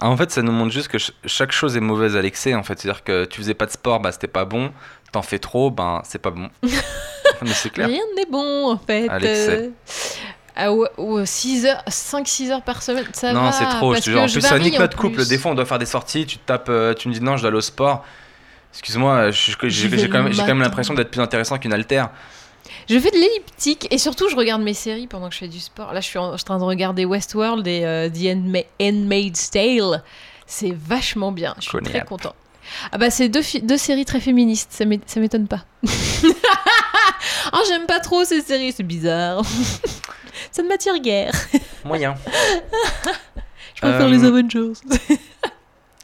En 0.02 0.14
fait, 0.16 0.30
ça 0.30 0.42
nous 0.42 0.52
montre 0.52 0.72
juste 0.72 0.88
que 0.88 0.98
ch- 0.98 1.12
chaque 1.24 1.52
chose 1.52 1.74
est 1.74 1.80
mauvaise 1.80 2.16
à 2.16 2.20
l'excès. 2.22 2.54
En 2.54 2.62
fait, 2.62 2.78
c'est-à-dire 2.78 3.02
que 3.02 3.24
tu 3.24 3.38
faisais 3.40 3.54
pas 3.54 3.64
de 3.64 3.70
sport, 3.70 3.98
bah 4.00 4.12
c'était 4.12 4.26
pas 4.26 4.44
bon. 4.44 4.70
T'en 5.10 5.22
fais 5.22 5.38
trop, 5.38 5.70
ben 5.70 6.02
c'est 6.04 6.18
pas 6.20 6.30
bon. 6.30 6.50
Mais 7.42 7.52
c'est 7.54 7.70
clair. 7.70 7.88
rien 7.88 8.02
n'est 8.14 8.26
bon 8.30 8.70
en 8.70 8.76
fait. 8.76 9.08
À 9.08 9.18
l'excès. 9.18 9.70
Euh, 10.58 10.86
Ah 10.98 11.26
6 11.26 11.66
heures, 11.66 11.82
5-6 11.88 12.50
heures 12.50 12.62
par 12.62 12.82
semaine, 12.82 13.04
ça 13.12 13.32
va. 13.32 13.40
non, 13.40 13.52
c'est 13.52 13.66
trop. 13.66 13.94
Je 13.94 14.00
te 14.00 14.10
jure. 14.10 14.22
En 14.22 14.26
plus, 14.26 14.52
nique 14.60 14.76
en 14.76 14.80
notre 14.80 14.96
couple. 14.96 15.26
Des 15.26 15.38
fois, 15.38 15.50
on 15.50 15.54
doit 15.54 15.66
faire 15.66 15.78
des 15.78 15.86
sorties. 15.86 16.26
Tu 16.26 16.38
te 16.38 16.46
tapes, 16.46 16.68
euh, 16.68 16.94
tu 16.94 17.08
me 17.08 17.14
dis 17.14 17.20
non, 17.20 17.36
je 17.36 17.42
dois 17.42 17.48
aller 17.48 17.58
au 17.58 17.62
sport. 17.62 18.04
Excuse-moi, 18.72 19.30
J'y 19.30 19.54
j'ai 19.68 20.08
quand, 20.08 20.22
même- 20.22 20.60
l'impression 20.60 20.94
d'être 20.94 21.10
plus 21.10 21.20
intéressant 21.20 21.58
qu'une 21.58 21.72
altère. 21.72 22.10
Je 22.88 22.98
fais 22.98 23.10
de 23.10 23.16
l'elliptique 23.16 23.86
et 23.90 23.98
surtout 23.98 24.28
je 24.28 24.36
regarde 24.36 24.62
mes 24.62 24.74
séries 24.74 25.06
pendant 25.06 25.28
que 25.28 25.34
je 25.34 25.40
fais 25.40 25.48
du 25.48 25.60
sport. 25.60 25.92
Là 25.92 26.00
je 26.00 26.06
suis 26.06 26.18
en, 26.18 26.32
je 26.32 26.36
suis 26.38 26.44
en 26.44 26.46
train 26.46 26.58
de 26.58 26.64
regarder 26.64 27.04
Westworld 27.04 27.66
et 27.66 27.84
euh, 27.84 28.08
The 28.08 28.34
Handma- 28.36 28.66
Handmaid's 28.80 29.50
Tale. 29.50 30.02
C'est 30.46 30.72
vachement 30.76 31.32
bien, 31.32 31.54
je 31.60 31.68
suis 31.68 31.78
très 31.80 32.04
content. 32.04 32.34
Ah 32.92 32.98
bah 32.98 33.10
c'est 33.10 33.28
deux, 33.28 33.42
séries 33.42 34.04
très 34.04 34.20
féministes, 34.20 34.72
ça 34.72 34.84
m'étonne 35.20 35.46
pas. 35.48 35.64
oh 37.52 37.58
j'aime 37.68 37.86
pas 37.86 38.00
trop 38.00 38.24
ces 38.24 38.40
séries, 38.42 38.72
c'est 38.76 38.82
bizarre. 38.82 39.42
ça 40.56 40.62
ne 40.62 40.68
m'attire 40.68 40.98
guère. 40.98 41.32
Moyen. 41.84 42.14
Je 43.74 43.80
préfère 43.82 44.06
Euh, 44.06 44.08
les 44.08 44.24
Avengers. 44.24 44.72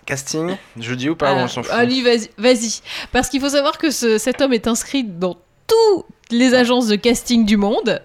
Casting, 0.04 0.56
jeudi 0.78 1.08
ou 1.08 1.16
pas 1.16 1.30
Ah, 1.30 1.34
on 1.44 1.48
s'en 1.48 1.62
fout. 1.62 1.72
allez, 1.72 2.02
vas-y. 2.36 2.80
Parce 3.12 3.28
qu'il 3.28 3.40
faut 3.40 3.48
savoir 3.48 3.78
que 3.78 3.90
ce- 3.90 4.18
cet 4.18 4.40
homme 4.42 4.52
est 4.52 4.66
inscrit 4.66 5.04
dans 5.04 5.34
toutes 5.66 6.06
les 6.30 6.54
agences 6.54 6.88
de 6.88 6.96
casting 6.96 7.46
du 7.46 7.56
monde. 7.56 8.02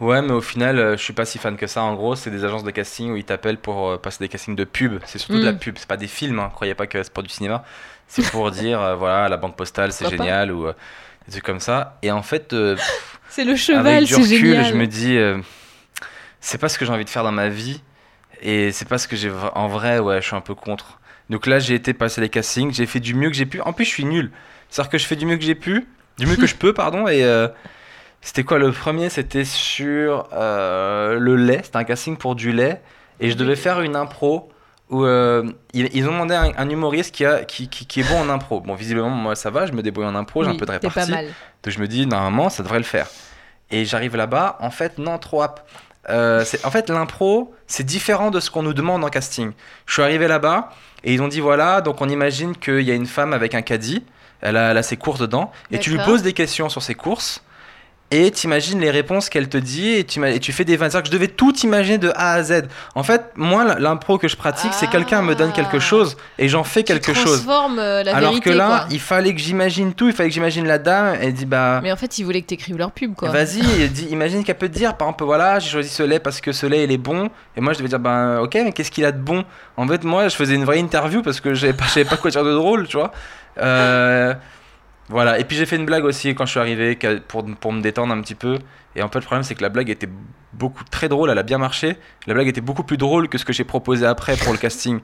Ouais, 0.00 0.20
mais 0.22 0.32
au 0.32 0.40
final, 0.40 0.78
euh, 0.78 0.96
je 0.96 1.02
suis 1.02 1.12
pas 1.12 1.24
si 1.24 1.38
fan 1.38 1.56
que 1.56 1.66
ça. 1.66 1.82
En 1.82 1.94
gros, 1.94 2.16
c'est 2.16 2.30
des 2.30 2.44
agences 2.44 2.64
de 2.64 2.70
casting 2.70 3.12
où 3.12 3.16
ils 3.16 3.24
t'appellent 3.24 3.58
pour 3.58 3.90
euh, 3.90 3.96
passer 3.96 4.18
des 4.24 4.28
castings 4.28 4.56
de 4.56 4.64
pub. 4.64 4.98
C'est 5.06 5.18
surtout 5.18 5.38
de 5.38 5.44
la 5.44 5.52
Mm. 5.52 5.58
pub, 5.58 5.78
c'est 5.78 5.86
pas 5.88 5.96
des 5.96 6.06
films. 6.08 6.38
Hein. 6.40 6.50
Croyez 6.54 6.74
pas 6.74 6.86
que 6.86 7.02
c'est 7.02 7.12
pour 7.12 7.22
du 7.22 7.28
cinéma. 7.28 7.64
C'est 8.08 8.28
pour 8.30 8.50
dire, 8.50 8.80
euh, 8.80 8.96
voilà, 8.96 9.28
la 9.28 9.36
banque 9.36 9.56
postale, 9.56 9.92
c'est 9.92 10.04
pas 10.04 10.10
génial 10.10 10.50
ou 10.52 10.66
euh, 10.66 10.72
des 11.26 11.32
trucs 11.32 11.44
comme 11.44 11.60
ça. 11.60 11.96
Et 12.02 12.10
en 12.10 12.22
fait, 12.22 12.54
C'est 13.28 13.44
le 13.44 13.54
cheval, 13.54 13.86
avec 13.86 14.04
du 14.08 14.14
c'est 14.14 14.20
recul, 14.22 14.38
génial. 14.54 14.64
je 14.66 14.74
me 14.74 14.86
dis, 14.86 15.16
c'est 16.40 16.58
pas 16.58 16.68
ce 16.68 16.78
que 16.78 16.84
j'ai 16.84 16.92
envie 16.92 17.04
de 17.04 17.10
faire 17.10 17.24
dans 17.24 17.32
ma 17.32 17.48
vie. 17.48 17.82
Et 18.42 18.72
c'est 18.72 18.88
pas 18.88 18.98
ce 18.98 19.06
que 19.06 19.16
j'ai. 19.16 19.30
En 19.54 19.68
vrai, 19.68 19.98
ouais, 19.98 20.20
je 20.20 20.26
suis 20.26 20.36
un 20.36 20.40
peu 20.40 20.54
contre. 20.54 20.98
Donc 21.28 21.46
là, 21.46 21.58
j'ai 21.58 21.74
été 21.74 21.92
passer 21.94 22.20
les 22.20 22.28
castings, 22.28 22.72
j'ai 22.72 22.86
fait 22.86 23.00
du 23.00 23.14
mieux 23.14 23.28
que 23.28 23.36
j'ai 23.36 23.46
pu. 23.46 23.60
En 23.60 23.72
plus, 23.72 23.84
je 23.84 23.90
suis 23.90 24.04
nul. 24.04 24.32
C'est-à-dire 24.68 24.90
que 24.90 24.98
je 24.98 25.06
fais 25.06 25.16
du 25.16 25.26
mieux 25.26 25.36
que 25.36 25.44
j'ai 25.44 25.54
pu, 25.54 25.86
du 26.18 26.26
mieux 26.26 26.36
que 26.36 26.46
je 26.46 26.56
peux, 26.56 26.72
pardon. 26.72 27.06
Et 27.06 27.22
euh, 27.22 27.48
c'était 28.20 28.44
quoi 28.44 28.58
le 28.58 28.72
premier? 28.72 29.10
C'était 29.10 29.44
sur 29.44 30.28
euh, 30.32 31.18
le 31.18 31.36
lait. 31.36 31.60
C'était 31.62 31.76
un 31.76 31.84
casting 31.84 32.16
pour 32.16 32.34
du 32.34 32.52
lait. 32.52 32.80
Et 33.20 33.30
je 33.30 33.36
devais 33.36 33.56
faire 33.56 33.80
une 33.80 33.96
impro 33.96 34.50
où 34.88 35.04
euh, 35.04 35.44
ils, 35.72 36.08
ont 36.08 36.12
demandé 36.12 36.34
un, 36.34 36.52
un 36.56 36.68
humoriste 36.68 37.14
qui, 37.14 37.24
a, 37.24 37.44
qui, 37.44 37.68
qui, 37.68 37.86
qui 37.86 38.00
est 38.00 38.08
bon 38.08 38.20
en 38.20 38.28
impro. 38.28 38.60
Bon, 38.60 38.74
visiblement, 38.74 39.08
moi, 39.08 39.36
ça 39.36 39.50
va, 39.50 39.66
je 39.66 39.72
me 39.72 39.82
débrouille 39.82 40.06
en 40.06 40.16
impro, 40.16 40.42
j'ai 40.42 40.50
un 40.50 40.56
peu 40.56 40.66
de 40.66 40.72
répartie. 40.72 40.98
pas 40.98 41.06
mal. 41.06 41.26
Donc 41.62 41.72
je 41.72 41.78
me 41.78 41.86
dis, 41.86 42.06
normalement, 42.06 42.48
ça 42.48 42.64
devrait 42.64 42.78
le 42.78 42.84
faire. 42.84 43.06
Et 43.70 43.84
j'arrive 43.84 44.16
là-bas, 44.16 44.56
en 44.60 44.70
fait, 44.70 44.98
non, 44.98 45.18
trop 45.18 45.42
ap. 45.42 45.68
Euh, 46.10 46.44
c'est- 46.44 46.64
en 46.66 46.70
fait, 46.70 46.90
l'impro, 46.90 47.54
c'est 47.66 47.84
différent 47.84 48.30
de 48.30 48.40
ce 48.40 48.50
qu'on 48.50 48.62
nous 48.62 48.74
demande 48.74 49.04
en 49.04 49.08
casting. 49.08 49.52
Je 49.86 49.92
suis 49.94 50.02
arrivé 50.02 50.28
là-bas 50.28 50.70
et 51.04 51.14
ils 51.14 51.22
ont 51.22 51.28
dit 51.28 51.40
voilà, 51.40 51.80
donc 51.80 52.00
on 52.00 52.08
imagine 52.08 52.56
qu'il 52.56 52.80
y 52.82 52.90
a 52.90 52.94
une 52.94 53.06
femme 53.06 53.32
avec 53.32 53.54
un 53.54 53.62
caddie, 53.62 54.04
elle 54.40 54.56
a, 54.56 54.70
elle 54.72 54.78
a 54.78 54.82
ses 54.82 54.96
courses 54.96 55.20
dedans, 55.20 55.52
et 55.70 55.78
tu 55.78 55.90
lui 55.90 55.96
poses 56.06 56.22
des 56.22 56.32
questions 56.32 56.68
sur 56.68 56.82
ses 56.82 56.94
courses. 56.94 57.42
Et 58.12 58.32
tu 58.32 58.48
imagines 58.48 58.80
les 58.80 58.90
réponses 58.90 59.28
qu'elle 59.28 59.48
te 59.48 59.56
dit 59.56 59.90
et 59.92 60.02
tu, 60.04 60.20
et 60.26 60.40
tu 60.40 60.52
fais 60.52 60.64
des 60.64 60.76
vannes. 60.76 60.90
C'est-à-dire 60.90 61.08
que 61.08 61.14
je 61.14 61.18
devais 61.20 61.28
tout 61.32 61.56
imaginer 61.60 61.96
de 61.98 62.10
A 62.16 62.32
à 62.32 62.42
Z. 62.42 62.64
En 62.96 63.04
fait, 63.04 63.22
moi, 63.36 63.76
l'impro 63.78 64.18
que 64.18 64.26
je 64.26 64.34
pratique, 64.36 64.72
c'est 64.74 64.88
quelqu'un 64.90 65.22
me 65.22 65.36
donne 65.36 65.52
quelque 65.52 65.76
Ah. 65.76 65.80
chose 65.80 66.16
et 66.36 66.48
j'en 66.48 66.64
fais 66.64 66.82
quelque 66.82 67.14
chose. 67.14 67.46
euh, 67.78 68.02
la 68.02 68.16
Alors 68.16 68.30
vérité, 68.30 68.50
que 68.50 68.56
là, 68.56 68.66
quoi. 68.66 68.84
il 68.90 68.98
fallait 68.98 69.32
que 69.32 69.40
j'imagine 69.40 69.94
tout, 69.94 70.08
il 70.08 70.12
fallait 70.12 70.28
que 70.28 70.34
j'imagine 70.34 70.66
la 70.66 70.78
dame. 70.78 71.16
Elle 71.20 71.34
dit 71.34 71.46
bah. 71.46 71.78
Mais 71.84 71.92
en 71.92 71.96
fait, 71.96 72.18
ils 72.18 72.24
voulaient 72.24 72.42
que 72.42 72.48
t'écrives 72.48 72.76
leur 72.76 72.90
pub, 72.90 73.14
quoi. 73.14 73.28
Vas-y, 73.30 73.60
imagine 74.10 74.42
qu'elle 74.42 74.58
peut 74.58 74.68
te 74.68 74.74
dire, 74.76 74.96
par 74.96 75.06
exemple, 75.06 75.22
voilà, 75.24 75.60
j'ai 75.60 75.70
choisi 75.70 75.88
ce 75.88 76.02
lait 76.02 76.18
parce 76.18 76.40
que 76.40 76.50
ce 76.50 76.66
lait 76.66 76.82
il 76.82 76.90
est 76.90 76.98
bon. 76.98 77.30
Et 77.56 77.60
moi 77.60 77.72
je 77.74 77.78
devais 77.78 77.88
dire, 77.90 78.00
ben 78.00 78.40
ok, 78.40 78.54
mais 78.54 78.72
qu'est-ce 78.72 78.90
qu'il 78.90 79.04
a 79.04 79.12
de 79.12 79.20
bon? 79.20 79.44
En 79.76 79.86
fait, 79.86 80.02
moi 80.02 80.26
je 80.26 80.34
faisais 80.34 80.56
une 80.56 80.64
vraie 80.64 80.80
interview 80.80 81.22
parce 81.22 81.38
que 81.40 81.54
je 81.54 81.60
savais 81.60 81.72
pas, 81.74 81.84
pas 82.10 82.16
quoi 82.20 82.30
dire 82.32 82.42
de 82.42 82.52
drôle, 82.54 82.88
tu 82.88 82.96
vois. 82.96 83.12
Euh, 83.58 84.34
Voilà, 85.10 85.40
et 85.40 85.44
puis 85.44 85.56
j'ai 85.56 85.66
fait 85.66 85.74
une 85.74 85.86
blague 85.86 86.04
aussi 86.04 86.36
quand 86.36 86.46
je 86.46 86.52
suis 86.52 86.60
arrivé 86.60 86.96
pour, 87.26 87.44
pour 87.44 87.72
me 87.72 87.80
détendre 87.80 88.14
un 88.14 88.20
petit 88.20 88.36
peu. 88.36 88.58
Et 88.94 89.02
en 89.02 89.08
fait, 89.08 89.18
le 89.18 89.24
problème, 89.24 89.42
c'est 89.42 89.56
que 89.56 89.62
la 89.62 89.68
blague 89.68 89.90
était 89.90 90.08
beaucoup 90.52 90.84
très 90.84 91.08
drôle, 91.08 91.30
elle 91.30 91.38
a 91.38 91.42
bien 91.42 91.58
marché. 91.58 91.96
La 92.28 92.34
blague 92.34 92.46
était 92.46 92.60
beaucoup 92.60 92.84
plus 92.84 92.96
drôle 92.96 93.28
que 93.28 93.36
ce 93.36 93.44
que 93.44 93.52
j'ai 93.52 93.64
proposé 93.64 94.06
après 94.06 94.36
pour 94.36 94.52
le 94.52 94.58
casting. 94.66 95.00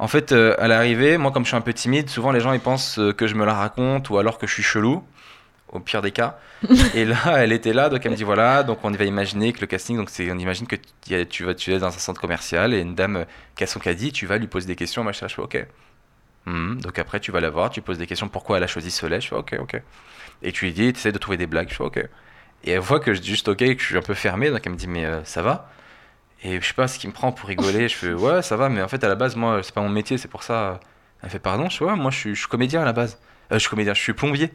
En 0.00 0.08
fait, 0.08 0.32
euh, 0.32 0.56
à 0.58 0.66
l'arrivée, 0.66 1.18
moi, 1.18 1.30
comme 1.30 1.44
je 1.44 1.48
suis 1.50 1.56
un 1.56 1.60
peu 1.60 1.72
timide, 1.72 2.10
souvent 2.10 2.32
les 2.32 2.40
gens 2.40 2.52
ils 2.52 2.60
pensent 2.60 2.98
euh, 2.98 3.12
que 3.12 3.28
je 3.28 3.36
me 3.36 3.44
la 3.44 3.54
raconte 3.54 4.10
ou 4.10 4.18
alors 4.18 4.38
que 4.38 4.48
je 4.48 4.54
suis 4.54 4.62
chelou, 4.64 5.04
au 5.68 5.78
pire 5.78 6.02
des 6.02 6.10
cas. 6.10 6.40
et 6.94 7.04
là, 7.04 7.16
elle 7.36 7.52
était 7.52 7.72
là, 7.72 7.88
donc 7.88 8.04
elle 8.04 8.10
me 8.10 8.16
dit 8.16 8.24
voilà, 8.24 8.64
donc 8.64 8.78
on 8.82 8.90
va 8.90 9.04
imaginer 9.04 9.52
que 9.52 9.60
le 9.60 9.68
casting, 9.68 9.96
donc 9.96 10.10
on 10.18 10.38
imagine 10.38 10.66
que 10.66 10.76
tu 11.24 11.44
vas 11.44 11.54
tu 11.54 11.72
es 11.72 11.78
dans 11.78 11.86
un 11.86 11.90
centre 11.92 12.20
commercial 12.20 12.74
et 12.74 12.80
une 12.80 12.96
dame 12.96 13.18
euh, 13.18 13.24
qui 13.54 13.62
a 13.62 13.68
son 13.68 13.78
caddie, 13.78 14.10
tu 14.10 14.26
vas 14.26 14.38
lui 14.38 14.48
poser 14.48 14.66
des 14.66 14.76
questions, 14.76 15.04
machin, 15.04 15.28
je 15.28 15.34
fais 15.36 15.42
ok. 15.42 15.66
Mhm. 16.46 16.80
donc 16.80 16.98
après, 16.98 17.20
tu 17.20 17.30
vas 17.30 17.40
la 17.40 17.50
voir, 17.50 17.70
tu 17.70 17.82
poses 17.82 17.98
des 17.98 18.06
questions 18.06 18.28
pourquoi 18.28 18.56
elle 18.56 18.64
a 18.64 18.66
choisi 18.66 18.90
ce 18.90 19.06
lait, 19.06 19.20
je 19.20 19.28
fais 19.28 19.36
ok, 19.36 19.56
ok. 19.60 19.80
Et 20.42 20.52
tu 20.52 20.64
lui 20.64 20.72
dis, 20.72 20.92
tu 20.92 20.98
essaies 20.98 21.12
de 21.12 21.18
trouver 21.18 21.36
des 21.36 21.46
blagues, 21.46 21.68
je 21.70 21.74
fais 21.74 21.84
ok. 21.84 21.98
Et 22.64 22.70
elle 22.72 22.80
voit 22.80 23.00
que 23.00 23.14
je 23.14 23.20
dis 23.20 23.30
juste 23.30 23.48
ok, 23.48 23.58
que 23.58 23.78
je 23.78 23.84
suis 23.84 23.96
un 23.96 24.02
peu 24.02 24.14
fermé, 24.14 24.50
donc 24.50 24.60
elle 24.64 24.72
me 24.72 24.76
dit 24.76 24.88
mais 24.88 25.04
euh, 25.04 25.24
ça 25.24 25.42
va 25.42 25.70
Et 26.42 26.60
je 26.60 26.66
sais 26.66 26.74
pas 26.74 26.88
ce 26.88 26.98
qui 26.98 27.06
me 27.06 27.12
prend 27.12 27.32
pour 27.32 27.48
rigoler, 27.48 27.88
je 27.88 27.96
fais 27.96 28.12
ouais, 28.12 28.42
ça 28.42 28.56
va, 28.56 28.68
mais 28.68 28.82
en 28.82 28.88
fait 28.88 29.02
à 29.04 29.08
la 29.08 29.14
base, 29.14 29.36
moi, 29.36 29.62
c'est 29.62 29.74
pas 29.74 29.80
mon 29.82 29.88
métier, 29.88 30.18
c'est 30.18 30.28
pour 30.28 30.42
ça. 30.42 30.80
Elle 31.22 31.30
fait 31.30 31.38
pardon, 31.38 31.68
je 31.70 31.76
fais 31.78 31.84
ouais, 31.84 31.96
moi 31.96 32.10
je 32.10 32.18
suis, 32.18 32.34
je 32.34 32.40
suis 32.40 32.48
comédien 32.48 32.82
à 32.82 32.84
la 32.84 32.92
base. 32.92 33.18
Euh, 33.52 33.54
je 33.54 33.58
suis 33.60 33.70
comédien, 33.70 33.94
je 33.94 34.00
suis 34.00 34.12
plombier. 34.12 34.50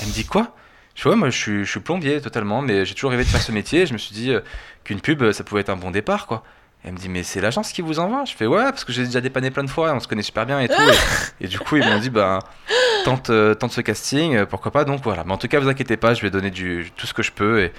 Elle 0.00 0.08
me 0.08 0.12
dit 0.12 0.24
quoi? 0.26 0.54
Je 0.94 1.02
fais 1.02 1.08
ouais, 1.10 1.16
moi 1.16 1.30
je 1.30 1.36
suis, 1.38 1.64
je 1.64 1.70
suis 1.70 1.80
plombier 1.80 2.20
totalement, 2.20 2.62
mais 2.62 2.84
j'ai 2.86 2.94
toujours 2.94 3.10
rêvé 3.10 3.24
de 3.24 3.28
faire 3.28 3.42
ce 3.42 3.52
métier. 3.52 3.86
Je 3.86 3.92
me 3.92 3.98
suis 3.98 4.14
dit 4.14 4.32
euh, 4.32 4.40
qu'une 4.84 5.00
pub, 5.00 5.32
ça 5.32 5.44
pouvait 5.44 5.60
être 5.62 5.70
un 5.70 5.76
bon 5.76 5.90
départ, 5.90 6.26
quoi. 6.26 6.42
Elle 6.84 6.92
me 6.92 6.98
dit 6.98 7.08
mais 7.08 7.22
c'est 7.22 7.40
l'agence 7.40 7.72
qui 7.72 7.82
vous 7.82 7.98
envoie? 7.98 8.24
Je 8.24 8.34
fais 8.34 8.46
ouais, 8.46 8.64
parce 8.64 8.84
que 8.84 8.92
j'ai 8.92 9.04
déjà 9.04 9.20
dépanné 9.20 9.50
plein 9.50 9.64
de 9.64 9.70
fois, 9.70 9.92
on 9.94 10.00
se 10.00 10.08
connaît 10.08 10.22
super 10.22 10.46
bien 10.46 10.60
et 10.60 10.68
tout. 10.68 10.82
et, 11.40 11.44
et 11.44 11.48
du 11.48 11.58
coup, 11.58 11.76
ils 11.76 11.84
m'ont 11.84 11.98
dit 11.98 12.10
bah 12.10 12.38
tente, 13.04 13.30
euh, 13.30 13.54
tente 13.54 13.72
ce 13.72 13.80
casting, 13.80 14.36
euh, 14.36 14.46
pourquoi 14.46 14.70
pas? 14.70 14.84
Donc 14.84 15.02
voilà. 15.02 15.24
Mais 15.24 15.32
en 15.32 15.38
tout 15.38 15.48
cas, 15.48 15.60
vous 15.60 15.68
inquiétez 15.68 15.96
pas, 15.96 16.14
je 16.14 16.22
vais 16.22 16.30
donner 16.30 16.50
du, 16.50 16.90
tout 16.96 17.06
ce 17.06 17.14
que 17.14 17.22
je 17.22 17.32
peux 17.32 17.62
et 17.62 17.72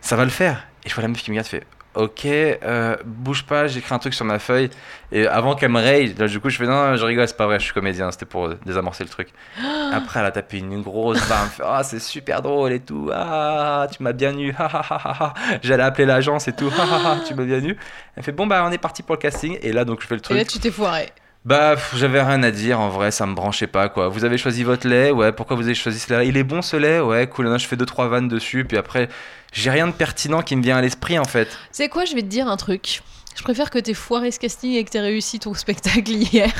ça 0.00 0.16
va 0.16 0.24
le 0.24 0.30
faire. 0.30 0.66
Et 0.84 0.88
je 0.88 0.94
vois 0.94 1.02
la 1.02 1.08
meuf 1.08 1.22
qui 1.22 1.30
me 1.30 1.34
regarde, 1.34 1.48
fait 1.48 1.66
Ok, 1.94 2.24
euh, 2.24 2.96
bouge 3.04 3.44
pas, 3.44 3.66
j'écris 3.66 3.92
un 3.92 3.98
truc 3.98 4.14
sur 4.14 4.24
ma 4.24 4.38
feuille. 4.38 4.70
Et 5.10 5.26
avant 5.26 5.56
qu'elle 5.56 5.72
me 5.72 5.80
raye, 5.80 6.14
là, 6.14 6.28
du 6.28 6.38
coup, 6.38 6.48
je 6.48 6.56
fais 6.56 6.66
Non, 6.66 6.94
je 6.94 7.04
rigole, 7.04 7.26
c'est 7.26 7.36
pas 7.36 7.46
vrai, 7.46 7.58
je 7.58 7.64
suis 7.64 7.74
comédien, 7.74 8.12
c'était 8.12 8.26
pour 8.26 8.48
désamorcer 8.64 9.02
le 9.02 9.10
truc. 9.10 9.28
Après, 9.92 10.20
elle 10.20 10.26
a 10.26 10.30
tapé 10.30 10.58
une, 10.58 10.82
grosse 10.82 11.18
barre, 11.28 11.40
elle 11.42 11.46
me 11.46 11.50
fait 11.50 11.62
Ah, 11.66 11.82
c'est 11.82 11.98
super 11.98 12.42
drôle 12.42 12.72
et 12.72 12.80
tout. 12.80 13.10
Ah, 13.12 13.88
tu 13.90 14.02
m'as 14.04 14.12
bien 14.12 14.36
eu. 14.38 14.54
Ah, 14.58 14.68
ah, 14.72 14.86
ah, 14.90 15.00
ah, 15.04 15.16
ah. 15.20 15.34
J'allais 15.62 15.82
appeler 15.82 16.06
l'agence 16.06 16.46
et 16.46 16.52
tout. 16.52 16.70
Ah, 16.78 17.16
tu 17.26 17.34
m'as 17.34 17.44
bien 17.44 17.58
eu. 17.58 17.76
Elle 18.14 18.22
fait 18.22 18.32
Bon, 18.32 18.46
bah, 18.46 18.64
on 18.64 18.70
est 18.70 18.78
parti 18.78 19.02
pour 19.02 19.16
le 19.16 19.20
casting. 19.20 19.58
Et 19.62 19.72
là, 19.72 19.84
donc, 19.84 20.00
je 20.02 20.06
fais 20.06 20.14
le 20.14 20.20
Et 20.20 20.22
truc. 20.22 20.36
là, 20.36 20.44
tu 20.44 20.58
t'es 20.60 20.70
foiré. 20.70 21.08
Bah, 21.44 21.74
j'avais 21.94 22.20
rien 22.22 22.42
à 22.42 22.50
dire 22.50 22.80
en 22.80 22.90
vrai, 22.90 23.10
ça 23.10 23.24
me 23.26 23.34
branchait 23.34 23.66
pas 23.66 23.88
quoi. 23.88 24.08
Vous 24.08 24.24
avez 24.24 24.36
choisi 24.36 24.62
votre 24.62 24.86
lait, 24.86 25.10
ouais, 25.10 25.32
pourquoi 25.32 25.56
vous 25.56 25.64
avez 25.64 25.74
choisi 25.74 25.98
ce 25.98 26.12
lait 26.12 26.28
Il 26.28 26.36
est 26.36 26.44
bon 26.44 26.60
ce 26.60 26.76
lait, 26.76 27.00
ouais, 27.00 27.26
cool. 27.28 27.46
Là, 27.46 27.56
je 27.56 27.66
fais 27.66 27.76
deux 27.76 27.86
trois 27.86 28.08
vannes 28.08 28.28
dessus, 28.28 28.66
puis 28.66 28.76
après, 28.76 29.08
j'ai 29.52 29.70
rien 29.70 29.86
de 29.86 29.92
pertinent 29.92 30.42
qui 30.42 30.54
me 30.54 30.62
vient 30.62 30.76
à 30.76 30.82
l'esprit 30.82 31.18
en 31.18 31.24
fait. 31.24 31.48
C'est 31.72 31.88
quoi, 31.88 32.04
je 32.04 32.14
vais 32.14 32.22
te 32.22 32.26
dire 32.26 32.46
un 32.46 32.58
truc. 32.58 33.00
Je 33.36 33.42
préfère 33.42 33.70
que 33.70 33.78
t'aies 33.78 33.94
foiré 33.94 34.30
ce 34.32 34.38
casting 34.38 34.74
et 34.74 34.84
que 34.84 34.90
t'aies 34.90 35.00
réussi 35.00 35.38
ton 35.38 35.54
spectacle 35.54 36.10
hier. 36.10 36.52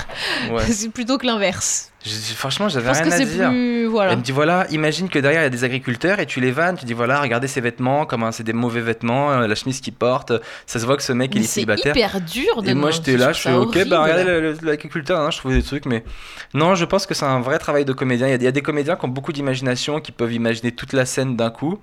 Ouais. 0.50 0.62
C'est 0.68 0.88
plutôt 0.88 1.18
que 1.18 1.26
l'inverse. 1.26 1.88
Franchement, 2.34 2.70
j'avais 2.70 2.90
rien 2.90 3.02
que 3.02 3.08
à 3.08 3.16
c'est 3.18 3.26
dire. 3.26 3.50
plus. 3.50 3.84
Voilà. 3.84 4.12
Elle 4.12 4.18
me 4.18 4.22
dit 4.22 4.32
voilà, 4.32 4.66
imagine 4.70 5.10
que 5.10 5.18
derrière 5.18 5.42
il 5.42 5.44
y 5.44 5.46
a 5.46 5.50
des 5.50 5.64
agriculteurs 5.64 6.18
et 6.18 6.24
tu 6.24 6.40
les 6.40 6.50
vannes, 6.50 6.78
tu 6.78 6.86
dis 6.86 6.94
voilà, 6.94 7.20
regardez 7.20 7.46
ses 7.46 7.60
vêtements, 7.60 8.06
comme 8.06 8.22
hein, 8.22 8.32
c'est 8.32 8.42
des 8.44 8.54
mauvais 8.54 8.80
vêtements, 8.80 9.32
euh, 9.32 9.46
la 9.46 9.54
chemise 9.54 9.82
qu'il 9.82 9.92
porte, 9.92 10.32
ça 10.64 10.78
se 10.78 10.86
voit 10.86 10.96
que 10.96 11.02
ce 11.02 11.12
mec 11.12 11.34
il 11.34 11.42
est 11.42 11.44
C'est 11.44 11.54
célibataire. 11.56 11.94
hyper 11.94 12.20
dur 12.22 12.62
de 12.62 12.70
Et 12.70 12.74
moi 12.74 12.90
j'étais 12.90 13.18
là, 13.18 13.34
je 13.34 13.42
trouve 13.50 13.62
ok, 13.66 13.86
bah 13.86 14.02
regardez 14.02 14.54
l'agriculteur, 14.62 15.20
hein, 15.20 15.30
je 15.30 15.36
trouvais 15.36 15.56
des 15.56 15.62
trucs, 15.62 15.84
mais 15.84 16.02
non, 16.54 16.74
je 16.74 16.86
pense 16.86 17.04
que 17.04 17.12
c'est 17.12 17.26
un 17.26 17.40
vrai 17.40 17.58
travail 17.58 17.84
de 17.84 17.92
comédien. 17.92 18.28
Il 18.28 18.30
y 18.30 18.32
a, 18.32 18.36
il 18.36 18.42
y 18.44 18.46
a 18.46 18.52
des 18.52 18.62
comédiens 18.62 18.96
qui 18.96 19.04
ont 19.04 19.08
beaucoup 19.08 19.34
d'imagination, 19.34 20.00
qui 20.00 20.12
peuvent 20.12 20.32
imaginer 20.32 20.72
toute 20.72 20.94
la 20.94 21.04
scène 21.04 21.36
d'un 21.36 21.50
coup, 21.50 21.80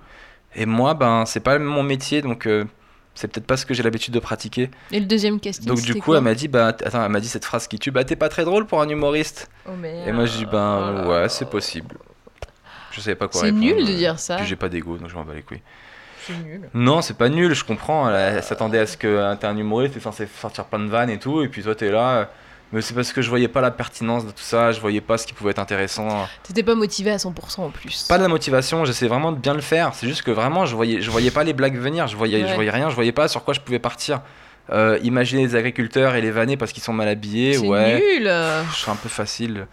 et 0.56 0.66
moi, 0.66 0.94
ben 0.94 1.26
c'est 1.26 1.38
pas 1.40 1.60
mon 1.60 1.84
métier, 1.84 2.22
donc 2.22 2.46
euh, 2.46 2.64
c'est 3.18 3.26
peut-être 3.26 3.46
pas 3.48 3.56
ce 3.56 3.66
que 3.66 3.74
j'ai 3.74 3.82
l'habitude 3.82 4.14
de 4.14 4.20
pratiquer. 4.20 4.70
Et 4.92 5.00
le 5.00 5.06
deuxième 5.06 5.40
casting 5.40 5.66
Donc 5.66 5.82
du 5.82 5.96
coup, 5.96 6.14
elle 6.14 6.20
m'a 6.20 6.34
dit, 6.34 6.46
bah 6.46 6.68
attends, 6.68 7.04
elle 7.04 7.10
m'a 7.10 7.18
dit 7.18 7.26
cette 7.26 7.44
phrase 7.44 7.66
qui 7.66 7.76
tue, 7.80 7.90
bah 7.90 8.04
t'es 8.04 8.14
pas 8.14 8.28
très 8.28 8.44
drôle 8.44 8.64
pour 8.64 8.80
un 8.80 8.88
humoriste. 8.88 9.50
Oh, 9.66 9.72
merde. 9.72 10.06
Et 10.06 10.12
moi 10.12 10.24
je 10.26 10.36
dis, 10.36 10.46
ben 10.46 11.04
ouais, 11.08 11.28
c'est 11.28 11.50
possible. 11.50 11.96
Je 12.92 13.00
savais 13.00 13.16
pas 13.16 13.26
quoi 13.26 13.40
C'est 13.40 13.46
répondre. 13.46 13.64
nul 13.64 13.84
de 13.84 13.92
dire 13.92 14.20
ça. 14.20 14.36
Puis 14.36 14.46
j'ai 14.46 14.54
pas 14.54 14.68
d'ego, 14.68 14.98
donc 14.98 15.08
je 15.08 15.16
m'en 15.16 15.24
bats 15.24 15.34
les 15.34 15.42
couilles. 15.42 15.62
C'est 16.28 16.34
nul. 16.44 16.70
Non, 16.74 17.02
c'est 17.02 17.16
pas 17.16 17.28
nul, 17.28 17.54
je 17.54 17.64
comprends. 17.64 18.08
Elle, 18.08 18.36
elle 18.36 18.42
s'attendait 18.44 18.78
à 18.78 18.86
ce 18.86 18.96
que 18.96 19.08
euh, 19.08 19.34
t'es 19.34 19.48
un 19.48 19.56
humoriste, 19.56 19.94
t'es 19.94 20.00
censé 20.00 20.28
sortir 20.40 20.66
plein 20.66 20.78
de 20.78 20.86
vannes 20.88 21.10
et 21.10 21.18
tout, 21.18 21.42
et 21.42 21.48
puis 21.48 21.64
toi 21.64 21.74
t'es 21.74 21.90
là. 21.90 22.30
Mais 22.72 22.82
c'est 22.82 22.92
parce 22.94 23.12
que 23.12 23.22
je 23.22 23.30
voyais 23.30 23.48
pas 23.48 23.62
la 23.62 23.70
pertinence 23.70 24.26
de 24.26 24.30
tout 24.30 24.42
ça, 24.42 24.72
je 24.72 24.80
voyais 24.80 25.00
pas 25.00 25.16
ce 25.16 25.26
qui 25.26 25.32
pouvait 25.32 25.52
être 25.52 25.58
intéressant. 25.58 26.26
T'étais 26.42 26.62
pas 26.62 26.74
motivé 26.74 27.10
à 27.10 27.16
100% 27.16 27.60
en 27.62 27.70
plus. 27.70 28.04
Pas 28.08 28.18
de 28.18 28.22
la 28.22 28.28
motivation, 28.28 28.84
j'essaie 28.84 29.08
vraiment 29.08 29.32
de 29.32 29.38
bien 29.38 29.54
le 29.54 29.62
faire. 29.62 29.94
C'est 29.94 30.06
juste 30.06 30.22
que 30.22 30.30
vraiment, 30.30 30.66
je 30.66 30.76
voyais, 30.76 31.00
je 31.00 31.10
voyais 31.10 31.30
pas 31.30 31.44
les 31.44 31.54
blagues 31.54 31.78
venir, 31.78 32.06
je 32.08 32.16
voyais, 32.16 32.42
Ouais. 32.42 32.48
je 32.48 32.54
voyais 32.54 32.70
rien, 32.70 32.90
je 32.90 32.94
voyais 32.94 33.12
pas 33.12 33.26
sur 33.28 33.42
quoi 33.44 33.54
je 33.54 33.60
pouvais 33.60 33.78
partir. 33.78 34.20
Euh, 34.70 34.98
imaginer 35.02 35.46
les 35.46 35.54
agriculteurs 35.56 36.14
et 36.14 36.20
les 36.20 36.30
vanner 36.30 36.58
parce 36.58 36.72
qu'ils 36.72 36.82
sont 36.82 36.92
mal 36.92 37.08
habillés, 37.08 37.54
C'est 37.54 37.66
ouais. 37.66 37.94
nul. 38.18 38.24
Je 38.24 38.76
serais 38.76 38.92
un 38.92 38.96
peu 38.96 39.08
facile. 39.08 39.66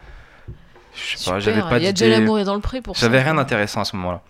Je 0.95 1.17
sais 1.17 1.29
pas, 1.29 1.39
j'avais 1.41 1.59
pas 1.61 1.77
Il 1.79 1.83
y 1.83 1.87
a 1.87 1.91
déjà 1.91 2.07
l'amour 2.07 2.39
est 2.39 2.45
dans 2.45 2.55
le 2.55 2.61
pré 2.61 2.79
pour 2.81 2.95
ça. 2.95 3.01
J'avais 3.05 3.21
rien 3.21 3.33
d'intéressant 3.35 3.81
à 3.81 3.85
ce 3.85 3.97
moment-là. 3.97 4.21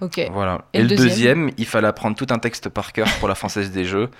Ok. 0.00 0.20
Voilà. 0.32 0.62
Et 0.72 0.78
Et, 0.78 0.82
le 0.82 0.88
le 0.88 0.96
deuxième 0.96 1.08
deuxième, 1.08 1.50
il 1.58 1.66
fallait 1.66 1.86
apprendre 1.86 2.16
tout 2.16 2.26
un 2.30 2.38
texte 2.40 2.68
par 2.68 2.92
cœur 2.92 3.06
pour 3.20 3.28
la 3.28 3.36
française 3.36 3.70
des 3.70 3.84
jeux. 3.84 4.10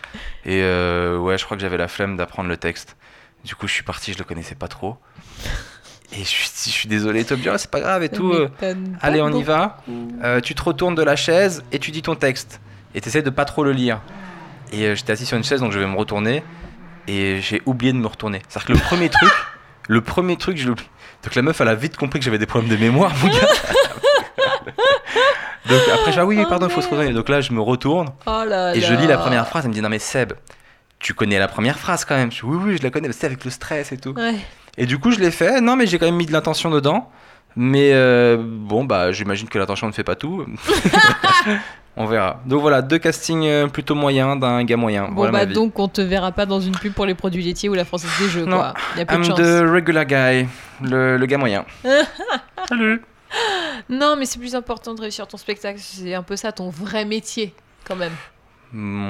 Et 0.46 0.60
euh, 0.62 1.18
ouais, 1.18 1.36
je 1.36 1.44
crois 1.44 1.56
que 1.56 1.60
j'avais 1.60 1.76
la 1.76 1.88
flemme 1.88 2.16
d'apprendre 2.16 2.48
le 2.48 2.56
texte. 2.56 2.96
Du 3.44 3.54
coup, 3.54 3.66
je 3.68 3.72
suis 3.74 3.82
parti, 3.82 4.12
je 4.12 4.18
le 4.18 4.24
connaissais 4.24 4.54
pas 4.54 4.68
trop. 4.68 4.96
Et 6.12 6.18
je 6.20 6.28
suis, 6.28 6.48
je 6.66 6.70
suis 6.70 6.88
désolé, 6.88 7.24
Tobias, 7.24 7.58
c'est 7.58 7.70
pas 7.70 7.80
grave 7.80 8.02
et 8.02 8.08
tout. 8.08 8.32
euh, 8.32 8.48
Allez, 9.02 9.20
on 9.20 9.32
y 9.32 9.42
va. 9.42 9.78
Euh, 10.22 10.40
tu 10.40 10.54
te 10.54 10.62
retournes 10.62 10.94
de 10.94 11.02
la 11.02 11.16
chaise 11.16 11.62
et 11.72 11.78
tu 11.78 11.90
dis 11.90 12.02
ton 12.02 12.14
texte. 12.14 12.60
Et 12.94 13.00
tu 13.00 13.10
de 13.22 13.30
pas 13.30 13.44
trop 13.44 13.64
le 13.64 13.72
lire. 13.72 14.00
Et 14.72 14.84
euh, 14.86 14.94
j'étais 14.94 15.12
assis 15.12 15.26
sur 15.26 15.36
une 15.36 15.44
chaise, 15.44 15.60
donc 15.60 15.72
je 15.72 15.78
vais 15.78 15.86
me 15.86 15.96
retourner. 15.96 16.42
Et 17.08 17.40
j'ai 17.42 17.60
oublié 17.66 17.92
de 17.92 17.98
me 17.98 18.06
retourner. 18.06 18.40
C'est-à-dire 18.48 18.66
que 18.68 18.72
le 18.72 18.78
premier 18.78 19.08
truc, 19.10 19.32
le 19.88 20.00
premier 20.00 20.36
truc, 20.36 20.56
je 20.56 20.66
l'oublie. 20.68 20.88
Donc 21.24 21.34
la 21.34 21.42
meuf, 21.42 21.60
elle 21.60 21.68
a 21.68 21.74
vite 21.74 21.96
compris 21.96 22.20
que 22.20 22.24
j'avais 22.24 22.38
des 22.38 22.46
problèmes 22.46 22.70
de 22.70 22.76
mémoire, 22.76 23.12
mon 23.22 23.28
gars. 23.28 23.34
donc 25.68 25.80
après, 25.92 26.06
je 26.06 26.10
dis, 26.12 26.18
ah 26.20 26.26
oui, 26.26 26.38
Oh, 26.44 26.48
pardon, 26.48 26.66
il 26.68 26.72
faut 26.72 26.80
se 26.80 26.86
merde. 26.86 26.98
retourner. 27.00 27.14
Donc 27.14 27.28
là, 27.28 27.40
je 27.40 27.52
me 27.52 27.60
retourne 27.60 28.08
Oh 28.26 28.44
là 28.46 28.74
et 28.74 28.80
je 28.80 28.94
lis 28.94 29.06
la 29.06 29.18
première 29.18 29.46
phrase. 29.48 29.64
Elle 29.64 29.70
me 29.70 29.74
dit, 29.74 29.80
non 29.82 29.88
mais 29.88 29.98
Seb, 29.98 30.32
tu 31.04 31.12
connais 31.12 31.38
la 31.38 31.48
première 31.48 31.78
phrase 31.78 32.06
quand 32.06 32.16
même. 32.16 32.32
Je 32.32 32.46
oui, 32.46 32.56
oui, 32.58 32.76
je 32.78 32.82
la 32.82 32.90
connais, 32.90 33.12
c'est 33.12 33.26
avec 33.26 33.44
le 33.44 33.50
stress 33.50 33.92
et 33.92 33.98
tout. 33.98 34.14
Ouais. 34.14 34.36
Et 34.78 34.86
du 34.86 34.98
coup, 34.98 35.10
je 35.10 35.20
l'ai 35.20 35.30
fait. 35.30 35.60
Non, 35.60 35.76
mais 35.76 35.86
j'ai 35.86 35.98
quand 35.98 36.06
même 36.06 36.16
mis 36.16 36.24
de 36.24 36.32
l'intention 36.32 36.70
dedans. 36.70 37.10
Mais 37.56 37.90
euh, 37.92 38.38
bon, 38.42 38.84
bah, 38.84 39.12
j'imagine 39.12 39.46
que 39.46 39.58
l'intention 39.58 39.86
ne 39.86 39.92
fait 39.92 40.02
pas 40.02 40.16
tout. 40.16 40.46
on 41.98 42.06
verra. 42.06 42.40
Donc 42.46 42.62
voilà, 42.62 42.80
deux 42.80 42.96
castings 42.98 43.44
euh, 43.44 43.66
plutôt 43.66 43.94
moyens 43.94 44.40
d'un 44.40 44.64
gars 44.64 44.78
moyen. 44.78 45.08
Bon 45.08 45.16
voilà 45.16 45.32
bah 45.32 45.38
ma 45.40 45.44
vie. 45.44 45.52
donc 45.52 45.78
on 45.78 45.88
te 45.88 46.00
verra 46.00 46.32
pas 46.32 46.46
dans 46.46 46.58
une 46.60 46.74
pub 46.74 46.94
pour 46.94 47.04
les 47.04 47.14
produits 47.14 47.42
laitiers 47.42 47.68
ou 47.68 47.74
la 47.74 47.84
française 47.84 48.10
des 48.18 48.28
jeux 48.30 48.46
Non. 48.46 48.56
quoi. 48.56 48.74
Il 48.94 49.00
y 49.00 49.02
a 49.02 49.06
peu 49.06 49.16
de 49.16 49.20
I'm 49.20 49.24
chance. 49.26 49.38
the 49.38 49.70
regular 49.70 50.06
guy, 50.06 50.48
le, 50.80 51.18
le 51.18 51.26
gars 51.26 51.38
moyen. 51.38 51.66
Salut. 52.68 53.02
Non 53.90 54.16
mais 54.16 54.24
c'est 54.24 54.38
plus 54.38 54.54
important 54.54 54.94
de 54.94 55.02
réussir 55.02 55.26
ton 55.28 55.36
spectacle. 55.36 55.78
C'est 55.80 56.14
un 56.14 56.22
peu 56.22 56.34
ça 56.34 56.50
ton 56.50 56.70
vrai 56.70 57.04
métier 57.04 57.54
quand 57.86 57.96
même. 57.96 58.14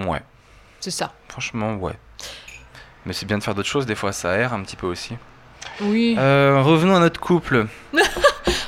Ouais, 0.07 0.21
C'est 0.85 0.91
ça. 0.91 1.13
franchement, 1.29 1.77
ouais. 1.77 1.95
Mais 3.07 3.15
c'est 3.15 3.25
bien 3.25 3.39
de 3.39 3.43
faire 3.43 3.55
d'autres 3.55 3.69
choses, 3.71 3.87
des 3.87 3.95
fois 3.95 4.13
ça 4.13 4.33
aère 4.33 4.53
un 4.53 4.61
petit 4.63 4.77
peu 4.77 4.87
aussi. 4.87 5.15
Oui. 5.81 6.15
Euh, 6.19 6.61
revenons 6.63 6.95
à 6.95 7.01
notre 7.01 7.19
couple. 7.21 7.67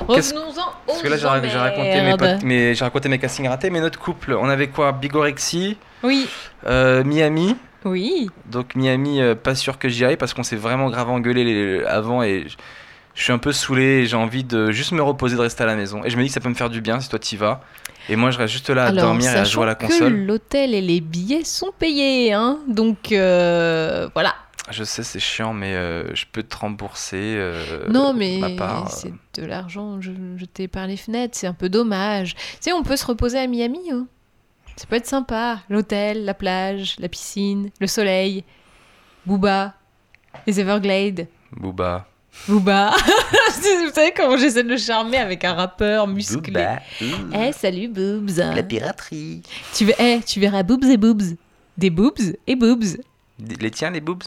Revenons-en 0.09 0.73
Parce 0.87 1.03
que 1.03 1.09
là, 1.09 1.17
j'ai 1.19 1.27
ra- 1.27 1.43
j'ai 1.47 1.59
raconté, 1.59 2.01
mes 2.01 2.17
potes- 2.17 2.43
mes- 2.43 2.75
j'ai 2.75 2.85
raconté 2.85 3.09
mes 3.11 3.19
castings 3.19 3.49
ratés, 3.49 3.69
mais 3.69 3.81
notre 3.81 3.99
couple, 3.99 4.33
on 4.33 4.49
avait 4.49 4.69
quoi? 4.69 4.93
Bigorexie, 4.93 5.77
Oui. 6.03 6.27
euh, 6.67 7.05
Miami. 7.05 7.55
Oui. 7.85 8.31
Donc 8.47 8.75
Miami, 8.77 9.21
euh, 9.21 9.35
pas 9.35 9.55
sûr 9.55 9.79
que 9.79 9.89
j'y 9.91 10.05
aille 10.07 10.17
parce 10.17 10.33
qu'on 10.33 10.43
s'est 10.43 10.57
vraiment 10.57 10.89
grave 10.89 11.11
engueulé 11.11 11.45
les- 11.45 11.85
avant 11.85 12.23
et 12.23 12.45
je- 12.49 12.57
je 13.15 13.23
suis 13.23 13.33
un 13.33 13.39
peu 13.39 13.53
saoulé 13.53 13.83
et 14.03 14.07
j'ai 14.07 14.17
envie 14.17 14.43
de 14.45 14.71
juste 14.71 14.93
me 14.93 15.03
reposer, 15.03 15.37
de 15.37 15.41
rester 15.43 15.65
à 15.65 15.67
la 15.67 15.77
maison. 15.77 16.03
Et 16.05 16.09
je 16.11 16.17
me 16.17 16.23
dis 16.23 16.29
que 16.29 16.35
ça 16.35 16.41
peut 16.41 16.49
me 16.49 16.55
faire 16.55 16.71
du 16.71 16.81
bien 16.81 16.99
si 17.01 17.09
toi 17.11 17.19
t'y 17.19 17.37
vas. 17.37 17.61
Et 18.09 18.17
moi 18.17 18.31
je 18.31 18.39
reste 18.39 18.53
juste 18.53 18.71
là 18.71 18.85
à 18.85 18.89
Alors, 18.89 19.05
dormir 19.07 19.31
et 19.33 19.35
à 19.39 19.45
jouer 19.45 19.65
à 19.65 19.67
la 19.67 19.75
que 19.75 19.87
console. 19.87 20.27
l'hôtel 20.27 20.75
et 20.75 20.81
les 20.81 21.01
billets 21.01 21.45
sont 21.45 21.73
payés, 21.77 22.33
hein. 22.33 22.59
Donc 22.69 23.13
euh, 23.13 24.09
voilà. 24.15 24.35
Je 24.71 24.83
sais 24.85 25.03
c'est 25.05 25.21
chiant 25.21 25.53
mais 25.53 25.75
euh, 25.75 26.13
je 26.15 26.25
peux 26.31 26.43
te 26.43 26.57
rembourser 26.57 27.35
euh, 27.37 27.87
non 27.89 28.13
mais 28.15 28.39
ma 28.39 28.51
part. 28.51 28.91
c'est 28.91 29.13
de 29.35 29.45
l'argent 29.47 30.01
je- 30.01 30.11
jeté 30.37 30.67
par 30.67 30.87
les 30.89 30.97
fenêtres, 30.97 31.37
c'est 31.39 31.47
un 31.47 31.53
peu 31.55 31.69
dommage. 31.69 32.35
Tu 32.35 32.41
sais, 32.61 32.73
on 32.73 32.83
peut 32.83 32.97
se 32.97 33.07
reposer 33.07 33.39
à 33.39 33.47
Miami. 33.47 33.91
Hein. 33.93 34.07
Ça 34.77 34.87
peut 34.87 34.97
être 34.97 35.07
sympa. 35.07 35.61
L'hôtel, 35.71 36.25
la 36.25 36.35
plage, 36.35 36.97
la 36.99 37.09
piscine, 37.09 37.71
le 37.81 37.87
soleil, 37.87 38.45
Booba, 39.25 39.75
les 40.47 40.61
Everglades. 40.61 41.27
Booba. 41.53 42.07
Booba. 42.49 42.93
Vous 43.57 43.93
savez 43.93 44.13
comment 44.17 44.37
j'essaie 44.37 44.63
de 44.63 44.69
le 44.69 44.77
charmer 44.77 45.17
avec 45.19 45.45
un 45.45 45.55
rappeur 45.55 46.07
musclé. 46.07 46.67
Eh, 47.01 47.53
salut 47.53 47.89
Boobs. 47.89 48.41
piraterie. 48.69 49.43
Tu, 49.75 49.85
ver- 49.87 49.97
eh, 50.01 50.21
tu 50.25 50.39
verras 50.41 50.63
Boobs 50.63 50.85
et 50.85 50.97
Boobs. 50.97 51.37
Des 51.77 51.91
Boobs 51.91 52.37
et 52.47 52.55
Boobs. 52.57 52.97
Les 53.61 53.71
tiens 53.71 53.91
les 53.91 54.01
boobs? 54.01 54.23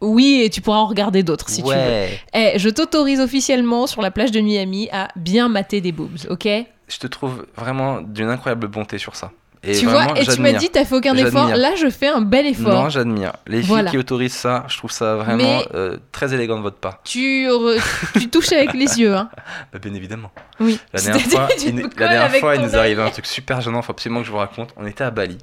Oui, 0.00 0.42
et 0.44 0.50
tu 0.50 0.60
pourras 0.60 0.78
en 0.78 0.86
regarder 0.86 1.22
d'autres 1.22 1.48
si 1.48 1.62
tu 1.62 1.68
veux. 1.68 1.74
ouais. 1.74 2.20
Eh, 2.34 2.52
je 2.58 2.68
t'autorise 2.68 3.20
officiellement 3.20 3.86
sur 3.86 4.00
la 4.02 4.10
plage 4.10 4.30
de 4.30 4.40
Miami 4.40 4.88
à 4.92 5.08
bien 5.16 5.48
mater 5.48 5.80
des 5.80 5.92
boobs, 5.92 6.26
ok? 6.30 6.46
Je 6.88 6.98
te 6.98 7.06
trouve 7.06 7.46
vraiment 7.56 8.00
d'une 8.00 8.28
incroyable 8.28 8.68
bonté 8.68 8.98
sur 8.98 9.16
ça. 9.16 9.32
Et 9.62 9.72
Tu 9.78 9.86
vraiment, 9.86 10.12
vois, 10.12 10.20
et 10.20 10.26
tu 10.26 10.40
m'as 10.40 10.52
dit 10.52 10.70
t'as 10.70 10.84
fait 10.84 10.94
aucun 10.94 11.14
effort. 11.16 11.48
Là, 11.48 11.74
je 11.76 11.88
fais 11.90 12.08
un 12.08 12.20
bel 12.20 12.46
effort. 12.46 12.72
Non, 12.84 12.88
j'admire. 12.88 13.32
Les 13.46 13.62
filles 13.62 13.84
qui 13.90 13.98
autorisent 13.98 14.34
ça, 14.34 14.64
je 14.68 14.76
trouve 14.78 14.90
ça 14.92 15.16
vraiment 15.16 15.62
euh, 15.74 15.96
très 16.12 16.32
élégant 16.34 16.56
de 16.56 16.62
votre 16.62 16.76
part. 16.76 17.00
Tu, 17.04 17.48
re- 17.48 17.80
tu 18.18 18.28
touches 18.30 18.52
avec 18.52 18.74
les 18.74 19.00
yeux, 19.00 19.14
hein 19.14 19.28
Bah, 19.72 19.78
bien 19.80 19.92
évidemment. 19.94 20.30
Oui. 20.60 20.78
La 20.92 21.00
dernière 21.00 21.22
fois, 21.26 21.48
il, 21.58 21.76
la 21.96 22.08
dernière 22.08 22.36
fois, 22.36 22.54
il 22.56 22.62
nous 22.62 22.74
œil. 22.76 22.94
un 23.00 23.10
truc 23.10 23.26
super 23.26 23.60
gênant, 23.60 23.82
faut 23.82 23.92
absolument 23.92 24.20
que 24.20 24.26
je 24.26 24.30
vous 24.32 24.38
raconte. 24.38 24.70
On 24.76 24.86
était 24.86 25.04
à 25.04 25.10
Bali. 25.10 25.38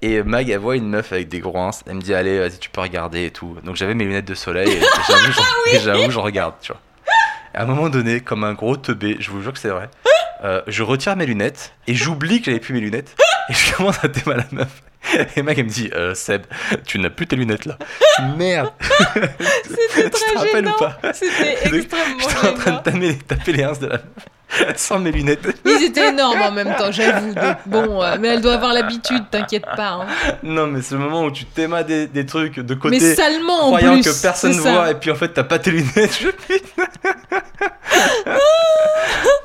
Et 0.00 0.22
Mag, 0.22 0.48
elle 0.48 0.60
voit 0.60 0.76
une 0.76 0.88
meuf 0.88 1.12
avec 1.12 1.28
des 1.28 1.40
gros. 1.40 1.70
Elle 1.86 1.94
me 1.96 2.00
dit, 2.00 2.14
allez, 2.14 2.38
vas-y, 2.38 2.58
tu 2.58 2.70
peux 2.70 2.80
regarder 2.80 3.26
et 3.26 3.30
tout. 3.32 3.56
Donc 3.64 3.74
j'avais 3.76 3.94
mes 3.94 4.04
lunettes 4.04 4.28
de 4.28 4.34
soleil 4.34 4.68
et 4.70 4.80
j'avoue, 5.82 6.02
j'en- 6.04 6.10
je 6.10 6.18
regarde, 6.20 6.54
tu 6.60 6.70
vois. 6.72 6.80
Et 7.54 7.58
à 7.58 7.62
un 7.62 7.66
moment 7.66 7.88
donné, 7.88 8.20
comme 8.20 8.44
un 8.44 8.54
gros 8.54 8.76
teubé, 8.76 9.16
je 9.18 9.30
vous 9.30 9.42
jure 9.42 9.52
que 9.52 9.58
c'est 9.58 9.70
vrai, 9.70 9.88
euh, 10.44 10.62
je 10.66 10.82
retire 10.82 11.16
mes 11.16 11.26
lunettes 11.26 11.72
et 11.86 11.94
j'oublie 11.94 12.40
que 12.40 12.46
j'avais 12.46 12.60
plus 12.60 12.74
mes 12.74 12.80
lunettes. 12.80 13.14
Et 13.50 13.54
je 13.54 13.74
commence 13.74 14.02
à 14.04 14.08
téma 14.08 14.36
la 14.36 14.44
meuf. 14.52 14.82
Et 15.36 15.42
Mag, 15.42 15.58
elle 15.58 15.64
me 15.64 15.70
dit, 15.70 15.90
euh, 15.94 16.14
Seb, 16.14 16.42
tu 16.84 16.98
n'as 16.98 17.08
plus 17.08 17.26
tes 17.26 17.36
lunettes 17.36 17.64
là. 17.64 17.78
Merde. 18.36 18.70
C'était 19.64 20.10
Tu 20.10 20.10
te 20.10 20.36
rappelles 20.38 20.54
gênant. 20.56 20.74
ou 20.74 20.78
pas 20.78 20.98
C'était 21.14 21.52
extrêmement 21.76 22.18
J'étais 22.28 22.48
en 22.48 22.54
train 22.54 22.72
de 22.72 22.78
taper, 22.82 23.18
taper 23.26 23.52
les 23.52 23.62
ins 23.64 23.72
de 23.72 23.86
la 23.86 23.92
meuf 23.94 24.02
sans 24.76 24.98
mes 24.98 25.12
lunettes. 25.12 25.46
Ils 25.66 25.84
étaient 25.84 26.08
énormes 26.08 26.40
en 26.40 26.50
même 26.50 26.74
temps, 26.76 26.90
j'avoue. 26.90 27.34
donc 27.34 27.56
Bon, 27.66 28.02
euh, 28.02 28.16
mais 28.18 28.28
elle 28.28 28.40
doit 28.40 28.54
avoir 28.54 28.72
l'habitude, 28.72 29.24
t'inquiète 29.30 29.66
pas. 29.76 29.90
hein. 30.00 30.06
Non, 30.42 30.66
mais 30.66 30.80
c'est 30.80 30.94
le 30.94 31.00
moment 31.02 31.24
où 31.24 31.30
tu 31.30 31.44
t'émas 31.44 31.82
des, 31.82 32.06
des 32.06 32.24
trucs 32.24 32.58
de 32.58 32.74
Mais 32.74 32.80
côté, 32.80 33.14
salement 33.14 33.64
en 33.66 33.76
croyant 33.76 34.00
plus. 34.00 34.10
que 34.10 34.22
personne 34.22 34.54
ça. 34.54 34.60
voit, 34.72 34.90
et 34.90 34.94
puis 34.94 35.10
en 35.10 35.14
fait 35.16 35.28
t'as 35.28 35.44
pas 35.44 35.58
tes 35.58 35.70
lunettes. 35.70 36.18
Je. 36.20 36.28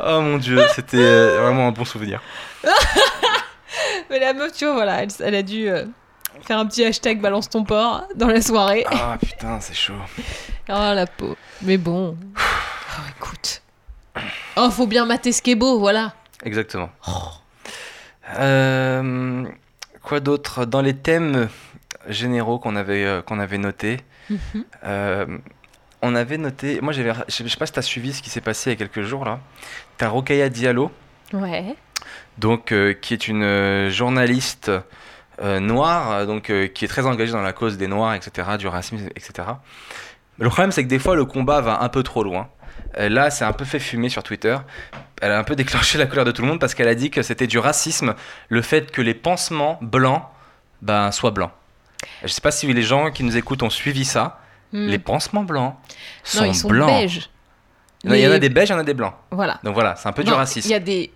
oh 0.06 0.22
mon 0.22 0.38
dieu, 0.38 0.60
c'était 0.76 0.98
euh, 0.98 1.42
vraiment 1.42 1.68
un 1.68 1.72
bon 1.72 1.86
souvenir. 1.86 2.22
Mais 4.10 4.20
la 4.20 4.34
meuf, 4.34 4.52
tu 4.54 4.66
vois, 4.66 4.74
voilà, 4.76 5.04
elle, 5.04 5.10
elle 5.20 5.36
a 5.36 5.42
dû 5.44 5.68
euh, 5.70 5.86
faire 6.42 6.60
un 6.60 6.66
petit 6.66 6.84
hashtag 6.86 7.20
balance 7.22 7.50
ton 7.50 7.64
porc 7.64 8.04
dans 8.16 8.28
la 8.28 8.42
soirée. 8.42 8.86
Ah 8.92 9.18
putain, 9.20 9.60
c'est 9.60 9.74
chaud. 9.74 9.94
Oh 10.70 10.74
la 10.94 11.06
peau. 11.08 11.36
Mais 11.62 11.78
bon. 11.78 12.16
Oh, 12.38 13.02
écoute. 13.18 13.62
Oh, 14.58 14.70
faut 14.70 14.88
bien 14.88 15.06
mater 15.06 15.32
ce 15.32 15.42
qui 15.42 15.52
est 15.52 15.56
beau, 15.56 15.80
voilà. 15.80 16.14
Exactement. 16.44 16.90
Euh, 18.38 19.44
quoi 20.02 20.20
d'autre? 20.20 20.66
Dans 20.66 20.82
les 20.82 20.96
thèmes 20.96 21.50
généraux 22.08 22.60
qu'on 22.60 22.76
avait, 22.76 23.06
euh, 23.06 23.22
qu'on 23.22 23.40
avait 23.40 23.58
notés, 23.58 23.98
Mhm. 24.30 25.40
on 26.02 26.16
avait 26.16 26.38
noté. 26.38 26.80
Moi, 26.82 26.94
j'avais, 26.94 27.14
je 27.28 27.48
sais 27.48 27.58
pas 27.58 27.66
si 27.66 27.74
t'as 27.74 27.82
suivi 27.82 28.14
ce 28.14 28.22
qui 28.22 28.30
s'est 28.30 28.42
passé 28.42 28.70
il 28.70 28.74
y 28.74 28.76
a 28.76 28.78
quelques 28.88 29.02
jours 29.08 29.26
là. 29.26 29.40
T'as 29.98 30.10
Rokaya 30.10 30.50
Diallo. 30.50 30.92
Ouais. 31.34 31.76
donc 32.38 32.72
euh, 32.72 32.94
qui 32.94 33.14
est 33.14 33.28
une 33.28 33.44
euh, 33.44 33.90
journaliste 33.90 34.72
euh, 35.42 35.60
noire, 35.60 36.28
donc 36.28 36.52
euh, 36.52 36.68
qui 36.68 36.86
est 36.86 36.88
très 36.88 37.08
engagée 37.08 37.32
dans 37.32 37.42
la 37.42 37.54
cause 37.54 37.78
des 37.78 37.88
noirs, 37.88 38.14
etc., 38.14 38.50
du 38.60 38.68
racisme, 38.68 39.10
etc. 39.16 39.48
Le 40.38 40.50
problème, 40.50 40.72
c'est 40.72 40.84
que 40.84 40.90
des 40.90 41.00
fois, 41.00 41.16
le 41.16 41.26
combat 41.26 41.62
va 41.62 41.82
un 41.82 41.90
peu 41.90 42.04
trop 42.04 42.24
loin. 42.24 42.50
Là, 42.98 43.32
c'est 43.32 43.44
un 43.44 43.54
peu 43.54 43.66
fait 43.66 43.80
fumer 43.80 44.10
sur 44.10 44.22
Twitter. 44.22 44.56
Elle 45.22 45.32
a 45.32 45.40
un 45.40 45.44
peu 45.44 45.56
déclenché 45.64 45.98
la 45.98 46.06
colère 46.06 46.26
de 46.26 46.32
tout 46.32 46.44
le 46.44 46.48
monde 46.48 46.60
parce 46.60 46.76
qu'elle 46.76 46.88
a 46.88 46.94
dit 46.94 47.10
que 47.10 47.24
c'était 47.24 47.48
du 47.48 47.58
racisme 47.58 48.14
le 48.50 48.62
fait 48.62 48.92
que 48.92 49.02
les 49.02 49.16
pansements 49.16 49.80
blancs 49.82 50.24
ben, 50.84 51.12
soient 51.12 51.32
blancs. 51.32 51.52
Je 52.24 52.28
sais 52.28 52.42
pas 52.42 52.52
si 52.52 52.72
les 52.72 52.84
gens 52.84 53.10
qui 53.12 53.24
nous 53.24 53.38
écoutent 53.38 53.64
ont 53.64 53.72
suivi 53.72 54.06
ça. 54.06 54.40
Hmm. 54.72 54.88
Les 54.88 55.00
pansements 55.00 55.44
blancs 55.44 55.76
sont, 56.24 56.42
non, 56.42 56.46
ils 56.48 56.56
sont 56.56 56.68
blancs. 56.68 56.90
beiges. 56.90 57.30
Il 58.04 58.16
y 58.18 58.28
en 58.28 58.32
a 58.32 58.40
des 58.40 58.50
beiges, 58.50 58.70
il 58.70 58.74
y 58.74 58.76
en 58.76 58.80
a 58.80 58.84
des 58.84 58.94
blancs. 58.94 59.14
Voilà. 59.32 59.60
Donc 59.64 59.74
voilà, 59.76 59.96
c'est 59.96 60.08
un 60.10 60.12
peu 60.14 60.24
du 60.24 60.30
Non, 60.30 60.36
racisme. 60.38 60.68
Il 60.68 60.72
y 60.72 60.76
a 60.76 60.80
des 60.80 61.12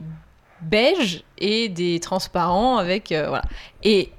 beiges 0.62 1.24
et 1.38 1.70
des 1.70 2.00
transparents 2.00 2.78
avec. 2.78 3.12
euh, 3.12 3.28
voilà. 3.28 3.44
Et 3.84 4.12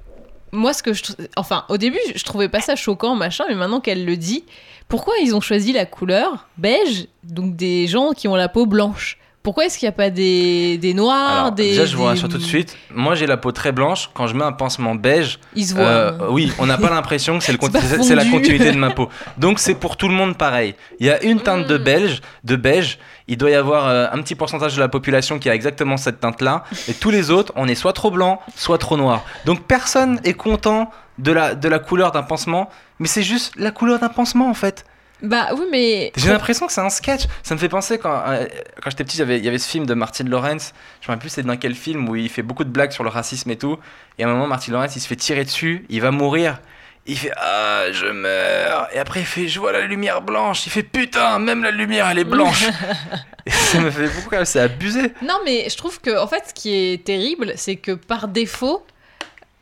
moi, 0.51 0.73
ce 0.73 0.83
que 0.83 0.93
je. 0.93 1.03
Enfin, 1.35 1.65
au 1.69 1.77
début, 1.77 1.99
je 2.15 2.23
trouvais 2.23 2.49
pas 2.49 2.61
ça 2.61 2.75
choquant, 2.75 3.15
machin, 3.15 3.45
mais 3.49 3.55
maintenant 3.55 3.79
qu'elle 3.79 4.05
le 4.05 4.17
dit, 4.17 4.45
pourquoi 4.87 5.15
ils 5.21 5.35
ont 5.35 5.41
choisi 5.41 5.73
la 5.73 5.85
couleur 5.85 6.47
beige, 6.57 7.07
donc 7.23 7.55
des 7.55 7.87
gens 7.87 8.11
qui 8.11 8.27
ont 8.27 8.35
la 8.35 8.49
peau 8.49 8.65
blanche? 8.65 9.17
Pourquoi 9.41 9.65
est-ce 9.65 9.77
qu'il 9.79 9.87
n'y 9.87 9.93
a 9.93 9.95
pas 9.95 10.09
des, 10.09 10.77
des 10.77 10.93
noirs, 10.93 11.37
Alors, 11.39 11.51
des. 11.53 11.69
déjà, 11.69 11.85
je 11.85 11.95
vous 11.95 12.03
des- 12.03 12.09
rassure 12.09 12.27
tout 12.27 12.37
de 12.37 12.43
suite. 12.43 12.75
Moi, 12.93 13.15
j'ai 13.15 13.25
la 13.25 13.37
peau 13.37 13.53
très 13.53 13.71
blanche. 13.71 14.09
Quand 14.13 14.27
je 14.27 14.35
mets 14.35 14.43
un 14.43 14.51
pansement 14.51 14.95
beige, 14.95 15.39
Ils 15.55 15.65
se 15.65 15.75
voient. 15.75 15.83
euh, 15.85 16.27
oui, 16.29 16.51
on 16.59 16.65
n'a 16.65 16.77
pas 16.77 16.89
l'impression 16.89 17.37
que 17.39 17.43
c'est 17.45 17.55
conti- 17.57 18.13
la 18.15 18.25
continuité 18.25 18.71
de 18.71 18.77
ma 18.77 18.89
peau. 18.91 19.07
Donc, 19.37 19.59
c'est 19.59 19.75
pour 19.75 19.95
tout 19.95 20.09
le 20.09 20.13
monde 20.13 20.37
pareil. 20.37 20.75
Il 20.99 21.05
y 21.05 21.09
a 21.09 21.23
une 21.23 21.39
teinte 21.39 21.67
de 21.67 21.77
Mm. 21.77 21.83
beige, 21.83 22.21
de 22.43 22.55
beige. 22.57 22.99
Il 23.29 23.37
doit 23.37 23.49
y 23.49 23.55
avoir 23.55 23.87
euh, 23.87 24.07
un 24.11 24.21
petit 24.21 24.35
pourcentage 24.35 24.75
de 24.75 24.79
la 24.81 24.89
population 24.89 25.39
qui 25.39 25.49
a 25.49 25.55
exactement 25.55 25.95
cette 25.95 26.19
teinte-là. 26.19 26.65
Et 26.89 26.93
tous 26.93 27.09
les 27.09 27.31
autres, 27.31 27.53
on 27.55 27.67
est 27.67 27.75
soit 27.75 27.93
trop 27.93 28.11
blanc, 28.11 28.41
soit 28.57 28.77
trop 28.77 28.97
noir. 28.97 29.23
Donc, 29.45 29.61
personne 29.63 30.19
est 30.25 30.33
content 30.33 30.89
de 31.17 31.31
la, 31.31 31.55
de 31.55 31.67
la 31.69 31.79
couleur 31.79 32.11
d'un 32.11 32.23
pansement. 32.23 32.69
Mais 32.99 33.07
c'est 33.07 33.23
juste 33.23 33.53
la 33.55 33.71
couleur 33.71 33.99
d'un 33.99 34.09
pansement, 34.09 34.49
en 34.49 34.53
fait. 34.53 34.83
Bah 35.21 35.49
oui, 35.53 35.65
mais. 35.71 36.11
J'ai 36.15 36.29
l'impression 36.29 36.65
que 36.67 36.73
c'est 36.73 36.81
un 36.81 36.89
sketch. 36.89 37.23
Ça 37.43 37.53
me 37.55 37.59
fait 37.59 37.69
penser 37.69 37.97
quand, 37.97 38.23
euh, 38.27 38.45
quand 38.81 38.89
j'étais 38.89 39.03
petit, 39.03 39.17
il 39.17 39.19
y 39.19 39.23
avait- 39.23 39.37
il 39.37 39.43
y 39.45 39.47
avait 39.47 39.57
ce 39.59 39.67
film 39.69 39.85
de 39.85 39.93
Martin 39.93 40.23
Lawrence. 40.25 40.73
Je 41.01 41.07
me 41.07 41.07
rappelle 41.09 41.19
plus 41.19 41.29
c'est 41.29 41.43
dans 41.43 41.57
quel 41.57 41.75
film 41.75 42.07
où 42.07 42.15
il 42.15 42.29
fait 42.29 42.41
beaucoup 42.43 42.63
de 42.63 42.69
blagues 42.69 42.91
sur 42.91 43.03
le 43.03 43.09
racisme 43.09 43.49
et 43.51 43.57
tout. 43.57 43.77
Et 44.17 44.23
à 44.23 44.27
un 44.27 44.31
moment, 44.31 44.47
Martin 44.47 44.71
Lawrence, 44.71 44.95
il 44.95 45.01
se 45.01 45.07
fait 45.07 45.15
tirer 45.17 45.43
dessus, 45.43 45.85
il 45.89 46.01
va 46.01 46.11
mourir. 46.11 46.59
Il 47.05 47.17
fait 47.17 47.31
Ah, 47.37 47.85
je 47.91 48.05
meurs. 48.05 48.87
Et 48.93 48.99
après, 48.99 49.21
il 49.21 49.25
fait 49.25 49.47
Je 49.47 49.59
vois 49.59 49.71
la 49.71 49.81
lumière 49.81 50.21
blanche. 50.21 50.65
Il 50.67 50.69
fait 50.69 50.83
Putain, 50.83 51.39
même 51.39 51.63
la 51.63 51.71
lumière, 51.71 52.07
elle 52.09 52.19
est 52.19 52.23
blanche. 52.23 52.65
et 53.45 53.51
ça 53.51 53.79
me 53.79 53.89
fait 53.89 54.07
beaucoup, 54.07 54.29
quand 54.29 54.35
même, 54.37 54.45
c'est 54.45 54.59
abusé. 54.59 55.13
Non, 55.21 55.39
mais 55.43 55.67
je 55.69 55.75
trouve 55.77 55.99
que, 56.01 56.17
en 56.17 56.27
fait, 56.27 56.43
ce 56.49 56.53
qui 56.53 56.73
est 56.75 57.03
terrible, 57.03 57.53
c'est 57.55 57.77
que 57.77 57.93
par 57.93 58.27
défaut, 58.27 58.85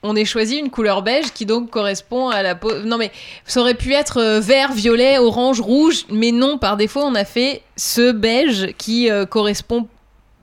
on 0.08 0.16
ait 0.16 0.26
choisi 0.26 0.58
une 0.58 0.70
couleur 0.70 1.02
beige 1.02 1.32
qui 1.34 1.46
donc 1.46 1.70
correspond 1.70 2.30
à 2.30 2.42
la 2.42 2.56
peau. 2.56 2.72
Non, 2.80 2.98
mais 2.98 3.12
ça 3.46 3.60
aurait 3.60 3.74
pu 3.74 3.94
être 3.94 4.18
euh, 4.18 4.40
vert, 4.40 4.72
violet, 4.74 5.18
orange, 5.18 5.60
rouge, 5.60 6.06
mais 6.10 6.32
non, 6.32 6.58
par 6.58 6.78
défaut, 6.78 7.02
on 7.04 7.16
a 7.16 7.26
fait 7.26 7.62
ce 7.76 8.12
beige 8.12 8.74
qui 8.78 9.10
euh, 9.12 9.26
correspond 9.26 9.88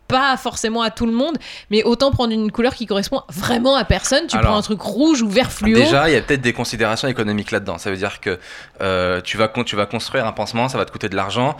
pas 0.06 0.36
forcément 0.36 0.82
à 0.82 0.90
tout 0.90 1.06
le 1.06 1.12
monde, 1.12 1.38
mais 1.70 1.82
autant 1.82 2.10
prendre 2.10 2.32
une 2.32 2.52
couleur 2.52 2.74
qui 2.74 2.86
correspond 2.86 3.22
vraiment 3.28 3.74
à 3.74 3.84
personne. 3.84 4.26
Tu 4.26 4.36
Alors, 4.36 4.50
prends 4.50 4.58
un 4.58 4.62
truc 4.62 4.80
rouge 4.80 5.22
ou 5.22 5.28
vert 5.28 5.50
fluo. 5.50 5.74
Déjà, 5.74 6.08
il 6.08 6.12
y 6.12 6.16
a 6.16 6.20
peut-être 6.20 6.42
des 6.42 6.52
considérations 6.52 7.08
économiques 7.08 7.50
là-dedans. 7.50 7.78
Ça 7.78 7.90
veut 7.90 7.96
dire 7.96 8.20
que 8.20 8.38
euh, 8.80 9.20
tu, 9.22 9.36
vas, 9.36 9.48
tu 9.48 9.76
vas 9.76 9.86
construire 9.86 10.26
un 10.26 10.32
pansement, 10.32 10.68
ça 10.68 10.78
va 10.78 10.84
te 10.84 10.92
coûter 10.92 11.08
de 11.08 11.16
l'argent. 11.16 11.56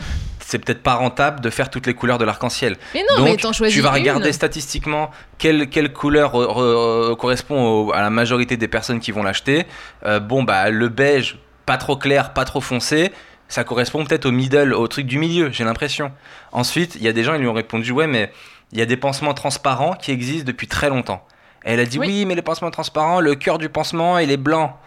C'est 0.55 0.61
peut-être 0.61 0.85
pas 0.85 0.95
rentable 0.95 1.41
de 1.41 1.51
faire 1.51 1.69
toutes 1.69 1.89
les 1.89 1.95
couleurs 1.95 2.17
de 2.19 2.25
l'arc-en-ciel. 2.25 2.77
mais 2.95 3.01
non, 3.11 3.25
mais 3.25 3.31
Donc, 3.37 3.53
choisis 3.55 3.75
tu 3.75 3.81
vas 3.81 3.89
une. 3.89 3.95
regarder 3.97 4.33
statistiquement 4.33 5.11
quelle, 5.37 5.69
quelle 5.69 5.93
couleur 5.93 6.33
re- 6.33 6.47
re- 6.47 7.11
re- 7.11 7.17
correspond 7.17 7.61
au- 7.89 7.93
à 7.93 8.01
la 8.01 8.09
majorité 8.11 8.57
des 8.57 8.69
personnes 8.69 9.01
qui 9.01 9.11
vont 9.11 9.25
l'acheter. 9.25 9.67
Euh, 10.07 10.21
bon, 10.21 10.45
bah, 10.45 10.71
le 10.71 10.89
beige, 10.89 11.39
pas 11.67 11.77
trop 11.77 11.97
clair, 11.97 12.35
pas 12.35 12.45
trop 12.45 12.61
foncé, 12.61 13.11
ça 13.49 13.65
correspond 13.65 14.05
peut-être 14.05 14.27
au 14.27 14.31
middle, 14.31 14.75
au 14.75 14.87
truc 14.87 15.07
du 15.07 15.19
milieu, 15.19 15.51
j'ai 15.51 15.65
l'impression. 15.65 16.13
Ensuite, 16.53 16.95
il 16.95 17.03
y 17.03 17.09
a 17.09 17.13
des 17.13 17.25
gens, 17.25 17.35
ils 17.35 17.41
lui 17.41 17.49
ont 17.49 17.53
répondu, 17.53 17.91
ouais, 17.91 18.07
mais 18.07 18.31
il 18.71 18.79
y 18.79 18.83
a 18.83 18.87
des 18.87 18.97
pansements 18.97 19.35
transparents 19.35 19.95
qui 19.95 20.13
existent 20.13 20.47
depuis 20.47 20.69
très 20.69 20.89
longtemps. 20.89 21.27
Et 21.65 21.73
elle 21.73 21.81
a 21.81 21.85
dit, 21.85 21.99
Oui. 21.99 22.07
oui, 22.07 22.27
mais 22.27 22.37
les 22.37 22.43
pansements 22.43 22.71
transparents, 22.71 23.19
le 23.19 23.35
cœur 23.35 23.59
du 23.59 23.69
pansement, 23.69 24.19
il 24.19 24.31
est 24.31 24.37
blanc. 24.37 24.79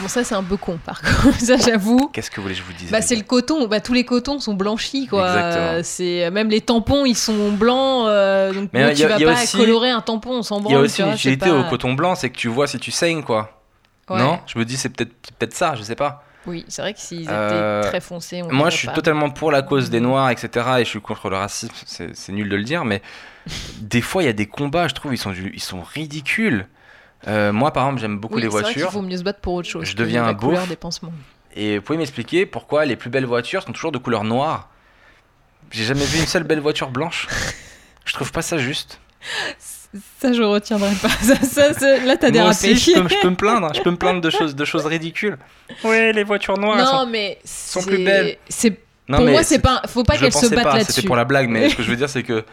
Bon, 0.00 0.06
ça, 0.08 0.22
c'est 0.22 0.34
un 0.34 0.42
peu 0.44 0.56
con, 0.56 0.78
par 0.84 1.00
contre. 1.22 1.38
ça, 1.40 1.56
j'avoue. 1.56 2.10
Qu'est-ce 2.12 2.30
que 2.30 2.36
vous 2.36 2.42
voulez 2.42 2.54
que 2.54 2.60
je 2.60 2.64
vous 2.66 2.72
dise 2.72 2.90
Bah 2.90 3.02
c'est 3.02 3.16
le 3.16 3.22
coton, 3.22 3.66
bah 3.66 3.80
tous 3.80 3.94
les 3.94 4.04
cotons 4.04 4.38
sont 4.38 4.54
blanchis 4.54 5.06
quoi. 5.08 5.26
Exactement. 5.26 5.66
Euh, 5.66 5.80
C'est 5.82 6.30
même 6.30 6.50
les 6.50 6.60
tampons 6.60 7.04
ils 7.04 7.16
sont 7.16 7.50
blancs 7.52 8.06
euh, 8.06 8.52
donc 8.52 8.70
Mais 8.72 8.92
y 8.92 8.96
tu 8.96 9.04
a- 9.04 9.08
vas 9.08 9.18
pas 9.18 9.42
aussi- 9.42 9.56
colorer 9.56 9.90
un 9.90 10.00
tampon 10.00 10.30
on 10.38 10.42
s'en 10.42 10.62
Il 10.64 10.70
y 10.72 10.74
a 10.74 10.78
aussi 10.78 11.02
une 11.02 11.12
utilité 11.12 11.48
pas- 11.50 11.56
au 11.56 11.64
coton 11.64 11.94
blanc, 11.94 12.14
c'est 12.14 12.30
que 12.30 12.36
tu 12.36 12.48
vois 12.48 12.66
si 12.66 12.78
tu 12.78 12.90
saignes, 12.90 13.22
quoi. 13.22 13.60
Ouais. 14.10 14.18
Non? 14.18 14.38
Je 14.46 14.58
me 14.58 14.64
dis, 14.64 14.76
c'est 14.76 14.88
peut-être 14.90 15.12
peut 15.38 15.48
ça, 15.52 15.74
je 15.74 15.82
sais 15.82 15.96
pas. 15.96 16.24
Oui, 16.46 16.64
c'est 16.68 16.80
vrai 16.80 16.94
que 16.94 17.00
s'ils 17.00 17.22
étaient 17.24 17.30
Euh, 17.32 17.82
très 17.82 18.00
foncés, 18.00 18.42
on 18.42 18.50
Moi, 18.52 18.70
je 18.70 18.76
suis 18.78 18.86
pas. 18.86 18.94
totalement 18.94 19.28
pour 19.28 19.50
la 19.50 19.60
cause 19.60 19.90
des 19.90 20.00
Noirs, 20.00 20.30
etc. 20.30 20.66
Et 20.78 20.84
je 20.84 20.88
suis 20.88 21.00
contre 21.00 21.28
le 21.28 21.36
racisme. 21.36 21.72
C'est 21.84 22.32
nul 22.32 22.48
de 22.48 22.56
le 22.56 22.62
dire, 22.64 22.84
mais 22.86 23.02
des 23.80 24.00
fois, 24.00 24.22
il 24.22 24.26
y 24.26 24.30
a 24.30 24.32
des 24.34 24.46
combats, 24.46 24.88
je 24.88 24.94
trouve, 24.94 25.12
ils 25.12 25.18
sont, 25.18 25.34
ils 25.52 25.60
sont 25.62 25.82
ridicules. 25.82 26.66
Euh, 27.26 27.52
moi, 27.52 27.72
par 27.72 27.84
exemple, 27.84 28.00
j'aime 28.00 28.18
beaucoup 28.18 28.36
Oui, 28.36 28.42
les 28.42 28.48
vrai 28.48 28.62
voitures. 28.62 28.92
faut 28.92 29.02
mieux 29.02 29.16
se 29.16 29.22
battre 29.24 29.40
pour 29.40 29.54
autre 29.54 29.68
chose. 29.68 29.84
Je 29.84 29.96
deviens 29.96 30.24
un 30.24 30.32
beauf. 30.32 30.68
des 30.68 30.76
pansements. 30.76 31.12
Et 31.56 31.78
vous 31.78 31.82
pouvez 31.84 31.98
m'expliquer 31.98 32.46
pourquoi 32.46 32.84
les 32.84 32.94
plus 32.96 33.10
belles 33.10 33.26
voitures 33.26 33.62
sont 33.64 33.72
toujours 33.72 33.90
de 33.92 33.98
couleur 33.98 34.22
noire 34.22 34.68
J'ai 35.70 35.84
jamais 35.84 36.04
vu 36.04 36.20
une 36.20 36.26
seule 36.26 36.44
belle 36.44 36.60
voiture 36.60 36.90
blanche. 36.90 37.26
Je 38.04 38.12
trouve 38.14 38.30
pas 38.30 38.42
ça 38.42 38.58
juste. 38.58 39.00
Ça, 40.20 40.32
je 40.32 40.42
retiendrai 40.42 40.92
pas. 41.02 41.08
Ça, 41.22 41.34
ça, 41.36 41.72
ça- 41.72 41.96
là, 42.04 42.16
t'as 42.16 42.26
Moi 42.28 42.30
dérapé. 42.32 42.50
aussi, 42.72 42.76
je 42.94 43.00
peux, 43.00 43.08
je 43.08 43.20
peux 43.22 43.30
me 43.30 43.36
plaindre. 43.36 43.72
Je 43.74 43.80
peux 43.80 43.90
me 43.90 43.96
plaindre 43.96 44.20
de 44.20 44.28
choses, 44.30 44.54
de 44.54 44.64
choses 44.66 44.84
ridicules. 44.86 45.38
Ouais, 45.82 46.12
les 46.12 46.24
voitures 46.24 46.58
noires. 46.58 46.78
elles 46.78 46.86
sont- 46.86 47.06
mais 47.06 47.38
sont 47.44 47.80
c'est- 47.80 47.86
plus 47.86 48.04
belles. 48.04 48.36
C'est 48.48 48.78
Non, 49.08 49.18
pour 49.18 49.26
mais 49.26 49.32
moi, 49.32 49.42
c'est 49.42 49.58
pas. 49.58 49.82
Faut 49.86 50.04
pas 50.04 50.14
je 50.14 50.24
le 50.24 50.30
qu'elles 50.30 50.40
se 50.40 50.54
pas, 50.54 50.64
là-dessus. 50.64 50.92
C'était 50.92 51.06
pour 51.06 51.16
la 51.16 51.24
blague, 51.24 51.48
mais 51.48 51.68
ce 51.70 51.74
que 51.74 51.82
je 51.82 51.90
veux 51.90 51.96
dire, 51.96 52.10
c'est 52.10 52.22
que 52.22 52.44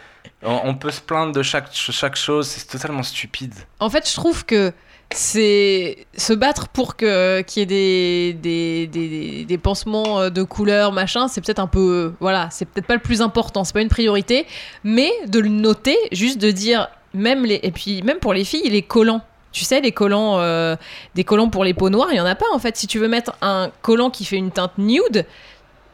on, 0.42 0.76
peut 0.76 0.92
se 0.92 1.02
plaindre 1.02 1.34
de 1.34 1.44
chaque, 1.44 1.68
chaque 1.72 2.16
chose. 2.16 2.48
C'est 2.48 2.68
totalement 2.68 3.04
stupide. 3.04 3.54
En 3.80 3.90
fait, 3.90 4.10
je 4.10 4.16
trouve 4.16 4.46
que 4.46 4.72
c'est 5.12 6.08
se 6.18 6.34
battre 6.34 6.70
pour 6.70 6.96
que 6.96 7.42
qu'il 7.42 7.60
y 7.60 7.64
ait 7.64 7.66
des, 7.66 8.34
des, 8.34 8.88
des, 8.88 9.46
des 9.46 9.58
pansements 9.58 10.22
euh, 10.22 10.30
de 10.30 10.44
couleurs, 10.44 10.92
machin, 10.94 11.28
c'est 11.28 11.42
peut-être 11.42 11.60
un 11.60 11.68
peu. 11.68 12.14
Voilà, 12.22 12.48
c'est 12.52 12.66
peut-être 12.66 12.88
pas 12.88 12.96
le 12.96 13.02
plus 13.02 13.22
important, 13.22 13.66
c'est 13.66 13.74
pas 13.74 13.82
une 13.82 13.90
priorité, 13.90 14.48
mais 14.84 15.12
de 15.28 15.40
le 15.40 15.50
noter, 15.50 15.98
juste 16.14 16.40
de 16.40 16.52
dire, 16.52 16.88
même 17.14 17.46
les. 17.46 17.60
Et 17.64 17.72
puis, 17.72 18.02
même 18.02 18.20
pour 18.20 18.34
les 18.34 18.46
filles, 18.46 18.70
les 18.70 18.82
collants. 18.82 19.22
Tu 19.52 19.64
sais, 19.64 19.80
les 19.80 19.94
collants, 19.94 20.40
euh, 20.40 20.76
des 21.16 21.24
collants 21.24 21.50
pour 21.50 21.64
les 21.64 21.74
peaux 21.74 21.90
noires, 21.90 22.10
il 22.12 22.18
y 22.18 22.20
en 22.20 22.26
a 22.26 22.36
pas 22.36 22.48
en 22.54 22.60
fait. 22.60 22.76
Si 22.76 22.88
tu 22.88 23.00
veux 23.00 23.08
mettre 23.08 23.34
un 23.42 23.72
collant 23.82 24.10
qui 24.10 24.26
fait 24.26 24.36
une 24.36 24.52
teinte 24.52 24.78
nude, 24.78 25.26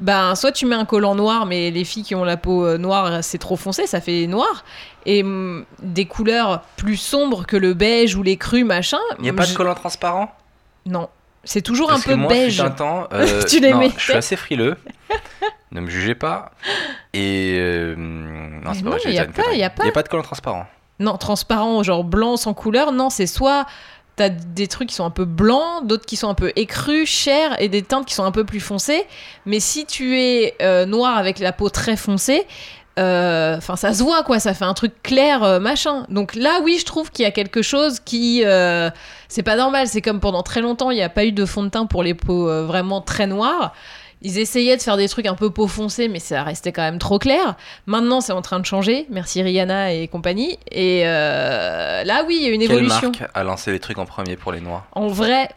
ben 0.02 0.36
soit 0.36 0.52
tu 0.52 0.66
mets 0.66 0.76
un 0.76 0.86
collant 0.86 1.16
noir, 1.16 1.46
mais 1.46 1.72
les 1.72 1.84
filles 1.86 2.04
qui 2.04 2.16
ont 2.16 2.24
la 2.26 2.36
peau 2.38 2.66
euh, 2.66 2.78
noire, 2.78 3.24
c'est 3.24 3.38
trop 3.38 3.56
foncé, 3.56 3.88
ça 3.88 4.02
fait 4.02 4.28
noir. 4.28 4.66
Et 5.06 5.24
mm, 5.24 5.66
des 5.82 6.06
couleurs 6.06 6.62
plus 6.76 6.98
sombres 6.98 7.46
que 7.46 7.56
le 7.58 7.74
beige 7.74 8.16
ou 8.16 8.24
les 8.24 8.36
crus, 8.38 8.66
machin. 8.66 8.98
Il 9.20 9.24
n'y 9.24 9.30
a 9.30 9.34
pas 9.34 9.44
de 9.46 9.50
je- 9.50 9.56
collant 9.56 9.76
transparent? 9.76 10.36
Non. 10.86 11.08
C'est 11.44 11.62
toujours 11.62 11.88
Parce 11.90 12.02
un 12.02 12.04
peu 12.04 12.12
que 12.12 12.16
moi, 12.18 12.30
beige. 12.34 12.60
un 12.62 12.70
temps, 12.70 13.08
euh, 13.14 13.42
Tu 13.50 13.60
les 13.60 13.72
non, 13.72 13.80
mettais 13.80 13.96
Je 13.98 14.04
suis 14.04 14.14
assez 14.14 14.36
frileux. 14.36 14.76
ne 15.72 15.82
me 15.82 15.90
jugez 15.90 16.14
pas. 16.16 16.52
Et. 17.14 17.56
euh, 17.58 17.96
non, 17.98 18.74
c'est 18.74 18.84
pas 18.84 18.90
vrai, 18.92 19.00
a 19.18 19.24
a. 19.24 19.26
Il 19.52 19.58
n'y 19.58 19.64
a 19.64 19.70
pas 19.92 20.04
de 20.04 20.08
collant 20.08 20.22
transparent. 20.24 20.68
Non, 21.00 21.18
transparent, 21.18 21.82
genre 21.82 22.04
blanc 22.04 22.38
sans 22.38 22.54
couleur. 22.54 22.92
Non, 22.92 23.10
c'est 23.10 23.26
soit 23.26 23.66
des 24.30 24.68
trucs 24.68 24.90
qui 24.90 24.96
sont 24.96 25.06
un 25.06 25.12
peu 25.12 25.26
blancs, 25.26 25.86
d'autres 25.86 26.06
qui 26.06 26.16
sont 26.16 26.30
un 26.30 26.34
peu 26.34 26.52
écrus, 26.56 27.10
chers, 27.10 27.60
et 27.62 27.70
des 27.70 27.82
teintes 27.82 28.06
qui 28.06 28.14
sont 28.14 28.24
un 28.24 28.32
peu 28.32 28.44
plus 28.44 28.60
foncées. 28.60 29.06
Mais 29.46 29.60
si 29.60 29.86
tu 29.86 30.20
es 30.20 30.56
euh, 30.62 30.86
noir 30.86 31.18
avec 31.18 31.40
la 31.40 31.52
peau 31.52 31.70
très 31.70 31.96
foncée, 31.96 32.46
euh, 33.00 33.56
enfin 33.58 33.78
ça 33.78 33.94
se 33.94 34.04
voit 34.04 34.22
quoi, 34.24 34.40
ça 34.40 34.54
fait 34.54 34.66
un 34.66 34.74
truc 34.74 35.02
clair 35.02 35.44
euh, 35.44 35.60
machin. 35.60 36.06
Donc 36.10 36.36
là 36.36 36.60
oui, 36.64 36.78
je 36.80 36.86
trouve 36.86 37.10
qu'il 37.10 37.24
y 37.24 37.28
a 37.28 37.32
quelque 37.32 37.62
chose 37.62 38.00
qui 38.00 38.44
c'est 39.28 39.44
pas 39.44 39.56
normal. 39.56 39.88
C'est 39.88 40.02
comme 40.02 40.20
pendant 40.20 40.44
très 40.44 40.62
longtemps, 40.62 40.92
il 40.92 40.96
n'y 40.96 41.04
a 41.04 41.10
pas 41.10 41.26
eu 41.26 41.32
de 41.32 41.46
fond 41.46 41.64
de 41.64 41.70
teint 41.70 41.86
pour 41.86 42.04
les 42.04 42.14
peaux 42.14 42.48
vraiment 42.66 43.02
très 43.02 43.28
noires. 43.28 43.74
Ils 44.24 44.38
essayaient 44.38 44.78
de 44.78 44.82
faire 44.82 44.98
des 44.98 45.10
trucs 45.10 45.26
un 45.26 45.36
peu 45.36 45.50
peau 45.50 45.68
foncée, 45.68 46.08
mais 46.08 46.20
ça 46.20 46.44
restait 46.44 46.72
quand 46.72 46.84
même 46.84 47.00
trop 47.00 47.18
clair. 47.18 47.56
Maintenant, 47.88 48.22
c'est 48.22 48.34
en 48.34 48.42
train 48.42 48.60
de 48.60 48.66
changer. 48.66 49.08
Merci 49.10 49.42
Rihanna 49.42 49.94
et 49.94 50.08
compagnie. 50.08 50.60
Et 50.72 51.02
euh, 51.06 52.04
là, 52.04 52.24
oui, 52.28 52.38
il 52.40 52.48
y 52.48 52.50
a 52.50 52.54
une 52.54 52.62
Quelle 52.62 52.72
évolution. 52.72 53.12
marque 53.12 53.24
a 53.34 53.44
lancé 53.44 53.72
les 53.72 53.80
trucs 53.80 53.98
en 53.98 54.06
premier 54.06 54.36
pour 54.36 54.52
les 54.52 54.62
noirs 54.62 54.86
En 54.92 55.08
vrai, 55.08 55.50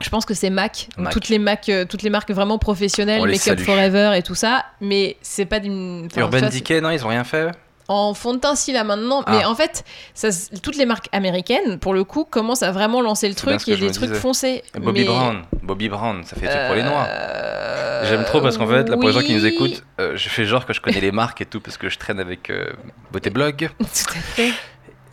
je 0.00 0.08
pense 0.08 0.24
que 0.24 0.32
c'est 0.34 0.50
Mac. 0.50 0.88
Toutes 1.10 1.28
les 1.28 1.38
Mac, 1.38 1.68
euh, 1.68 1.84
toutes 1.84 2.02
les 2.02 2.10
marques 2.10 2.30
vraiment 2.30 2.58
professionnelles, 2.58 3.20
On 3.20 3.24
les 3.26 3.32
Make 3.32 3.48
Up. 3.48 3.60
Forever 3.60 4.12
et 4.16 4.22
tout 4.22 4.34
ça. 4.34 4.64
Mais 4.80 5.16
c'est 5.20 5.44
pas 5.46 5.60
d'une. 5.60 6.08
Urban 6.16 6.48
Decay, 6.48 6.80
non, 6.80 6.90
ils 6.90 7.04
ont 7.04 7.08
rien 7.08 7.24
fait 7.24 7.50
En 7.90 8.12
fond 8.12 8.34
de 8.34 8.38
teint, 8.38 8.54
si 8.54 8.72
là 8.72 8.84
maintenant. 8.84 9.22
Ah. 9.26 9.30
Mais 9.32 9.44
en 9.46 9.54
fait, 9.54 9.82
ça, 10.12 10.28
toutes 10.62 10.76
les 10.76 10.84
marques 10.84 11.08
américaines, 11.12 11.78
pour 11.78 11.94
le 11.94 12.04
coup, 12.04 12.24
commencent 12.24 12.62
à 12.62 12.70
vraiment 12.70 13.00
lancer 13.00 13.28
le 13.30 13.34
truc 13.34 13.66
et 13.66 13.76
des 13.76 13.90
trucs 13.90 14.08
disais. 14.10 14.20
foncés. 14.20 14.62
Bobby 14.78 15.00
Mais- 15.00 15.06
Brown. 15.06 15.42
Bobby 15.62 15.88
Brown, 15.88 16.22
ça 16.24 16.36
fait 16.36 16.48
trucs 16.48 16.66
pour 16.66 16.74
les 16.74 16.82
noirs. 16.82 17.06
Euh, 17.08 18.04
J'aime 18.08 18.24
trop 18.24 18.42
parce 18.42 18.58
qu'en 18.58 18.66
fait, 18.66 18.88
là, 18.88 18.96
pour 18.96 19.04
les 19.08 19.12
gens 19.12 19.22
qui 19.22 19.34
nous 19.34 19.46
écoutent, 19.46 19.82
euh, 20.00 20.12
je 20.16 20.28
fais 20.28 20.44
genre 20.44 20.66
que 20.66 20.74
je 20.74 20.80
connais 20.82 21.00
les 21.00 21.12
marques 21.12 21.40
et 21.40 21.46
tout 21.46 21.60
parce 21.60 21.78
que 21.78 21.88
je 21.88 21.98
traîne 21.98 22.20
avec 22.20 22.50
euh, 22.50 22.66
Beauté 23.10 23.30
Blog. 23.30 23.70
Tout 23.78 23.84
à 23.84 24.20
fait. 24.20 24.52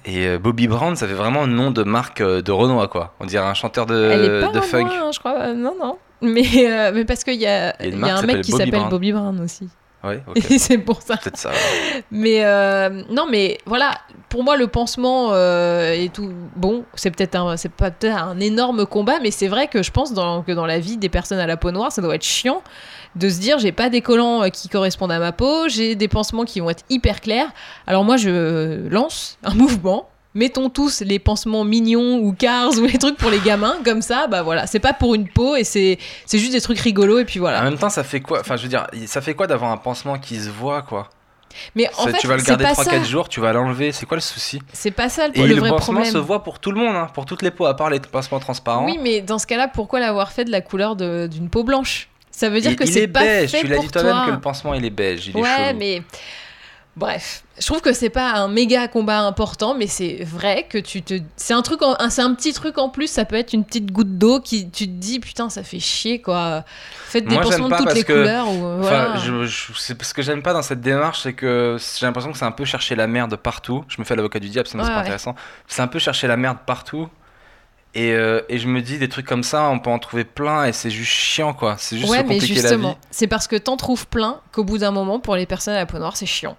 Et 0.03 0.27
euh, 0.27 0.37
Bobby 0.37 0.67
Brown, 0.67 0.95
ça 0.97 1.07
fait 1.07 1.13
vraiment 1.13 1.47
nom 1.47 1.71
de 1.71 1.81
marque 1.83 2.21
de 2.21 2.51
Renoir, 2.51 2.89
quoi. 2.89 3.15
On 3.21 3.25
dirait 3.25 3.45
un 3.45 3.53
chanteur 3.53 3.85
de, 3.85 3.95
Elle 4.11 4.25
est 4.25 4.41
pas 4.41 4.51
de 4.51 4.59
funk. 4.61 4.87
hein, 4.91 5.09
je 5.13 5.19
crois. 5.19 5.53
Non, 5.53 5.73
non. 5.81 5.97
Mais, 6.21 6.91
mais 6.93 7.05
parce 7.05 7.23
qu'il 7.23 7.39
y 7.41 7.47
a, 7.47 7.73
Il 7.81 7.89
y 7.89 7.93
a 7.93 7.95
y 7.95 7.97
marque 7.97 8.11
a 8.11 8.17
un 8.17 8.21
mec 8.23 8.41
qui 8.41 8.51
s'appelle. 8.51 8.89
Bobby 8.89 9.13
Brown 9.13 9.39
aussi. 9.39 9.69
Et 10.49 10.59
c'est 10.59 10.77
pour 10.77 11.01
ça. 11.01 11.17
Peut-être 11.17 11.37
ça. 11.37 11.51
Mais 12.11 12.43
euh, 12.43 13.03
non, 13.09 13.25
mais 13.29 13.57
voilà, 13.65 13.91
pour 14.29 14.43
moi, 14.43 14.57
le 14.57 14.67
pansement 14.67 15.29
euh, 15.31 15.93
et 15.93 16.09
tout, 16.09 16.31
bon, 16.55 16.83
c'est 16.95 17.11
peut-être 17.11 17.35
un, 17.35 17.57
c'est 17.57 17.71
pas 17.71 17.91
peut-être 17.91 18.17
un 18.17 18.39
énorme 18.39 18.85
combat, 18.85 19.19
mais 19.21 19.31
c'est 19.31 19.47
vrai 19.47 19.67
que 19.67 19.83
je 19.83 19.91
pense 19.91 20.13
dans, 20.13 20.43
que 20.43 20.51
dans 20.51 20.65
la 20.65 20.79
vie 20.79 20.97
des 20.97 21.09
personnes 21.09 21.39
à 21.39 21.47
la 21.47 21.57
peau 21.57 21.71
noire, 21.71 21.91
ça 21.91 22.01
doit 22.01 22.15
être 22.15 22.23
chiant 22.23 22.61
de 23.15 23.29
se 23.29 23.39
dire 23.39 23.59
j'ai 23.59 23.71
pas 23.71 23.89
des 23.89 24.01
collants 24.01 24.43
euh, 24.43 24.49
qui 24.49 24.69
correspondent 24.69 25.11
à 25.11 25.19
ma 25.19 25.31
peau, 25.31 25.67
j'ai 25.69 25.95
des 25.95 26.07
pansements 26.07 26.45
qui 26.45 26.59
vont 26.59 26.69
être 26.69 26.83
hyper 26.89 27.21
clairs. 27.21 27.47
Alors 27.87 28.03
moi, 28.03 28.17
je 28.17 28.87
lance 28.89 29.37
un 29.43 29.53
mouvement. 29.55 30.09
Mettons 30.35 30.69
tous 30.69 30.99
les 31.01 31.17
pansements 31.17 31.63
mignons 31.63 32.17
ou 32.19 32.33
cars 32.33 32.71
ou 32.77 32.83
les 32.85 32.97
trucs 32.97 33.15
pour 33.17 33.29
les 33.31 33.39
gamins, 33.39 33.77
comme 33.85 34.01
ça, 34.01 34.27
bah 34.27 34.43
voilà, 34.43 34.67
c'est 34.67 34.79
pas 34.79 34.91
pour 34.93 35.15
une 35.15 35.27
peau 35.29 35.55
et 35.55 35.63
c'est 35.63 35.97
c'est 36.25 36.37
juste 36.39 36.51
des 36.51 36.59
trucs 36.61 36.79
rigolos 36.79 37.19
et 37.19 37.25
puis 37.25 37.39
En 37.39 37.43
voilà. 37.43 37.61
même 37.63 37.77
temps, 37.77 37.89
ça 37.89 38.03
fait 38.03 38.19
quoi 38.19 38.41
Enfin, 38.41 38.57
je 38.57 38.63
veux 38.63 38.67
dire, 38.69 38.85
ça 39.07 39.21
fait 39.21 39.33
quoi 39.33 39.47
d'avoir 39.47 39.71
un 39.71 39.77
pansement 39.77 40.19
qui 40.19 40.35
se 40.39 40.49
voit, 40.49 40.81
quoi? 40.81 41.09
Mais 41.73 41.89
en 41.97 42.07
fait, 42.07 42.17
Tu 42.17 42.27
vas 42.27 42.35
le 42.35 42.43
garder 42.43 42.65
pas 42.65 42.73
3-4 42.73 42.83
ça. 42.83 43.03
jours, 43.03 43.29
tu 43.29 43.39
vas 43.39 43.53
l'enlever. 43.53 43.93
C'est 43.93 44.05
quoi 44.05 44.17
le 44.17 44.21
souci? 44.21 44.59
C'est 44.73 44.91
pas 44.91 45.07
ça 45.07 45.29
le, 45.29 45.37
Et 45.37 45.47
le 45.47 45.55
vrai 45.55 45.69
pansement 45.69 45.93
problème. 45.93 46.11
se 46.11 46.17
voit 46.17 46.43
pour 46.43 46.59
tout 46.59 46.71
le 46.73 46.77
monde, 46.81 46.93
hein, 46.93 47.07
pour 47.13 47.25
toutes 47.25 47.41
les 47.41 47.51
peaux, 47.51 47.65
à 47.65 47.73
part 47.77 47.89
les 47.89 48.01
pansements 48.01 48.41
transparents. 48.41 48.83
Oui, 48.85 48.99
mais 49.01 49.21
dans 49.21 49.39
ce 49.39 49.47
cas-là, 49.47 49.69
pourquoi 49.69 50.01
l'avoir 50.01 50.33
fait 50.33 50.43
de 50.43 50.51
la 50.51 50.59
couleur 50.59 50.97
d'une 50.97 51.47
peau 51.49 51.63
blanche? 51.63 52.09
Ça 52.29 52.49
veut 52.49 52.59
dire 52.59 52.75
que 52.75 52.83
il 52.83 52.91
c'est 52.91 53.03
est 53.03 53.07
pas 53.07 53.21
beige, 53.21 53.51
fait 53.51 53.61
tu 53.61 53.67
l'as 53.67 53.75
pour 53.75 53.85
dit 53.85 53.89
toi-même 53.91 54.11
toi. 54.11 54.25
que 54.25 54.31
le 54.31 54.41
pansement 54.41 54.73
il 54.73 54.83
est 54.83 54.89
beige, 54.89 55.27
il 55.27 55.37
est 55.37 55.41
ouais, 55.41 55.67
chelou. 55.69 55.79
mais 55.79 56.01
bref, 56.97 57.43
je 57.59 57.65
trouve 57.65 57.81
que 57.81 57.93
c'est 57.93 58.09
pas 58.09 58.31
un 58.33 58.47
méga 58.47 58.87
combat 58.87 59.19
important, 59.21 59.75
mais 59.75 59.87
c'est 59.87 60.23
vrai 60.23 60.65
que 60.69 60.77
tu 60.77 61.01
te, 61.01 61.15
c'est 61.35 61.53
un 61.53 61.61
truc, 61.61 61.81
en- 61.81 61.95
c'est 62.09 62.21
un 62.21 62.33
petit 62.35 62.53
truc 62.53 62.77
en 62.77 62.89
plus. 62.89 63.07
Ça 63.07 63.25
peut 63.25 63.35
être 63.35 63.53
une 63.53 63.63
petite 63.65 63.91
goutte 63.91 64.17
d'eau 64.17 64.39
qui, 64.39 64.69
tu 64.69 64.85
te 64.87 64.91
dis 64.91 65.19
putain, 65.19 65.49
ça 65.49 65.63
fait 65.63 65.79
chier 65.79 66.21
quoi. 66.21 66.63
Faites 67.07 67.25
des 67.27 67.35
pansements 67.37 67.69
de 67.69 67.75
toutes 67.77 67.93
les 67.93 68.03
que- 68.03 68.13
couleurs 68.13 68.47
ou 68.49 68.65
Enfin, 68.79 68.79
voilà. 68.79 69.15
je, 69.17 69.45
je- 69.45 69.73
c'est- 69.77 70.01
ce 70.03 70.13
que 70.13 70.21
j'aime 70.21 70.41
pas 70.41 70.53
dans 70.53 70.61
cette 70.61 70.81
démarche, 70.81 71.21
c'est 71.23 71.33
que 71.33 71.77
j'ai 71.99 72.05
l'impression 72.05 72.31
que 72.31 72.37
c'est 72.37 72.45
un 72.45 72.51
peu 72.51 72.65
chercher 72.65 72.95
la 72.95 73.07
merde 73.07 73.35
partout. 73.37 73.83
Je 73.87 73.95
me 73.99 74.05
fais 74.05 74.15
l'avocat 74.15 74.39
du 74.39 74.49
diable, 74.49 74.67
sinon 74.67 74.83
c'est 74.83 74.89
Ouais, 74.89 74.93
pas 74.95 74.99
ouais. 74.99 75.05
intéressant. 75.05 75.35
C'est 75.67 75.81
un 75.81 75.87
peu 75.87 75.99
chercher 75.99 76.27
la 76.27 76.37
merde 76.37 76.57
partout. 76.65 77.07
Et, 77.97 78.11
euh, 78.11 78.41
et 78.49 78.57
je 78.57 78.67
me 78.67 78.81
dis, 78.81 78.97
des 78.97 79.07
trucs 79.07 79.25
comme 79.25 79.43
ça, 79.43 79.69
on 79.69 79.79
peut 79.79 79.89
en 79.89 79.99
trouver 79.99 80.25
plein 80.25 80.65
et 80.65 80.73
c'est 80.73 80.89
juste 80.89 81.13
chiant, 81.13 81.53
quoi. 81.53 81.75
C'est 81.77 81.97
juste 81.97 82.09
ouais, 82.11 82.23
mais 82.23 82.33
compliquer 82.35 82.55
la 82.55 82.61
vie. 82.61 82.61
justement, 82.67 82.97
c'est 83.09 83.27
parce 83.27 83.47
que 83.47 83.55
t'en 83.55 83.77
trouves 83.77 84.05
plein 84.07 84.41
qu'au 84.51 84.65
bout 84.65 84.77
d'un 84.79 84.91
moment, 84.91 85.21
pour 85.21 85.37
les 85.37 85.45
personnes 85.45 85.75
à 85.75 85.77
la 85.77 85.85
peau 85.85 85.97
noire, 85.97 86.17
c'est 86.17 86.25
chiant. 86.25 86.57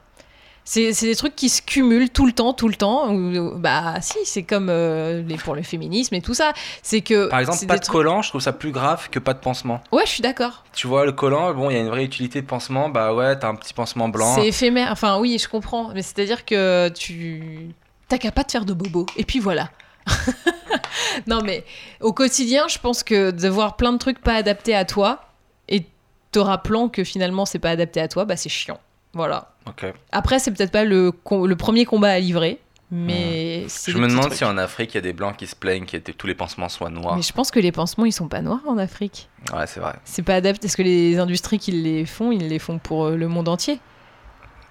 C'est 0.69 0.93
c'est 0.93 1.07
des 1.07 1.15
trucs 1.15 1.37
qui 1.37 1.49
se 1.49 1.63
cumulent 1.63 2.11
tout 2.11 2.27
le 2.27 2.33
temps, 2.33 2.53
tout 2.53 2.67
le 2.69 2.75
temps. 2.75 3.15
bah 3.55 4.01
si, 4.01 4.19
c'est 4.25 4.43
comme 4.43 4.69
euh, 4.69 5.23
les, 5.23 5.37
pour 5.37 5.55
le 5.55 5.63
féminisme 5.63 6.13
et 6.17 6.21
tout 6.21 6.35
ça. 6.35 6.53
C'est 6.83 7.03
que 7.03 7.29
Par 7.29 7.39
exemple, 7.39 7.59
c'est 7.59 7.67
pas 7.69 7.77
de 7.77 7.81
trucs- 7.83 7.93
collant, 7.93 8.21
je 8.21 8.31
trouve 8.31 8.41
ça 8.41 8.53
plus 8.53 8.73
grave 8.73 9.09
que 9.09 9.21
pas 9.21 9.33
de 9.33 9.39
pansement. 9.39 9.81
Ouais, 9.93 10.03
je 10.05 10.11
suis 10.11 10.23
d'accord. 10.23 10.65
Tu 10.75 10.89
vois, 10.89 11.07
le 11.07 11.13
collant, 11.13 11.55
bon, 11.55 11.71
il 11.71 11.75
y 11.75 11.77
a 11.77 11.81
une 11.81 11.89
vraie 11.89 12.05
utilité 12.05 12.43
de 12.43 12.47
pansement, 12.47 12.89
bah 12.89 13.15
ouais, 13.15 13.39
t'as 13.39 13.49
un 13.49 13.55
petit 13.55 13.73
pansement 13.75 14.09
blanc. 14.09 14.35
C'est 14.35 14.49
éphémère. 14.49 14.89
Enfin, 14.91 15.19
oui, 15.21 15.39
je 15.41 15.49
comprends. 15.49 15.91
Mais 15.95 16.03
c'est-à-dire 16.03 16.45
que 16.45 16.89
tu. 16.89 17.71
T'as 18.09 18.19
qu'à 18.19 18.33
pas 18.33 18.43
te 18.43 18.51
faire 18.51 18.65
de 18.65 18.73
bobo. 18.75 19.07
Et 19.17 19.25
puis 19.25 19.39
voilà. 19.39 19.71
non, 21.27 21.43
mais 21.43 21.65
au 22.01 22.13
quotidien, 22.13 22.67
je 22.69 22.79
pense 22.79 23.03
que 23.03 23.31
de 23.31 23.49
voir 23.49 23.77
plein 23.77 23.93
de 23.93 23.99
trucs 23.99 24.21
pas 24.21 24.35
adaptés 24.35 24.75
à 24.75 24.85
toi 24.85 25.21
et 25.69 25.87
te 26.33 26.39
rappelant 26.39 26.89
que 26.89 27.05
finalement 27.05 27.45
c'est 27.47 27.59
pas 27.59 27.71
adapté 27.71 28.01
à 28.01 28.09
toi, 28.09 28.25
bah 28.25 28.37
c'est 28.37 28.49
chiant. 28.49 28.79
Voilà. 29.13 29.53
Ok. 29.67 29.87
Après, 30.13 30.39
c'est 30.39 30.51
peut-être 30.53 30.71
pas 30.73 30.85
le, 30.85 31.13
premier 31.57 31.85
combat 31.85 32.11
à 32.11 32.19
livrer, 32.19 32.61
mais 32.91 33.65
c'est 33.69 33.91
Hmm. 33.91 33.95
Je 33.95 33.99
me 34.01 34.09
demande 34.09 34.27
trucs. 34.27 34.35
si 34.39 34.45
en 34.45 34.57
Afrique, 34.59 34.93
il 34.95 34.97
y 34.97 34.99
a 34.99 35.03
des 35.03 35.13
blancs 35.13 35.37
qui 35.37 35.47
se 35.47 35.57
plaignent 35.57 35.87
que 35.87 35.97
tous 35.97 36.27
les 36.27 36.35
pansements 36.35 36.69
soient 36.69 36.91
noirs. 36.91 37.17
Mais 37.17 37.23
je 37.23 37.33
pense 37.33 37.51
que 37.51 37.59
les 37.59 37.73
pansements, 37.73 38.05
ils 38.07 38.13
sont 38.13 38.29
pas 38.29 38.43
noirs 38.43 38.61
en 38.67 38.79
Afrique. 38.79 39.29
Ouais, 39.53 39.67
c'est 39.67 39.81
vrai. 39.81 39.95
C'est 40.05 40.23
pas 40.23 40.35
adapté. 40.37 40.67
Est-ce 40.67 40.77
que 40.77 40.83
les 40.83 41.19
industries 41.19 41.59
qui 41.59 41.73
les 41.73 42.07
font, 42.07 42.31
ils 42.33 42.49
les 42.49 42.59
font 42.59 42.79
pour 42.79 43.07
euh, 43.07 43.17
le 43.17 43.27
monde 43.29 43.49
entier? 43.49 43.81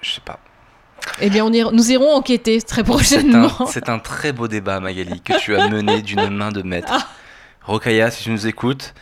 Je 0.02 0.12
sais 0.12 0.22
pas. 0.22 0.40
Eh 1.22 1.30
bien, 1.30 1.46
on 1.46 1.52
ira- 1.52 1.72
nous 1.72 1.92
irons 1.92 2.14
enquêter 2.16 2.62
très 2.62 2.78
C'est 2.78 2.84
prochainement. 2.84 3.52
un, 3.62 3.66
c'est 3.68 3.90
un 3.90 4.00
très 4.00 4.32
beau 4.32 4.48
débat, 4.48 4.80
Magali, 4.80 5.22
que 5.22 5.38
tu 5.40 5.56
as 5.56 5.68
mené 5.68 6.02
d'une 6.02 6.30
main 6.30 6.52
de 6.52 6.62
maître. 6.62 6.92
Ah. 6.92 7.08
Rokaya, 7.64 8.12
si 8.12 8.24
tu 8.24 8.30
nous 8.32 8.48
écoutes, 8.48 8.94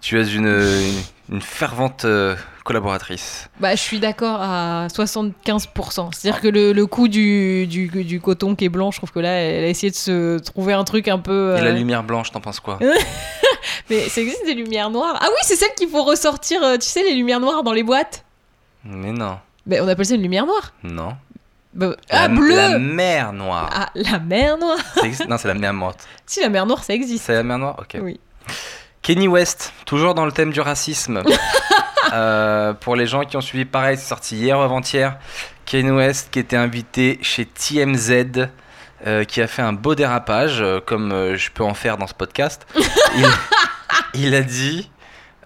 tu 0.00 0.20
es 0.20 0.24
une, 0.26 0.46
une, 0.48 1.34
une 1.36 1.42
fervente 1.42 2.04
euh, 2.04 2.34
collaboratrice. 2.66 3.48
Bah, 3.60 3.74
je 3.74 3.80
suis 3.80 3.98
d'accord 4.00 4.38
à 4.42 4.88
75%. 4.88 6.12
C'est-à-dire 6.12 6.40
que 6.42 6.48
le, 6.48 6.72
le 6.72 6.86
coup 6.86 7.08
du, 7.08 7.66
du, 7.66 7.86
du 7.88 8.20
coton 8.20 8.54
qui 8.54 8.66
est 8.66 8.68
blanc, 8.68 8.90
je 8.90 8.98
trouve 8.98 9.12
que 9.12 9.20
là, 9.20 9.30
elle 9.30 9.64
a 9.64 9.68
essayé 9.68 9.90
de 9.90 9.96
se 9.96 10.38
trouver 10.40 10.74
un 10.74 10.84
truc 10.84 11.08
un 11.08 11.18
peu. 11.18 11.54
Et 11.56 11.60
la 11.62 11.68
euh, 11.68 11.72
lumière 11.72 12.02
blanche, 12.02 12.30
t'en 12.32 12.40
penses 12.40 12.60
quoi 12.60 12.78
Mais 13.90 14.08
ça 14.08 14.20
existe 14.20 14.44
des 14.44 14.54
lumières 14.54 14.90
noires? 14.90 15.16
Ah 15.20 15.28
oui, 15.30 15.38
c'est 15.42 15.56
celle 15.56 15.72
qu'il 15.76 15.88
faut 15.88 16.02
ressortir, 16.04 16.62
euh, 16.62 16.76
tu 16.76 16.86
sais, 16.88 17.02
les 17.02 17.14
lumières 17.14 17.40
noires 17.40 17.62
dans 17.62 17.72
les 17.72 17.82
boîtes? 17.82 18.24
Mais 18.84 19.12
non, 19.12 19.38
Bah, 19.64 19.76
on 19.82 19.88
appelle 19.88 20.06
ça 20.06 20.14
une 20.14 20.22
lumière 20.22 20.46
noire? 20.46 20.72
non. 20.82 21.16
Bah, 21.74 21.94
La- 22.10 22.22
ah, 22.22 22.28
bleu 22.28 22.56
La 22.56 22.78
mer 22.78 23.32
noire. 23.34 23.68
Ah, 23.70 23.90
la 23.94 24.18
mer 24.18 24.56
noire. 24.56 24.78
Non, 25.28 25.36
c'est 25.36 25.48
la 25.48 25.52
mer 25.54 25.74
morte. 25.74 26.06
Si, 26.26 26.40
la 26.40 26.48
mer 26.48 26.64
noire, 26.64 26.82
ça 26.82 26.94
existe. 26.94 27.24
C'est 27.26 27.34
la 27.34 27.42
mer 27.42 27.58
noire? 27.58 27.76
Ok. 27.78 27.98
Oui. 28.02 28.18
Kenny 29.06 29.28
West, 29.28 29.72
toujours 29.84 30.14
dans 30.14 30.26
le 30.26 30.32
thème 30.32 30.50
du 30.50 30.60
racisme. 30.60 31.22
Euh, 32.12 32.72
pour 32.72 32.94
les 32.94 33.04
gens 33.04 33.24
qui 33.24 33.36
ont 33.36 33.40
suivi 33.40 33.64
pareil, 33.64 33.96
c'est 33.96 34.06
sorti 34.06 34.36
hier 34.36 34.56
ou 34.56 34.62
avant-hier. 34.62 35.18
Kenny 35.64 35.90
West 35.90 36.28
qui 36.30 36.38
était 36.38 36.56
invité 36.56 37.18
chez 37.20 37.44
TMZ, 37.44 38.46
euh, 39.04 39.24
qui 39.24 39.42
a 39.42 39.48
fait 39.48 39.62
un 39.62 39.72
beau 39.72 39.96
dérapage, 39.96 40.62
euh, 40.62 40.78
comme 40.78 41.34
je 41.34 41.50
peux 41.50 41.64
en 41.64 41.74
faire 41.74 41.98
dans 41.98 42.06
ce 42.06 42.14
podcast. 42.14 42.64
il, 43.16 43.26
il 44.14 44.34
a 44.36 44.42
dit 44.42 44.88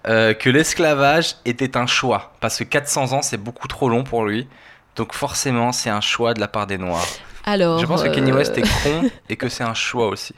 que 0.05 0.49
l'esclavage 0.49 1.37
était 1.45 1.75
un 1.77 1.87
choix, 1.87 2.33
parce 2.41 2.59
que 2.59 2.63
400 2.63 3.13
ans 3.13 3.21
c'est 3.23 3.37
beaucoup 3.37 3.67
trop 3.67 3.89
long 3.89 4.03
pour 4.03 4.23
lui. 4.23 4.47
Donc 4.95 5.13
forcément 5.13 5.71
c'est 5.71 5.89
un 5.89 6.01
choix 6.01 6.35
de 6.35 6.39
la 6.39 6.47
part 6.47 6.67
des 6.67 6.77
Noirs. 6.77 7.07
Alors. 7.45 7.79
Je 7.79 7.85
pense 7.85 8.03
que 8.03 8.09
Kanye 8.09 8.31
euh, 8.31 8.35
West 8.35 8.57
est 8.57 8.61
con 8.83 9.09
et 9.29 9.35
que 9.35 9.49
c'est 9.49 9.63
un 9.63 9.73
choix 9.73 10.07
aussi. 10.07 10.33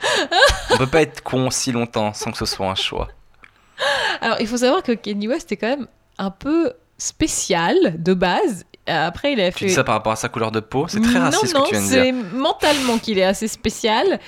On 0.70 0.76
peut 0.78 0.86
pas 0.86 1.02
être 1.02 1.22
con 1.22 1.50
si 1.50 1.72
longtemps 1.72 2.12
sans 2.14 2.30
que 2.32 2.38
ce 2.38 2.46
soit 2.46 2.66
un 2.68 2.74
choix. 2.74 3.08
Alors, 4.20 4.36
il 4.40 4.46
faut 4.46 4.56
savoir 4.56 4.82
que 4.82 4.92
Kanye 4.92 5.28
West 5.28 5.50
est 5.52 5.56
quand 5.56 5.68
même 5.68 5.86
un 6.18 6.30
peu 6.30 6.72
spécial 6.96 7.76
de 8.02 8.14
base. 8.14 8.64
Après, 8.86 9.32
il 9.32 9.40
a 9.40 9.50
Tu 9.50 9.60
fait. 9.60 9.66
dis 9.66 9.72
ça 9.72 9.84
par 9.84 9.94
rapport 9.94 10.12
à 10.12 10.16
sa 10.16 10.28
couleur 10.28 10.50
de 10.52 10.60
peau? 10.60 10.86
C'est 10.88 11.00
très 11.00 11.18
raciste 11.18 11.54
non, 11.54 11.64
ce 11.64 11.70
que 11.70 11.74
tu 11.74 11.74
non, 11.74 11.80
viens 11.80 11.88
de 11.88 11.92
dire. 12.12 12.22
c'est 12.30 12.36
mentalement 12.36 12.98
qu'il 12.98 13.18
est 13.18 13.24
assez 13.24 13.48
spécial. 13.48 14.20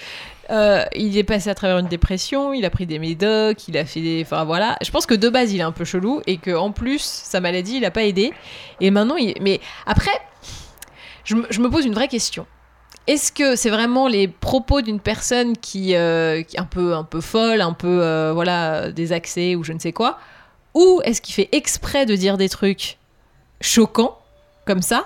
Euh, 0.51 0.85
il 0.95 1.17
est 1.19 1.25
passé 1.25 1.51
à 1.51 1.55
travers 1.55 1.79
une 1.79 1.89
dépression, 1.89 2.53
il 2.53 2.65
a 2.65 2.71
pris 2.71 2.87
des 2.87 2.99
médocs, 3.01 3.67
il 3.69 3.77
a 3.77 3.85
fait 3.85 4.01
des. 4.01 4.23
Enfin 4.25 4.45
voilà. 4.45 4.77
Je 4.83 4.91
pense 4.91 5.05
que 5.05 5.15
de 5.15 5.29
base, 5.29 5.53
il 5.53 5.61
est 5.61 5.65
un 5.65 5.73
peu 5.73 5.85
chelou 5.85 6.23
et 6.27 6.37
que 6.39 6.55
en 6.55 6.71
plus, 6.73 7.01
sa 7.03 7.41
maladie, 7.41 7.77
il 7.79 7.85
a 7.85 7.91
pas 7.91 8.05
aidé. 8.05 8.33
Et 8.81 8.91
maintenant, 8.91 9.17
il. 9.17 9.35
Mais 9.41 9.61
après, 9.87 10.11
je 11.25 11.35
me 11.35 11.69
pose 11.69 11.85
une 11.85 11.95
vraie 11.95 12.09
question. 12.09 12.47
Est-ce 13.07 13.31
que 13.33 13.55
c'est 13.57 13.71
vraiment 13.71 14.09
les 14.09 14.27
propos 14.29 14.81
d'une 14.81 14.99
personne 15.01 15.57
qui, 15.57 15.95
euh, 15.95 16.43
qui 16.43 16.57
est 16.57 16.61
un 16.61 16.65
peu, 16.65 16.95
un 16.95 17.05
peu 17.05 17.21
folle, 17.21 17.61
un 17.61 17.73
peu 17.73 18.03
euh, 18.03 18.33
voilà 18.35 18.91
accès 19.13 19.55
ou 19.55 19.63
je 19.65 19.73
ne 19.73 19.79
sais 19.79 19.93
quoi, 19.93 20.19
ou 20.75 21.01
est-ce 21.05 21.21
qu'il 21.23 21.35
fait 21.35 21.49
exprès 21.53 22.05
de 22.07 22.17
dire 22.17 22.37
des 22.37 22.49
trucs 22.49 22.99
choquants 23.61 24.19
comme 24.67 24.83
ça 24.83 25.05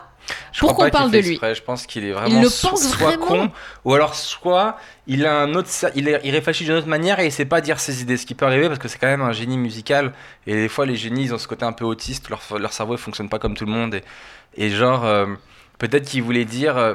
Je 0.52 0.60
pour 0.60 0.74
qu'on 0.74 0.88
parle 0.90 1.10
de 1.10 1.18
lui. 1.18 1.30
exprès, 1.32 1.54
Je 1.54 1.62
pense 1.62 1.86
qu'il 1.86 2.04
est 2.04 2.12
vraiment 2.12 2.40
le 2.40 2.48
so- 2.48 2.68
pense 2.70 2.88
soit 2.88 3.16
vraiment 3.16 3.26
con, 3.26 3.50
ou 3.84 3.94
alors 3.94 4.14
soit 4.14 4.78
il 5.06 5.26
a 5.26 5.34
un 5.42 5.54
autre, 5.54 5.68
il, 5.94 6.08
est- 6.08 6.20
il 6.24 6.30
réfléchit 6.32 6.64
d'une 6.64 6.74
autre 6.74 6.86
manière 6.88 7.20
et 7.20 7.26
il 7.26 7.32
sait 7.32 7.44
pas 7.44 7.60
dire 7.60 7.78
ses 7.80 8.00
idées, 8.02 8.16
ce 8.16 8.24
qui 8.26 8.34
peut 8.34 8.46
arriver 8.46 8.68
parce 8.68 8.78
que 8.78 8.88
c'est 8.88 8.98
quand 8.98 9.06
même 9.08 9.22
un 9.22 9.32
génie 9.32 9.58
musical 9.58 10.12
et 10.46 10.54
des 10.54 10.68
fois 10.68 10.86
les 10.86 10.96
génies 10.96 11.24
ils 11.24 11.34
ont 11.34 11.38
ce 11.38 11.46
côté 11.48 11.64
un 11.66 11.72
peu 11.72 11.84
autiste, 11.84 12.30
leur, 12.30 12.40
leur 12.58 12.72
cerveau 12.72 12.94
il 12.94 12.98
fonctionne 12.98 13.28
pas 13.28 13.38
comme 13.38 13.54
tout 13.54 13.66
le 13.66 13.72
monde 13.72 13.94
et, 13.96 14.02
et 14.56 14.70
genre 14.70 15.04
euh, 15.04 15.26
peut-être 15.78 16.06
qu'il 16.08 16.22
voulait 16.22 16.44
dire, 16.46 16.76
euh, 16.78 16.94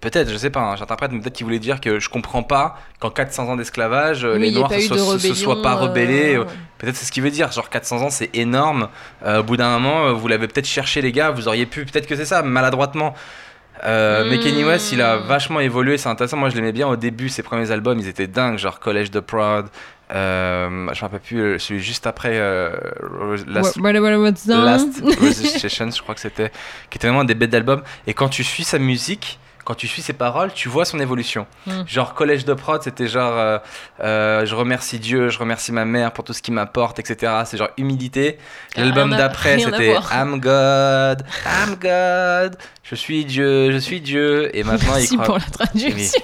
peut-être 0.00 0.30
je 0.30 0.36
sais 0.36 0.50
pas, 0.50 0.60
hein, 0.60 0.76
j'interprète, 0.76 1.10
mais 1.12 1.20
peut-être 1.20 1.34
qu'il 1.34 1.44
voulait 1.46 1.58
dire 1.58 1.80
que 1.80 1.98
je 1.98 2.08
comprends 2.08 2.42
pas 2.42 2.78
qu'en 3.00 3.10
400 3.10 3.48
ans 3.48 3.56
d'esclavage 3.56 4.24
euh, 4.24 4.34
Oui, 4.34 4.40
les 4.40 4.50
noirs 4.52 4.70
se, 4.72 4.78
se- 5.18 5.34
soient 5.34 5.62
pas 5.62 5.74
rebellés. 5.74 6.36
euh, 6.36 6.40
euh, 6.42 6.44
Peut-être 6.78 6.96
c'est 6.96 7.06
ce 7.06 7.12
qu'il 7.12 7.22
veut 7.22 7.30
dire, 7.30 7.50
genre 7.52 7.70
400 7.70 8.02
ans 8.02 8.10
c'est 8.10 8.30
énorme. 8.36 8.88
Euh, 9.24 9.40
au 9.40 9.42
bout 9.42 9.56
d'un 9.56 9.70
moment, 9.78 10.12
vous 10.12 10.28
l'avez 10.28 10.46
peut-être 10.48 10.66
cherché 10.68 11.00
les 11.00 11.12
gars, 11.12 11.30
vous 11.30 11.48
auriez 11.48 11.66
pu, 11.66 11.84
peut-être 11.86 12.06
que 12.06 12.16
c'est 12.16 12.26
ça, 12.26 12.42
maladroitement. 12.42 13.14
Mais 13.84 14.38
Kanye 14.42 14.64
West, 14.64 14.92
il 14.92 15.02
a 15.02 15.16
Hmm. 15.18 15.26
vachement 15.26 15.60
évolué, 15.60 15.98
c'est 15.98 16.08
intéressant. 16.08 16.36
Moi, 16.38 16.48
je 16.50 16.56
l'aimais 16.56 16.72
bien 16.72 16.88
au 16.88 16.96
début, 16.96 17.28
ses 17.28 17.42
premiers 17.42 17.70
albums, 17.70 17.98
ils 17.98 18.08
étaient 18.08 18.26
dingues, 18.26 18.58
genre 18.58 18.80
College 18.80 19.10
de 19.10 19.20
Proud. 19.20 19.66
Euh, 20.14 20.68
je 20.70 20.74
me 20.94 21.00
rappelle 21.00 21.20
plus, 21.20 21.58
celui 21.58 21.80
juste 21.80 22.06
après 22.06 22.32
euh, 22.34 22.70
Last, 23.46 23.76
what's 23.78 24.46
done. 24.46 24.64
Last 24.64 25.02
Resistance, 25.20 25.96
je 25.96 26.02
crois 26.02 26.14
que 26.14 26.20
c'était, 26.20 26.50
qui 26.90 26.98
était 26.98 27.08
vraiment 27.08 27.24
des 27.24 27.34
bêtes 27.34 27.50
d'albums. 27.50 27.82
Et 28.06 28.14
quand 28.14 28.28
tu 28.28 28.44
suis 28.44 28.64
sa 28.64 28.78
musique, 28.78 29.38
quand 29.66 29.74
tu 29.74 29.88
suis 29.88 30.00
ses 30.00 30.12
paroles, 30.12 30.52
tu 30.52 30.68
vois 30.68 30.84
son 30.84 31.00
évolution. 31.00 31.46
Mm. 31.66 31.82
Genre 31.88 32.14
Collège 32.14 32.44
de 32.44 32.54
Prod, 32.54 32.80
c'était 32.82 33.08
genre 33.08 33.36
euh, 33.36 33.58
euh, 34.00 34.46
je 34.46 34.54
remercie 34.54 35.00
Dieu, 35.00 35.28
je 35.28 35.38
remercie 35.40 35.72
ma 35.72 35.84
mère 35.84 36.12
pour 36.12 36.22
tout 36.22 36.32
ce 36.32 36.40
qu'il 36.40 36.54
m'apporte, 36.54 37.00
etc. 37.00 37.32
C'est 37.44 37.56
genre 37.56 37.70
humilité. 37.76 38.38
L'album 38.76 39.10
d'après, 39.10 39.58
c'était. 39.58 39.96
I'm 40.12 40.38
God, 40.38 41.26
I'm 41.44 41.74
God, 41.80 42.56
je 42.84 42.94
suis 42.94 43.24
Dieu, 43.24 43.72
je 43.72 43.78
suis 43.78 44.00
Dieu. 44.00 44.56
Et 44.56 44.62
maintenant, 44.64 44.94
il 44.94 45.00
Merci 45.00 45.16
croit. 45.16 45.26
pour 45.26 45.38
la 45.38 45.66
traduction. 45.66 46.20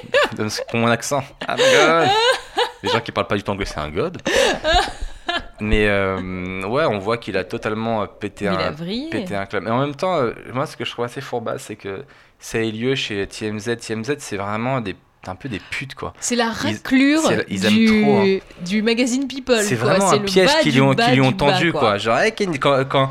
pour 0.68 0.78
mon 0.78 0.88
accent. 0.88 1.24
I'm 1.49 1.57
God. 1.57 2.09
Les 2.84 2.90
gens 2.90 3.01
qui 3.01 3.11
parlent 3.11 3.26
pas 3.26 3.36
du 3.36 3.43
tout 3.43 3.51
anglais, 3.51 3.66
c'est 3.66 3.78
un 3.78 3.90
God. 3.90 4.22
Mais 5.61 5.87
euh, 5.89 6.62
ouais, 6.66 6.85
on 6.87 6.99
voit 6.99 7.18
qu'il 7.18 7.37
a 7.37 7.45
totalement 7.45 8.03
euh, 8.03 8.07
pété 8.07 8.47
Il 8.47 8.49
un, 8.49 8.55
a 8.57 8.72
péter 8.72 9.35
un 9.37 9.47
club. 9.47 9.64
Mais 9.64 9.70
en 9.70 9.80
même 9.80 9.95
temps, 9.95 10.16
euh, 10.16 10.33
moi, 10.53 10.66
ce 10.66 10.76
que 10.76 10.85
je 10.85 10.91
trouve 10.91 11.05
assez 11.05 11.20
fourbasse, 11.20 11.64
c'est 11.64 11.76
que 11.76 12.05
ça 12.39 12.59
ait 12.59 12.70
lieu 12.70 12.95
chez 12.95 13.26
TMZ. 13.26 13.76
TMZ, 13.78 14.16
c'est 14.18 14.37
vraiment 14.37 14.80
des, 14.80 14.97
un 15.26 15.35
peu 15.37 15.49
des 15.49 15.61
putes, 15.61 15.95
quoi. 15.95 16.12
C'est 16.20 16.37
la 16.37 16.51
raclure 16.51 17.20
c'est- 17.20 17.47
ils 17.49 17.64
aiment 17.64 17.72
du, 17.72 18.03
trop, 18.03 18.16
hein. 18.18 18.39
du 18.64 18.83
magazine 18.83 19.28
People. 19.28 19.61
C'est 19.62 19.76
quoi. 19.76 19.91
vraiment 19.91 20.11
un 20.11 20.18
piège 20.18 20.51
qu'ils 20.62 20.74
lui 20.74 20.80
ont, 20.80 20.93
lui 21.12 21.20
ont 21.20 21.30
bas, 21.30 21.53
tendu, 21.53 21.72
quoi. 21.72 21.99
Genre, 21.99 22.18
hey, 22.18 22.33
Kenny- 22.33 22.59
quand, 22.59 22.85
quand 22.89 23.11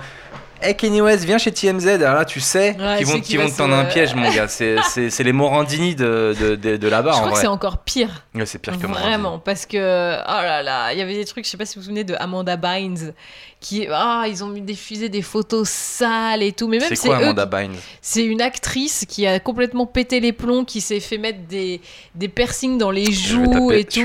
hey, 0.61 0.75
Kenny 0.75 1.01
West, 1.01 1.23
viens 1.25 1.37
chez 1.37 1.51
TMZ, 1.51 1.87
alors 1.87 2.15
là, 2.15 2.25
tu 2.25 2.39
sais 2.39 2.75
Ouais, 2.79 2.97
qu'ils 2.97 3.07
vont, 3.07 3.19
qu'il 3.19 3.39
vont 3.39 3.49
te 3.49 3.57
tendre 3.57 3.75
un 3.75 3.85
piège, 3.85 4.13
mon 4.15 4.29
gars. 4.31 4.47
C'est- 4.47 5.23
les 5.23 5.33
Morandini 5.33 5.95
de, 5.95 6.35
de, 6.39 6.55
de, 6.55 6.77
de 6.77 6.87
là-bas, 6.87 7.11
Je 7.11 7.15
en 7.15 7.19
crois 7.19 7.29
que 7.29 7.33
vrai. 7.35 7.41
c'est 7.41 7.47
encore 7.47 7.77
pire. 7.79 8.09
Ouais, 8.35 8.45
c'est 8.45 8.59
pire 8.59 8.77
que 8.79 8.87
Morandini. 8.87 9.09
Vraiment, 9.09 9.39
parce 9.39 9.65
que 9.65 9.77
oh 9.77 10.41
là 10.43 10.63
là, 10.63 10.93
il 10.93 10.99
y 10.99 11.01
avait 11.01 11.13
des 11.15 11.25
trucs, 11.25 11.45
je 11.45 11.49
sais 11.49 11.57
pas 11.57 11.65
si 11.65 11.75
vous 11.75 11.81
vous 11.81 11.85
souvenez 11.85 12.03
de 12.03 12.15
Amanda 12.19 12.55
Bynes, 12.57 13.13
qui 13.61 13.85
ah 13.91 14.25
ils 14.27 14.43
ont 14.43 14.49
diffusé 14.49 15.07
des 15.07 15.21
photos 15.21 15.69
sales 15.69 16.41
et 16.41 16.51
tout, 16.51 16.67
mais 16.67 16.79
même 16.79 16.89
C'est 16.95 17.07
quoi 17.07 17.17
Amanda 17.17 17.45
Bynes 17.45 17.75
c'est 18.01 18.25
une 18.25 18.41
actrice 18.41 19.05
qui 19.07 19.27
a 19.27 19.39
complètement 19.39 19.85
pété 19.85 20.19
les 20.19 20.33
plombs, 20.33 20.65
qui 20.65 20.81
s'est 20.81 20.99
fait 20.99 21.19
mettre 21.19 21.39
des, 21.47 21.79
des 22.15 22.27
piercings 22.27 22.79
dans 22.79 22.89
les 22.89 23.11
joues 23.11 23.71
et 23.71 23.85
tout. 23.85 24.01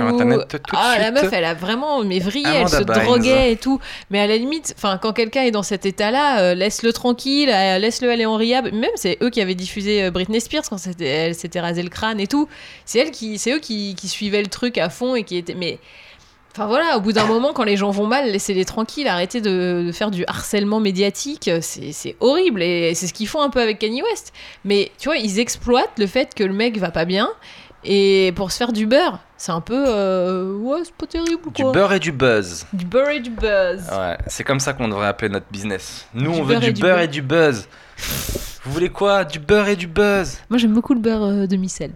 ah, 0.75 0.97
la 1.01 1.11
meuf, 1.11 1.33
elle 1.33 1.45
a 1.45 1.55
vraiment 1.55 2.05
mais 2.05 2.19
vrillé, 2.19 2.47
elle 2.53 2.69
se 2.69 2.85
Bynes. 2.85 3.03
droguait 3.03 3.53
et 3.53 3.57
tout. 3.57 3.81
Mais 4.11 4.21
à 4.21 4.27
la 4.27 4.37
limite, 4.37 4.75
enfin, 4.77 4.99
quand 5.01 5.15
quelqu'un 5.15 5.43
est 5.43 5.51
dans 5.51 5.63
cet 5.63 5.87
état-là, 5.87 6.41
euh, 6.41 6.55
laisse-le 6.55 6.93
tranquille, 6.93 7.49
euh, 7.49 7.79
laisse-le 7.79 8.11
aller 8.11 8.27
en 8.27 8.37
rehab. 8.37 8.71
Même 8.73 8.91
c'est 8.97 9.17
eux 9.23 9.31
qui 9.31 9.41
avaient 9.41 9.55
diffusé 9.55 10.05
euh, 10.05 10.11
Britney 10.11 10.41
Spears 10.41 10.65
quand 10.69 10.77
elle 11.01 11.35
s'était 11.35 11.61
rasé 11.61 11.83
le 11.83 11.89
crâne 11.89 12.21
et 12.21 12.27
tout. 12.27 12.47
C'est 12.85 12.99
elle 12.99 13.11
qui, 13.11 13.39
c'est 13.39 13.53
eux 13.53 13.59
qui, 13.59 13.95
qui 13.95 14.09
suivaient 14.09 14.43
le 14.43 14.49
truc 14.49 14.77
à 14.77 14.91
fond 14.91 15.15
et 15.15 15.25
qui 15.25 15.39
étaient. 15.39 15.55
Mais 15.55 15.79
Enfin 16.59 16.67
voilà, 16.69 16.97
au 16.97 17.01
bout 17.03 17.13
d'un 17.13 17.27
moment, 17.27 17.53
quand 17.53 17.65
les 17.65 17.77
gens 17.77 17.91
vont 17.91 18.07
mal, 18.07 18.31
laissez-les 18.31 18.65
tranquilles, 18.65 19.09
arrêtez 19.09 19.43
de, 19.43 19.85
de 19.87 19.93
faire 19.93 20.11
du 20.11 20.25
harcèlement 20.27 20.81
médiatique, 20.81 21.51
c'est 21.61 22.17
horrible 22.21 22.63
et 22.63 22.95
c'est 22.95 23.07
ce 23.07 23.13
qu'ils 23.13 23.29
font 23.29 23.43
un 23.43 23.51
peu 23.51 23.61
avec 23.61 23.79
Kanye 23.79 24.03
West. 24.03 24.33
Mais 24.65 24.91
tu 24.99 25.09
vois, 25.11 25.19
ils 25.19 25.39
exploitent 25.39 25.99
le 25.99 26.07
fait 26.07 26.35
que 26.35 26.43
le 26.45 26.55
mec 26.55 26.79
va 26.79 26.91
pas 26.91 27.05
bien 27.05 27.29
et 27.85 28.33
pour 28.37 28.53
se 28.53 28.57
faire 28.57 28.73
du 28.73 28.87
beurre, 28.87 29.19
c'est 29.37 29.53
un 29.53 29.61
peu 29.61 29.85
euh, 29.87 30.55
ouais, 30.57 30.79
c'est 30.85 30.95
pas 30.95 31.07
terrible 31.07 31.43
Du 31.55 31.63
quoi. 31.63 31.73
beurre 31.73 31.93
et 31.93 32.01
du 32.01 32.11
buzz. 32.11 32.65
Du 32.73 32.87
beurre 32.87 33.11
et 33.11 33.21
du 33.21 33.31
buzz. 33.31 33.83
Ouais, 33.93 34.17
c'est 34.27 34.43
comme 34.43 34.59
ça 34.61 34.73
qu'on 34.73 34.89
devrait 34.89 35.09
appeler 35.09 35.29
notre 35.29 35.47
business. 35.53 36.07
Nous, 36.15 36.33
Du 36.33 36.41
on 36.41 36.43
veut 36.43 36.57
du 36.57 36.73
du 36.73 36.81
beurre 36.81 36.95
beurre. 36.95 37.05
et 37.05 37.09
du 37.09 37.21
buzz. 37.21 37.69
Vous 38.65 38.73
voulez 38.73 38.89
quoi? 38.89 39.25
Du 39.25 39.39
beurre 39.39 39.69
et 39.69 39.77
du 39.77 39.87
buzz. 39.87 40.39
Moi 40.49 40.59
j'aime 40.59 40.73
beaucoup 40.73 40.95
le 40.95 41.01
beurre 41.01 41.23
euh, 41.25 41.47
de 41.47 41.57
micelle. 41.57 41.93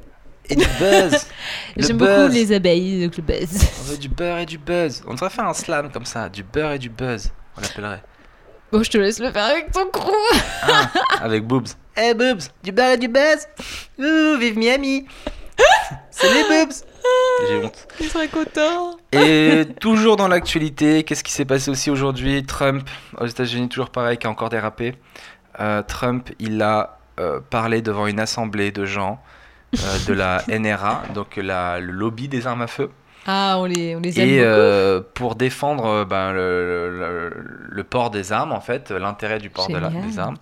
Et 0.51 0.57
du 0.57 0.67
buzz. 0.79 1.27
J'aime 1.77 1.97
beaucoup 1.97 2.33
les 2.33 2.53
abeilles, 2.53 3.05
donc 3.05 3.17
le 3.17 3.23
buzz. 3.23 3.49
On 3.81 3.91
veut 3.93 3.99
du 3.99 4.09
beurre 4.09 4.39
et 4.39 4.47
du 4.47 4.59
buzz. 4.59 5.03
On 5.07 5.15
devrait 5.15 5.31
faire 5.31 5.47
un 5.47 5.55
slam 5.55 5.91
comme 5.91 6.05
ça. 6.05 6.29
Du 6.29 6.43
beurre 6.43 6.73
et 6.73 6.79
du 6.79 6.91
buzz. 6.91 7.31
On 7.57 7.61
l'appellerait. 7.61 8.03
Bon, 8.73 8.83
je 8.83 8.91
te 8.91 8.99
laisse 8.99 9.19
le 9.19 9.31
faire 9.31 9.45
avec 9.45 9.73
ton 9.73 9.87
crew. 9.87 10.13
Ah, 10.63 10.91
avec 11.23 11.45
Boobs. 11.45 11.69
Hey 11.97 12.15
Boobs, 12.15 12.43
du 12.63 12.73
beurre 12.73 12.93
et 12.93 12.99
du 12.99 13.09
buzz. 13.09 13.47
Ouh, 13.99 14.39
vive 14.39 14.59
Miami. 14.59 15.07
C'est 16.11 16.33
les 16.33 16.43
Boobs. 16.43 16.75
J'ai 17.49 17.65
honte. 17.65 17.89
Il 18.01 18.09
serait 18.09 18.29
content. 18.29 18.97
Et 19.13 19.67
toujours 19.81 20.17
dans 20.17 20.29
l'actualité, 20.29 21.03
qu'est-ce 21.05 21.25
qui 21.25 21.33
s'est 21.33 21.45
passé 21.45 21.71
aussi 21.71 21.91
aujourd'hui? 21.91 22.45
Trump, 22.45 22.89
aux 23.19 23.27
États-Unis, 23.27 23.69
toujours 23.69 23.91
pareil, 23.91 24.19
qui 24.19 24.27
a 24.27 24.31
encore 24.31 24.51
dérapé. 24.51 24.95
Euh, 25.59 25.83
Trump, 25.83 26.31
il 26.39 26.61
a 26.63 26.99
euh, 27.19 27.41
parlé 27.51 27.83
devant 27.83 28.07
une 28.07 28.21
assemblée 28.21 28.71
de 28.71 28.85
gens 28.85 29.21
de 29.73 30.13
la 30.13 30.45
NRA, 30.49 31.03
donc 31.15 31.37
la, 31.37 31.81
le 31.81 31.93
lobby 31.93 32.29
des 32.29 32.47
armes 32.47 32.63
à 32.63 32.67
feu, 32.67 32.91
Ah, 33.27 33.57
on 33.59 33.65
les, 33.67 33.95
on 33.97 34.01
les 34.01 34.19
aime 34.21 34.29
et 34.29 34.41
euh, 34.41 35.01
pour 35.15 35.35
défendre 35.37 35.87
euh, 35.87 36.05
ben, 36.05 36.33
le, 36.33 36.91
le- 36.99 37.45
le 37.69 37.85
port 37.85 38.11
des 38.11 38.33
armes, 38.33 38.53
en 38.53 38.61
fait, 38.61 38.91
l'intérêt 38.91 39.39
du 39.39 39.51
port 39.51 39.69
de 39.69 39.77
la- 39.79 39.91
Génial. 39.91 40.07
des 40.11 40.19
armes. 40.19 40.37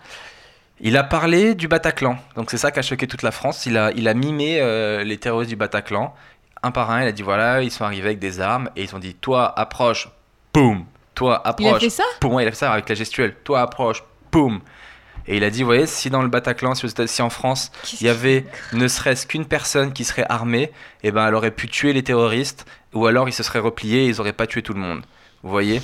Il 0.80 0.96
a 0.96 1.02
parlé 1.02 1.54
du 1.54 1.66
Bataclan, 1.68 2.16
donc 2.36 2.50
c'est 2.50 2.56
ça 2.56 2.70
qui 2.70 2.78
a 2.78 2.82
choqué 2.82 3.06
toute 3.08 3.22
la 3.22 3.32
France. 3.32 3.66
Il 3.66 3.76
a, 3.76 3.90
il 3.92 4.06
a 4.06 4.14
mimé 4.14 4.58
euh, 4.60 5.02
les 5.02 5.18
terroristes 5.18 5.50
du 5.50 5.56
Bataclan. 5.56 6.14
Un 6.62 6.70
par 6.70 6.90
un, 6.90 7.02
il 7.02 7.08
a 7.08 7.12
dit 7.12 7.22
voilà, 7.22 7.62
ils 7.62 7.70
sont 7.70 7.84
arrivés 7.84 8.06
avec 8.08 8.18
des 8.20 8.40
armes 8.40 8.70
et 8.76 8.82
ils 8.84 8.94
ont 8.94 8.98
dit 9.00 9.14
toi 9.14 9.52
approche, 9.58 10.08
boum, 10.54 10.84
toi 11.14 11.42
Il 11.44 11.48
a 11.48 11.50
approche, 11.50 11.80
fait 11.82 11.90
ça? 11.90 12.04
boum. 12.20 12.34
Ouais, 12.34 12.44
il 12.44 12.46
a 12.48 12.50
fait 12.52 12.56
ça 12.56 12.72
avec 12.72 12.88
la 12.88 12.94
gestuelle, 12.94 13.34
toi 13.44 13.60
approche, 13.62 14.02
boum. 14.32 14.60
Et 15.28 15.36
il 15.36 15.44
a 15.44 15.50
dit, 15.50 15.60
vous 15.60 15.66
voyez, 15.66 15.86
si 15.86 16.08
dans 16.10 16.22
le 16.22 16.28
Bataclan, 16.28 16.72
si, 16.74 17.22
en 17.22 17.30
France, 17.30 17.70
il 18.00 18.06
y 18.06 18.08
avait 18.08 18.46
ne 18.72 18.88
serait-ce 18.88 19.26
qu'une 19.26 19.44
personne 19.44 19.92
qui 19.92 20.04
serait 20.04 20.24
armée, 20.28 20.72
et 21.04 21.10
ben 21.12 21.28
elle 21.28 21.34
aurait 21.34 21.50
pu 21.50 21.68
tuer 21.68 21.92
les 21.92 22.02
terroristes, 22.02 22.64
ou 22.94 23.06
alors 23.06 23.28
ils 23.28 23.32
se 23.32 23.42
seraient 23.42 23.58
repliés 23.58 24.04
et 24.04 24.08
ils 24.08 24.20
auraient 24.20 24.32
pas 24.32 24.46
tué 24.46 24.62
tout 24.62 24.72
le 24.72 24.80
monde. 24.80 25.02
Vous 25.44 25.50
voyez? 25.50 25.80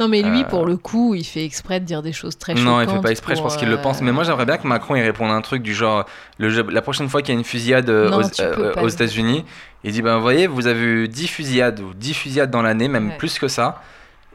Non, 0.00 0.08
mais 0.08 0.22
lui, 0.22 0.40
Euh, 0.40 0.44
pour 0.44 0.64
le 0.64 0.76
coup, 0.76 1.14
il 1.14 1.24
fait 1.24 1.44
exprès 1.44 1.80
de 1.80 1.84
dire 1.84 2.00
des 2.00 2.12
choses 2.12 2.38
très 2.38 2.54
Non, 2.54 2.80
il 2.80 2.84
fait 2.84 2.86
choquantes 2.90 3.02
pas 3.02 3.10
exprès, 3.10 3.36
je 3.36 3.42
pense 3.42 3.56
qu'il 3.56 3.68
le 3.68 3.74
euh, 3.74 3.82
pense. 3.82 4.00
Mais 4.00 4.12
moi, 4.12 4.22
j'aimerais 4.24 4.46
bien 4.46 4.56
que 4.56 4.66
Macron 4.66 4.94
il 4.94 5.02
réponde 5.02 5.30
à 5.30 5.34
un 5.34 5.40
truc 5.42 5.62
du 5.62 5.74
genre 5.74 6.04
le 6.38 6.48
jeu- 6.48 6.64
la 6.70 6.80
prochaine 6.80 7.08
fois 7.08 7.20
qu'il 7.20 7.34
y 7.34 7.36
a 7.36 7.40
une 7.40 7.44
fusillade 7.44 7.90
euh, 7.90 8.08
Non, 8.08 8.20
aux, 8.22 8.40
euh, 8.40 8.88
États-Unis, 8.88 9.44
il 9.84 9.92
dit 9.92 10.00
ben 10.00 10.14
vous 10.16 10.22
voyez, 10.22 10.46
vous 10.46 10.66
avez 10.66 10.80
eu 10.80 11.08
10 11.08 11.26
fusillades 11.26 11.80
ou 11.80 11.92
10 11.94 12.14
fusillades 12.14 12.50
dans 12.50 12.62
l'année, 12.62 12.88
même 12.88 13.08
Ouais. 13.08 13.16
plus 13.18 13.38
que 13.38 13.48
ça. 13.48 13.82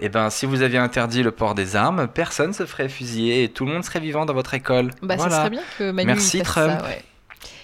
Et 0.01 0.09
ben 0.09 0.29
si 0.29 0.45
vous 0.45 0.61
aviez 0.61 0.79
interdit 0.79 1.23
le 1.23 1.31
port 1.31 1.55
des 1.55 1.75
armes, 1.75 2.07
personne 2.07 2.53
se 2.53 2.65
ferait 2.65 2.89
fusiller 2.89 3.43
et 3.43 3.49
tout 3.49 3.65
le 3.65 3.71
monde 3.71 3.85
serait 3.85 3.99
vivant 3.99 4.25
dans 4.25 4.33
votre 4.33 4.53
école. 4.53 4.91
Bah, 5.01 5.15
voilà. 5.15 5.31
ça 5.31 5.37
serait 5.41 5.49
bien 5.51 5.61
que 5.77 5.91
Manu 5.91 6.07
Merci, 6.07 6.39
fasse 6.39 6.47
Trump. 6.47 6.79
ça, 6.81 6.85
ouais. 6.87 7.03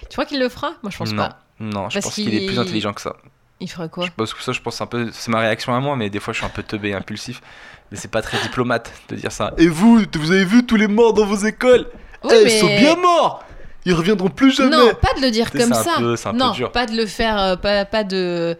Tu 0.02 0.08
crois 0.14 0.24
qu'il 0.24 0.40
le 0.40 0.48
fera? 0.48 0.72
Moi, 0.82 0.90
je 0.90 0.96
pense 0.98 1.12
non, 1.12 1.22
pas. 1.28 1.40
non, 1.58 1.88
je 1.88 1.94
Parce 1.94 2.06
pense 2.06 2.14
qu'il 2.14 2.34
est 2.34 2.46
plus 2.46 2.58
intelligent 2.58 2.92
que 2.92 3.00
ça. 3.00 3.16
Il 3.60 3.68
fera 3.70 3.88
quoi? 3.88 4.06
Parce 4.16 4.32
que 4.32 4.42
ça, 4.42 4.52
je 4.52 4.60
pense 4.60 4.80
un 4.80 4.86
peu, 4.86 5.10
c'est 5.12 5.30
ma 5.30 5.40
réaction 5.40 5.74
à 5.74 5.80
moi, 5.80 5.94
mais 5.96 6.08
des 6.08 6.18
fois, 6.20 6.32
je 6.32 6.38
suis 6.38 6.46
un 6.46 6.50
peu 6.50 6.62
teubé, 6.62 6.94
impulsif. 6.94 7.42
Mais 7.90 7.98
c'est 7.98 8.10
pas 8.10 8.22
très 8.22 8.38
diplomate 8.40 8.92
de 9.08 9.16
dire 9.16 9.32
ça. 9.32 9.52
Et 9.58 9.66
vous, 9.68 10.02
vous 10.14 10.30
avez 10.32 10.44
vu 10.44 10.64
tous 10.64 10.76
les 10.76 10.86
morts 10.88 11.12
dans 11.12 11.26
vos 11.26 11.36
écoles? 11.44 11.86
Oui, 12.24 12.30
Eh, 12.34 12.44
mais... 12.44 12.54
Ils 12.56 12.60
sont 12.60 12.66
bien 12.78 12.96
morts 12.96 13.44
ils 13.86 13.94
reviendront 13.94 14.28
plus 14.28 14.50
jamais. 14.54 14.76
Non, 14.76 14.92
pas 14.94 15.14
de 15.16 15.22
le 15.22 15.30
dire 15.30 15.50
comme 15.50 15.72
ça. 15.72 15.94
peu- 15.96 16.14
non, 16.34 16.52
pas 16.70 16.84
de 16.84 16.94
le 16.94 17.06
faire, 17.06 17.40
euh, 17.40 17.56
pas, 17.56 17.86
pas 17.86 18.04
de, 18.04 18.58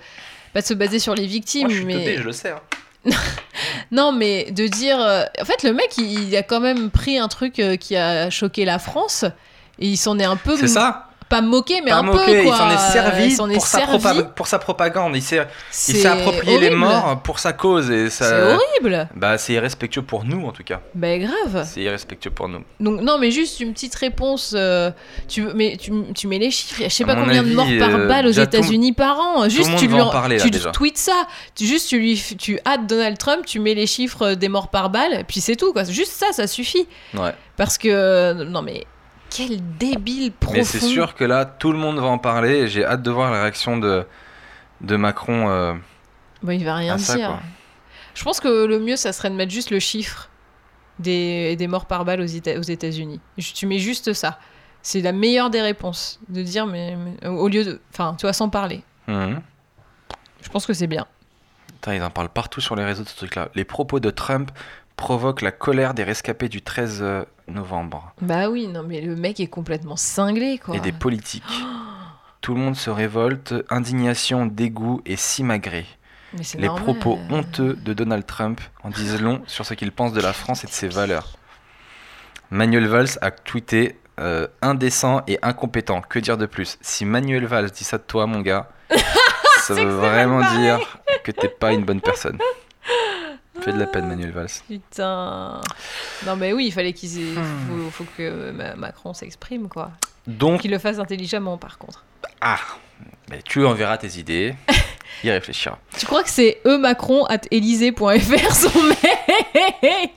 pas 0.55 0.63
de 0.63 0.67
se 0.67 0.73
baser 0.73 0.99
sur 0.99 1.15
les 1.15 1.27
victimes, 1.27 1.65
Moi, 1.67 1.71
je 1.73 1.77
suis 1.77 1.85
mais 1.85 1.93
teubé, 1.93 2.17
je 2.17 2.23
le 2.23 2.33
sais. 2.33 2.51
hein. 2.53 2.61
non, 3.91 4.13
mais 4.13 4.51
de 4.51 4.67
dire, 4.67 5.01
euh, 5.01 5.25
en 5.41 5.45
fait, 5.45 5.63
le 5.63 5.73
mec, 5.73 5.97
il, 5.99 6.35
a 6.37 6.43
quand 6.43 6.61
même 6.61 6.91
pris 6.91 7.19
un 7.19 7.29
truc 7.29 7.59
euh, 7.59 7.77
qui 7.77 7.97
a 7.97 8.31
choqué 8.31 8.65
la 8.65 8.79
France. 8.79 9.25
Et 9.79 9.89
il 9.89 9.97
s'en 9.97 10.19
est 10.19 10.25
un 10.25 10.37
peu 10.37 10.57
C'est 10.57 10.69
ça 10.69 11.10
pas 11.31 11.41
moqué, 11.41 11.81
mais 11.83 11.91
Pas 11.93 11.99
un 11.99 12.03
moqué, 12.03 12.39
peu 12.43 12.43
quoi. 12.45 12.55
il 12.55 12.59
s'en 12.59 12.71
est 12.71 12.93
servi, 12.93 13.25
Il 13.27 13.33
s'en 13.33 13.49
est 13.49 13.55
pour, 13.55 13.67
sa 13.67 13.79
servi. 13.79 13.97
propa- 13.97 14.29
pour 14.35 14.47
sa 14.47 14.59
propagande. 14.59 15.17
Il 15.17 15.23
s'est 15.23 16.07
approprié 16.07 16.59
les 16.59 16.71
morts 16.71 17.23
pour 17.23 17.39
sa 17.39 17.53
cause. 17.55 17.91
et 17.91 18.11
C'est 18.11 18.25
horrible. 18.53 19.09
Bah, 19.15 19.39
c'est 19.39 19.53
irrespectueux 19.55 20.03
pour 20.03 20.25
nous 20.25 20.45
en 20.47 20.53
tout 20.53 20.65
cas. 20.65 20.81
Ben 20.95 21.21
grave. 21.23 21.65
C'est 21.67 21.81
irrespectueux 21.81 22.31
pour 22.31 22.49
nous. 22.49 22.63
Donc 22.81 23.01
non, 23.01 23.17
mais 23.19 23.31
juste 23.31 23.61
une 23.61 23.73
petite 23.73 23.95
réponse. 23.95 24.53
euh, 24.57 24.91
tu 25.29 25.47
mais 25.55 25.77
tu, 25.81 25.93
tu 26.15 26.27
mets 26.27 26.39
les 26.39 26.51
chiffres. 26.51 26.83
Je 26.85 26.89
sais 26.89 27.05
pas 27.05 27.15
combien 27.15 27.43
de 27.43 27.55
morts 27.55 27.67
par 27.79 27.95
euh, 27.95 28.07
balle 28.09 28.27
aux 28.27 28.31
États-Unis 28.31 28.93
par 28.93 29.19
an. 29.21 29.49
Juste 29.49 29.71
tu 29.77 29.87
lui 29.87 30.01
en 30.01 30.11
parler, 30.11 30.39
tu 30.39 30.51
tweets 30.51 30.99
ça. 30.99 31.27
Tu 31.55 31.65
juste 31.65 31.89
tu 31.89 31.99
lui 31.99 32.21
tu 32.39 32.59
hâtes 32.67 32.87
Donald 32.89 33.17
Trump, 33.19 33.47
tu 33.47 33.61
mets 33.61 33.75
les 33.75 33.87
chiffres 33.87 34.35
des 34.35 34.49
morts 34.49 34.69
par 34.69 34.91
balle, 34.91 35.15
et 35.21 35.25
puis 35.25 35.41
c'est 35.41 35.57
tout 35.57 35.73
quoi. 35.73 35.85
Juste 35.85 36.13
ça, 36.13 36.27
ça 36.33 36.47
suffit. 36.47 36.87
Ouais. 37.15 37.33
Parce 37.57 37.79
que 37.79 38.33
non 38.45 38.63
mais 38.63 38.85
quel 39.31 39.61
débile 39.79 40.33
profond. 40.33 40.57
Mais 40.59 40.65
c'est 40.65 40.81
sûr 40.81 41.15
que 41.15 41.25
là, 41.25 41.45
tout 41.45 41.73
le 41.73 41.79
monde 41.79 41.99
va 41.99 42.07
en 42.07 42.19
parler. 42.19 42.59
et 42.61 42.69
J'ai 42.69 42.85
hâte 42.85 43.03
de 43.03 43.11
voir 43.11 43.31
la 43.31 43.43
réaction 43.43 43.79
de, 43.79 44.07
de 44.81 44.97
Macron. 44.97 45.49
euh, 45.51 45.75
Bon, 46.43 46.53
il 46.53 46.65
va 46.65 46.75
rien 46.77 46.99
ça, 46.99 47.15
dire. 47.17 47.39
Je 48.15 48.25
pense 48.25 48.41
que 48.41 48.65
le 48.67 48.79
mieux, 48.81 48.97
ça 48.97 49.13
serait 49.13 49.31
de 49.31 49.35
mettre 49.37 49.53
juste 49.53 49.71
le 49.71 49.79
chiffre 49.79 50.29
des, 50.99 51.57
des 51.57 51.67
morts 51.69 51.87
par 51.87 52.05
balle 52.05 52.21
aux, 52.21 52.27
Éta- 52.27 52.59
aux 52.59 52.63
États-Unis. 52.63 53.21
Tu 53.39 53.67
mets 53.67 53.79
juste 53.79 54.13
ça. 54.13 54.39
C'est 54.83 55.01
la 55.01 55.13
meilleure 55.13 55.51
des 55.51 55.61
réponses. 55.63 56.21
De 56.29 56.43
dire, 56.43 56.67
mais, 56.67 56.97
mais- 56.97 57.29
au 57.29 57.49
lieu 57.49 57.65
de. 57.65 57.81
Enfin, 57.93 58.15
tu 58.19 58.27
vois, 58.27 58.33
sans 58.33 58.49
parler. 58.49 58.83
mhm. 59.07 59.41
Je 60.43 60.49
pense 60.49 60.65
que 60.67 60.73
c'est 60.73 60.87
bien. 60.87 61.07
Putain, 61.67 61.95
ils 61.95 62.03
en 62.03 62.09
parlent 62.11 62.31
partout 62.31 62.63
sur 62.63 62.75
les 62.77 62.85
réseaux 62.85 63.05
de 63.05 63.09
ce 63.09 63.17
truc-là. 63.17 63.51
Les 63.55 63.65
propos 63.65 64.01
de 64.01 64.09
Trump 64.11 64.51
provoquent 65.01 65.41
la 65.41 65.51
colère 65.51 65.95
des 65.95 66.05
rescapés 66.05 66.51
du 66.51 66.61
13 66.61 66.99
euh, 67.01 67.25
novembre 67.49 68.13
Bah 68.21 68.51
oui, 68.51 68.69
non, 68.69 68.83
mais 68.87 69.01
le 69.01 69.17
mec 69.17 69.41
est 69.41 69.47
complètement 69.47 69.97
cinglé, 69.97 70.59
quoi. 70.59 70.77
et 70.77 70.81
des 70.81 70.93
politiques. 70.93 71.43
Tout 72.43 72.55
le 72.55 72.61
monde 72.61 72.77
se 72.77 72.91
révolte, 72.91 73.55
indignation, 73.71 74.45
dégoût 74.47 75.01
et 75.07 75.17
c'est 75.17 75.43
Les 76.59 76.67
normal. 76.67 76.85
propos 76.85 77.19
honteux 77.31 77.75
de 77.75 77.93
Donald 77.95 78.25
Trump 78.27 78.61
en 78.85 78.91
disent 78.91 79.21
long 79.21 79.43
sur 79.47 79.65
ce 79.67 79.75
qu'il 79.75 79.91
pense 79.91 80.13
de 80.13 80.21
la 80.21 80.33
France 80.35 80.65
et 80.65 80.67
de 80.67 80.73
ses 80.73 80.89
valeurs. 80.89 81.37
Manuel 82.51 82.87
Valls 82.87 83.19
a 83.23 83.31
tweeté 83.31 83.99
euh, 84.21 84.47
indécent 84.63 85.23
et 85.27 85.39
incompétent. 85.43 86.03
Que 86.03 86.19
dire 86.19 86.37
de 86.37 86.47
plus? 86.47 86.79
Si 86.83 87.05
Manuel 87.05 87.47
Valls 87.47 87.71
dit 87.71 87.85
ça 87.85 87.97
de 87.99 88.03
toi, 88.03 88.27
mon 88.27 88.41
gars, 88.41 88.69
ça 89.63 89.75
veut 89.75 89.85
vraiment 89.85 90.41
dire 90.59 90.79
que 91.25 91.33
t'es 91.33 91.49
pas 91.49 91.73
une 91.73 91.85
bonne 91.85 92.01
personne. 92.03 92.39
Fais 93.63 93.73
de 93.73 93.79
la 93.79 93.87
peine, 93.87 94.07
Manuel 94.07 94.31
Valls. 94.33 94.49
Putain. 94.69 95.61
Non, 96.27 96.37
mais 96.37 96.53
oui, 96.53 96.67
il 96.67 96.73
fallait 96.73 96.93
qu'ils 96.95 97.19
aient... 97.21 97.39
Hmm. 97.39 97.69
faut, 97.69 97.91
faut 97.91 98.07
que 98.17 98.51
Ma- 98.53 98.75
Macron 98.75 99.13
s'exprime, 99.13 99.69
quoi. 99.69 99.91
Donc, 100.27 100.63
Qu'il 100.63 100.71
le 100.71 100.79
fasse 100.79 100.99
intelligemment, 100.99 101.59
par 101.59 101.77
contre. 101.79 102.05
ah, 102.41 102.59
mais 103.29 103.43
tu 103.43 103.65
enverras 103.67 103.99
tes 103.99 104.19
idées. 104.19 104.55
Il 105.25 105.31
réfléchira. 105.31 105.79
Tu 105.99 106.07
crois 106.07 106.23
que 106.23 106.31
c'est 106.31 106.61
emacron 106.65 107.25
at 107.27 107.41
elysée.fr 107.51 108.55
son 108.55 108.83
mail 108.83 110.09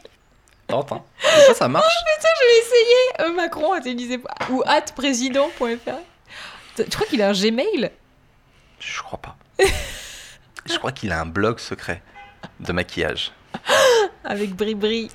Tente, 0.67 0.91
hein. 0.93 1.01
Fois, 1.45 1.53
ça 1.55 1.67
marche. 1.67 1.85
Je 2.21 2.45
vais 2.45 2.59
essayer 2.61 3.29
euh, 3.31 3.35
Macron 3.35 3.73
at 3.73 3.81
Élysée 3.85 4.19
ou 4.49 4.63
at 4.65 4.81
président.fr. 4.95 5.91
Tu 6.77 6.83
crois 6.89 7.07
qu'il 7.07 7.21
a 7.21 7.29
un 7.29 7.33
Gmail? 7.33 7.91
Je 8.79 9.01
crois 9.01 9.19
pas. 9.19 9.35
Je 10.65 10.77
crois 10.77 10.91
qu'il 10.93 11.11
a 11.11 11.19
un 11.19 11.25
blog 11.25 11.59
secret 11.59 12.01
de 12.59 12.71
maquillage. 12.73 13.31
avec 14.25 14.55
Bri 14.55 14.75
Bri 14.75 15.11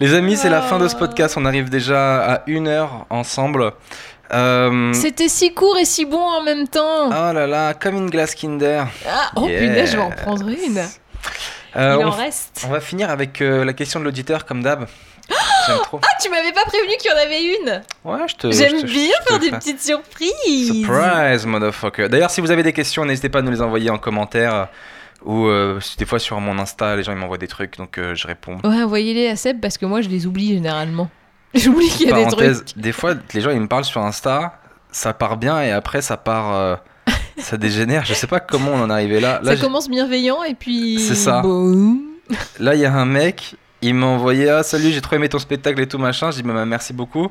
Les 0.00 0.14
amis, 0.14 0.36
c'est 0.36 0.48
la 0.50 0.62
fin 0.62 0.78
de 0.78 0.88
ce 0.88 0.94
Ah. 0.96 0.98
podcast. 1.00 1.36
On 1.36 1.44
arrive 1.44 1.70
déjà 1.70 2.34
à 2.34 2.42
une 2.46 2.68
heure 2.68 3.06
ensemble. 3.10 3.72
Euh, 4.32 4.92
C'était 4.94 5.28
si 5.28 5.52
court 5.54 5.76
et 5.78 5.84
si 5.84 6.04
bon 6.04 6.20
en 6.22 6.42
même 6.42 6.66
temps. 6.66 7.08
Oh 7.08 7.32
là 7.32 7.46
là, 7.46 7.74
comme 7.74 7.96
une 7.96 8.10
glace 8.10 8.34
Kinder. 8.34 8.84
Ah, 9.08 9.30
oh 9.36 9.46
Yes. 9.46 9.60
punaise, 9.60 9.90
je 9.92 9.96
vais 9.96 10.02
en 10.02 10.10
prendre 10.10 10.48
une. 10.48 10.78
Euh, 11.76 11.96
Il 12.00 12.04
on, 12.04 12.08
en 12.08 12.10
reste. 12.10 12.64
on 12.66 12.70
va 12.70 12.80
finir 12.80 13.10
avec 13.10 13.40
euh, 13.42 13.64
la 13.64 13.72
question 13.72 14.00
de 14.00 14.04
l'auditeur, 14.04 14.44
comme 14.46 14.62
d'hab. 14.62 14.86
Trop. 15.84 15.98
Ah, 16.02 16.06
tu 16.22 16.28
m'avais 16.28 16.52
pas 16.52 16.64
prévenu 16.66 16.92
qu'il 16.98 17.10
y 17.10 17.14
en 17.14 17.16
avait 17.16 17.42
une. 17.42 17.82
Ouais, 18.04 18.28
je 18.28 18.34
te. 18.34 18.50
J'aime 18.52 18.82
te- 18.82 18.86
bien 18.86 19.08
te 19.24 19.28
faire 19.28 19.38
des 19.38 19.50
petites 19.50 19.80
surprises. 19.82 20.84
Surprise, 20.84 21.46
motherfucker. 21.46 22.08
D'ailleurs, 22.08 22.30
si 22.30 22.40
vous 22.42 22.50
avez 22.50 22.62
des 22.62 22.72
questions, 22.74 23.04
n'hésitez 23.06 23.28
pas 23.30 23.38
à 23.38 23.42
nous 23.42 23.50
les 23.50 23.62
envoyer 23.62 23.88
en 23.90 23.98
commentaire. 23.98 24.68
Ou 25.24 25.46
euh, 25.46 25.80
des 25.98 26.04
fois 26.04 26.18
sur 26.18 26.38
mon 26.40 26.58
Insta, 26.58 26.96
les 26.96 27.02
gens 27.02 27.12
ils 27.12 27.18
m'envoient 27.18 27.38
des 27.38 27.48
trucs, 27.48 27.78
donc 27.78 27.96
euh, 27.98 28.14
je 28.14 28.26
réponds. 28.26 28.58
Ouais, 28.62 28.82
envoyez-les 28.82 29.28
à 29.28 29.36
Seb 29.36 29.60
parce 29.60 29.78
que 29.78 29.86
moi 29.86 30.00
je 30.02 30.08
les 30.08 30.26
oublie 30.26 30.48
généralement. 30.54 31.08
J'oublie 31.54 31.88
qu'il 31.88 32.08
y 32.08 32.12
a 32.12 32.16
des 32.24 32.26
trucs. 32.30 32.76
des 32.76 32.92
fois, 32.92 33.14
les 33.32 33.40
gens 33.40 33.50
ils 33.50 33.60
me 33.60 33.68
parlent 33.68 33.84
sur 33.84 34.00
Insta, 34.02 34.60
ça 34.90 35.14
part 35.14 35.36
bien 35.36 35.62
et 35.62 35.70
après 35.70 36.02
ça 36.02 36.16
part. 36.16 36.54
euh, 36.54 36.76
ça 37.38 37.56
dégénère. 37.56 38.04
Je 38.04 38.12
sais 38.14 38.26
pas 38.26 38.40
comment 38.40 38.72
on 38.72 38.82
en 38.82 38.90
est 38.90 38.92
arrivé 38.92 39.20
là. 39.20 39.40
Là, 39.42 39.56
Ça 39.56 39.62
commence 39.62 39.88
bienveillant 39.88 40.42
et 40.42 40.54
puis. 40.54 40.98
C'est 41.00 41.14
ça. 41.14 41.40
boum. 41.42 42.00
Là, 42.58 42.74
il 42.74 42.80
y 42.80 42.86
a 42.86 42.92
un 42.92 43.04
mec, 43.04 43.54
il 43.82 43.94
m'a 43.94 44.06
envoyé 44.06 44.48
Ah, 44.48 44.62
salut, 44.62 44.90
j'ai 44.90 45.00
trop 45.00 45.16
aimé 45.16 45.28
ton 45.28 45.38
spectacle 45.38 45.80
et 45.80 45.86
tout 45.86 45.98
machin. 45.98 46.30
Je 46.30 46.36
dis 46.36 46.42
bah, 46.42 46.54
bah, 46.54 46.64
Merci 46.66 46.92
beaucoup. 46.92 47.30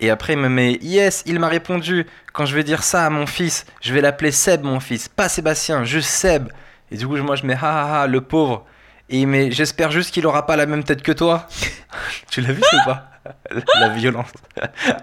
Et 0.00 0.10
après, 0.10 0.32
il 0.32 0.38
me 0.40 0.48
met 0.48 0.78
Yes, 0.82 1.22
il 1.26 1.38
m'a 1.38 1.48
répondu. 1.48 2.06
Quand 2.32 2.46
je 2.46 2.54
vais 2.54 2.64
dire 2.64 2.82
ça 2.82 3.06
à 3.06 3.10
mon 3.10 3.26
fils, 3.26 3.64
je 3.80 3.94
vais 3.94 4.00
l'appeler 4.00 4.32
Seb, 4.32 4.64
mon 4.64 4.80
fils, 4.80 5.08
pas 5.08 5.28
Sébastien, 5.28 5.84
juste 5.84 6.08
Seb. 6.08 6.48
Et 6.90 6.96
du 6.96 7.06
coup, 7.06 7.16
moi, 7.16 7.36
je 7.36 7.46
mets 7.46 7.56
Ah 7.60 7.60
ah 7.62 8.02
ah, 8.02 8.06
le 8.06 8.20
pauvre. 8.20 8.64
Et 9.08 9.20
il 9.20 9.26
met 9.26 9.50
J'espère 9.50 9.90
juste 9.90 10.12
qu'il 10.12 10.26
aura 10.26 10.46
pas 10.46 10.56
la 10.56 10.66
même 10.66 10.84
tête 10.84 11.02
que 11.02 11.12
toi. 11.12 11.46
tu 12.30 12.40
l'as 12.40 12.52
vu 12.52 12.60
ou 12.60 12.84
pas? 12.84 13.10
La- 13.80 13.88
violence. 13.88 14.28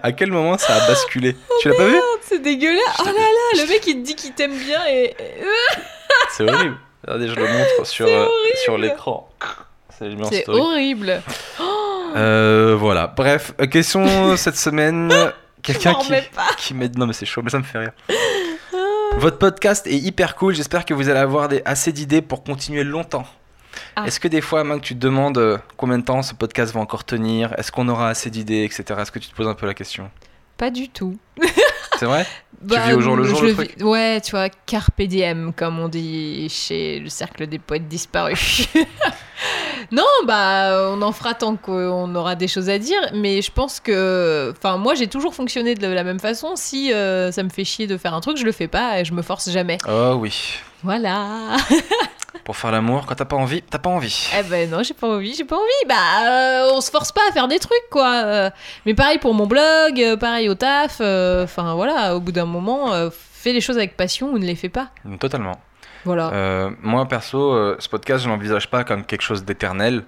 à 0.02 0.12
quel 0.12 0.30
moment 0.30 0.56
ça 0.56 0.74
a 0.76 0.86
basculé? 0.86 1.36
Tu 1.60 1.68
l'as 1.68 1.74
pas 1.74 1.88
vu? 1.88 1.96
C'est 2.22 2.40
dégueulasse. 2.40 3.00
Oh 3.00 3.04
là 3.04 3.12
là, 3.12 3.62
le 3.62 3.68
mec 3.68 3.84
il 3.86 4.00
te 4.00 4.06
dit 4.06 4.14
qu'il 4.14 4.32
t'aime 4.32 4.56
bien 4.56 4.80
et. 4.88 5.16
C'est 6.30 6.48
horrible. 6.48 6.76
Regardez, 7.04 7.28
je 7.28 7.34
le 7.34 7.42
montre 7.48 7.84
sur, 7.84 8.06
euh, 8.06 8.28
sur 8.62 8.78
l'écran. 8.78 9.28
C'est 10.30 10.48
horrible. 10.48 11.20
Euh, 12.14 12.76
voilà. 12.78 13.06
Bref, 13.06 13.54
euh, 13.58 13.66
question 13.66 14.36
cette 14.36 14.56
semaine. 14.58 15.10
Quelqu'un 15.62 15.94
qui, 15.94 16.12
qui 16.58 16.74
m'aide. 16.74 16.98
Non, 16.98 17.06
mais 17.06 17.14
c'est 17.14 17.24
chaud, 17.24 17.40
mais 17.42 17.48
ça 17.48 17.56
me 17.58 17.62
fait 17.62 17.78
rire. 17.78 17.92
Votre 19.18 19.38
podcast 19.38 19.86
est 19.86 19.96
hyper 19.96 20.34
cool. 20.36 20.54
J'espère 20.54 20.84
que 20.84 20.94
vous 20.94 21.08
allez 21.08 21.20
avoir 21.20 21.48
des, 21.48 21.62
assez 21.64 21.92
d'idées 21.92 22.22
pour 22.22 22.42
continuer 22.42 22.84
longtemps. 22.84 23.26
Ah. 23.96 24.04
Est-ce 24.06 24.20
que 24.20 24.28
des 24.28 24.40
fois, 24.40 24.64
Mac, 24.64 24.82
tu 24.82 24.94
te 24.94 25.00
demandes 25.00 25.38
euh, 25.38 25.58
combien 25.76 25.98
de 25.98 26.04
temps 26.04 26.22
ce 26.22 26.34
podcast 26.34 26.74
va 26.74 26.80
encore 26.80 27.04
tenir? 27.04 27.54
Est-ce 27.58 27.70
qu'on 27.72 27.88
aura 27.88 28.08
assez 28.08 28.30
d'idées, 28.30 28.64
etc. 28.64 29.00
Est-ce 29.00 29.12
que 29.12 29.18
tu 29.18 29.28
te 29.28 29.34
poses 29.34 29.48
un 29.48 29.54
peu 29.54 29.66
la 29.66 29.74
question? 29.74 30.10
Pas 30.56 30.70
du 30.70 30.88
tout. 30.88 31.18
C'est 31.98 32.06
vrai? 32.06 32.26
Bah, 32.62 32.78
vis 32.86 32.92
au 32.94 33.00
jour 33.00 33.16
le 33.16 33.24
jour, 33.24 33.42
le 33.42 33.54
truc 33.54 33.76
vis- 33.78 33.84
Ouais, 33.84 34.20
tu 34.20 34.30
vois, 34.32 34.48
carpe 34.48 35.00
diem, 35.02 35.52
comme 35.54 35.78
on 35.78 35.88
dit 35.88 36.48
chez 36.48 36.98
le 37.00 37.08
cercle 37.08 37.46
des 37.46 37.58
poètes 37.58 37.88
disparus. 37.88 38.68
non, 39.92 40.04
bah, 40.26 40.88
on 40.92 41.02
en 41.02 41.12
fera 41.12 41.34
tant 41.34 41.56
qu'on 41.56 42.14
aura 42.14 42.34
des 42.34 42.48
choses 42.48 42.68
à 42.68 42.78
dire, 42.78 43.00
mais 43.14 43.42
je 43.42 43.50
pense 43.50 43.80
que. 43.80 44.52
Enfin, 44.56 44.76
moi, 44.76 44.94
j'ai 44.94 45.06
toujours 45.08 45.34
fonctionné 45.34 45.74
de 45.74 45.86
la 45.86 46.04
même 46.04 46.20
façon. 46.20 46.52
Si 46.56 46.92
euh, 46.92 47.30
ça 47.32 47.42
me 47.42 47.48
fait 47.50 47.64
chier 47.64 47.86
de 47.86 47.96
faire 47.96 48.14
un 48.14 48.20
truc, 48.20 48.36
je 48.36 48.44
le 48.44 48.52
fais 48.52 48.68
pas 48.68 49.00
et 49.00 49.04
je 49.04 49.12
me 49.12 49.22
force 49.22 49.50
jamais. 49.50 49.78
Oh 49.88 50.14
oui. 50.18 50.32
Voilà. 50.82 51.56
Pour 52.44 52.56
faire 52.56 52.72
l'amour, 52.72 53.06
quand 53.06 53.14
t'as 53.14 53.24
pas 53.24 53.36
envie, 53.36 53.62
t'as 53.62 53.78
pas 53.78 53.90
envie. 53.90 54.28
Eh 54.36 54.42
ben 54.42 54.68
non, 54.68 54.82
j'ai 54.82 54.94
pas 54.94 55.06
envie, 55.06 55.34
j'ai 55.34 55.44
pas 55.44 55.56
envie. 55.56 55.88
Bah, 55.88 55.94
euh, 56.26 56.70
on 56.74 56.80
se 56.80 56.90
force 56.90 57.12
pas 57.12 57.20
à 57.28 57.32
faire 57.32 57.46
des 57.46 57.58
trucs, 57.60 57.88
quoi. 57.90 58.10
Euh, 58.24 58.50
mais 58.84 58.94
pareil 58.94 59.18
pour 59.18 59.32
mon 59.34 59.46
blog, 59.46 59.62
euh, 60.00 60.16
pareil 60.16 60.48
au 60.48 60.54
taf. 60.54 60.96
euh, 61.00 61.44
Enfin, 61.44 61.74
voilà, 61.74 62.16
au 62.16 62.20
bout 62.20 62.32
d'un 62.32 62.46
moment, 62.46 62.90
fais 63.12 63.52
les 63.52 63.60
choses 63.60 63.76
avec 63.76 63.96
passion 63.96 64.30
ou 64.32 64.38
ne 64.38 64.44
les 64.44 64.56
fais 64.56 64.68
pas. 64.70 64.88
Totalement. 65.20 65.60
Voilà. 66.04 66.70
Moi, 66.82 67.06
perso, 67.06 67.78
ce 67.78 67.88
podcast, 67.88 68.24
je 68.24 68.28
l'envisage 68.28 68.68
pas 68.68 68.82
comme 68.82 69.04
quelque 69.04 69.22
chose 69.22 69.44
d'éternel. 69.44 70.04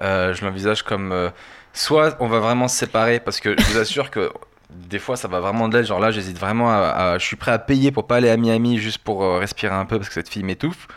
Je 0.00 0.44
l'envisage 0.44 0.82
comme 0.82 1.30
soit 1.72 2.16
on 2.20 2.26
va 2.26 2.40
vraiment 2.40 2.66
se 2.68 2.76
séparer 2.76 3.20
parce 3.20 3.38
que 3.38 3.54
je 3.56 3.64
vous 3.66 3.78
assure 3.78 4.10
que 4.10 4.32
des 4.70 4.98
fois 4.98 5.16
ça 5.16 5.28
va 5.28 5.40
vraiment 5.40 5.68
de 5.68 5.76
l'aide. 5.76 5.86
Genre 5.86 6.00
là, 6.00 6.10
j'hésite 6.10 6.38
vraiment 6.38 6.70
à, 6.70 6.74
à- 7.14 7.18
Je 7.18 7.24
suis 7.24 7.36
prêt 7.36 7.52
à 7.52 7.58
payer 7.58 7.90
pour 7.92 8.06
pas 8.06 8.16
aller 8.16 8.30
à 8.30 8.36
Miami 8.36 8.78
juste 8.78 8.98
pour 8.98 9.22
euh, 9.24 9.38
respirer 9.38 9.74
un 9.74 9.84
peu 9.86 9.96
parce 9.98 10.08
que 10.08 10.14
cette 10.14 10.28
fille 10.28 10.42
m'étouffe. 10.42 10.88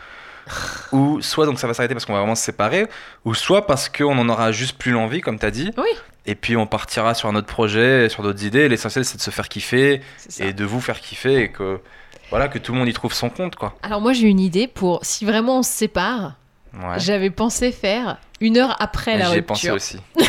ou 0.92 1.20
soit 1.20 1.46
donc 1.46 1.58
ça 1.60 1.66
va 1.66 1.74
s'arrêter 1.74 1.94
parce 1.94 2.04
qu'on 2.04 2.12
va 2.12 2.18
vraiment 2.20 2.34
se 2.34 2.42
séparer, 2.42 2.86
ou 3.24 3.34
soit 3.34 3.66
parce 3.66 3.88
qu'on 3.88 4.18
en 4.18 4.28
aura 4.28 4.50
juste 4.52 4.78
plus 4.78 4.90
l'envie, 4.92 5.20
comme 5.20 5.38
t'as 5.38 5.50
dit. 5.50 5.70
Oui. 5.76 5.88
Et 6.26 6.34
puis 6.34 6.56
on 6.56 6.66
partira 6.66 7.14
sur 7.14 7.28
un 7.28 7.34
autre 7.36 7.46
projet, 7.46 8.08
sur 8.08 8.22
d'autres 8.22 8.44
idées. 8.44 8.68
L'essentiel 8.68 9.04
c'est 9.04 9.16
de 9.16 9.22
se 9.22 9.30
faire 9.30 9.48
kiffer 9.48 10.00
et 10.38 10.52
de 10.52 10.64
vous 10.64 10.80
faire 10.80 11.00
kiffer 11.00 11.42
et 11.42 11.48
que 11.50 11.80
voilà 12.30 12.48
que 12.48 12.58
tout 12.58 12.72
le 12.72 12.78
monde 12.78 12.88
y 12.88 12.92
trouve 12.92 13.12
son 13.14 13.30
compte 13.30 13.54
quoi. 13.56 13.74
Alors 13.82 14.00
moi 14.00 14.12
j'ai 14.12 14.26
une 14.28 14.40
idée 14.40 14.66
pour 14.66 15.00
si 15.02 15.24
vraiment 15.24 15.58
on 15.58 15.62
se 15.62 15.70
sépare. 15.72 16.34
Ouais. 16.74 16.98
J'avais 16.98 17.30
pensé 17.30 17.72
faire 17.72 18.18
une 18.40 18.56
heure 18.58 18.76
après 18.80 19.16
la 19.18 19.28
rupture. 19.28 19.46
pensé 19.46 19.70
aussi. 19.70 19.98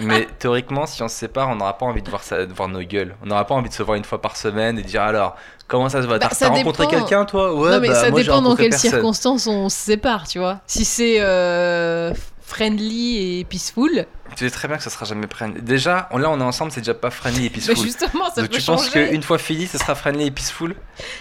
Mais 0.00 0.26
théoriquement, 0.38 0.86
si 0.86 1.02
on 1.02 1.08
se 1.08 1.14
sépare, 1.14 1.50
on 1.50 1.56
n'aura 1.56 1.76
pas 1.76 1.84
envie 1.84 2.00
de 2.00 2.08
voir, 2.08 2.22
ça, 2.22 2.46
de 2.46 2.52
voir 2.54 2.68
nos 2.68 2.80
gueules. 2.80 3.14
On 3.22 3.26
n'aura 3.26 3.46
pas 3.46 3.54
envie 3.54 3.68
de 3.68 3.74
se 3.74 3.82
voir 3.82 3.96
une 3.98 4.04
fois 4.04 4.20
par 4.22 4.34
semaine 4.36 4.78
et 4.78 4.82
de 4.82 4.86
dire 4.88 5.02
alors, 5.02 5.36
comment 5.68 5.90
ça 5.90 6.00
se 6.00 6.06
va 6.06 6.18
Bah, 6.18 6.28
T'as 6.30 6.34
ça 6.34 6.48
rencontré 6.48 6.86
quelqu'un 6.86 7.26
toi? 7.26 7.54
Ouais, 7.54 7.70
non, 7.70 7.80
mais 7.80 7.88
bah, 7.88 7.94
ça 7.94 8.10
moi, 8.10 8.20
j'ai 8.20 8.24
dépend 8.26 8.40
dans 8.40 8.56
quelles 8.56 8.70
personne. 8.70 8.90
circonstances 8.92 9.46
on 9.46 9.68
se 9.68 9.76
sépare, 9.76 10.26
tu 10.26 10.38
vois. 10.38 10.60
Si 10.66 10.86
c'est 10.86 11.16
euh, 11.20 12.14
friendly 12.40 13.40
et 13.40 13.44
peaceful, 13.44 14.06
Tu 14.36 14.44
sais 14.46 14.50
très 14.50 14.68
bien 14.68 14.78
que 14.78 14.82
ça 14.82 14.88
sera 14.90 15.04
jamais 15.04 15.26
friendly. 15.30 15.60
Déjà, 15.60 16.08
on- 16.12 16.18
là 16.18 16.30
on 16.30 16.40
est 16.40 16.44
ensemble, 16.44 16.72
c'est 16.72 16.80
déjà 16.80 16.94
pas 16.94 17.10
friendly 17.10 17.46
et 17.46 17.48
bah 17.50 17.54
peaceful. 17.56 17.76
justement, 17.84 18.24
ça 18.34 18.40
Donc 18.40 18.50
peut 18.50 18.56
tu 18.58 18.62
penses 18.64 18.86
changer. 18.86 19.10
qu'une 19.10 19.22
fois 19.22 19.36
fini, 19.38 19.66
ce 19.66 19.76
sera 19.76 19.94
friendly 19.94 20.26
et 20.26 20.30
peaceful? 20.30 20.74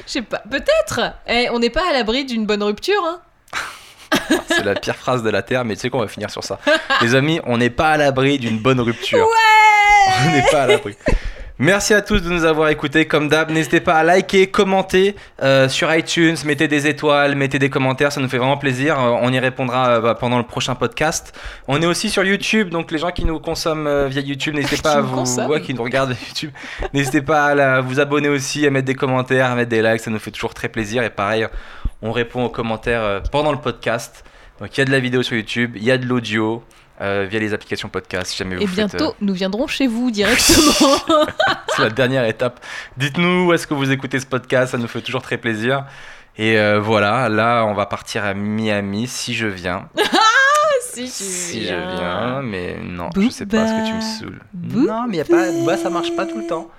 Je 0.08 0.12
sais 0.14 0.22
pas, 0.22 0.42
peut-être. 0.50 1.02
Eh, 1.28 1.50
on 1.52 1.60
n'est 1.60 1.70
pas 1.70 1.90
à 1.90 1.94
l'abri 1.94 2.24
d'une 2.24 2.46
bonne 2.46 2.64
rupture, 2.64 3.04
hein. 3.06 3.20
C'est 4.47 4.64
la 4.64 4.76
pire 4.76 4.95
phrase 4.95 5.24
de 5.24 5.30
la 5.30 5.41
Terre, 5.41 5.66
mais 5.66 5.76
tu 5.76 5.82
sais 5.82 5.89
qu'on 5.89 5.99
va 5.99 6.07
finir 6.07 6.30
sur 6.30 6.43
ça. 6.43 6.60
Les 7.01 7.16
amis, 7.16 7.39
on 7.45 7.57
n'est 7.57 7.70
pas 7.70 7.91
à 7.91 7.97
l'abri 7.97 8.38
d'une 8.39 8.57
bonne 8.60 8.80
rupture. 8.80 9.28
On 10.28 10.32
n'est 10.32 10.45
pas 10.51 10.64
à 10.64 10.68
l'abri. 10.68 10.95
Merci 11.62 11.93
à 11.93 12.01
tous 12.01 12.22
de 12.22 12.30
nous 12.30 12.45
avoir 12.45 12.70
écoutés. 12.70 13.05
Comme 13.05 13.28
d'hab, 13.28 13.51
n'hésitez 13.51 13.82
pas 13.82 13.95
à 13.95 14.03
liker, 14.05 14.47
commenter 14.47 15.14
euh, 15.43 15.68
sur 15.68 15.93
iTunes, 15.93 16.38
mettez 16.45 16.70
des 16.70 16.88
étoiles, 16.88 17.36
mettez 17.36 17.60
des 17.60 17.70
commentaires, 17.70 18.14
ça 18.14 18.22
nous 18.22 18.30
fait 18.30 18.38
vraiment 18.38 18.55
plaisir. 18.55 18.97
Euh, 18.97 19.18
on 19.22 19.30
y 19.34 19.39
répondra 19.39 19.89
euh, 19.89 19.99
bah, 19.99 20.16
pendant 20.16 20.38
le 20.38 20.45
prochain 20.45 20.76
podcast. 20.76 21.38
On 21.68 21.82
est 21.82 21.86
aussi 21.86 22.10
sur 22.10 22.24
YouTube, 22.24 22.70
donc 22.70 22.91
les 22.91 22.97
gens 22.97 23.12
qui 23.12 23.26
nous 23.26 23.41
consomment 23.41 24.07
via 24.07 24.22
YouTube, 24.22 24.55
n'hésitez 24.55 24.78
pas 24.82 24.93
à 24.93 25.01
vous, 25.01 25.26
ouais, 25.49 25.60
qui 25.62 25.74
nous 25.74 25.84
regardent 25.84 26.16
YouTube, 26.30 26.51
n'hésitez 26.93 27.22
pas 27.22 27.47
à 27.47 27.55
la- 27.55 27.82
vous 27.82 27.99
abonner 27.99 28.30
aussi, 28.30 28.66
à 28.66 28.70
mettre 28.70 28.86
des 28.88 28.95
commentaires, 28.95 29.51
à 29.51 29.55
mettre 29.55 29.70
des 29.70 29.82
likes, 29.82 29.99
ça 29.99 30.12
nous 30.12 30.20
fait 30.20 30.32
toujours 30.32 30.53
très 30.53 30.70
plaisir. 30.70 31.03
Et 31.03 31.10
pareil, 31.10 31.45
on 32.02 32.12
répond 32.12 32.45
aux 32.45 32.50
commentaires 32.50 33.04
euh, 33.04 33.20
pendant 33.32 33.52
le 33.52 33.60
podcast. 33.60 34.24
Donc 34.60 34.76
il 34.78 34.80
y 34.80 34.82
a 34.82 34.86
de 34.86 34.91
la 34.91 35.00
vidéo 35.00 35.24
sur 35.24 35.36
YouTube, 35.38 35.74
il 35.76 35.84
y 35.84 35.91
a 35.91 35.97
de 35.97 36.06
l'audio 36.06 36.64
euh, 37.02 37.26
via 37.30 37.39
les 37.39 37.54
applications 37.54 37.88
podcast. 37.88 38.32
si 38.32 38.38
Jamais 38.38 38.58
vous 38.58 38.64
Et 38.64 38.68
faites, 38.68 38.93
euh, 38.95 38.97
bientôt, 38.97 39.16
nous 39.22 39.34
viendrons 39.34 39.68
chez 39.68 39.88
vous 39.88 40.12
directement. 40.12 40.97
c'est 41.76 41.82
la 41.82 41.89
dernière 41.89 42.26
étape. 42.26 42.60
Dites-nous 42.97 43.47
où 43.47 43.54
est-ce 43.54 43.68
que 43.68 43.74
vous 43.74 43.91
écoutez 43.91 44.20
ce 44.20 44.26
podcast, 44.26 44.72
ça 44.74 44.78
nous 44.78 44.88
fait 44.88 45.02
toujours 45.02 45.22
très 45.22 45.38
plaisir. 45.38 45.86
Et 46.38 46.58
euh, 46.58 46.80
voilà, 46.80 47.28
là 47.30 47.64
on 47.66 47.74
va 47.74 47.86
partir 47.86 48.24
à 48.26 48.34
Miami 48.34 49.08
si 49.08 49.34
je 49.34 49.47
viens. 49.47 49.89
si 50.82 51.04
tu 51.04 51.08
Si 51.10 51.62
je 51.66 51.74
viens. 51.74 52.41
mais 52.41 52.78
non, 52.82 53.10
je 53.16 53.30
sais 53.30 53.45
pas, 53.45 53.58
est-ce 53.64 53.74
que 53.74 53.88
tu 53.88 53.93
me 53.95 54.02
saoules 54.02 54.41
Booba. 54.54 54.91
Non, 54.93 55.06
mais 55.08 55.18
y 55.18 55.22
a 55.22 55.26
pas, 55.26 55.45
bah, 55.66 55.78
ça 55.78 55.89
marche 55.89 56.14
pas 56.16 56.26
tout 56.26 56.38
le 56.39 56.47
temps. 56.47 56.70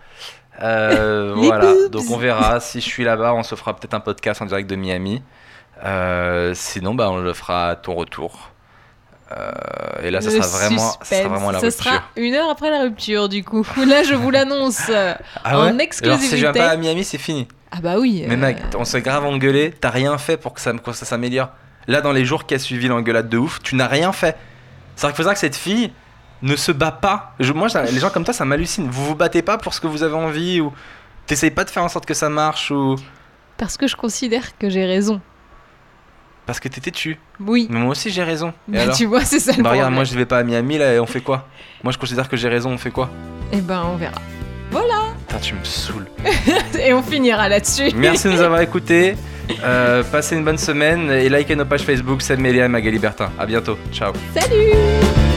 Euh, 0.63 1.33
voilà, 1.37 1.73
boobs. 1.73 1.91
donc 1.91 2.05
on 2.11 2.17
verra. 2.17 2.61
Si 2.61 2.81
je 2.81 2.87
suis 2.87 3.05
là-bas, 3.05 3.35
on 3.35 3.43
se 3.43 3.55
fera 3.55 3.75
peut-être 3.75 3.95
un 3.95 4.01
podcast 4.01 4.43
en 4.43 4.47
direct 4.47 4.69
de 4.69 4.77
Miami. 4.77 5.23
Euh, 5.85 6.53
sinon, 6.55 6.95
bah, 6.95 7.11
on 7.11 7.19
le 7.19 7.33
fera 7.33 7.71
à 7.71 7.77
ton 7.77 7.95
retour. 7.95 8.51
Euh, 9.33 9.51
et 10.03 10.11
là, 10.11 10.21
ça 10.21 10.31
sera 10.31 10.47
vraiment, 10.47 10.93
ça 11.03 11.17
sera 11.17 11.29
vraiment 11.29 11.51
la 11.53 11.61
Ce 11.61 11.67
rupture. 11.67 11.85
sera 11.85 12.03
une 12.17 12.35
heure 12.35 12.51
après 12.51 12.71
la 12.71 12.81
rupture, 12.83 13.29
du 13.29 13.45
coup. 13.45 13.65
Là, 13.87 14.03
je 14.03 14.15
vous 14.15 14.31
l'annonce. 14.31 14.91
Ah 14.91 15.59
en 15.59 15.63
ouais? 15.63 15.69
Alors, 15.69 15.69
si 15.69 15.77
je 15.77 15.83
exclusivité. 15.83 16.37
viens 16.37 16.53
pas 16.53 16.69
à 16.71 16.77
Miami, 16.77 17.05
c'est 17.05 17.17
fini. 17.19 17.47
Ah 17.71 17.79
bah 17.81 17.95
oui. 18.01 18.25
Mais 18.27 18.37
mec, 18.37 18.59
on 18.77 18.85
s'est 18.85 19.01
grave 19.01 19.25
engueulé, 19.25 19.73
t'as 19.81 19.91
rien 19.91 20.19
fait 20.19 20.37
pour 20.37 20.53
que 20.53 20.61
ça, 20.61 20.73
que 20.73 20.93
ça 20.93 21.07
s'améliore. 21.07 21.51
Là, 21.87 22.01
dans 22.01 22.11
les 22.13 22.25
jours 22.25 22.45
qui 22.45 22.55
a 22.55 22.59
suivi 22.59 22.89
l'engueulade 22.89 23.29
de 23.29 23.39
ouf, 23.39 23.63
tu 23.63 23.77
n'as 23.77 23.87
rien 23.87 24.11
fait. 24.13 24.37
C'est 24.97 25.03
vrai 25.07 25.13
qu'il 25.13 25.17
faut 25.17 25.23
savoir 25.23 25.35
que 25.35 25.41
cette 25.41 25.57
fille 25.57 25.93
ne 26.43 26.57
se 26.57 26.73
bat 26.73 26.91
pas. 26.93 27.35
Je- 27.41 27.53
moi, 27.53 27.69
ça- 27.69 27.85
les 27.85 27.99
gens 28.01 28.11
comme 28.11 28.25
toi, 28.25 28.35
ça 28.35 28.45
m'hallucine. 28.45 28.89
Vous 28.91 29.05
vous 29.07 29.15
battez 29.15 29.43
pas 29.43 29.59
pour 29.59 29.75
ce 29.75 29.81
que 29.81 29.87
vous 29.87 30.03
avez 30.03 30.15
envie 30.15 30.61
ou 30.61 30.73
t'essayes 31.27 31.51
pas 31.51 31.65
de 31.65 31.71
faire 31.71 31.85
en 31.85 31.89
sorte 31.89 32.07
que 32.07 32.15
ça 32.15 32.29
marche 32.29 32.71
ou 32.71 32.97
Parce 33.57 33.77
que 33.77 33.87
je 33.87 33.97
considère 33.97 34.57
que 34.59 34.69
j'ai 34.71 34.85
raison. 34.87 35.21
parce 36.47 36.59
que 36.59 36.69
t'es 36.69 36.81
têtu. 36.81 37.17
Oui. 37.39 37.69
Mais 37.71 37.79
moi 37.79 37.91
aussi, 37.93 38.11
j'ai 38.11 38.25
raison. 38.25 38.49
Et 38.69 38.73
Bah, 38.73 38.83
alors 38.83 38.97
tu 38.97 39.07
vois, 39.07 39.25
c'est 39.25 39.39
ça 39.39 39.53
le 39.57 39.63
Bah 39.63 39.71
regarde, 39.71 39.93
moi 39.95 40.03
je 40.05 40.15
vais 40.17 40.25
pas 40.27 40.39
à 40.39 40.43
Miami 40.43 40.79
là 40.79 40.95
et 40.95 40.99
on 40.99 41.07
fait 41.07 41.21
quoi? 41.21 41.47
Moi 41.85 41.93
je 41.93 41.99
considère 41.99 42.29
que 42.29 42.37
j'ai 42.37 42.49
raison, 42.49 42.71
on 42.73 42.79
fait 42.79 42.91
quoi? 42.91 43.09
Eh 43.53 43.61
ben, 43.61 43.83
on 43.87 43.97
verra. 43.97 44.19
Putain, 44.73 45.39
tu 45.41 45.55
me 45.55 45.63
saoules. 45.65 46.07
Et 46.81 46.93
on 46.93 47.03
finira 47.03 47.49
là-dessus. 47.49 47.91
Merci 47.95 48.27
de 48.29 48.33
nous 48.33 48.41
avoir 48.41 48.61
écoutés. 48.69 49.17
Euh, 49.63 50.03
passez 50.11 50.37
une 50.37 50.45
bonne 50.45 50.59
semaine 50.59 51.09
et 51.11 51.29
likez 51.29 51.55
nos 51.57 51.65
pages 51.65 51.83
Facebook, 51.83 52.21
Melia 52.39 52.65
et 52.65 52.69
Magali 52.69 52.99
Bertin. 52.99 53.31
À 53.39 53.47
bientôt. 53.47 53.77
Ciao. 53.93 54.13
Salut 54.37 55.30